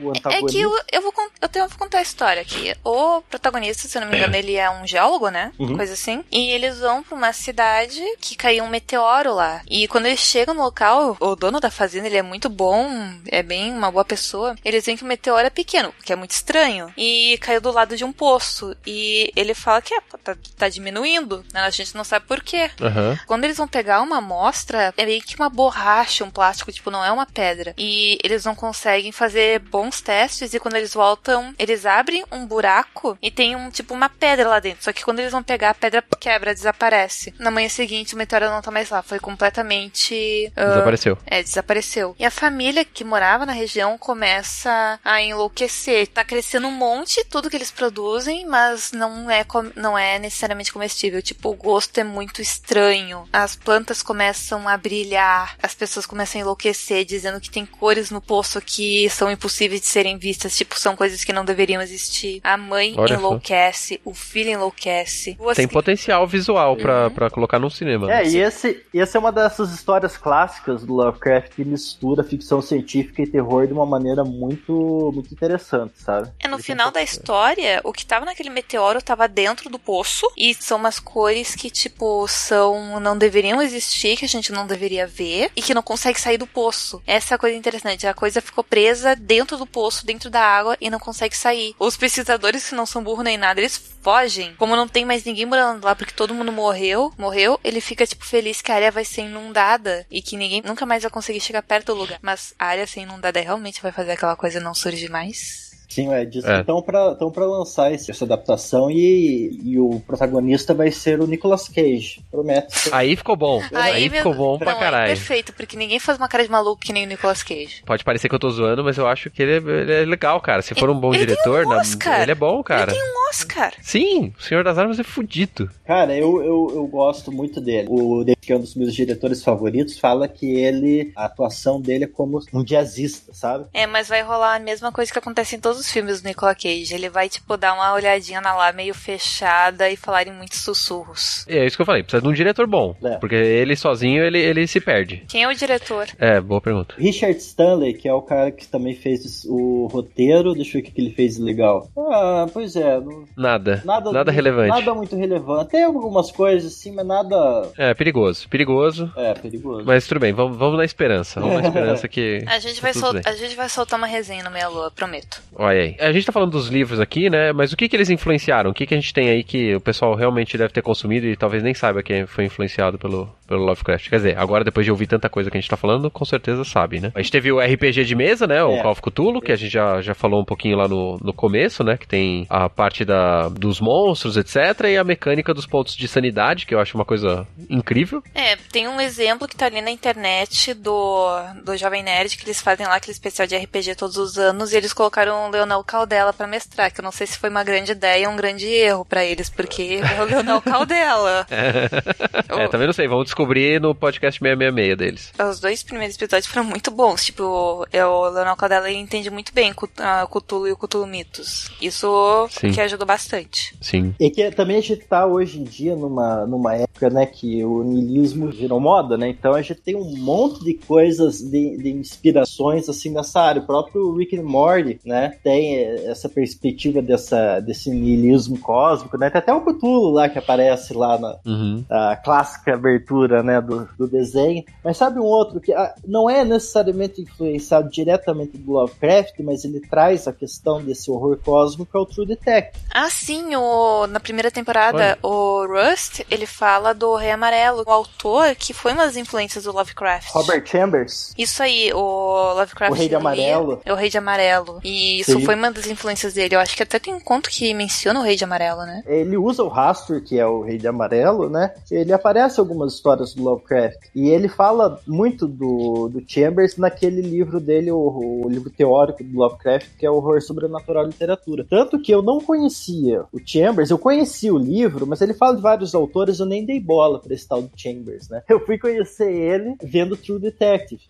o 0.00 0.08
É 0.08 0.18
antagonista. 0.18 0.52
que 0.52 0.60
eu, 0.60 0.78
eu, 0.92 1.02
vou, 1.02 1.12
eu 1.40 1.48
tenho, 1.48 1.68
vou 1.68 1.78
contar 1.78 1.98
a 1.98 2.02
história 2.02 2.42
aqui. 2.42 2.74
O 2.84 3.22
protagonista, 3.22 3.88
se 3.88 3.96
eu 3.96 4.02
não 4.02 4.08
me 4.08 4.16
engano, 4.16 4.34
ele 4.36 4.54
é 4.56 4.68
um 4.70 4.86
geólogo, 4.86 5.28
né? 5.28 5.52
Uhum. 5.58 5.76
Coisa 5.76 5.92
assim. 5.94 6.24
E 6.30 6.50
eles 6.50 6.78
vão 6.80 7.02
pra 7.02 7.16
uma 7.16 7.32
cidade 7.32 8.00
que 8.20 8.36
caiu 8.36 8.64
um 8.64 8.68
meteoro 8.68 9.34
lá. 9.34 9.62
E 9.68 9.88
quando 9.88 10.06
eles 10.06 10.20
chegam 10.20 10.54
no 10.54 10.62
local, 10.62 11.16
o 11.20 11.36
dono 11.36 11.60
da 11.60 11.70
fazenda, 11.70 12.06
ele 12.06 12.16
é 12.16 12.22
muito 12.22 12.48
bom, 12.48 12.88
é 13.28 13.42
bem 13.42 13.72
uma 13.72 13.90
boa 13.90 14.04
pessoa. 14.04 14.54
Eles 14.64 14.84
veem 14.84 14.96
que 14.96 15.02
o 15.04 15.06
meteoro 15.06 15.46
é 15.46 15.50
pequeno, 15.50 15.92
que 16.04 16.12
é 16.12 16.16
muito 16.16 16.32
estranho. 16.32 16.92
E 16.96 17.38
caiu 17.40 17.60
do 17.60 17.70
lado 17.72 17.96
de 17.96 18.04
um 18.04 18.12
poço. 18.12 18.76
E 18.86 19.32
ele 19.36 19.54
fala 19.54 19.80
que 19.82 19.94
é, 19.94 20.00
tá, 20.22 20.36
tá 20.56 20.68
diminuindo. 20.68 21.44
né? 21.52 21.60
A 21.60 21.70
gente 21.70 21.94
não 21.94 22.04
sabe 22.04 22.26
por 22.26 22.42
quê. 22.42 22.70
Aham. 22.80 23.18
Quando 23.26 23.44
eles 23.44 23.56
vão 23.56 23.68
pegar 23.68 24.00
uma 24.02 24.18
amostra, 24.18 24.92
é 24.96 25.06
meio 25.06 25.22
que 25.22 25.36
uma 25.36 25.48
borracha, 25.48 26.24
um 26.24 26.30
plástico, 26.30 26.72
tipo, 26.72 26.90
não 26.90 27.04
é 27.04 27.10
uma 27.10 27.26
pedra. 27.26 27.74
E 27.78 28.18
eles 28.22 28.44
não 28.44 28.54
conseguem 28.54 29.12
fazer 29.12 29.60
bons 29.86 30.00
testes 30.00 30.52
e 30.52 30.58
quando 30.58 30.74
eles 30.76 30.92
voltam, 30.92 31.54
eles 31.58 31.86
abrem 31.86 32.24
um 32.32 32.44
buraco 32.44 33.16
e 33.22 33.30
tem 33.30 33.54
um 33.54 33.70
tipo 33.70 33.94
uma 33.94 34.08
pedra 34.08 34.48
lá 34.48 34.58
dentro. 34.58 34.82
Só 34.84 34.92
que 34.92 35.04
quando 35.04 35.20
eles 35.20 35.30
vão 35.32 35.42
pegar, 35.42 35.70
a 35.70 35.74
pedra 35.74 36.02
quebra, 36.20 36.52
desaparece. 36.54 37.32
Na 37.38 37.50
manhã 37.50 37.68
seguinte, 37.68 38.14
o 38.14 38.18
meteoro 38.18 38.46
não 38.50 38.60
tá 38.60 38.70
mais 38.70 38.90
lá. 38.90 39.02
Foi 39.02 39.18
completamente. 39.20 40.52
ah, 40.56 40.64
Desapareceu. 40.66 41.18
é, 41.26 41.42
desapareceu. 41.42 42.16
E 42.18 42.24
a 42.24 42.30
família 42.30 42.84
que 42.84 43.04
morava 43.04 43.46
na 43.46 43.52
região 43.52 43.96
começa 43.96 44.98
a 45.04 45.22
enlouquecer. 45.22 46.08
Tá 46.08 46.24
crescendo 46.24 46.66
um 46.66 46.72
monte 46.72 47.24
tudo 47.24 47.48
que 47.48 47.56
eles 47.56 47.70
produzem, 47.70 48.44
mas 48.46 48.90
não 48.92 49.30
é, 49.30 49.44
não 49.76 49.96
é 49.96 50.18
necessariamente 50.18 50.72
comestível. 50.72 51.22
Tipo, 51.22 51.50
o 51.50 51.54
gosto 51.54 51.98
é 51.98 52.04
muito 52.04 52.42
estranho. 52.42 53.28
As 53.32 53.54
plantas 53.54 54.02
começam 54.02 54.68
a 54.68 54.76
brilhar, 54.76 55.56
as 55.62 55.74
pessoas 55.74 56.06
começam 56.06 56.40
a 56.40 56.42
enlouquecer, 56.42 57.04
dizendo 57.04 57.40
que 57.40 57.50
tem 57.50 57.64
cores 57.64 58.10
no 58.10 58.20
poço 58.20 58.60
que 58.60 59.08
são 59.10 59.30
impossíveis 59.30 59.75
de 59.80 59.86
serem 59.86 60.16
vistas. 60.18 60.56
Tipo, 60.56 60.78
são 60.78 60.96
coisas 60.96 61.24
que 61.24 61.32
não 61.32 61.44
deveriam 61.44 61.80
existir. 61.82 62.40
A 62.44 62.56
mãe 62.56 62.94
Olha 62.96 63.08
só. 63.08 63.14
enlouquece, 63.14 64.00
o 64.04 64.14
filho 64.14 64.50
enlouquece. 64.50 65.36
O 65.38 65.52
Tem 65.54 65.64
assi- 65.64 65.72
potencial 65.72 66.26
visual 66.26 66.76
pra, 66.76 67.10
pra 67.10 67.30
colocar 67.30 67.58
num 67.58 67.70
cinema. 67.70 68.10
É, 68.12 68.22
né? 68.24 68.28
e 68.30 68.36
esse, 68.38 68.84
e 68.92 69.00
essa 69.00 69.16
é 69.16 69.20
uma 69.20 69.32
dessas 69.32 69.72
histórias 69.72 70.16
clássicas 70.16 70.84
do 70.84 70.94
Lovecraft 70.94 71.52
que 71.54 71.64
mistura 71.64 72.22
ficção 72.24 72.60
científica 72.62 73.22
e 73.22 73.26
terror 73.26 73.66
de 73.66 73.72
uma 73.72 73.86
maneira 73.86 74.24
muito, 74.24 75.10
muito 75.14 75.32
interessante, 75.32 75.94
sabe? 76.02 76.30
É, 76.40 76.48
no 76.48 76.58
final 76.58 76.90
da 76.90 77.02
história, 77.02 77.80
o 77.84 77.92
que 77.92 78.04
tava 78.06 78.24
naquele 78.24 78.50
meteoro 78.50 79.02
tava 79.02 79.26
dentro 79.28 79.68
do 79.70 79.78
poço. 79.78 80.30
E 80.36 80.54
são 80.54 80.78
umas 80.78 80.98
cores 80.98 81.54
que, 81.54 81.70
tipo, 81.70 82.26
são. 82.28 83.00
não 83.00 83.16
deveriam 83.16 83.60
existir, 83.62 84.16
que 84.16 84.24
a 84.24 84.28
gente 84.28 84.52
não 84.52 84.66
deveria 84.66 85.06
ver. 85.06 85.50
E 85.56 85.62
que 85.62 85.74
não 85.74 85.82
consegue 85.82 86.20
sair 86.20 86.38
do 86.38 86.46
poço. 86.46 87.02
Essa 87.06 87.34
é 87.34 87.36
a 87.36 87.38
coisa 87.38 87.56
interessante. 87.56 88.06
A 88.06 88.14
coisa 88.14 88.40
ficou 88.40 88.62
presa 88.64 89.14
dentro 89.16 89.56
do 89.56 89.65
poço, 89.66 90.06
dentro 90.06 90.30
da 90.30 90.40
água, 90.40 90.76
e 90.80 90.88
não 90.90 90.98
consegue 90.98 91.36
sair. 91.36 91.74
Os 91.78 91.96
pesquisadores, 91.96 92.68
que 92.68 92.74
não 92.74 92.86
são 92.86 93.02
burros 93.02 93.24
nem 93.24 93.36
nada, 93.36 93.60
eles 93.60 93.76
fogem. 94.02 94.54
Como 94.56 94.76
não 94.76 94.88
tem 94.88 95.04
mais 95.04 95.24
ninguém 95.24 95.46
morando 95.46 95.84
lá, 95.84 95.94
porque 95.94 96.14
todo 96.14 96.34
mundo 96.34 96.52
morreu, 96.52 97.12
morreu, 97.18 97.58
ele 97.64 97.80
fica, 97.80 98.06
tipo, 98.06 98.24
feliz 98.24 98.62
que 98.62 98.70
a 98.70 98.76
área 98.76 98.90
vai 98.90 99.04
ser 99.04 99.22
inundada. 99.22 100.06
E 100.10 100.22
que 100.22 100.36
ninguém 100.36 100.62
nunca 100.62 100.86
mais 100.86 101.02
vai 101.02 101.10
conseguir 101.10 101.40
chegar 101.40 101.62
perto 101.62 101.86
do 101.86 102.00
lugar. 102.00 102.18
Mas 102.22 102.54
a 102.58 102.66
área 102.66 102.86
ser 102.86 103.00
inundada 103.00 103.40
realmente 103.40 103.82
vai 103.82 103.92
fazer 103.92 104.12
aquela 104.12 104.36
coisa 104.36 104.60
não 104.60 104.74
surgir 104.74 105.10
mais? 105.10 105.65
Sim, 105.88 106.12
é 106.12 106.24
disso. 106.24 106.48
É. 106.48 106.60
Então, 106.60 106.80
pra, 106.82 107.12
então, 107.14 107.30
pra 107.30 107.46
lançar 107.46 107.92
essa 107.92 108.24
adaptação 108.24 108.90
e, 108.90 109.60
e 109.62 109.78
o 109.78 110.00
protagonista 110.00 110.74
vai 110.74 110.90
ser 110.90 111.20
o 111.20 111.26
Nicolas 111.26 111.68
Cage. 111.68 112.24
Promete. 112.30 112.90
Aí 112.92 113.16
ficou 113.16 113.36
bom. 113.36 113.62
Aí, 113.72 113.94
aí 113.94 114.10
ficou 114.10 114.34
bom 114.34 114.52
não, 114.52 114.58
pra 114.58 114.74
caralho. 114.74 115.12
É 115.12 115.14
perfeito, 115.14 115.52
porque 115.52 115.76
ninguém 115.76 115.98
faz 115.98 116.18
uma 116.18 116.28
cara 116.28 116.44
de 116.44 116.50
maluco 116.50 116.80
que 116.80 116.92
nem 116.92 117.04
o 117.04 117.08
Nicolas 117.08 117.42
Cage. 117.42 117.82
Pode 117.84 118.04
parecer 118.04 118.28
que 118.28 118.34
eu 118.34 118.38
tô 118.38 118.50
zoando, 118.50 118.84
mas 118.84 118.98
eu 118.98 119.06
acho 119.06 119.30
que 119.30 119.42
ele 119.42 119.52
é, 119.52 119.56
ele 119.56 119.92
é 119.92 120.04
legal, 120.04 120.40
cara. 120.40 120.62
Se 120.62 120.74
for 120.74 120.90
um 120.90 120.98
bom 120.98 121.14
ele 121.14 121.26
diretor, 121.26 121.66
um 121.66 121.70
na, 121.70 121.82
ele 122.22 122.32
é 122.32 122.34
bom, 122.34 122.62
cara. 122.62 122.92
Ele 122.92 123.00
tem 123.00 123.02
um 123.02 123.28
Oscar. 123.30 123.72
Sim, 123.80 124.32
o 124.38 124.42
Senhor 124.42 124.64
das 124.64 124.78
Armas 124.78 124.98
é 124.98 125.02
fudido. 125.02 125.70
Cara, 125.84 126.16
eu, 126.16 126.42
eu, 126.42 126.72
eu 126.74 126.86
gosto 126.86 127.30
muito 127.30 127.60
dele. 127.60 127.86
O 127.90 128.24
David, 128.24 128.40
que 128.40 128.52
é 128.52 128.56
um 128.56 128.60
dos 128.60 128.74
meus 128.74 128.94
diretores 128.94 129.42
favoritos, 129.42 129.98
fala 129.98 130.28
que 130.28 130.46
ele, 130.46 131.12
a 131.16 131.24
atuação 131.26 131.80
dele 131.80 132.04
é 132.04 132.08
como 132.08 132.40
um 132.52 132.64
jazzista, 132.64 133.32
sabe? 133.32 133.66
É, 133.72 133.86
mas 133.86 134.08
vai 134.08 134.22
rolar 134.22 134.56
a 134.56 134.60
mesma 134.60 134.90
coisa 134.92 135.12
que 135.12 135.18
acontece 135.18 135.56
em 135.56 135.60
todos 135.60 135.75
os 135.76 135.90
filmes 135.90 136.20
do 136.20 136.28
Nicolas 136.28 136.56
Cage. 136.56 136.94
Ele 136.94 137.08
vai, 137.08 137.28
tipo, 137.28 137.56
dar 137.56 137.74
uma 137.74 137.92
olhadinha 137.92 138.40
na 138.40 138.54
lá 138.54 138.72
meio 138.72 138.94
fechada 138.94 139.90
e 139.90 139.96
falar 139.96 140.26
em 140.26 140.32
muitos 140.32 140.60
sussurros. 140.60 141.44
É 141.48 141.64
isso 141.66 141.76
que 141.76 141.82
eu 141.82 141.86
falei, 141.86 142.02
precisa 142.02 142.22
de 142.22 142.28
um 142.28 142.32
diretor 142.32 142.66
bom. 142.66 142.94
É. 143.02 143.16
Porque 143.16 143.34
ele 143.34 143.76
sozinho, 143.76 144.24
ele, 144.24 144.38
ele 144.38 144.66
se 144.66 144.80
perde. 144.80 145.24
Quem 145.28 145.42
é 145.42 145.48
o 145.48 145.54
diretor? 145.54 146.06
É, 146.18 146.40
boa 146.40 146.60
pergunta. 146.60 146.94
Richard 146.98 147.36
Stanley, 147.38 147.94
que 147.94 148.08
é 148.08 148.12
o 148.12 148.22
cara 148.22 148.50
que 148.50 148.66
também 148.66 148.94
fez 148.94 149.44
o 149.44 149.86
roteiro, 149.86 150.54
deixa 150.54 150.78
eu 150.78 150.82
ver 150.82 150.88
o 150.88 150.92
que 150.92 151.00
ele 151.00 151.10
fez 151.10 151.38
legal. 151.38 151.90
Ah, 151.96 152.46
pois 152.52 152.76
é. 152.76 153.00
Nada. 153.36 153.82
Nada, 153.84 154.12
nada 154.12 154.32
relevante. 154.32 154.68
Nada 154.70 154.94
muito 154.94 155.16
relevante. 155.16 155.70
Tem 155.70 155.84
algumas 155.84 156.30
coisas 156.30 156.72
assim, 156.72 156.92
mas 156.92 157.06
nada. 157.06 157.70
É, 157.76 157.94
perigoso. 157.94 158.48
Perigoso. 158.48 159.12
É, 159.16 159.34
perigoso. 159.34 159.84
Mas 159.84 160.06
tudo 160.06 160.20
bem, 160.20 160.32
vamos, 160.32 160.56
vamos 160.56 160.76
na 160.78 160.84
esperança. 160.84 161.40
Vamos 161.40 161.62
na 161.62 161.68
esperança 161.68 162.08
que. 162.08 162.44
A 162.46 162.58
gente, 162.58 162.80
vai 162.80 162.92
sol... 162.92 163.12
a 163.24 163.32
gente 163.32 163.54
vai 163.54 163.68
soltar 163.68 163.98
uma 163.98 164.06
resenha 164.06 164.42
no 164.44 164.50
Meia 164.50 164.68
Lua, 164.68 164.90
prometo. 164.90 165.42
Olha 165.66 165.82
aí. 165.82 165.96
A 165.98 166.12
gente 166.12 166.24
tá 166.24 166.32
falando 166.32 166.52
dos 166.52 166.68
livros 166.68 167.00
aqui, 167.00 167.28
né? 167.28 167.52
Mas 167.52 167.72
o 167.72 167.76
que 167.76 167.88
que 167.88 167.96
eles 167.96 168.08
influenciaram? 168.08 168.70
O 168.70 168.74
que 168.74 168.86
que 168.86 168.94
a 168.94 168.96
gente 168.96 169.12
tem 169.12 169.28
aí 169.28 169.42
que 169.42 169.74
o 169.74 169.80
pessoal 169.80 170.14
realmente 170.14 170.56
deve 170.56 170.72
ter 170.72 170.80
consumido 170.80 171.26
e 171.26 171.36
talvez 171.36 171.60
nem 171.62 171.74
saiba 171.74 172.04
quem 172.04 172.24
foi 172.24 172.44
influenciado 172.44 172.96
pelo, 172.98 173.28
pelo 173.48 173.64
Lovecraft? 173.64 174.08
Quer 174.08 174.16
dizer, 174.16 174.38
agora 174.38 174.62
depois 174.62 174.86
de 174.86 174.92
ouvir 174.92 175.08
tanta 175.08 175.28
coisa 175.28 175.50
que 175.50 175.56
a 175.56 175.60
gente 175.60 175.68
tá 175.68 175.76
falando, 175.76 176.08
com 176.08 176.24
certeza 176.24 176.62
sabe, 176.64 177.00
né? 177.00 177.10
A 177.14 177.20
gente 177.20 177.32
teve 177.32 177.50
o 177.50 177.58
RPG 177.58 178.04
de 178.04 178.14
mesa, 178.14 178.46
né? 178.46 178.62
O 178.62 178.76
é. 178.76 178.82
Call 178.82 178.92
of 178.92 179.02
Cthulhu, 179.02 179.40
que 179.40 179.50
a 179.50 179.56
gente 179.56 179.72
já, 179.72 180.00
já 180.00 180.14
falou 180.14 180.40
um 180.40 180.44
pouquinho 180.44 180.76
lá 180.76 180.86
no, 180.86 181.18
no 181.18 181.32
começo, 181.32 181.82
né? 181.82 181.96
Que 181.96 182.06
tem 182.06 182.46
a 182.48 182.68
parte 182.68 183.04
da, 183.04 183.48
dos 183.48 183.80
monstros, 183.80 184.36
etc. 184.36 184.84
E 184.88 184.96
a 184.96 185.02
mecânica 185.02 185.52
dos 185.52 185.66
pontos 185.66 185.96
de 185.96 186.06
sanidade, 186.06 186.64
que 186.64 186.74
eu 186.74 186.78
acho 186.78 186.96
uma 186.96 187.04
coisa 187.04 187.44
incrível. 187.68 188.22
É, 188.34 188.54
tem 188.70 188.86
um 188.86 189.00
exemplo 189.00 189.48
que 189.48 189.56
tá 189.56 189.66
ali 189.66 189.80
na 189.80 189.90
internet 189.90 190.74
do, 190.74 191.26
do 191.64 191.76
Jovem 191.76 192.04
Nerd, 192.04 192.36
que 192.36 192.44
eles 192.44 192.60
fazem 192.60 192.86
lá 192.86 192.96
aquele 192.96 193.12
especial 193.12 193.48
de 193.48 193.56
RPG 193.56 193.96
todos 193.96 194.16
os 194.16 194.38
anos, 194.38 194.72
e 194.72 194.76
eles 194.76 194.92
colocaram 194.92 195.50
Leonel 195.56 195.82
Caldela 195.84 196.32
para 196.32 196.46
mestrar, 196.46 196.92
que 196.92 197.00
eu 197.00 197.04
não 197.04 197.12
sei 197.12 197.26
se 197.26 197.38
foi 197.38 197.48
uma 197.48 197.64
grande 197.64 197.92
ideia 197.92 198.28
ou 198.28 198.34
um 198.34 198.36
grande 198.36 198.66
erro 198.66 199.04
para 199.04 199.24
eles, 199.24 199.48
porque 199.48 200.00
é 200.16 200.22
o 200.22 200.26
Leonel 200.26 200.60
Caldela. 200.60 201.46
é, 202.48 202.68
também 202.68 202.86
não 202.86 202.92
sei, 202.92 203.08
vamos 203.08 203.24
descobrir 203.24 203.80
no 203.80 203.94
podcast 203.94 204.38
666 204.38 204.96
deles. 204.96 205.32
Os 205.38 205.60
dois 205.60 205.82
primeiros 205.82 206.16
episódios 206.16 206.46
foram 206.46 206.64
muito 206.64 206.90
bons, 206.90 207.24
tipo, 207.24 207.42
o 207.42 208.28
Leonel 208.28 208.56
Caldela 208.56 208.90
ele 208.90 208.98
entende 208.98 209.30
muito 209.30 209.52
bem 209.52 209.72
o 209.72 210.28
Cthulhu 210.28 210.68
e 210.68 210.72
o 210.72 210.76
Cthulhu 210.76 211.06
Mitos. 211.06 211.70
Isso 211.80 212.48
Sim. 212.50 212.72
que 212.72 212.80
ajudou 212.80 213.06
bastante. 213.06 213.76
Sim. 213.80 214.14
E 214.20 214.30
que 214.30 214.50
também 214.50 214.76
a 214.76 214.80
gente 214.80 215.04
tá 215.06 215.26
hoje 215.26 215.60
em 215.60 215.64
dia 215.64 215.96
numa, 215.96 216.46
numa 216.46 216.74
época, 216.74 217.10
né, 217.10 217.26
que 217.26 217.64
o 217.64 217.82
niilismo 217.82 218.50
virou 218.50 218.80
moda, 218.80 219.16
né? 219.16 219.28
Então 219.28 219.54
a 219.54 219.62
gente 219.62 219.80
tem 219.80 219.96
um 219.96 220.16
monte 220.16 220.64
de 220.64 220.74
coisas, 220.74 221.40
de, 221.40 221.76
de 221.76 221.90
inspirações, 221.90 222.88
assim, 222.88 223.10
nessa 223.10 223.40
área. 223.40 223.62
O 223.62 223.66
próprio 223.66 224.14
Rick 224.14 224.36
and 224.36 224.42
Morty, 224.42 224.98
né, 225.04 225.38
tem 225.46 225.76
essa 226.10 226.28
perspectiva 226.28 227.00
dessa, 227.00 227.60
desse 227.60 227.88
niilismo 227.88 228.58
cósmico, 228.58 229.16
né? 229.16 229.30
Tem 229.30 229.38
até 229.38 229.52
o 229.54 229.60
Cthulhu 229.60 230.10
lá 230.10 230.28
que 230.28 230.40
aparece 230.40 230.92
lá 230.92 231.16
na, 231.16 231.38
uhum. 231.46 231.84
clássica 232.24 232.74
abertura, 232.74 233.44
né, 233.44 233.60
do, 233.60 233.88
do 233.96 234.08
desenho. 234.08 234.64
Mas 234.82 234.96
sabe 234.96 235.20
um 235.20 235.22
outro 235.24 235.60
que 235.60 235.72
ah, 235.72 235.94
não 236.04 236.28
é 236.28 236.44
necessariamente 236.44 237.20
influenciado 237.22 237.88
diretamente 237.88 238.58
do 238.58 238.72
Lovecraft, 238.72 239.34
mas 239.38 239.64
ele 239.64 239.78
traz 239.78 240.26
a 240.26 240.32
questão 240.32 240.82
desse 240.82 241.08
horror 241.12 241.38
cósmico, 241.44 241.96
é 241.96 242.00
o 242.00 242.06
True 242.06 242.26
Detective. 242.26 242.84
Ah, 242.92 243.08
sim, 243.08 243.54
o, 243.54 244.08
na 244.08 244.18
primeira 244.18 244.50
temporada, 244.50 245.16
Oi. 245.22 245.30
o 245.30 245.66
Rust, 245.68 246.22
ele 246.28 246.46
fala 246.46 246.92
do 246.92 247.14
Rei 247.14 247.30
Amarelo, 247.30 247.84
o 247.86 247.90
autor 247.92 248.56
que 248.56 248.72
foi 248.72 248.94
uma 248.94 249.06
das 249.06 249.16
influências 249.16 249.62
do 249.62 249.70
Lovecraft. 249.70 250.28
Robert 250.32 250.66
Chambers. 250.66 251.32
Isso 251.38 251.62
aí, 251.62 251.92
o 251.94 252.54
Lovecraft. 252.54 252.92
O 252.92 252.96
Rei 252.96 253.08
de 253.08 253.14
Amarelo. 253.14 253.80
É 253.84 253.92
o 253.92 253.96
Rei 253.96 254.10
de 254.10 254.18
Amarelo. 254.18 254.80
E 254.82 255.20
isso 255.20 255.35
sim. 255.38 255.44
foi 255.44 255.54
uma 255.54 255.70
das 255.70 255.86
influências 255.86 256.34
dele. 256.34 256.54
Eu 256.54 256.60
acho 256.60 256.76
que 256.76 256.82
até 256.82 256.98
tem 256.98 257.14
um 257.14 257.20
conto 257.20 257.50
que 257.50 257.72
menciona 257.74 258.20
o 258.20 258.22
Rei 258.22 258.36
de 258.36 258.44
Amarelo, 258.44 258.82
né? 258.82 259.02
Ele 259.06 259.36
usa 259.36 259.62
o 259.62 259.68
Rastur, 259.68 260.22
que 260.22 260.38
é 260.38 260.46
o 260.46 260.62
Rei 260.62 260.78
de 260.78 260.88
Amarelo, 260.88 261.48
né? 261.48 261.72
Ele 261.90 262.12
aparece 262.12 262.58
em 262.58 262.60
algumas 262.60 262.94
histórias 262.94 263.34
do 263.34 263.42
Lovecraft. 263.42 263.98
E 264.14 264.28
ele 264.28 264.48
fala 264.48 265.00
muito 265.06 265.46
do, 265.46 266.08
do 266.08 266.22
Chambers 266.26 266.76
naquele 266.76 267.20
livro 267.20 267.60
dele, 267.60 267.90
o, 267.90 268.42
o 268.44 268.48
livro 268.48 268.70
teórico 268.70 269.22
do 269.22 269.38
Lovecraft, 269.38 269.96
que 269.98 270.06
é 270.06 270.10
o 270.10 270.14
Horror 270.14 270.40
Sobrenatural 270.42 271.04
e 271.04 271.08
Literatura. 271.08 271.66
Tanto 271.68 272.00
que 272.00 272.12
eu 272.12 272.22
não 272.22 272.40
conhecia 272.40 273.24
o 273.32 273.40
Chambers, 273.44 273.90
eu 273.90 273.98
conhecia 273.98 274.52
o 274.52 274.58
livro, 274.58 275.06
mas 275.06 275.20
ele 275.20 275.34
fala 275.34 275.56
de 275.56 275.62
vários 275.62 275.94
autores, 275.94 276.38
eu 276.38 276.46
nem 276.46 276.64
dei 276.64 276.80
bola 276.80 277.20
pra 277.20 277.34
esse 277.34 277.46
tal 277.46 277.62
do 277.62 277.70
Chambers, 277.76 278.28
né? 278.28 278.42
Eu 278.48 278.64
fui 278.64 278.78
conhecer 278.78 279.32
ele 279.32 279.76
vendo 279.82 280.16
True 280.16 280.38
Detective. 280.38 281.00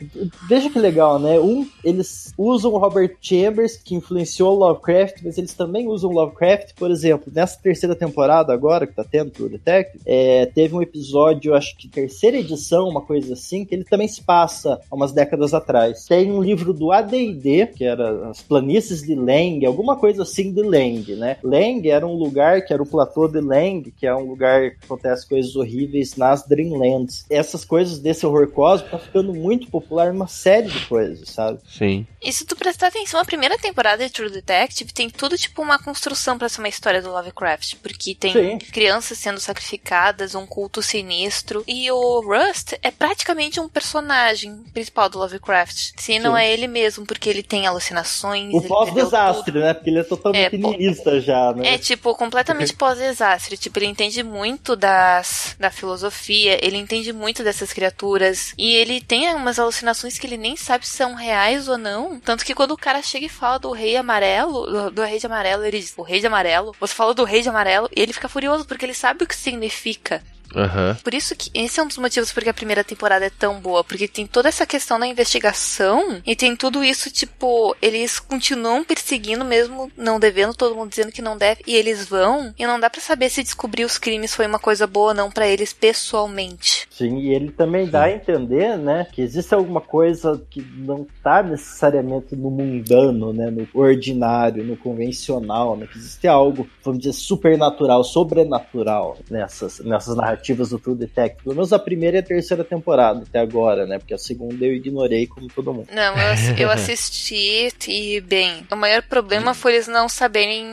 Veja 0.48 0.70
que 0.70 0.78
legal, 0.78 1.18
né? 1.18 1.38
Um, 1.38 1.66
eles 1.84 2.32
usam 2.36 2.72
o 2.72 2.78
Robert 2.78 3.16
Chambers, 3.20 3.76
que 3.76 3.94
influenciou 3.94 4.15
o 4.16 4.54
Lovecraft, 4.54 5.22
mas 5.22 5.38
eles 5.38 5.54
também 5.54 5.88
usam 5.88 6.10
Lovecraft, 6.10 6.74
por 6.74 6.90
exemplo, 6.90 7.32
nessa 7.34 7.58
terceira 7.60 7.94
temporada 7.94 8.52
agora, 8.52 8.86
que 8.86 8.94
tá 8.94 9.04
tendo 9.04 9.30
True 9.30 9.48
Detective, 9.48 10.02
é, 10.06 10.46
teve 10.46 10.74
um 10.74 10.82
episódio, 10.82 11.54
acho 11.54 11.76
que 11.76 11.88
terceira 11.88 12.38
edição, 12.38 12.88
uma 12.88 13.00
coisa 13.00 13.34
assim, 13.34 13.64
que 13.64 13.74
ele 13.74 13.84
também 13.84 14.08
se 14.08 14.22
passa 14.22 14.80
há 14.90 14.94
umas 14.94 15.12
décadas 15.12 15.54
atrás. 15.54 16.06
Tem 16.06 16.30
um 16.30 16.42
livro 16.42 16.72
do 16.72 16.92
AD&D, 16.92 17.68
que 17.74 17.84
era 17.84 18.28
as 18.28 18.40
planícies 18.40 19.02
de 19.02 19.14
Lang, 19.14 19.64
alguma 19.64 19.96
coisa 19.96 20.22
assim 20.22 20.52
de 20.52 20.62
Lang, 20.62 21.14
né? 21.16 21.36
Lang 21.42 21.88
era 21.88 22.06
um 22.06 22.14
lugar 22.14 22.62
que 22.62 22.72
era 22.72 22.82
o 22.82 22.86
platô 22.86 23.28
de 23.28 23.40
Lang, 23.40 23.90
que 23.90 24.06
é 24.06 24.14
um 24.14 24.26
lugar 24.26 24.70
que 24.72 24.84
acontece 24.84 25.28
coisas 25.28 25.54
horríveis 25.56 26.16
nas 26.16 26.46
Dreamlands. 26.46 27.24
Essas 27.30 27.64
coisas 27.64 27.98
desse 27.98 28.26
horror 28.26 28.48
cósmico 28.48 28.90
tá 28.90 28.98
ficando 28.98 29.32
muito 29.34 29.68
popular 29.70 30.12
numa 30.12 30.26
série 30.26 30.68
de 30.68 30.86
coisas, 30.86 31.28
sabe? 31.28 31.58
Sim. 31.66 32.06
E 32.22 32.32
se 32.32 32.44
tu 32.44 32.56
prestar 32.56 32.88
atenção, 32.88 33.20
a 33.20 33.24
primeira 33.24 33.58
temporada 33.58 34.04
de 34.06 34.12
True 34.12 34.30
Detective 34.30 34.92
tem 34.92 35.10
tudo 35.10 35.36
tipo 35.36 35.62
uma 35.62 35.78
construção 35.78 36.38
para 36.38 36.48
ser 36.48 36.60
uma 36.60 36.68
história 36.68 37.02
do 37.02 37.10
Lovecraft, 37.10 37.76
porque 37.82 38.14
tem 38.14 38.32
Sim. 38.32 38.58
crianças 38.58 39.18
sendo 39.18 39.40
sacrificadas, 39.40 40.34
um 40.34 40.46
culto 40.46 40.82
sinistro, 40.82 41.64
e 41.66 41.90
o 41.90 42.20
Rust 42.20 42.74
é 42.82 42.90
praticamente 42.90 43.60
um 43.60 43.68
personagem 43.68 44.56
principal 44.72 45.08
do 45.08 45.18
Lovecraft. 45.18 45.92
Se 45.96 46.18
não 46.18 46.34
Sim. 46.34 46.40
é 46.40 46.52
ele 46.52 46.66
mesmo, 46.66 47.06
porque 47.06 47.28
ele 47.28 47.42
tem 47.42 47.66
alucinações. 47.66 48.52
O 48.52 48.62
pós-desastre, 48.62 49.58
né? 49.58 49.74
Porque 49.74 49.90
ele 49.90 50.00
é 50.00 50.04
totalmente 50.04 50.54
é, 50.54 50.58
niilista 50.58 51.20
já, 51.20 51.52
né? 51.52 51.74
É, 51.74 51.78
tipo, 51.78 52.14
completamente 52.14 52.74
pós-desastre. 52.74 53.56
Tipo, 53.56 53.78
ele 53.78 53.86
entende 53.86 54.22
muito 54.22 54.76
das, 54.76 55.56
da 55.58 55.70
filosofia, 55.70 56.58
ele 56.64 56.76
entende 56.76 57.12
muito 57.12 57.42
dessas 57.42 57.72
criaturas, 57.72 58.52
e 58.58 58.74
ele 58.74 59.00
tem 59.00 59.34
umas 59.34 59.58
alucinações 59.58 60.18
que 60.18 60.26
ele 60.26 60.36
nem 60.36 60.56
sabe 60.56 60.86
se 60.86 60.96
são 60.96 61.14
reais 61.14 61.68
ou 61.68 61.78
não. 61.78 62.18
Tanto 62.20 62.44
que 62.44 62.54
quando 62.54 62.72
o 62.72 62.76
cara 62.76 63.02
chega 63.02 63.26
e 63.26 63.30
fala 63.30 63.58
do 63.58 63.70
rei 63.70 63.85
amarelo, 63.94 64.66
do, 64.66 64.90
do 64.90 65.04
rei 65.04 65.18
de 65.18 65.26
amarelo, 65.26 65.64
ele 65.64 65.78
diz, 65.78 65.92
o 65.96 66.02
rei 66.02 66.18
de 66.18 66.26
amarelo, 66.26 66.74
você 66.80 66.94
fala 66.94 67.12
do 67.12 67.24
rei 67.24 67.42
de 67.42 67.48
amarelo, 67.50 67.90
e 67.94 68.00
ele 68.00 68.14
fica 68.14 68.28
furioso 68.28 68.64
porque 68.66 68.86
ele 68.86 68.94
sabe 68.94 69.22
o 69.22 69.26
que 69.26 69.36
significa. 69.36 70.22
Uhum. 70.56 70.94
Por 71.04 71.12
isso 71.12 71.36
que 71.36 71.50
esse 71.52 71.78
é 71.78 71.82
um 71.82 71.86
dos 71.86 71.98
motivos 71.98 72.32
porque 72.32 72.48
a 72.48 72.54
primeira 72.54 72.82
temporada 72.82 73.26
é 73.26 73.30
tão 73.30 73.60
boa, 73.60 73.84
porque 73.84 74.08
tem 74.08 74.26
toda 74.26 74.48
essa 74.48 74.64
questão 74.66 74.98
da 74.98 75.06
investigação 75.06 76.22
e 76.26 76.34
tem 76.34 76.56
tudo 76.56 76.82
isso, 76.82 77.10
tipo, 77.10 77.76
eles 77.82 78.18
continuam 78.18 78.82
perseguindo 78.82 79.44
mesmo 79.44 79.90
não 79.96 80.18
devendo, 80.18 80.54
todo 80.54 80.74
mundo 80.74 80.88
dizendo 80.88 81.12
que 81.12 81.20
não 81.20 81.36
deve, 81.36 81.62
e 81.66 81.74
eles 81.74 82.06
vão, 82.06 82.54
e 82.58 82.66
não 82.66 82.80
dá 82.80 82.88
para 82.88 83.02
saber 83.02 83.28
se 83.28 83.42
descobrir 83.42 83.84
os 83.84 83.98
crimes 83.98 84.34
foi 84.34 84.46
uma 84.46 84.58
coisa 84.58 84.86
boa 84.86 85.08
ou 85.08 85.14
não 85.14 85.30
para 85.30 85.46
eles 85.46 85.74
pessoalmente. 85.74 86.88
Sim, 86.90 87.18
e 87.18 87.34
ele 87.34 87.50
também 87.50 87.86
dá 87.86 88.04
a 88.04 88.12
entender, 88.12 88.78
né, 88.78 89.06
que 89.12 89.20
existe 89.20 89.54
alguma 89.54 89.82
coisa 89.82 90.42
que 90.48 90.62
não 90.78 91.06
tá 91.22 91.42
necessariamente 91.42 92.34
no 92.34 92.50
mundano, 92.50 93.32
né, 93.32 93.50
no 93.50 93.68
ordinário, 93.74 94.64
no 94.64 94.76
convencional, 94.76 95.76
né, 95.76 95.86
que 95.86 95.98
existe 95.98 96.26
algo, 96.26 96.66
vamos 96.82 97.00
dizer, 97.00 97.12
supernatural, 97.12 98.02
sobrenatural 98.02 99.18
nessas, 99.30 99.80
nessas 99.80 100.16
narrativas 100.16 100.45
narrativas 100.46 100.70
do 100.70 100.78
True 100.78 100.96
Detective. 100.96 101.42
Pelo 101.42 101.54
menos 101.56 101.72
a 101.72 101.78
primeira 101.78 102.18
e 102.18 102.20
a 102.20 102.22
terceira 102.22 102.62
temporada 102.62 103.22
até 103.22 103.40
agora, 103.40 103.86
né? 103.86 103.98
Porque 103.98 104.14
a 104.14 104.18
segunda 104.18 104.64
eu 104.64 104.72
ignorei 104.72 105.26
como 105.26 105.48
todo 105.48 105.72
mundo. 105.72 105.88
Não, 105.92 106.14
eu, 106.16 106.56
eu 106.58 106.70
assisti 106.70 107.68
e, 107.88 108.20
bem, 108.20 108.66
o 108.70 108.76
maior 108.76 109.02
problema 109.02 109.54
foi 109.54 109.74
eles 109.74 109.88
não 109.88 110.08
saberem 110.08 110.64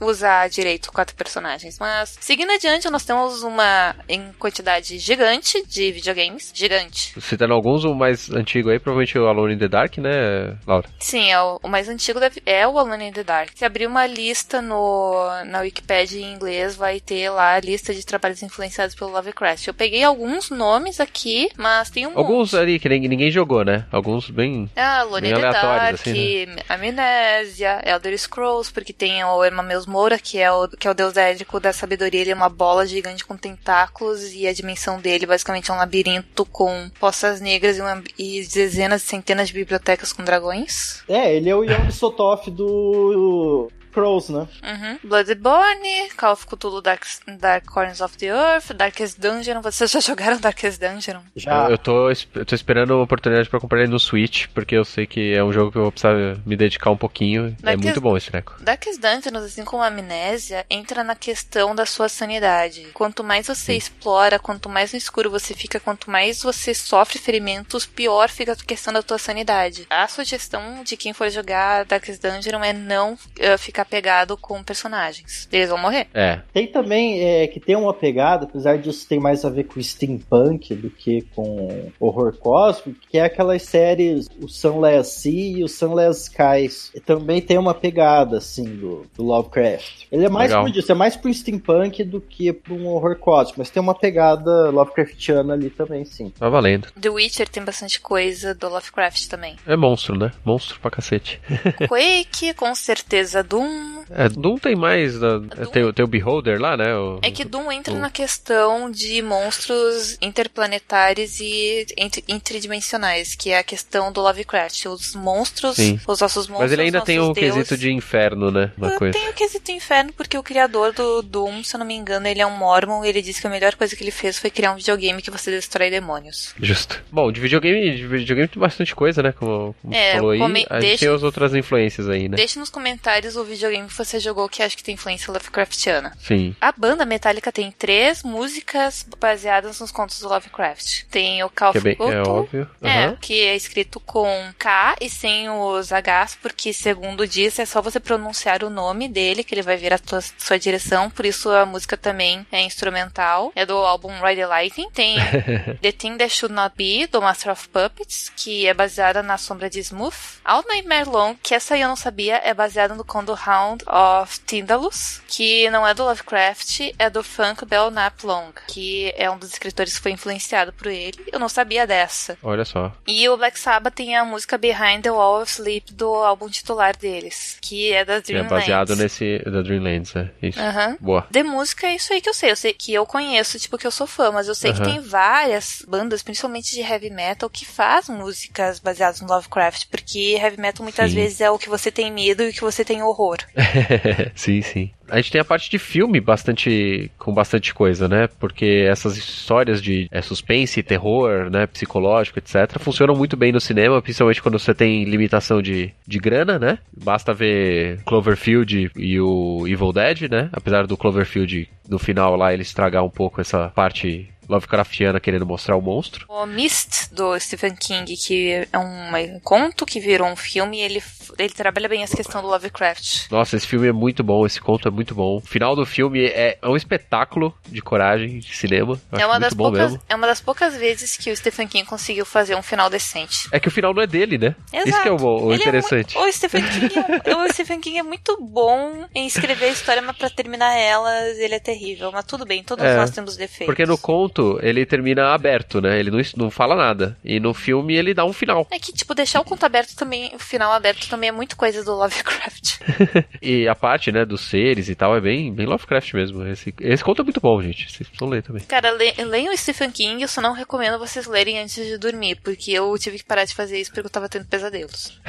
usar 0.00 0.48
direito 0.48 0.92
quatro 0.92 1.16
personagens. 1.16 1.78
Mas, 1.78 2.16
seguindo 2.20 2.52
adiante, 2.52 2.88
nós 2.90 3.04
temos 3.04 3.42
uma 3.42 3.94
em 4.08 4.32
quantidade 4.38 4.98
gigante 4.98 5.64
de 5.66 5.92
videogames. 5.92 6.52
Gigante. 6.54 7.20
Citando 7.20 7.54
alguns, 7.54 7.84
o 7.84 7.94
mais 7.94 8.30
antigo 8.30 8.70
aí, 8.70 8.78
provavelmente 8.78 9.18
o 9.18 9.26
Alone 9.26 9.54
in 9.54 9.58
the 9.58 9.68
Dark, 9.68 9.98
né, 9.98 10.56
Laura? 10.66 10.88
Sim, 10.98 11.30
é 11.30 11.40
o, 11.40 11.58
o 11.62 11.68
mais 11.68 11.88
antigo 11.88 12.20
deve, 12.20 12.42
é 12.46 12.66
o 12.66 12.78
Alone 12.78 13.08
in 13.08 13.12
the 13.12 13.24
Dark. 13.24 13.50
Se 13.54 13.64
abrir 13.64 13.86
uma 13.86 14.06
lista 14.06 14.60
no, 14.60 15.44
na 15.46 15.60
Wikipedia 15.60 16.20
em 16.20 16.34
inglês, 16.34 16.76
vai 16.76 17.00
ter 17.00 17.30
lá 17.30 17.54
a 17.54 17.60
lista 17.60 17.92
de 17.94 18.04
trabalhos 18.04 18.42
influenciados 18.42 18.94
pelo 18.98 19.12
Lovecraft. 19.12 19.66
Eu 19.66 19.74
peguei 19.74 20.02
alguns 20.02 20.50
nomes 20.50 21.00
aqui, 21.00 21.48
mas 21.56 21.90
tem 21.90 22.06
um 22.06 22.18
Alguns 22.18 22.52
monte. 22.52 22.60
ali 22.60 22.78
que 22.78 22.88
ninguém 22.88 23.30
jogou, 23.30 23.64
né? 23.64 23.86
Alguns 23.92 24.28
bem. 24.28 24.68
Ah, 24.76 25.00
Alone 25.00 25.30
in 25.30 25.34
the 25.34 25.40
Dark, 25.40 25.94
assim, 25.94 26.46
né? 26.46 26.56
Amnésia, 26.68 27.80
Elder 27.84 28.18
Scrolls, 28.18 28.72
porque 28.72 28.92
tem 28.92 29.22
o 29.24 29.44
Emameus 29.44 29.86
Moura, 29.86 30.18
que 30.18 30.38
é 30.38 30.50
o, 30.50 30.68
que 30.68 30.88
é 30.88 30.90
o 30.90 30.94
deus 30.94 31.16
édico 31.16 31.60
da 31.60 31.72
sabedoria. 31.72 32.20
Ele 32.20 32.30
é 32.32 32.34
uma 32.34 32.48
bola 32.48 32.86
gigante 32.86 33.24
com 33.24 33.36
tentáculos 33.36 34.34
e 34.34 34.46
a 34.46 34.52
dimensão 34.52 35.00
dele 35.00 35.26
basicamente 35.26 35.70
é 35.70 35.74
um 35.74 35.78
labirinto 35.78 36.44
com 36.46 36.90
poças 36.98 37.40
negras 37.40 37.78
e, 37.78 37.80
uma, 37.80 38.02
e 38.18 38.46
dezenas 38.46 39.02
e 39.02 39.06
centenas 39.06 39.48
de 39.48 39.54
bibliotecas 39.54 40.12
com 40.12 40.24
dragões. 40.24 41.02
É, 41.08 41.34
ele 41.34 41.48
é 41.48 41.54
o 41.54 41.62
Yom 41.62 41.90
Sotoff 41.90 42.50
do 42.50 43.70
Crows, 43.98 44.28
né? 44.28 44.46
Uhum. 44.62 44.98
Bloodborne, 45.02 46.08
Call 46.16 46.32
of 46.32 46.46
Cthulhu 46.46 46.80
Dark, 46.80 47.04
Dark 47.26 47.64
Corners 47.66 48.00
of 48.00 48.16
the 48.16 48.26
Earth, 48.26 48.72
Darkest 48.72 49.18
Dungeon. 49.18 49.60
Vocês 49.60 49.90
já 49.90 49.98
jogaram 50.00 50.38
Darkest 50.38 50.80
Dungeon? 50.80 51.20
Já. 51.34 51.64
Eu, 51.64 51.70
eu, 51.72 51.78
tô, 51.78 52.08
eu 52.08 52.46
tô 52.46 52.54
esperando 52.54 52.92
uma 52.92 53.02
oportunidade 53.02 53.48
pra 53.48 53.58
comprar 53.58 53.80
ele 53.80 53.90
no 53.90 53.98
Switch, 53.98 54.46
porque 54.54 54.76
eu 54.76 54.84
sei 54.84 55.04
que 55.04 55.34
é 55.34 55.42
um 55.42 55.52
jogo 55.52 55.72
que 55.72 55.78
eu 55.78 55.82
vou 55.82 55.90
precisar 55.90 56.14
me 56.46 56.56
dedicar 56.56 56.92
um 56.92 56.96
pouquinho. 56.96 57.56
Darkest, 57.60 57.66
é 57.66 57.76
muito 57.76 58.00
bom 58.00 58.16
esse 58.16 58.30
treco. 58.30 58.54
Darkest 58.60 59.00
Dungeon, 59.00 59.36
assim 59.38 59.64
como 59.64 59.82
a 59.82 59.88
Amnésia, 59.88 60.64
entra 60.70 61.02
na 61.02 61.16
questão 61.16 61.74
da 61.74 61.84
sua 61.84 62.08
sanidade. 62.08 62.86
Quanto 62.94 63.24
mais 63.24 63.48
você 63.48 63.72
Sim. 63.72 63.78
explora, 63.78 64.38
quanto 64.38 64.68
mais 64.68 64.92
no 64.92 64.98
escuro 64.98 65.28
você 65.28 65.54
fica, 65.54 65.80
quanto 65.80 66.08
mais 66.08 66.40
você 66.40 66.72
sofre 66.72 67.18
ferimentos, 67.18 67.84
pior 67.84 68.28
fica 68.28 68.52
a 68.52 68.56
questão 68.56 68.92
da 68.92 69.02
tua 69.02 69.18
sanidade. 69.18 69.88
A 69.90 70.06
sugestão 70.06 70.84
de 70.84 70.96
quem 70.96 71.12
for 71.12 71.28
jogar 71.30 71.84
Darkest 71.84 72.22
Dungeon 72.22 72.62
é 72.62 72.72
não 72.72 73.14
uh, 73.14 73.58
ficar 73.58 73.87
pegado 73.88 74.36
com 74.36 74.62
personagens. 74.62 75.48
Eles 75.50 75.68
vão 75.68 75.78
morrer. 75.78 76.06
É. 76.14 76.40
Tem 76.52 76.66
também 76.66 77.24
é, 77.24 77.46
que 77.46 77.60
tem 77.60 77.76
uma 77.76 77.94
pegada, 77.94 78.44
apesar 78.44 78.78
disso 78.78 79.06
tem 79.08 79.18
mais 79.18 79.44
a 79.44 79.50
ver 79.50 79.64
com 79.64 79.82
steampunk 79.82 80.74
do 80.74 80.90
que 80.90 81.22
com 81.34 81.90
horror 81.98 82.36
cósmico, 82.36 83.00
que 83.10 83.18
é 83.18 83.24
aquelas 83.24 83.62
séries 83.62 84.28
o 84.40 84.48
Sunless 84.48 85.20
Sea 85.20 85.58
e 85.58 85.64
o 85.64 85.68
Sunless 85.68 86.24
Skies. 86.24 86.90
E 86.94 87.00
também 87.00 87.40
tem 87.40 87.58
uma 87.58 87.74
pegada, 87.74 88.38
assim, 88.38 88.64
do, 88.64 89.06
do 89.16 89.22
Lovecraft. 89.22 90.06
Ele 90.10 90.24
é 90.24 90.28
mais, 90.28 90.52
como 90.52 90.68
eu 90.68 90.72
disse, 90.72 90.92
é 90.92 90.94
mais 90.94 91.16
pro 91.16 91.32
steampunk 91.32 92.04
do 92.04 92.20
que 92.20 92.52
pro 92.52 92.74
um 92.74 92.86
horror 92.88 93.16
cósmico, 93.16 93.58
mas 93.58 93.70
tem 93.70 93.82
uma 93.82 93.94
pegada 93.94 94.70
Lovecraftiana 94.70 95.54
ali 95.54 95.70
também, 95.70 96.04
sim. 96.04 96.30
Tá 96.30 96.48
valendo. 96.48 96.88
The 97.00 97.08
Witcher 97.08 97.48
tem 97.48 97.64
bastante 97.64 98.00
coisa 98.00 98.54
do 98.54 98.68
Lovecraft 98.68 99.28
também. 99.28 99.56
É 99.66 99.76
monstro, 99.76 100.16
né? 100.16 100.32
Monstro 100.44 100.78
pra 100.80 100.90
cacete. 100.90 101.40
Quake, 101.88 102.54
com 102.54 102.74
certeza 102.74 103.42
Doom. 103.42 103.77
É, 104.10 104.28
Doom 104.28 104.58
tem 104.58 104.74
mais. 104.74 105.18
Da, 105.18 105.38
Doom... 105.38 105.66
Tem, 105.66 105.92
tem, 105.92 106.04
o 106.04 106.08
Beholder 106.08 106.60
lá, 106.60 106.76
né? 106.76 106.94
O, 106.96 107.18
é 107.22 107.30
que 107.30 107.44
Doom 107.44 107.70
entra 107.70 107.94
o... 107.94 107.98
na 107.98 108.10
questão 108.10 108.90
de 108.90 109.20
monstros 109.22 110.16
interplanetários 110.20 111.40
e 111.40 111.86
interdimensionais, 112.28 113.34
que 113.34 113.50
é 113.50 113.58
a 113.58 113.62
questão 113.62 114.12
do 114.12 114.20
Lovecraft. 114.20 114.86
Os 114.86 115.14
monstros, 115.14 115.76
Sim. 115.76 116.00
os 116.06 116.20
nossos 116.20 116.48
monstros. 116.48 116.70
Mas 116.70 116.72
ele 116.72 116.82
ainda 116.82 117.00
tem 117.00 117.18
o 117.18 117.32
deuses... 117.32 117.54
quesito 117.54 117.76
de 117.76 117.92
inferno, 117.92 118.50
né? 118.50 118.72
Uma 118.76 118.92
coisa. 118.92 119.18
Tem 119.18 119.28
o 119.28 119.32
quesito 119.34 119.70
inferno, 119.70 120.12
porque 120.12 120.36
o 120.36 120.42
criador 120.42 120.92
do 120.92 121.22
Doom, 121.22 121.62
se 121.62 121.74
eu 121.74 121.78
não 121.78 121.86
me 121.86 121.94
engano, 121.94 122.26
ele 122.26 122.40
é 122.40 122.46
um 122.46 122.56
Mormon 122.56 123.04
e 123.04 123.08
ele 123.08 123.22
disse 123.22 123.40
que 123.40 123.46
a 123.46 123.50
melhor 123.50 123.74
coisa 123.74 123.94
que 123.94 124.02
ele 124.02 124.10
fez 124.10 124.38
foi 124.38 124.50
criar 124.50 124.72
um 124.72 124.76
videogame 124.76 125.22
que 125.22 125.30
você 125.30 125.50
destrói 125.50 125.90
demônios. 125.90 126.54
Justo. 126.60 127.02
Bom, 127.10 127.30
de 127.30 127.40
videogame, 127.40 127.96
de 127.96 128.06
videogame 128.06 128.48
tem 128.48 128.60
bastante 128.60 128.94
coisa, 128.94 129.22
né? 129.22 129.32
Como, 129.32 129.74
como 129.80 129.94
é, 129.94 130.14
falou 130.14 130.30
aí. 130.30 130.38
Come... 130.38 130.66
A 130.70 130.80
gente 130.80 131.00
tem 131.00 131.08
as 131.08 131.22
outras 131.22 131.54
influências 131.54 132.08
aí, 132.08 132.28
né? 132.28 132.36
Deixe 132.36 132.58
nos 132.58 132.70
comentários 132.70 133.36
o 133.36 133.44
videogame 133.44 133.57
que 133.58 133.94
você 133.94 134.20
jogou 134.20 134.48
que 134.48 134.62
acha 134.62 134.76
que 134.76 134.82
tem 134.82 134.94
influência 134.94 135.32
Lovecraftiana. 135.32 136.16
Sim. 136.20 136.54
A 136.60 136.72
banda 136.72 137.04
Metallica 137.04 137.50
tem 137.52 137.70
três 137.70 138.22
músicas 138.22 139.06
baseadas 139.18 139.80
nos 139.80 139.90
contos 139.90 140.20
do 140.20 140.28
Lovecraft. 140.28 141.04
Tem 141.10 141.42
o 141.42 141.50
Call 141.50 141.72
que 141.72 141.78
of 141.78 141.88
é, 141.88 141.94
bem, 141.94 142.10
é 142.12 142.22
óbvio. 142.22 142.70
Uhum. 142.80 142.88
É, 142.88 143.16
que 143.20 143.42
é 143.42 143.56
escrito 143.56 144.00
com 144.00 144.52
K 144.58 144.96
e 145.00 145.10
sem 145.10 145.48
os 145.48 145.90
Hs, 145.90 146.36
porque 146.40 146.72
segundo 146.72 147.26
diz 147.26 147.58
é 147.58 147.66
só 147.66 147.82
você 147.82 148.00
pronunciar 148.00 148.62
o 148.62 148.70
nome 148.70 149.08
dele 149.08 149.44
que 149.44 149.54
ele 149.54 149.62
vai 149.62 149.76
vir 149.76 149.92
a 149.92 149.98
tua, 149.98 150.20
sua 150.20 150.58
direção, 150.58 151.10
por 151.10 151.26
isso 151.26 151.50
a 151.50 151.66
música 151.66 151.96
também 151.96 152.46
é 152.50 152.62
instrumental. 152.62 153.52
É 153.54 153.66
do 153.66 153.76
álbum 153.76 154.12
Ride 154.20 154.40
the 154.40 154.46
Lightning. 154.46 154.90
Tem 154.90 155.16
The 155.82 155.92
Thing 155.92 156.16
That 156.16 156.32
Should 156.32 156.54
Not 156.54 156.74
Be, 156.76 157.06
do 157.06 157.20
Master 157.20 157.52
of 157.52 157.68
Puppets, 157.68 158.30
que 158.34 158.66
é 158.66 158.74
baseada 158.74 159.22
na 159.22 159.36
sombra 159.36 159.68
de 159.68 159.80
Smooth. 159.80 160.14
All 160.44 160.64
Nightmare 160.66 161.08
Long, 161.08 161.34
que 161.42 161.54
essa 161.54 161.74
aí 161.74 161.82
eu 161.82 161.88
não 161.88 161.96
sabia, 161.96 162.40
é 162.44 162.54
baseada 162.54 162.94
no 162.94 163.04
Condo 163.04 163.34
Hound 163.48 163.84
of 163.86 164.40
Tyndalus, 164.40 165.22
que 165.26 165.70
não 165.70 165.86
é 165.86 165.94
do 165.94 166.04
Lovecraft, 166.04 166.92
é 166.98 167.08
do 167.08 167.22
Funk 167.22 167.64
Belknap 167.64 168.22
Long, 168.22 168.52
que 168.66 169.12
é 169.16 169.30
um 169.30 169.38
dos 169.38 169.50
escritores 169.50 169.96
que 169.96 170.02
foi 170.02 170.12
influenciado 170.12 170.72
por 170.72 170.88
ele. 170.88 171.18
Eu 171.32 171.38
não 171.38 171.48
sabia 171.48 171.86
dessa. 171.86 172.36
Olha 172.42 172.64
só. 172.64 172.92
E 173.06 173.28
o 173.28 173.36
Black 173.36 173.58
Sabbath 173.58 173.94
tem 173.94 174.16
a 174.16 174.24
música 174.24 174.58
Behind 174.58 175.02
the 175.02 175.10
Wall 175.10 175.42
of 175.42 175.50
Sleep 175.50 175.92
do 175.92 176.14
álbum 176.14 176.48
titular 176.48 176.96
deles, 176.96 177.56
que 177.60 177.92
é 177.92 178.04
da 178.04 178.20
Dreamlands. 178.20 178.52
É 178.52 178.56
baseado 178.56 178.96
nesse 178.96 179.38
da 179.44 179.62
Dreamlands, 179.62 180.14
é 180.14 180.30
isso. 180.42 180.60
Uhum. 180.60 180.96
Boa. 181.00 181.26
De 181.30 181.42
música 181.42 181.86
é 181.86 181.94
isso 181.94 182.12
aí 182.12 182.20
que 182.20 182.28
eu 182.28 182.34
sei. 182.34 182.50
Eu 182.50 182.56
sei 182.56 182.72
que 182.72 182.92
eu 182.92 183.06
conheço, 183.06 183.58
tipo, 183.58 183.78
que 183.78 183.86
eu 183.86 183.90
sou 183.90 184.06
fã, 184.06 184.30
mas 184.30 184.48
eu 184.48 184.54
sei 184.54 184.72
uhum. 184.72 184.76
que 184.76 184.82
tem 184.82 185.00
várias 185.00 185.82
bandas, 185.86 186.22
principalmente 186.22 186.74
de 186.74 186.80
heavy 186.80 187.10
metal, 187.10 187.48
que 187.48 187.64
faz 187.64 188.08
músicas 188.08 188.78
baseadas 188.78 189.20
no 189.20 189.28
Lovecraft, 189.28 189.86
porque 189.90 190.38
heavy 190.40 190.60
metal 190.60 190.82
muitas 190.82 191.10
Sim. 191.10 191.16
vezes 191.16 191.40
é 191.40 191.50
o 191.50 191.58
que 191.58 191.68
você 191.68 191.90
tem 191.90 192.10
medo 192.12 192.42
e 192.42 192.50
o 192.50 192.52
que 192.52 192.60
você 192.60 192.84
tem 192.84 193.02
horror. 193.02 193.37
sim, 194.34 194.62
sim. 194.62 194.90
A 195.08 195.16
gente 195.16 195.32
tem 195.32 195.40
a 195.40 195.44
parte 195.44 195.70
de 195.70 195.78
filme 195.78 196.20
bastante 196.20 197.10
com 197.18 197.32
bastante 197.32 197.72
coisa, 197.72 198.08
né? 198.08 198.28
Porque 198.38 198.86
essas 198.88 199.16
histórias 199.16 199.82
de 199.82 200.08
é, 200.10 200.20
suspense, 200.20 200.82
terror, 200.82 201.50
né, 201.50 201.66
psicológico, 201.66 202.38
etc, 202.38 202.78
funcionam 202.78 203.14
muito 203.14 203.36
bem 203.36 203.50
no 203.50 203.60
cinema, 203.60 204.02
principalmente 204.02 204.42
quando 204.42 204.58
você 204.58 204.74
tem 204.74 205.04
limitação 205.04 205.62
de, 205.62 205.92
de 206.06 206.18
grana, 206.18 206.58
né? 206.58 206.78
Basta 207.02 207.32
ver 207.32 208.02
Cloverfield 208.04 208.90
e 208.96 209.20
o 209.20 209.66
Evil 209.66 209.92
Dead, 209.92 210.30
né? 210.30 210.50
Apesar 210.52 210.86
do 210.86 210.96
Cloverfield 210.96 211.68
no 211.88 211.98
final 211.98 212.36
lá 212.36 212.52
ele 212.52 212.62
estragar 212.62 213.02
um 213.04 213.10
pouco 213.10 213.40
essa 213.40 213.68
parte 213.70 214.28
Lovecraftiana 214.48 215.20
querendo 215.20 215.44
mostrar 215.46 215.76
o 215.76 215.82
monstro. 215.82 216.26
O 216.28 216.46
Mist, 216.46 217.12
do 217.12 217.38
Stephen 217.38 217.74
King, 217.76 218.16
que 218.16 218.66
é 218.72 218.78
um 218.78 219.40
conto 219.40 219.84
que 219.84 220.00
virou 220.00 220.26
um 220.26 220.36
filme, 220.36 220.80
ele, 220.80 221.02
ele 221.38 221.52
trabalha 221.52 221.88
bem 221.88 222.02
essa 222.02 222.16
questão 222.16 222.40
do 222.40 222.48
Lovecraft. 222.48 223.30
Nossa, 223.30 223.56
esse 223.56 223.66
filme 223.66 223.88
é 223.88 223.92
muito 223.92 224.24
bom, 224.24 224.46
esse 224.46 224.60
conto 224.60 224.88
é 224.88 224.90
muito 224.90 225.14
bom. 225.14 225.36
O 225.36 225.40
final 225.40 225.76
do 225.76 225.84
filme 225.84 226.24
é, 226.24 226.58
é 226.60 226.68
um 226.68 226.76
espetáculo 226.76 227.54
de 227.68 227.82
coragem 227.82 228.38
de 228.38 228.56
cinema. 228.56 228.98
É 229.12 229.26
uma, 229.26 229.38
das 229.38 229.52
poucas, 229.52 229.98
é 230.08 230.14
uma 230.14 230.26
das 230.26 230.40
poucas 230.40 230.76
vezes 230.76 231.16
que 231.16 231.30
o 231.30 231.36
Stephen 231.36 231.68
King 231.68 231.86
conseguiu 231.86 232.24
fazer 232.24 232.54
um 232.54 232.62
final 232.62 232.88
decente. 232.88 233.48
É 233.52 233.60
que 233.60 233.68
o 233.68 233.70
final 233.70 233.92
não 233.92 234.02
é 234.02 234.06
dele, 234.06 234.38
né? 234.38 234.56
Exato. 234.72 234.88
Isso 234.88 235.02
que 235.02 235.08
é 235.08 235.12
o, 235.12 235.46
o 235.46 235.54
interessante. 235.54 236.16
É 236.16 236.20
muito, 236.20 236.30
o, 236.30 236.32
Stephen 236.32 236.62
King 236.62 236.94
é, 237.24 237.36
o 237.36 237.52
Stephen 237.52 237.80
King 237.80 237.98
é 237.98 238.02
muito 238.02 238.38
bom 238.40 239.06
em 239.14 239.26
escrever 239.26 239.66
a 239.66 239.72
história, 239.72 240.00
mas 240.00 240.16
pra 240.16 240.30
terminar 240.30 240.74
elas 240.74 241.38
ele 241.38 241.54
é 241.54 241.60
terrível. 241.60 242.10
Mas 242.12 242.24
tudo 242.24 242.46
bem, 242.46 242.62
todos 242.62 242.84
é, 242.84 242.96
nós 242.96 243.10
temos 243.10 243.36
defeitos. 243.36 243.66
Porque 243.66 243.84
no 243.84 243.98
conto 243.98 244.37
conto, 244.38 244.58
ele 244.62 244.86
termina 244.86 245.34
aberto, 245.34 245.80
né? 245.80 245.98
Ele 245.98 246.10
não, 246.10 246.20
não 246.36 246.50
fala 246.50 246.76
nada. 246.76 247.16
E 247.24 247.40
no 247.40 247.52
filme 247.52 247.94
ele 247.96 248.14
dá 248.14 248.24
um 248.24 248.32
final. 248.32 248.66
É 248.70 248.78
que, 248.78 248.92
tipo, 248.92 249.14
deixar 249.14 249.40
o 249.40 249.44
conto 249.44 249.64
aberto 249.64 249.96
também, 249.96 250.34
o 250.34 250.38
final 250.38 250.72
aberto 250.72 251.08
também 251.08 251.28
é 251.28 251.32
muito 251.32 251.56
coisa 251.56 251.84
do 251.84 251.94
Lovecraft. 251.94 252.78
e 253.42 253.66
a 253.66 253.74
parte, 253.74 254.12
né, 254.12 254.24
dos 254.24 254.42
seres 254.42 254.88
e 254.88 254.94
tal 254.94 255.16
é 255.16 255.20
bem, 255.20 255.52
bem 255.52 255.66
Lovecraft 255.66 256.14
mesmo. 256.14 256.46
Esse, 256.46 256.74
esse 256.80 257.04
conto 257.04 257.22
é 257.22 257.24
muito 257.24 257.40
bom, 257.40 257.60
gente. 257.60 257.90
Vocês 257.90 258.08
precisam 258.08 258.28
ler 258.28 258.42
também. 258.42 258.62
Cara, 258.64 258.90
le, 258.92 259.12
leiam 259.24 259.52
o 259.52 259.56
Stephen 259.56 259.90
King, 259.90 260.22
eu 260.22 260.28
só 260.28 260.40
não 260.40 260.52
recomendo 260.52 260.98
vocês 260.98 261.26
lerem 261.26 261.58
antes 261.58 261.84
de 261.84 261.98
dormir, 261.98 262.36
porque 262.36 262.70
eu 262.72 262.96
tive 262.98 263.18
que 263.18 263.24
parar 263.24 263.44
de 263.44 263.54
fazer 263.54 263.80
isso 263.80 263.90
porque 263.90 264.06
eu 264.06 264.10
tava 264.10 264.28
tendo 264.28 264.46
pesadelos. 264.46 265.20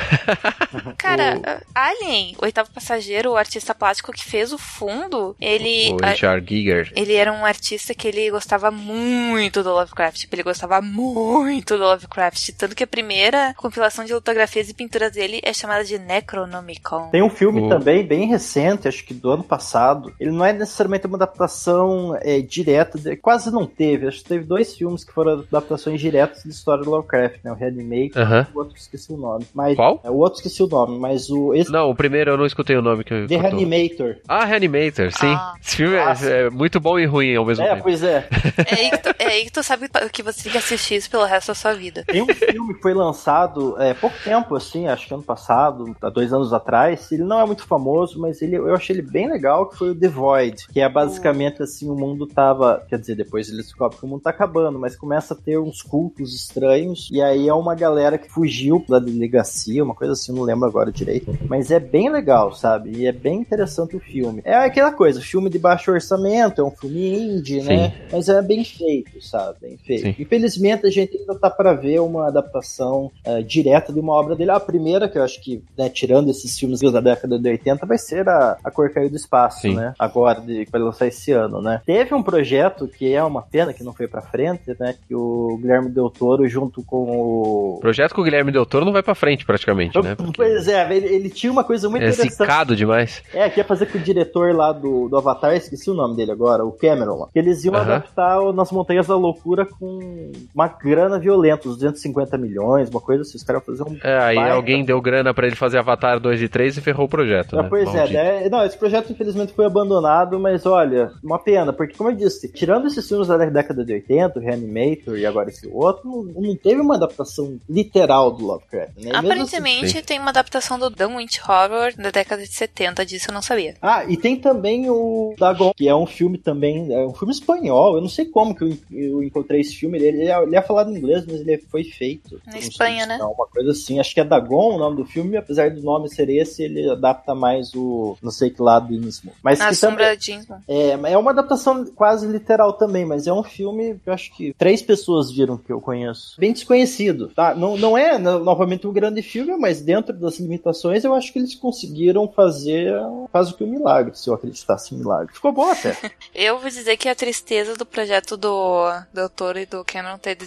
Cara, 0.97 1.37
o... 1.37 1.69
Alien, 1.73 2.35
o 2.39 2.45
oitavo 2.45 2.69
passageiro, 2.71 3.31
o 3.31 3.37
artista 3.37 3.73
plástico 3.73 4.11
que 4.11 4.23
fez 4.23 4.53
o 4.53 4.57
fundo, 4.57 5.35
ele. 5.39 5.93
O 5.93 6.05
Richard 6.05 6.45
Giger. 6.47 6.91
Ele 6.95 7.13
era 7.13 7.31
um 7.31 7.45
artista 7.45 7.93
que 7.93 8.07
ele 8.07 8.29
gostava 8.29 8.69
muito 8.69 8.98
muito 8.99 9.63
do 9.63 9.71
Lovecraft. 9.71 10.27
Ele 10.31 10.43
gostava 10.43 10.81
muito 10.81 11.77
do 11.77 11.83
Lovecraft. 11.83 12.51
Tanto 12.57 12.75
que 12.75 12.83
a 12.83 12.87
primeira 12.87 13.53
compilação 13.55 14.05
de 14.05 14.13
litografias 14.13 14.69
e 14.69 14.73
pinturas 14.73 15.11
dele 15.11 15.39
é 15.43 15.53
chamada 15.53 15.83
de 15.83 15.97
Necronomicon. 15.97 17.09
Tem 17.09 17.23
um 17.23 17.29
filme 17.29 17.61
oh. 17.61 17.69
também, 17.69 18.05
bem 18.05 18.27
recente, 18.27 18.87
acho 18.87 19.03
que 19.05 19.13
do 19.13 19.31
ano 19.31 19.43
passado. 19.43 20.13
Ele 20.19 20.31
não 20.31 20.45
é 20.45 20.53
necessariamente 20.53 21.07
uma 21.07 21.17
adaptação 21.17 22.17
é, 22.21 22.41
direta, 22.41 22.97
de, 22.97 23.15
quase 23.15 23.51
não 23.51 23.65
teve. 23.65 24.07
Acho 24.07 24.19
que 24.19 24.29
teve 24.29 24.43
dois 24.43 24.75
filmes 24.75 25.03
que 25.03 25.13
foram 25.13 25.45
adaptações 25.49 25.99
diretas 25.99 26.43
de 26.43 26.49
história 26.49 26.83
do 26.83 26.91
Lovecraft, 26.91 27.39
né? 27.43 27.51
O 27.51 27.55
Reanimator 27.55 28.21
uh 28.21 28.25
-huh. 28.25 28.47
e 28.49 28.55
o 28.55 28.59
outro 28.59 28.75
esqueci 28.75 29.11
o 29.13 29.17
nome. 29.17 29.45
Mas, 29.53 29.75
Qual? 29.75 30.01
É, 30.03 30.09
o 30.09 30.17
outro 30.17 30.37
esqueci 30.37 30.61
o 30.61 30.67
nome, 30.67 30.99
mas 30.99 31.29
o. 31.29 31.53
Esse... 31.53 31.71
Não, 31.71 31.89
o 31.89 31.95
primeiro 31.95 32.31
eu 32.31 32.37
não 32.37 32.45
escutei 32.45 32.75
o 32.75 32.81
nome 32.81 33.03
que 33.03 33.13
eu. 33.13 33.27
The 33.27 33.37
Reanimator. 33.37 34.17
Ah, 34.27 34.45
Reanimator, 34.45 35.11
sim. 35.11 35.33
Ah. 35.33 35.53
Esse 35.61 35.77
filme 35.77 35.95
é, 35.95 36.45
é, 36.45 36.49
muito 36.49 36.79
bom 36.79 36.99
e 36.99 37.05
ruim 37.05 37.35
ao 37.35 37.45
mesmo 37.45 37.63
é, 37.63 37.69
tempo. 37.69 37.79
É, 37.79 37.83
pois 37.83 38.03
é. 38.03 38.27
É 38.67 38.85
aí, 38.89 38.97
que 38.97 39.03
tu, 39.03 39.15
é 39.19 39.25
aí 39.25 39.45
que 39.45 39.51
tu 39.51 39.63
sabe 39.63 39.89
que 40.11 40.23
você 40.23 40.43
tem 40.43 40.51
que 40.51 40.57
assistir 40.57 40.95
isso 40.95 41.09
pelo 41.09 41.25
resto 41.25 41.47
da 41.47 41.55
sua 41.55 41.73
vida. 41.73 42.03
Tem 42.05 42.21
um 42.21 42.27
filme 42.27 42.73
que 42.73 42.81
foi 42.81 42.93
lançado 42.93 43.79
é, 43.81 43.93
pouco 43.93 44.15
tempo, 44.23 44.55
assim, 44.55 44.87
acho 44.87 45.07
que 45.07 45.13
ano 45.13 45.23
passado, 45.23 45.95
há 46.01 46.09
dois 46.09 46.33
anos 46.33 46.53
atrás. 46.53 47.11
Ele 47.11 47.23
não 47.23 47.39
é 47.39 47.45
muito 47.45 47.65
famoso, 47.65 48.19
mas 48.19 48.41
ele, 48.41 48.55
eu 48.55 48.73
achei 48.73 48.95
ele 48.95 49.01
bem 49.01 49.29
legal, 49.29 49.67
que 49.67 49.77
foi 49.77 49.91
o 49.91 49.95
The 49.95 50.07
Void, 50.07 50.67
que 50.67 50.79
é 50.79 50.89
basicamente 50.89 51.61
assim, 51.61 51.89
o 51.89 51.95
mundo 51.95 52.27
tava. 52.27 52.85
Quer 52.89 52.99
dizer, 52.99 53.15
depois 53.15 53.49
eles 53.49 53.65
descobrem 53.65 53.99
que 53.99 54.05
o 54.05 54.07
mundo 54.07 54.21
tá 54.21 54.29
acabando, 54.29 54.79
mas 54.79 54.95
começa 54.95 55.33
a 55.33 55.37
ter 55.37 55.57
uns 55.57 55.81
cultos 55.81 56.33
estranhos. 56.33 57.09
E 57.11 57.21
aí 57.21 57.47
é 57.47 57.53
uma 57.53 57.75
galera 57.75 58.17
que 58.17 58.29
fugiu 58.29 58.83
da 58.87 58.99
delegacia, 58.99 59.83
uma 59.83 59.95
coisa 59.95 60.13
assim, 60.13 60.33
não 60.33 60.43
lembro 60.43 60.67
agora 60.67 60.91
direito. 60.91 61.37
Mas 61.47 61.71
é 61.71 61.79
bem 61.79 62.09
legal, 62.09 62.53
sabe? 62.53 62.91
E 62.95 63.05
é 63.05 63.11
bem 63.11 63.39
interessante 63.39 63.95
o 63.95 63.99
filme. 63.99 64.41
É 64.43 64.55
aquela 64.55 64.91
coisa, 64.91 65.21
filme 65.21 65.49
de 65.49 65.59
baixo 65.59 65.91
orçamento, 65.91 66.61
é 66.61 66.63
um 66.63 66.71
filme 66.71 67.35
indie, 67.35 67.61
Sim. 67.61 67.67
né? 67.67 67.93
Mas 68.11 68.29
é 68.29 68.41
bem 68.41 68.61
feito, 68.79 69.21
sabe? 69.21 69.57
Bem 69.61 69.77
feito. 69.77 70.03
Sim. 70.03 70.15
Infelizmente 70.17 70.87
a 70.87 70.89
gente 70.89 71.17
ainda 71.17 71.35
tá 71.35 71.49
para 71.49 71.73
ver 71.73 71.99
uma 71.99 72.27
adaptação 72.27 73.11
uh, 73.27 73.43
direta 73.43 73.91
de 73.91 73.99
uma 73.99 74.13
obra 74.13 74.35
dele. 74.35 74.51
A 74.51 74.59
primeira, 74.59 75.09
que 75.09 75.17
eu 75.17 75.23
acho 75.23 75.41
que, 75.41 75.61
né, 75.77 75.89
tirando 75.89 76.29
esses 76.29 76.57
filmes 76.57 76.79
da 76.79 77.01
década 77.01 77.37
de 77.37 77.49
80, 77.49 77.85
vai 77.85 77.97
ser 77.97 78.27
a, 78.29 78.57
a 78.63 78.71
Cor 78.71 78.89
Caiu 78.91 79.09
do 79.09 79.15
Espaço, 79.15 79.61
Sim. 79.61 79.75
né? 79.75 79.93
Agora, 79.99 80.39
de, 80.39 80.65
que 80.65 80.71
vai 80.71 80.81
lançar 80.81 81.07
esse 81.07 81.31
ano, 81.31 81.61
né? 81.61 81.81
Teve 81.85 82.15
um 82.15 82.23
projeto 82.23 82.87
que 82.87 83.13
é 83.13 83.23
uma 83.23 83.41
pena 83.41 83.73
que 83.73 83.83
não 83.83 83.93
foi 83.93 84.07
para 84.07 84.21
frente, 84.21 84.75
né? 84.79 84.95
Que 85.07 85.13
o 85.13 85.57
Guilherme 85.61 85.89
Del 85.89 86.09
Toro, 86.09 86.47
junto 86.47 86.81
com 86.83 87.03
o. 87.03 87.75
o 87.75 87.79
projeto 87.79 88.15
com 88.15 88.21
o 88.21 88.23
Guilherme 88.23 88.51
Del 88.51 88.65
Toro 88.65 88.85
não 88.85 88.93
vai 88.93 89.03
para 89.03 89.15
frente, 89.15 89.45
praticamente, 89.45 89.99
né? 90.01 90.15
Porque... 90.15 90.37
Pois 90.37 90.67
é, 90.67 90.95
ele, 90.95 91.07
ele, 91.07 91.29
tinha 91.29 91.51
uma 91.51 91.63
coisa 91.63 91.89
muito 91.89 92.03
é 92.03 92.09
interessante. 92.09 92.75
Demais. 92.75 93.21
É, 93.33 93.49
que 93.49 93.59
ia 93.59 93.63
fazer 93.63 93.87
com 93.87 93.97
o 93.97 94.01
diretor 94.01 94.55
lá 94.55 94.71
do, 94.71 95.09
do 95.09 95.17
Avatar, 95.17 95.55
esqueci 95.55 95.89
o 95.89 95.93
nome 95.93 96.15
dele 96.15 96.31
agora, 96.31 96.63
o 96.65 96.71
Cameron. 96.71 97.27
Que 97.31 97.39
eles 97.39 97.63
iam 97.63 97.73
uh 97.73 97.77
-huh. 97.77 97.81
adaptar 97.81 98.39
o 98.39 98.53
Nas 98.59 98.71
Montanhas 98.71 99.07
da 99.07 99.15
Loucura 99.15 99.65
com 99.65 100.31
uma 100.53 100.67
grana 100.67 101.17
violenta, 101.17 101.67
uns 101.67 101.75
250 101.75 102.37
milhões, 102.37 102.89
uma 102.89 103.01
coisa 103.01 103.21
assim. 103.21 103.37
Os 103.37 103.43
caras 103.43 103.63
fazer 103.65 103.83
um. 103.83 103.97
É, 104.03 104.17
aí 104.17 104.35
baita... 104.35 104.53
alguém 104.53 104.83
deu 104.83 105.01
grana 105.01 105.33
para 105.33 105.47
ele 105.47 105.55
fazer 105.55 105.77
Avatar 105.77 106.19
2 106.19 106.41
e 106.41 106.49
3 106.49 106.77
e 106.77 106.81
ferrou 106.81 107.05
o 107.05 107.09
projeto. 107.09 107.57
É, 107.57 107.63
né? 107.63 107.69
Pois 107.69 107.93
é, 107.95 108.09
né? 108.09 108.49
não, 108.49 108.65
esse 108.65 108.77
projeto 108.77 109.11
infelizmente 109.11 109.53
foi 109.53 109.65
abandonado, 109.65 110.39
mas 110.39 110.65
olha, 110.65 111.11
uma 111.23 111.39
pena, 111.39 111.71
porque 111.71 111.95
como 111.95 112.09
eu 112.09 112.15
disse, 112.15 112.51
tirando 112.51 112.87
esses 112.87 113.07
filmes 113.07 113.27
da 113.27 113.37
década 113.37 113.85
de 113.85 113.93
80, 113.93 114.39
o 114.39 114.41
Reanimator 114.41 115.17
e 115.17 115.25
agora 115.25 115.49
esse 115.49 115.67
outro, 115.67 116.09
não, 116.09 116.41
não 116.41 116.55
teve 116.55 116.81
uma 116.81 116.95
adaptação 116.95 117.57
literal 117.69 118.31
do 118.31 118.45
Lovecraft, 118.45 118.97
né? 118.97 119.11
Aparentemente 119.13 119.85
assim, 119.85 120.01
tem 120.01 120.19
uma 120.19 120.29
adaptação 120.29 120.77
do 120.77 120.89
Dunwich 120.89 121.39
Horror 121.41 121.93
da 121.97 122.11
década 122.11 122.41
de 122.41 122.53
70, 122.53 123.05
disso 123.05 123.29
eu 123.29 123.33
não 123.33 123.41
sabia. 123.41 123.75
Ah, 123.81 124.03
e 124.05 124.17
tem 124.17 124.35
também 124.35 124.89
o 124.89 125.33
Dagon, 125.37 125.71
que 125.75 125.87
é 125.87 125.95
um 125.95 126.05
filme 126.05 126.37
também, 126.37 126.93
é 126.93 127.05
um 127.05 127.13
filme 127.13 127.33
espanhol, 127.33 127.95
eu 127.95 128.01
não 128.01 128.09
sei 128.09 128.25
como 128.25 128.48
que 128.53 128.63
eu, 128.63 128.77
eu 128.91 129.23
encontrei 129.23 129.61
esse 129.61 129.75
filme, 129.75 129.97
ele, 129.97 130.07
ele, 130.07 130.31
é, 130.31 130.43
ele 130.43 130.55
é 130.55 130.61
falado 130.61 130.91
em 130.91 130.97
inglês, 130.97 131.25
mas 131.25 131.41
ele 131.41 131.57
foi 131.57 131.83
feito. 131.83 132.41
Na 132.45 132.57
Espanha, 132.57 133.05
né? 133.05 133.17
Uma 133.17 133.47
coisa 133.47 133.71
assim, 133.71 133.99
acho 133.99 134.13
que 134.13 134.19
é 134.19 134.23
Dagon 134.23 134.75
o 134.75 134.77
nome 134.77 134.97
do 134.97 135.05
filme, 135.05 135.37
apesar 135.37 135.69
do 135.71 135.81
nome 135.81 136.09
ser 136.09 136.29
esse, 136.29 136.63
ele 136.63 136.89
adapta 136.89 137.33
mais 137.33 137.73
o 137.73 138.17
não 138.21 138.31
sei 138.31 138.49
que 138.49 138.61
lado 138.61 138.93
Innsmouth. 138.93 139.35
Mas 139.43 139.59
A 139.61 139.69
que 139.69 139.75
Sombra 139.75 140.15
de 140.15 140.33
Innsmouth. 140.33 140.61
é, 140.67 140.89
é 140.89 141.17
uma 141.17 141.31
adaptação 141.31 141.85
quase 141.85 142.27
literal 142.27 142.73
também, 142.73 143.05
mas 143.05 143.27
é 143.27 143.33
um 143.33 143.43
filme 143.43 143.99
que 144.03 144.09
eu 144.09 144.13
acho 144.13 144.35
que 144.35 144.53
três 144.57 144.81
pessoas 144.81 145.31
viram 145.31 145.57
que 145.57 145.71
eu 145.71 145.81
conheço. 145.81 146.35
Bem 146.39 146.53
desconhecido, 146.53 147.29
tá? 147.29 147.53
Não, 147.55 147.77
não 147.77 147.97
é, 147.97 148.17
novamente, 148.17 148.87
um 148.87 148.93
grande 148.93 149.21
filme, 149.21 149.55
mas 149.57 149.81
dentro 149.81 150.13
das 150.13 150.39
limitações, 150.39 151.03
eu 151.03 151.13
acho 151.13 151.31
que 151.31 151.39
eles 151.39 151.55
conseguiram 151.55 152.27
fazer 152.27 152.93
quase 153.31 153.53
que 153.53 153.63
um 153.63 153.67
milagre, 153.67 154.17
se 154.17 154.29
eu 154.29 154.33
acreditasse 154.33 154.93
em 154.93 154.97
milagre. 154.97 155.33
Ficou 155.33 155.51
bom 155.51 155.69
até. 155.69 155.95
eu 156.33 156.59
vou 156.59 156.69
dizer 156.69 156.97
que 156.97 157.09
a 157.09 157.15
tristeza 157.15 157.75
do 157.75 157.85
projeto 157.85 158.37
do 158.39 158.91
Del 159.13 159.29
Toro 159.29 159.59
e 159.59 159.65
do 159.65 159.83
Cameron 159.83 160.17
ter 160.17 160.37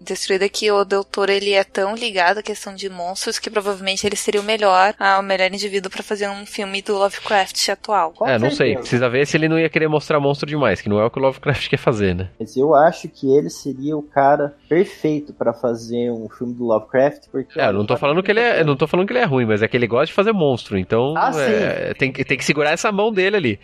destruído 0.00 0.42
é 0.42 0.48
que 0.48 0.70
o 0.70 0.84
Del 0.84 1.04
Toro, 1.04 1.32
ele 1.32 1.52
é 1.52 1.64
tão 1.64 1.94
ligado 1.94 2.38
à 2.38 2.42
questão 2.42 2.74
de 2.74 2.88
monstros 2.88 3.38
que 3.38 3.50
provavelmente 3.50 4.06
ele 4.06 4.16
seria 4.16 4.40
o 4.40 4.44
melhor, 4.44 4.94
ah, 4.98 5.18
o 5.18 5.22
melhor 5.22 5.48
indivíduo 5.52 5.90
para 5.90 6.02
fazer 6.02 6.28
um 6.28 6.46
filme 6.46 6.82
do 6.82 6.96
Lovecraft 6.96 7.68
atual. 7.70 8.12
Com 8.12 8.26
é, 8.26 8.38
não 8.38 8.50
sei. 8.50 8.76
Precisa 8.76 9.08
ver 9.08 9.26
se 9.26 9.36
ele 9.36 9.48
não 9.48 9.58
ia 9.58 9.68
querer 9.68 9.88
mostrar 9.88 10.20
monstro 10.20 10.46
demais, 10.46 10.80
que 10.80 10.88
não 10.88 11.00
é 11.00 11.04
o 11.04 11.10
que 11.10 11.18
o 11.18 11.22
Lovecraft 11.22 11.68
quer 11.68 11.78
fazer, 11.78 12.14
né? 12.14 12.30
Mas 12.38 12.56
eu 12.56 12.74
acho 12.74 13.08
que 13.08 13.34
ele 13.34 13.50
seria 13.50 13.96
o 13.96 14.02
cara 14.02 14.54
perfeito 14.68 15.32
para 15.32 15.52
fazer 15.52 16.10
um 16.10 16.28
filme 16.28 16.54
do 16.54 16.64
Lovecraft, 16.64 17.28
porque... 17.30 17.58
É, 17.58 17.68
eu 17.68 17.72
não 17.72 17.86
tô 17.86 17.96
falando 17.96 18.22
que 18.22 18.30
ele 18.30 18.40
é, 18.40 18.62
não 18.62 18.76
tô 18.76 18.86
falando 18.86 19.06
que 19.06 19.12
ele 19.12 19.20
é 19.20 19.24
ruim, 19.24 19.46
mas 19.46 19.62
é 19.62 19.68
que 19.68 19.76
ele 19.76 19.86
gosta 19.86 20.06
de 20.06 20.12
fazer 20.12 20.32
monstro, 20.32 20.78
então 20.78 21.14
ah, 21.16 21.30
é, 21.36 21.94
tem, 21.94 22.12
tem 22.12 22.36
que 22.36 22.44
segurar 22.44 22.72
essa 22.72 22.92
mão 22.92 23.12
dele 23.12 23.36
ali. 23.36 23.60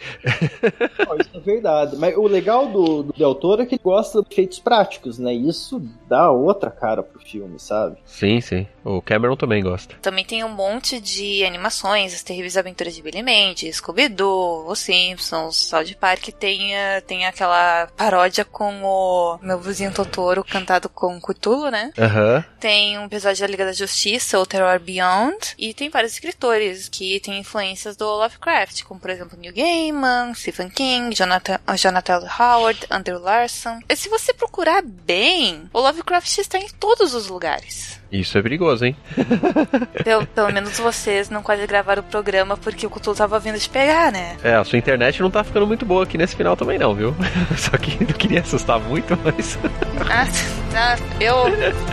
Não, 1.06 1.16
isso 1.16 1.30
é 1.34 1.40
verdade. 1.40 1.96
Mas 1.96 2.16
o 2.16 2.26
legal 2.26 2.66
do, 2.66 3.02
do 3.02 3.12
Del 3.12 3.34
Toro 3.34 3.62
é 3.62 3.66
que 3.66 3.73
ele 3.74 3.80
gosta 3.82 4.22
de 4.22 4.28
efeitos 4.32 4.58
práticos, 4.58 5.18
né? 5.18 5.32
Isso 5.32 5.80
dá 6.08 6.30
outra 6.30 6.70
cara 6.70 7.02
pro 7.02 7.20
filme, 7.20 7.58
sabe? 7.58 7.96
Sim, 8.04 8.40
sim. 8.40 8.66
O 8.84 9.00
Cameron 9.00 9.36
também 9.36 9.62
gosta. 9.62 9.94
Também 10.02 10.24
tem 10.24 10.44
um 10.44 10.48
monte 10.48 11.00
de 11.00 11.44
animações, 11.44 12.14
As 12.14 12.22
Terríveis 12.22 12.56
Aventuras 12.56 12.94
de 12.94 13.02
Billy 13.02 13.22
Mandy, 13.22 13.72
Scooby-Doo, 13.72 14.66
Os 14.68 14.78
Simpsons, 14.78 15.56
South 15.56 15.94
Park 15.98 16.28
tem, 16.38 16.76
eh, 16.76 17.00
tem 17.00 17.26
aquela 17.26 17.88
paródia 17.96 18.44
com 18.44 18.82
o 18.82 19.38
meu 19.42 19.58
vizinho 19.58 19.92
Totoro 19.92 20.44
cantado 20.44 20.88
com 20.88 21.20
Cthulhu, 21.20 21.70
né? 21.70 21.90
Aham. 21.98 22.36
Uhum. 22.36 22.44
Tem 22.60 22.98
um 22.98 23.04
episódio 23.04 23.40
da 23.40 23.46
Liga 23.46 23.64
da 23.64 23.72
Justiça, 23.72 24.38
o 24.38 24.46
Terror 24.46 24.78
Beyond, 24.80 25.54
e 25.58 25.74
tem 25.74 25.90
vários 25.90 26.12
escritores 26.12 26.88
que 26.88 27.20
têm 27.20 27.38
influências 27.38 27.96
do 27.96 28.06
Lovecraft, 28.06 28.84
como 28.84 29.00
por 29.00 29.10
exemplo 29.10 29.38
Neil 29.38 29.54
Gaiman, 29.54 30.34
Stephen 30.34 30.70
King, 30.70 31.14
Jonathan, 31.14 31.58
Jonathan 31.76 32.26
Howard, 32.38 32.86
Andrew 32.90 33.18
Larson. 33.18 33.63
E 33.88 33.96
se 33.96 34.08
você 34.08 34.32
procurar 34.32 34.82
bem, 34.82 35.68
o 35.72 35.80
Lovecraft 35.80 36.38
está 36.38 36.58
em 36.58 36.68
todos 36.78 37.14
os 37.14 37.28
lugares. 37.28 38.00
Isso 38.10 38.38
é 38.38 38.42
perigoso, 38.42 38.84
hein? 38.84 38.96
Pelo, 40.04 40.26
pelo 40.26 40.52
menos 40.52 40.78
vocês 40.78 41.28
não 41.30 41.42
quase 41.42 41.66
gravaram 41.66 42.00
o 42.00 42.04
programa 42.04 42.56
porque 42.56 42.86
o 42.86 42.90
Cthulhu 42.90 43.16
tava 43.16 43.40
vindo 43.40 43.58
te 43.58 43.68
pegar, 43.68 44.12
né? 44.12 44.36
É, 44.44 44.54
a 44.54 44.64
sua 44.64 44.78
internet 44.78 45.20
não 45.20 45.30
tá 45.30 45.42
ficando 45.42 45.66
muito 45.66 45.84
boa 45.84 46.04
aqui 46.04 46.16
nesse 46.16 46.36
final 46.36 46.56
também 46.56 46.78
não, 46.78 46.94
viu? 46.94 47.14
Só 47.58 47.76
que 47.76 47.98
não 48.04 48.12
queria 48.12 48.40
assustar 48.40 48.78
muito, 48.78 49.18
mas... 49.24 49.58
ah, 50.08 50.26
tá. 50.70 50.96
Eu... 51.20 51.44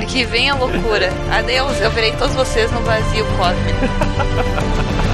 Que 0.07 0.23
vem 0.25 0.49
a 0.49 0.55
loucura. 0.55 1.09
Adeus, 1.31 1.79
eu 1.81 1.89
verei 1.91 2.11
todos 2.17 2.35
vocês 2.35 2.71
no 2.71 2.81
vazio 2.81 3.25
cósmico. 3.37 5.10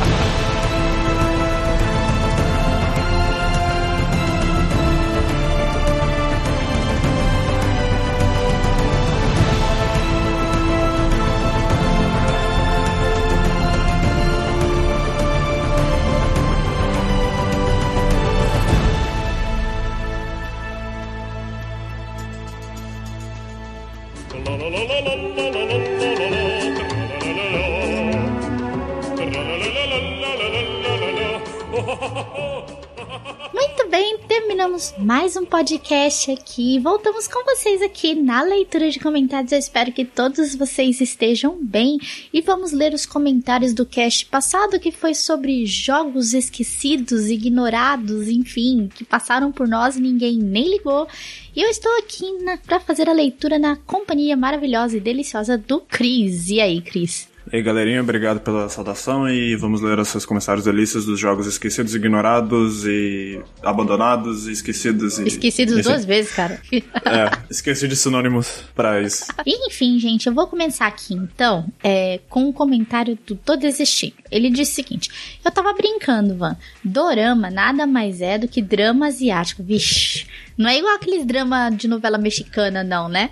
Mais 34.99 35.35
um 35.35 35.43
podcast 35.43 36.29
aqui. 36.29 36.77
Voltamos 36.77 37.27
com 37.27 37.43
vocês 37.43 37.81
aqui 37.81 38.13
na 38.13 38.43
leitura 38.43 38.91
de 38.91 38.99
comentários. 38.99 39.51
Eu 39.51 39.57
espero 39.57 39.91
que 39.91 40.05
todos 40.05 40.53
vocês 40.53 41.01
estejam 41.01 41.57
bem. 41.59 41.97
E 42.31 42.41
vamos 42.41 42.71
ler 42.71 42.93
os 42.93 43.03
comentários 43.03 43.73
do 43.73 43.87
cast 43.87 44.27
passado, 44.27 44.79
que 44.79 44.91
foi 44.91 45.15
sobre 45.15 45.65
jogos 45.65 46.31
esquecidos, 46.31 47.27
ignorados, 47.27 48.27
enfim, 48.27 48.87
que 48.93 49.03
passaram 49.03 49.51
por 49.51 49.67
nós 49.67 49.95
e 49.95 50.01
ninguém 50.01 50.37
nem 50.37 50.69
ligou. 50.69 51.07
E 51.55 51.61
eu 51.61 51.69
estou 51.69 51.97
aqui 51.97 52.27
para 52.67 52.79
fazer 52.79 53.09
a 53.09 53.13
leitura 53.13 53.57
na 53.57 53.77
companhia 53.77 54.37
maravilhosa 54.37 54.95
e 54.95 54.99
deliciosa 54.99 55.57
do 55.57 55.79
Cris. 55.79 56.49
E 56.49 56.61
aí, 56.61 56.81
Cris? 56.81 57.27
E 57.51 57.55
aí, 57.55 57.61
galerinha, 57.63 58.01
obrigado 58.01 58.41
pela 58.41 58.67
saudação 58.67 59.29
e 59.29 59.55
vamos 59.55 59.81
ler 59.81 59.97
os 59.99 60.09
seus 60.09 60.25
comentários 60.25 60.65
delícias 60.65 61.05
dos 61.05 61.17
jogos 61.17 61.47
esquecidos, 61.47 61.95
ignorados 61.95 62.85
e 62.85 63.41
abandonados 63.63 64.47
e 64.47 64.51
esquecidos. 64.51 65.17
E... 65.17 65.27
Esquecidos 65.27 65.81
duas 65.83 66.03
vezes, 66.03 66.33
cara. 66.33 66.59
é, 66.71 67.31
esqueci 67.49 67.87
de 67.87 67.95
sinônimos 67.95 68.63
para 68.75 69.01
isso. 69.01 69.25
Enfim, 69.45 69.97
gente, 69.97 70.27
eu 70.27 70.33
vou 70.33 70.47
começar 70.47 70.87
aqui 70.87 71.13
então 71.13 71.65
é, 71.81 72.19
com 72.27 72.41
um 72.41 72.51
comentário 72.51 73.17
do 73.25 73.35
Tô 73.35 73.55
Desistindo. 73.55 74.15
Ele 74.29 74.49
disse 74.49 74.73
o 74.73 74.75
seguinte: 74.75 75.09
Eu 75.43 75.51
tava 75.51 75.71
brincando, 75.73 76.35
Van. 76.35 76.57
Dorama 76.83 77.49
nada 77.49 77.87
mais 77.87 78.19
é 78.19 78.37
do 78.37 78.47
que 78.47 78.61
drama 78.61 79.07
asiático. 79.07 79.63
Vixe. 79.63 80.27
Não 80.57 80.67
é 80.67 80.79
igual 80.79 80.95
aqueles 80.95 81.23
drama 81.23 81.69
de 81.69 81.87
novela 81.87 82.17
mexicana, 82.17 82.83
não, 82.83 83.07
né? 83.07 83.29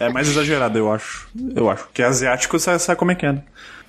é 0.00 0.08
mais 0.08 0.28
exagerado, 0.28 0.76
eu 0.76 0.92
acho. 0.92 1.28
Eu 1.54 1.70
acho. 1.70 1.88
Que 1.94 2.02
asiático 2.02 2.58
sabe, 2.58 2.80
sabe 2.80 2.98
como 2.98 3.12
é 3.12 3.14
que 3.14 3.24
é, 3.24 3.29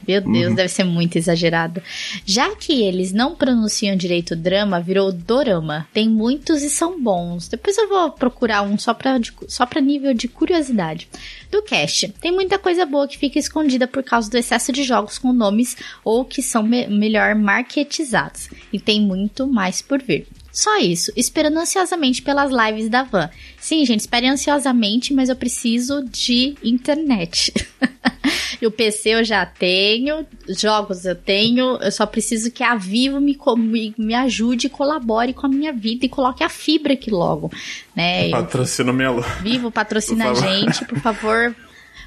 Meu 0.07 0.21
Deus, 0.21 0.49
uhum. 0.49 0.55
deve 0.55 0.69
ser 0.69 0.83
muito 0.83 1.15
exagerado. 1.15 1.81
Já 2.25 2.55
que 2.55 2.81
eles 2.81 3.11
não 3.11 3.35
pronunciam 3.35 3.95
direito 3.95 4.35
drama, 4.35 4.81
virou 4.81 5.11
dorama. 5.11 5.87
Tem 5.93 6.09
muitos 6.09 6.63
e 6.63 6.69
são 6.69 7.01
bons. 7.01 7.47
Depois 7.47 7.77
eu 7.77 7.87
vou 7.87 8.11
procurar 8.11 8.63
um 8.63 8.77
só 8.77 8.93
pra, 8.93 9.19
só 9.47 9.65
pra 9.65 9.81
nível 9.81 10.13
de 10.13 10.27
curiosidade. 10.27 11.07
Do 11.51 11.61
cast, 11.61 12.09
tem 12.19 12.31
muita 12.31 12.57
coisa 12.57 12.85
boa 12.85 13.07
que 13.07 13.17
fica 13.17 13.37
escondida 13.37 13.87
por 13.87 14.03
causa 14.03 14.29
do 14.29 14.37
excesso 14.37 14.71
de 14.71 14.83
jogos 14.83 15.17
com 15.17 15.31
nomes 15.31 15.77
ou 16.03 16.25
que 16.25 16.41
são 16.41 16.63
me 16.63 16.87
melhor 16.87 17.35
marketizados. 17.35 18.49
E 18.73 18.79
tem 18.79 19.01
muito 19.01 19.47
mais 19.47 19.81
por 19.81 20.01
vir. 20.01 20.27
Só 20.51 20.79
isso, 20.79 21.13
esperando 21.15 21.59
ansiosamente 21.59 22.21
pelas 22.21 22.51
lives 22.51 22.89
da 22.89 23.03
Van. 23.03 23.29
Sim, 23.57 23.85
gente, 23.85 24.01
espere 24.01 24.27
ansiosamente, 24.27 25.13
mas 25.13 25.29
eu 25.29 25.35
preciso 25.35 26.03
de 26.03 26.55
internet. 26.61 27.53
e 28.61 28.67
o 28.67 28.71
PC 28.71 29.09
eu 29.15 29.23
já 29.23 29.45
tenho, 29.45 30.25
jogos 30.49 31.05
eu 31.05 31.15
tenho, 31.15 31.77
eu 31.81 31.91
só 31.91 32.05
preciso 32.05 32.51
que 32.51 32.63
a 32.63 32.75
Vivo 32.75 33.19
me, 33.19 33.37
me, 33.57 33.95
me 33.97 34.13
ajude 34.13 34.67
e 34.67 34.69
colabore 34.69 35.33
com 35.33 35.47
a 35.47 35.49
minha 35.49 35.73
vida 35.73 36.05
e 36.05 36.09
coloque 36.09 36.43
a 36.43 36.49
fibra 36.49 36.93
aqui 36.93 37.09
logo. 37.09 37.51
Né? 37.95 38.29
Patrocina 38.29 38.93
minha 38.93 39.11
Vivo, 39.41 39.71
patrocina 39.71 40.31
a 40.31 40.33
gente, 40.33 40.85
por 40.85 40.99
favor. 40.99 41.55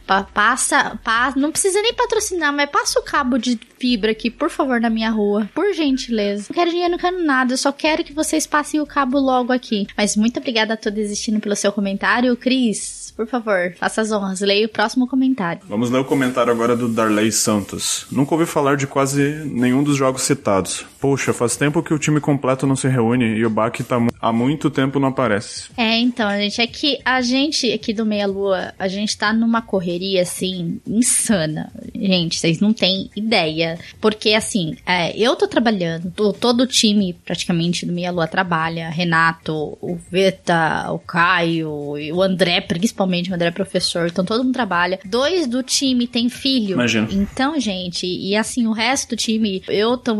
Passa, 0.07 0.99
passa, 1.03 1.41
não 1.41 1.51
precisa 1.51 1.81
nem 1.81 1.95
patrocinar, 1.95 2.53
mas 2.53 2.69
passa 2.69 3.01
o 3.01 3.03
cabo 3.03 3.39
de 3.39 3.59
fibra 3.79 4.11
aqui, 4.13 4.31
por 4.31 4.51
favor, 4.51 4.79
na 4.79 4.91
minha 4.91 5.11
rua. 5.11 5.49
Por 5.55 5.73
gentileza. 5.73 6.47
Não 6.51 6.55
quero 6.55 6.71
dinheiro, 6.71 6.93
não 6.93 6.99
quero 6.99 7.25
nada. 7.25 7.55
Eu 7.55 7.57
só 7.57 7.73
quero 7.73 8.05
que 8.05 8.13
vocês 8.13 8.47
passem 8.47 8.81
o 8.81 8.87
cabo 8.87 9.19
logo 9.19 9.51
aqui. 9.51 9.87
Mas 9.97 10.15
muito 10.15 10.39
obrigada 10.39 10.75
a 10.75 10.77
todos 10.77 10.99
existindo 10.99 11.41
pelo 11.41 11.57
seu 11.57 11.73
comentário. 11.73 12.37
Cris, 12.37 13.04
por 13.17 13.27
favor, 13.27 13.75
faça 13.79 14.01
as 14.01 14.11
honras. 14.11 14.41
Leia 14.41 14.67
o 14.67 14.69
próximo 14.69 15.07
comentário. 15.07 15.63
Vamos 15.69 15.91
ler 15.91 15.99
o 16.01 16.05
comentário 16.05 16.53
agora 16.53 16.77
do 16.77 16.89
Darley 16.89 17.31
Santos. 17.31 18.07
Nunca 18.11 18.35
ouvi 18.35 18.47
falar 18.47 18.77
de 18.77 18.87
quase 18.87 19.23
nenhum 19.47 19.83
dos 19.83 19.97
jogos 19.97 20.23
citados. 20.23 20.85
Poxa, 21.05 21.35
faz 21.35 21.55
tempo 21.55 21.83
que 21.83 21.93
o 21.93 21.99
time 21.99 22.19
completo 22.19 22.67
não 22.67 22.75
se 22.75 22.89
reúne 22.89 23.27
e 23.27 23.45
o 23.45 23.51
Bach 23.51 23.79
tá 23.87 23.99
há 24.19 24.33
muito 24.33 24.71
tempo 24.71 24.99
não 24.99 25.09
aparece. 25.09 25.69
É, 25.77 25.99
então, 25.99 26.31
gente, 26.31 26.63
é 26.63 26.67
que 26.67 26.99
a 27.05 27.21
gente 27.21 27.71
aqui 27.71 27.93
do 27.93 28.07
Meia 28.07 28.27
Lua, 28.27 28.73
a 28.79 28.89
gente 28.89 29.15
tá 29.19 29.31
numa 29.31 29.61
correria 29.61 30.23
assim 30.23 30.81
insana. 30.87 31.71
Gente, 31.95 32.41
vocês 32.41 32.59
não 32.59 32.73
têm 32.73 33.11
ideia. 33.15 33.79
Porque 34.01 34.33
assim, 34.33 34.79
é, 34.87 35.15
eu 35.15 35.37
tô 35.37 35.47
trabalhando, 35.47 36.11
tô, 36.11 36.33
todo 36.33 36.63
o 36.63 36.67
time 36.67 37.13
praticamente 37.13 37.85
do 37.85 37.93
Meia 37.93 38.11
Lua 38.11 38.27
trabalha. 38.27 38.89
Renato, 38.89 39.77
o 39.83 39.99
Veta, 40.11 40.91
o 40.91 40.99
Caio, 40.99 41.69
o 41.71 42.23
André, 42.23 42.63
principalmente 42.63 43.31
o 43.31 43.35
André 43.35 43.49
é 43.49 43.51
professor, 43.51 44.07
então 44.07 44.25
todo 44.25 44.43
mundo 44.43 44.55
trabalha. 44.55 44.99
Dois 45.05 45.47
do 45.47 45.63
time 45.63 46.07
tem 46.07 46.31
filho. 46.31 46.77
Imagina. 46.77 47.09
Então, 47.11 47.61
gente, 47.61 48.07
e 48.07 48.35
assim, 48.35 48.67
o 48.67 48.73
resto 48.73 49.11
do 49.11 49.17
time, 49.17 49.63
eu 49.69 49.99
tô 49.99 50.15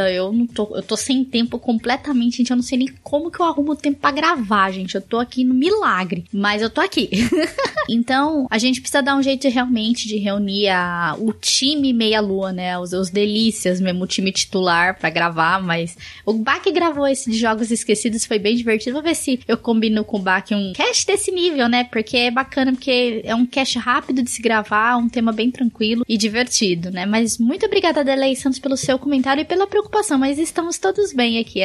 eu 0.00 0.32
não 0.32 0.46
tô, 0.46 0.76
eu 0.76 0.82
tô 0.82 0.96
sem 0.96 1.24
tempo 1.24 1.58
completamente, 1.58 2.38
gente, 2.38 2.50
eu 2.50 2.56
não 2.56 2.62
sei 2.62 2.78
nem 2.78 2.88
como 3.02 3.30
que 3.30 3.40
eu 3.40 3.46
arrumo 3.46 3.76
tempo 3.76 3.98
para 4.00 4.14
gravar, 4.14 4.70
gente. 4.70 4.94
Eu 4.94 5.02
tô 5.02 5.18
aqui 5.18 5.44
no 5.44 5.54
milagre, 5.54 6.24
mas 6.32 6.62
eu 6.62 6.70
tô 6.70 6.80
aqui. 6.80 7.10
então, 7.88 8.46
a 8.50 8.58
gente 8.58 8.80
precisa 8.80 9.02
dar 9.02 9.16
um 9.16 9.22
jeito 9.22 9.48
realmente 9.48 10.08
de 10.08 10.16
reunir 10.16 10.68
a, 10.68 11.16
o 11.18 11.32
time 11.32 11.92
meia-lua, 11.92 12.52
né? 12.52 12.78
Os, 12.78 12.92
os 12.92 13.10
delícias 13.10 13.80
mesmo, 13.80 14.04
o 14.04 14.06
time 14.06 14.32
titular 14.32 14.98
para 14.98 15.10
gravar, 15.10 15.62
mas 15.62 15.96
o 16.24 16.32
Bach 16.32 16.62
gravou 16.72 17.06
esse 17.06 17.30
de 17.30 17.38
Jogos 17.38 17.70
Esquecidos, 17.70 18.24
foi 18.24 18.38
bem 18.38 18.56
divertido. 18.56 18.94
Vou 18.94 19.02
ver 19.02 19.14
se 19.14 19.40
eu 19.46 19.56
combino 19.56 20.04
com 20.04 20.18
o 20.18 20.22
Bach 20.22 20.50
um 20.52 20.72
cast 20.72 21.06
desse 21.06 21.30
nível, 21.30 21.68
né? 21.68 21.84
Porque 21.84 22.16
é 22.16 22.30
bacana, 22.30 22.72
porque 22.72 23.22
é 23.24 23.34
um 23.34 23.46
cast 23.46 23.78
rápido 23.78 24.22
de 24.22 24.30
se 24.30 24.42
gravar, 24.42 24.96
um 24.96 25.08
tema 25.08 25.32
bem 25.32 25.50
tranquilo 25.50 26.04
e 26.08 26.16
divertido, 26.16 26.90
né? 26.90 27.06
Mas 27.06 27.38
muito 27.38 27.66
obrigada, 27.66 28.04
Delei 28.04 28.34
Santos, 28.34 28.58
pelo 28.58 28.76
seu 28.76 28.98
comentário 28.98 29.42
e 29.42 29.44
pela 29.44 29.66
preocupação, 29.66 29.83
mas 30.18 30.38
estamos 30.38 30.78
todos 30.78 31.12
bem 31.12 31.38
aqui. 31.38 31.62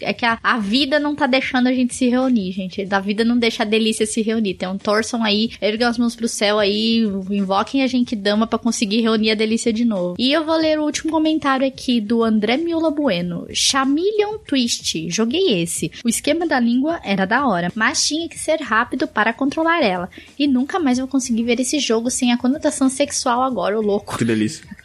É 0.00 0.12
que 0.12 0.24
a, 0.24 0.38
a 0.42 0.58
vida 0.58 0.98
não 0.98 1.14
tá 1.14 1.26
deixando 1.26 1.68
a 1.68 1.72
gente 1.72 1.94
se 1.94 2.08
reunir, 2.08 2.52
gente. 2.52 2.84
Da 2.84 3.00
vida 3.00 3.24
não 3.24 3.38
deixa 3.38 3.62
a 3.62 3.66
delícia 3.66 4.06
se 4.06 4.22
reunir. 4.22 4.50
Então 4.50 4.76
torçam 4.78 5.22
aí, 5.22 5.50
ergam 5.60 5.88
as 5.88 5.98
mãos 5.98 6.14
pro 6.14 6.28
céu 6.28 6.58
aí, 6.58 7.00
invoquem 7.30 7.82
a 7.82 7.86
gente 7.86 8.14
dama 8.14 8.46
para 8.46 8.58
conseguir 8.58 9.00
reunir 9.00 9.30
a 9.30 9.34
delícia 9.34 9.72
de 9.72 9.84
novo. 9.84 10.16
E 10.18 10.32
eu 10.32 10.44
vou 10.44 10.56
ler 10.56 10.78
o 10.78 10.84
último 10.84 11.10
comentário 11.10 11.66
aqui 11.66 12.00
do 12.00 12.22
André 12.22 12.56
Miola 12.56 12.90
Bueno. 12.90 13.46
Chameleon 13.52 14.38
Twist. 14.46 15.10
Joguei 15.10 15.62
esse. 15.62 15.90
O 16.04 16.08
esquema 16.08 16.46
da 16.46 16.58
língua 16.58 17.00
era 17.04 17.26
da 17.26 17.46
hora, 17.46 17.72
mas 17.74 18.06
tinha 18.06 18.28
que 18.28 18.38
ser 18.38 18.60
rápido 18.60 19.06
para 19.06 19.32
controlar 19.32 19.82
ela. 19.82 20.10
E 20.38 20.46
nunca 20.46 20.78
mais 20.78 20.98
vou 20.98 21.08
conseguir 21.08 21.44
ver 21.44 21.60
esse 21.60 21.78
jogo 21.78 22.10
sem 22.10 22.32
a 22.32 22.38
conotação 22.38 22.88
sexual 22.88 23.42
agora, 23.42 23.78
o 23.78 23.82
louco. 23.82 24.16
Que 24.16 24.24
delícia. 24.24 24.64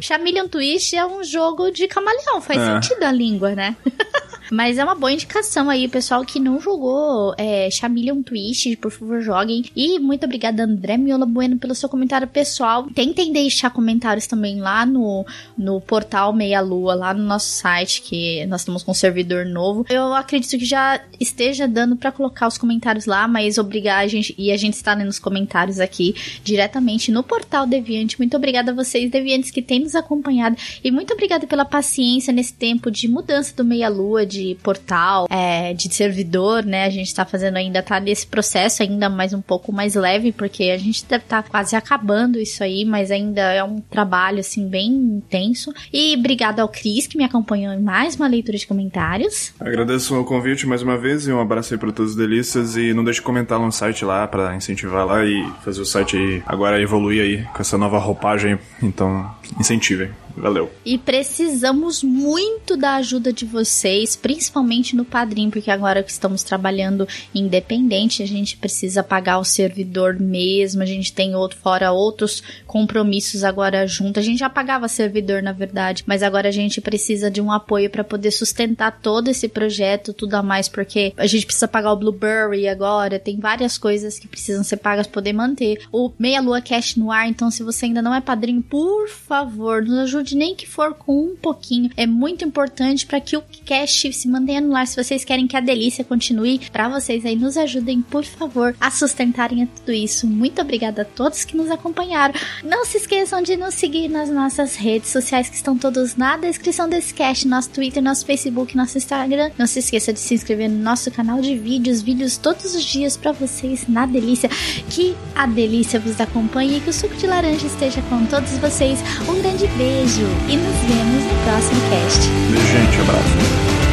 Chameleon 0.00 0.48
Twist 0.48 0.96
é 0.96 1.04
um 1.04 1.22
jogo 1.22 1.70
de 1.70 1.86
camaleão, 1.88 2.40
faz 2.40 2.60
é. 2.60 2.64
sentido 2.66 3.02
a 3.02 3.12
língua, 3.12 3.54
né? 3.54 3.76
Mas 4.50 4.78
é 4.78 4.84
uma 4.84 4.94
boa 4.94 5.12
indicação 5.12 5.68
aí, 5.68 5.86
pessoal 5.88 6.24
que 6.24 6.40
não 6.40 6.60
jogou 6.60 7.34
é, 7.36 7.70
Chameleon 7.70 8.22
Twist, 8.22 8.76
por 8.76 8.90
favor, 8.90 9.20
joguem. 9.20 9.64
E 9.76 9.98
muito 9.98 10.24
obrigada, 10.24 10.64
André 10.64 10.96
Miola 10.96 11.26
Bueno, 11.26 11.58
pelo 11.58 11.74
seu 11.74 11.88
comentário 11.88 12.26
pessoal. 12.26 12.86
Tentem 12.94 13.32
deixar 13.32 13.70
comentários 13.70 14.26
também 14.26 14.60
lá 14.60 14.86
no, 14.86 15.26
no 15.56 15.80
portal 15.80 16.32
Meia 16.32 16.60
Lua, 16.60 16.94
lá 16.94 17.12
no 17.12 17.22
nosso 17.22 17.50
site, 17.50 18.02
que 18.02 18.46
nós 18.46 18.62
estamos 18.62 18.82
com 18.82 18.92
um 18.92 18.94
servidor 18.94 19.44
novo. 19.44 19.84
Eu 19.88 20.14
acredito 20.14 20.58
que 20.58 20.64
já 20.64 21.00
esteja 21.20 21.68
dando 21.68 21.96
para 21.96 22.10
colocar 22.12 22.46
os 22.46 22.56
comentários 22.56 23.06
lá, 23.06 23.28
mas 23.28 23.58
obrigar 23.58 24.04
a 24.04 24.06
gente, 24.06 24.34
e 24.38 24.50
a 24.50 24.56
gente 24.56 24.74
está 24.74 24.94
lendo 24.94 25.08
os 25.08 25.18
comentários 25.18 25.80
aqui 25.80 26.14
diretamente 26.42 27.10
no 27.10 27.22
portal 27.22 27.66
Deviante. 27.66 28.18
Muito 28.18 28.36
obrigada 28.36 28.72
a 28.72 28.74
vocês, 28.74 29.10
Deviantes, 29.10 29.50
que 29.50 29.60
têm 29.60 29.80
nos 29.80 29.94
acompanhado. 29.94 30.56
E 30.82 30.90
muito 30.90 31.12
obrigada 31.12 31.46
pela 31.46 31.64
paciência 31.64 32.32
nesse 32.32 32.54
tempo 32.54 32.90
de 32.90 33.08
mudança 33.08 33.54
do 33.54 33.64
Meia 33.64 33.88
Lua, 33.88 34.24
de 34.24 34.37
de 34.38 34.56
portal, 34.62 35.26
é, 35.30 35.74
de 35.74 35.92
servidor, 35.92 36.64
né? 36.64 36.84
A 36.84 36.90
gente 36.90 37.14
tá 37.14 37.24
fazendo 37.24 37.56
ainda, 37.56 37.82
tá 37.82 37.98
nesse 38.00 38.26
processo 38.26 38.82
ainda 38.82 39.08
mais 39.08 39.32
um 39.32 39.40
pouco 39.40 39.72
mais 39.72 39.94
leve, 39.94 40.32
porque 40.32 40.64
a 40.64 40.78
gente 40.78 41.04
deve 41.04 41.24
tá 41.24 41.42
quase 41.42 41.74
acabando 41.76 42.38
isso 42.38 42.62
aí, 42.62 42.84
mas 42.84 43.10
ainda 43.10 43.40
é 43.40 43.62
um 43.62 43.80
trabalho, 43.80 44.40
assim, 44.40 44.68
bem 44.68 44.88
intenso. 44.88 45.72
E 45.92 46.14
obrigado 46.16 46.60
ao 46.60 46.68
Cris, 46.68 47.06
que 47.06 47.18
me 47.18 47.24
acompanhou 47.24 47.72
em 47.72 47.80
mais 47.80 48.16
uma 48.16 48.26
leitura 48.26 48.56
de 48.56 48.66
comentários. 48.66 49.52
Agradeço 49.60 50.18
o 50.18 50.24
convite 50.24 50.66
mais 50.66 50.82
uma 50.82 50.96
vez 50.96 51.26
e 51.26 51.32
um 51.32 51.40
abraço 51.40 51.74
aí 51.74 51.78
pra 51.78 51.92
todos 51.92 52.12
os 52.12 52.16
delícias. 52.16 52.76
E 52.76 52.94
não 52.94 53.04
deixe 53.04 53.20
de 53.20 53.26
comentar 53.26 53.58
no 53.58 53.70
site 53.72 54.04
lá 54.04 54.26
para 54.26 54.54
incentivar 54.54 55.06
lá 55.06 55.24
e 55.24 55.44
fazer 55.64 55.80
o 55.80 55.86
site 55.86 56.16
aí 56.16 56.42
agora 56.46 56.80
evoluir 56.80 57.22
aí 57.22 57.42
com 57.52 57.60
essa 57.60 57.76
nova 57.76 57.98
roupagem. 57.98 58.58
Então, 58.82 59.28
incentivem. 59.58 60.10
Valeu. 60.38 60.70
E 60.84 60.96
precisamos 60.96 62.02
muito 62.02 62.76
da 62.76 62.96
ajuda 62.96 63.32
de 63.32 63.44
vocês, 63.44 64.16
principalmente 64.16 64.94
no 64.94 65.04
Padrim, 65.04 65.50
porque 65.50 65.70
agora 65.70 66.02
que 66.02 66.10
estamos 66.10 66.42
trabalhando 66.42 67.06
independente, 67.34 68.22
a 68.22 68.26
gente 68.26 68.56
precisa 68.56 69.02
pagar 69.02 69.38
o 69.38 69.44
servidor 69.44 70.18
mesmo, 70.18 70.82
a 70.82 70.86
gente 70.86 71.12
tem 71.12 71.34
outro 71.34 71.58
fora 71.58 71.92
outros 71.92 72.42
compromissos 72.66 73.44
agora 73.44 73.86
junto. 73.86 74.18
A 74.18 74.22
gente 74.22 74.38
já 74.38 74.48
pagava 74.48 74.88
servidor, 74.88 75.42
na 75.42 75.52
verdade, 75.52 76.04
mas 76.06 76.22
agora 76.22 76.48
a 76.48 76.52
gente 76.52 76.80
precisa 76.80 77.30
de 77.30 77.40
um 77.40 77.50
apoio 77.50 77.90
para 77.90 78.04
poder 78.04 78.30
sustentar 78.30 79.00
todo 79.00 79.28
esse 79.28 79.48
projeto, 79.48 80.12
tudo 80.12 80.34
a 80.34 80.42
mais, 80.42 80.68
porque 80.68 81.12
a 81.16 81.26
gente 81.26 81.46
precisa 81.46 81.68
pagar 81.68 81.92
o 81.92 81.96
Blueberry 81.96 82.68
agora, 82.68 83.18
tem 83.18 83.38
várias 83.38 83.76
coisas 83.76 84.18
que 84.18 84.28
precisam 84.28 84.62
ser 84.62 84.76
pagas 84.76 85.06
para 85.06 85.14
poder 85.14 85.32
manter 85.32 85.80
o 85.92 86.12
Meia 86.18 86.40
Lua 86.40 86.60
Cash 86.60 86.96
no 86.96 87.10
ar, 87.10 87.28
então 87.28 87.50
se 87.50 87.62
você 87.62 87.86
ainda 87.86 88.02
não 88.02 88.14
é 88.14 88.20
padrinho, 88.20 88.62
por 88.62 89.08
favor, 89.08 89.82
nos 89.82 89.98
ajude 89.98 90.27
ajude, 90.28 90.36
nem 90.36 90.54
que 90.54 90.66
for 90.66 90.94
com 90.94 91.32
um 91.32 91.36
pouquinho. 91.36 91.90
É 91.96 92.06
muito 92.06 92.44
importante 92.44 93.06
para 93.06 93.20
que 93.20 93.36
o 93.36 93.42
cast 93.64 94.12
se 94.12 94.28
mantenha 94.28 94.60
no 94.60 94.74
ar. 94.76 94.86
Se 94.86 95.02
vocês 95.02 95.24
querem 95.24 95.46
que 95.46 95.56
a 95.56 95.60
delícia 95.60 96.04
continue, 96.04 96.60
para 96.70 96.88
vocês 96.88 97.24
aí 97.24 97.36
nos 97.36 97.56
ajudem, 97.56 98.02
por 98.02 98.24
favor, 98.24 98.74
a 98.80 98.90
sustentarem 98.90 99.66
tudo 99.66 99.92
isso. 99.92 100.26
Muito 100.26 100.60
obrigada 100.60 101.02
a 101.02 101.04
todos 101.04 101.44
que 101.44 101.56
nos 101.56 101.70
acompanharam. 101.70 102.34
Não 102.62 102.84
se 102.84 102.98
esqueçam 102.98 103.42
de 103.42 103.56
nos 103.56 103.74
seguir 103.74 104.08
nas 104.08 104.30
nossas 104.30 104.76
redes 104.76 105.10
sociais 105.10 105.48
que 105.48 105.56
estão 105.56 105.76
todos 105.76 106.16
na 106.16 106.36
descrição 106.36 106.88
desse 106.88 107.14
cast, 107.14 107.46
nosso 107.46 107.70
Twitter, 107.70 108.02
nosso 108.02 108.26
Facebook, 108.26 108.76
nosso 108.76 108.98
Instagram. 108.98 109.50
Não 109.58 109.66
se 109.66 109.78
esqueça 109.78 110.12
de 110.12 110.20
se 110.20 110.34
inscrever 110.34 110.68
no 110.68 110.78
nosso 110.78 111.10
canal 111.10 111.40
de 111.40 111.56
vídeos, 111.56 112.02
vídeos 112.02 112.36
todos 112.36 112.74
os 112.74 112.84
dias 112.84 113.16
para 113.16 113.32
vocês 113.32 113.86
na 113.88 114.06
delícia. 114.06 114.48
Que 114.90 115.14
a 115.34 115.46
delícia 115.46 116.00
vos 116.00 116.20
acompanhe 116.20 116.78
e 116.78 116.80
que 116.80 116.90
o 116.90 116.92
suco 116.92 117.14
de 117.14 117.26
laranja 117.26 117.66
esteja 117.66 118.02
com 118.02 118.24
todos 118.26 118.50
vocês. 118.58 118.98
Um 119.28 119.40
grande 119.40 119.66
beijo 119.76 120.17
e 120.48 120.56
nos 120.56 120.76
vemos 120.88 121.24
no 121.24 121.44
próximo 121.44 121.80
cast. 121.90 122.28
Beijo, 122.50 122.66
gente. 122.66 123.00
Abraço. 123.00 123.87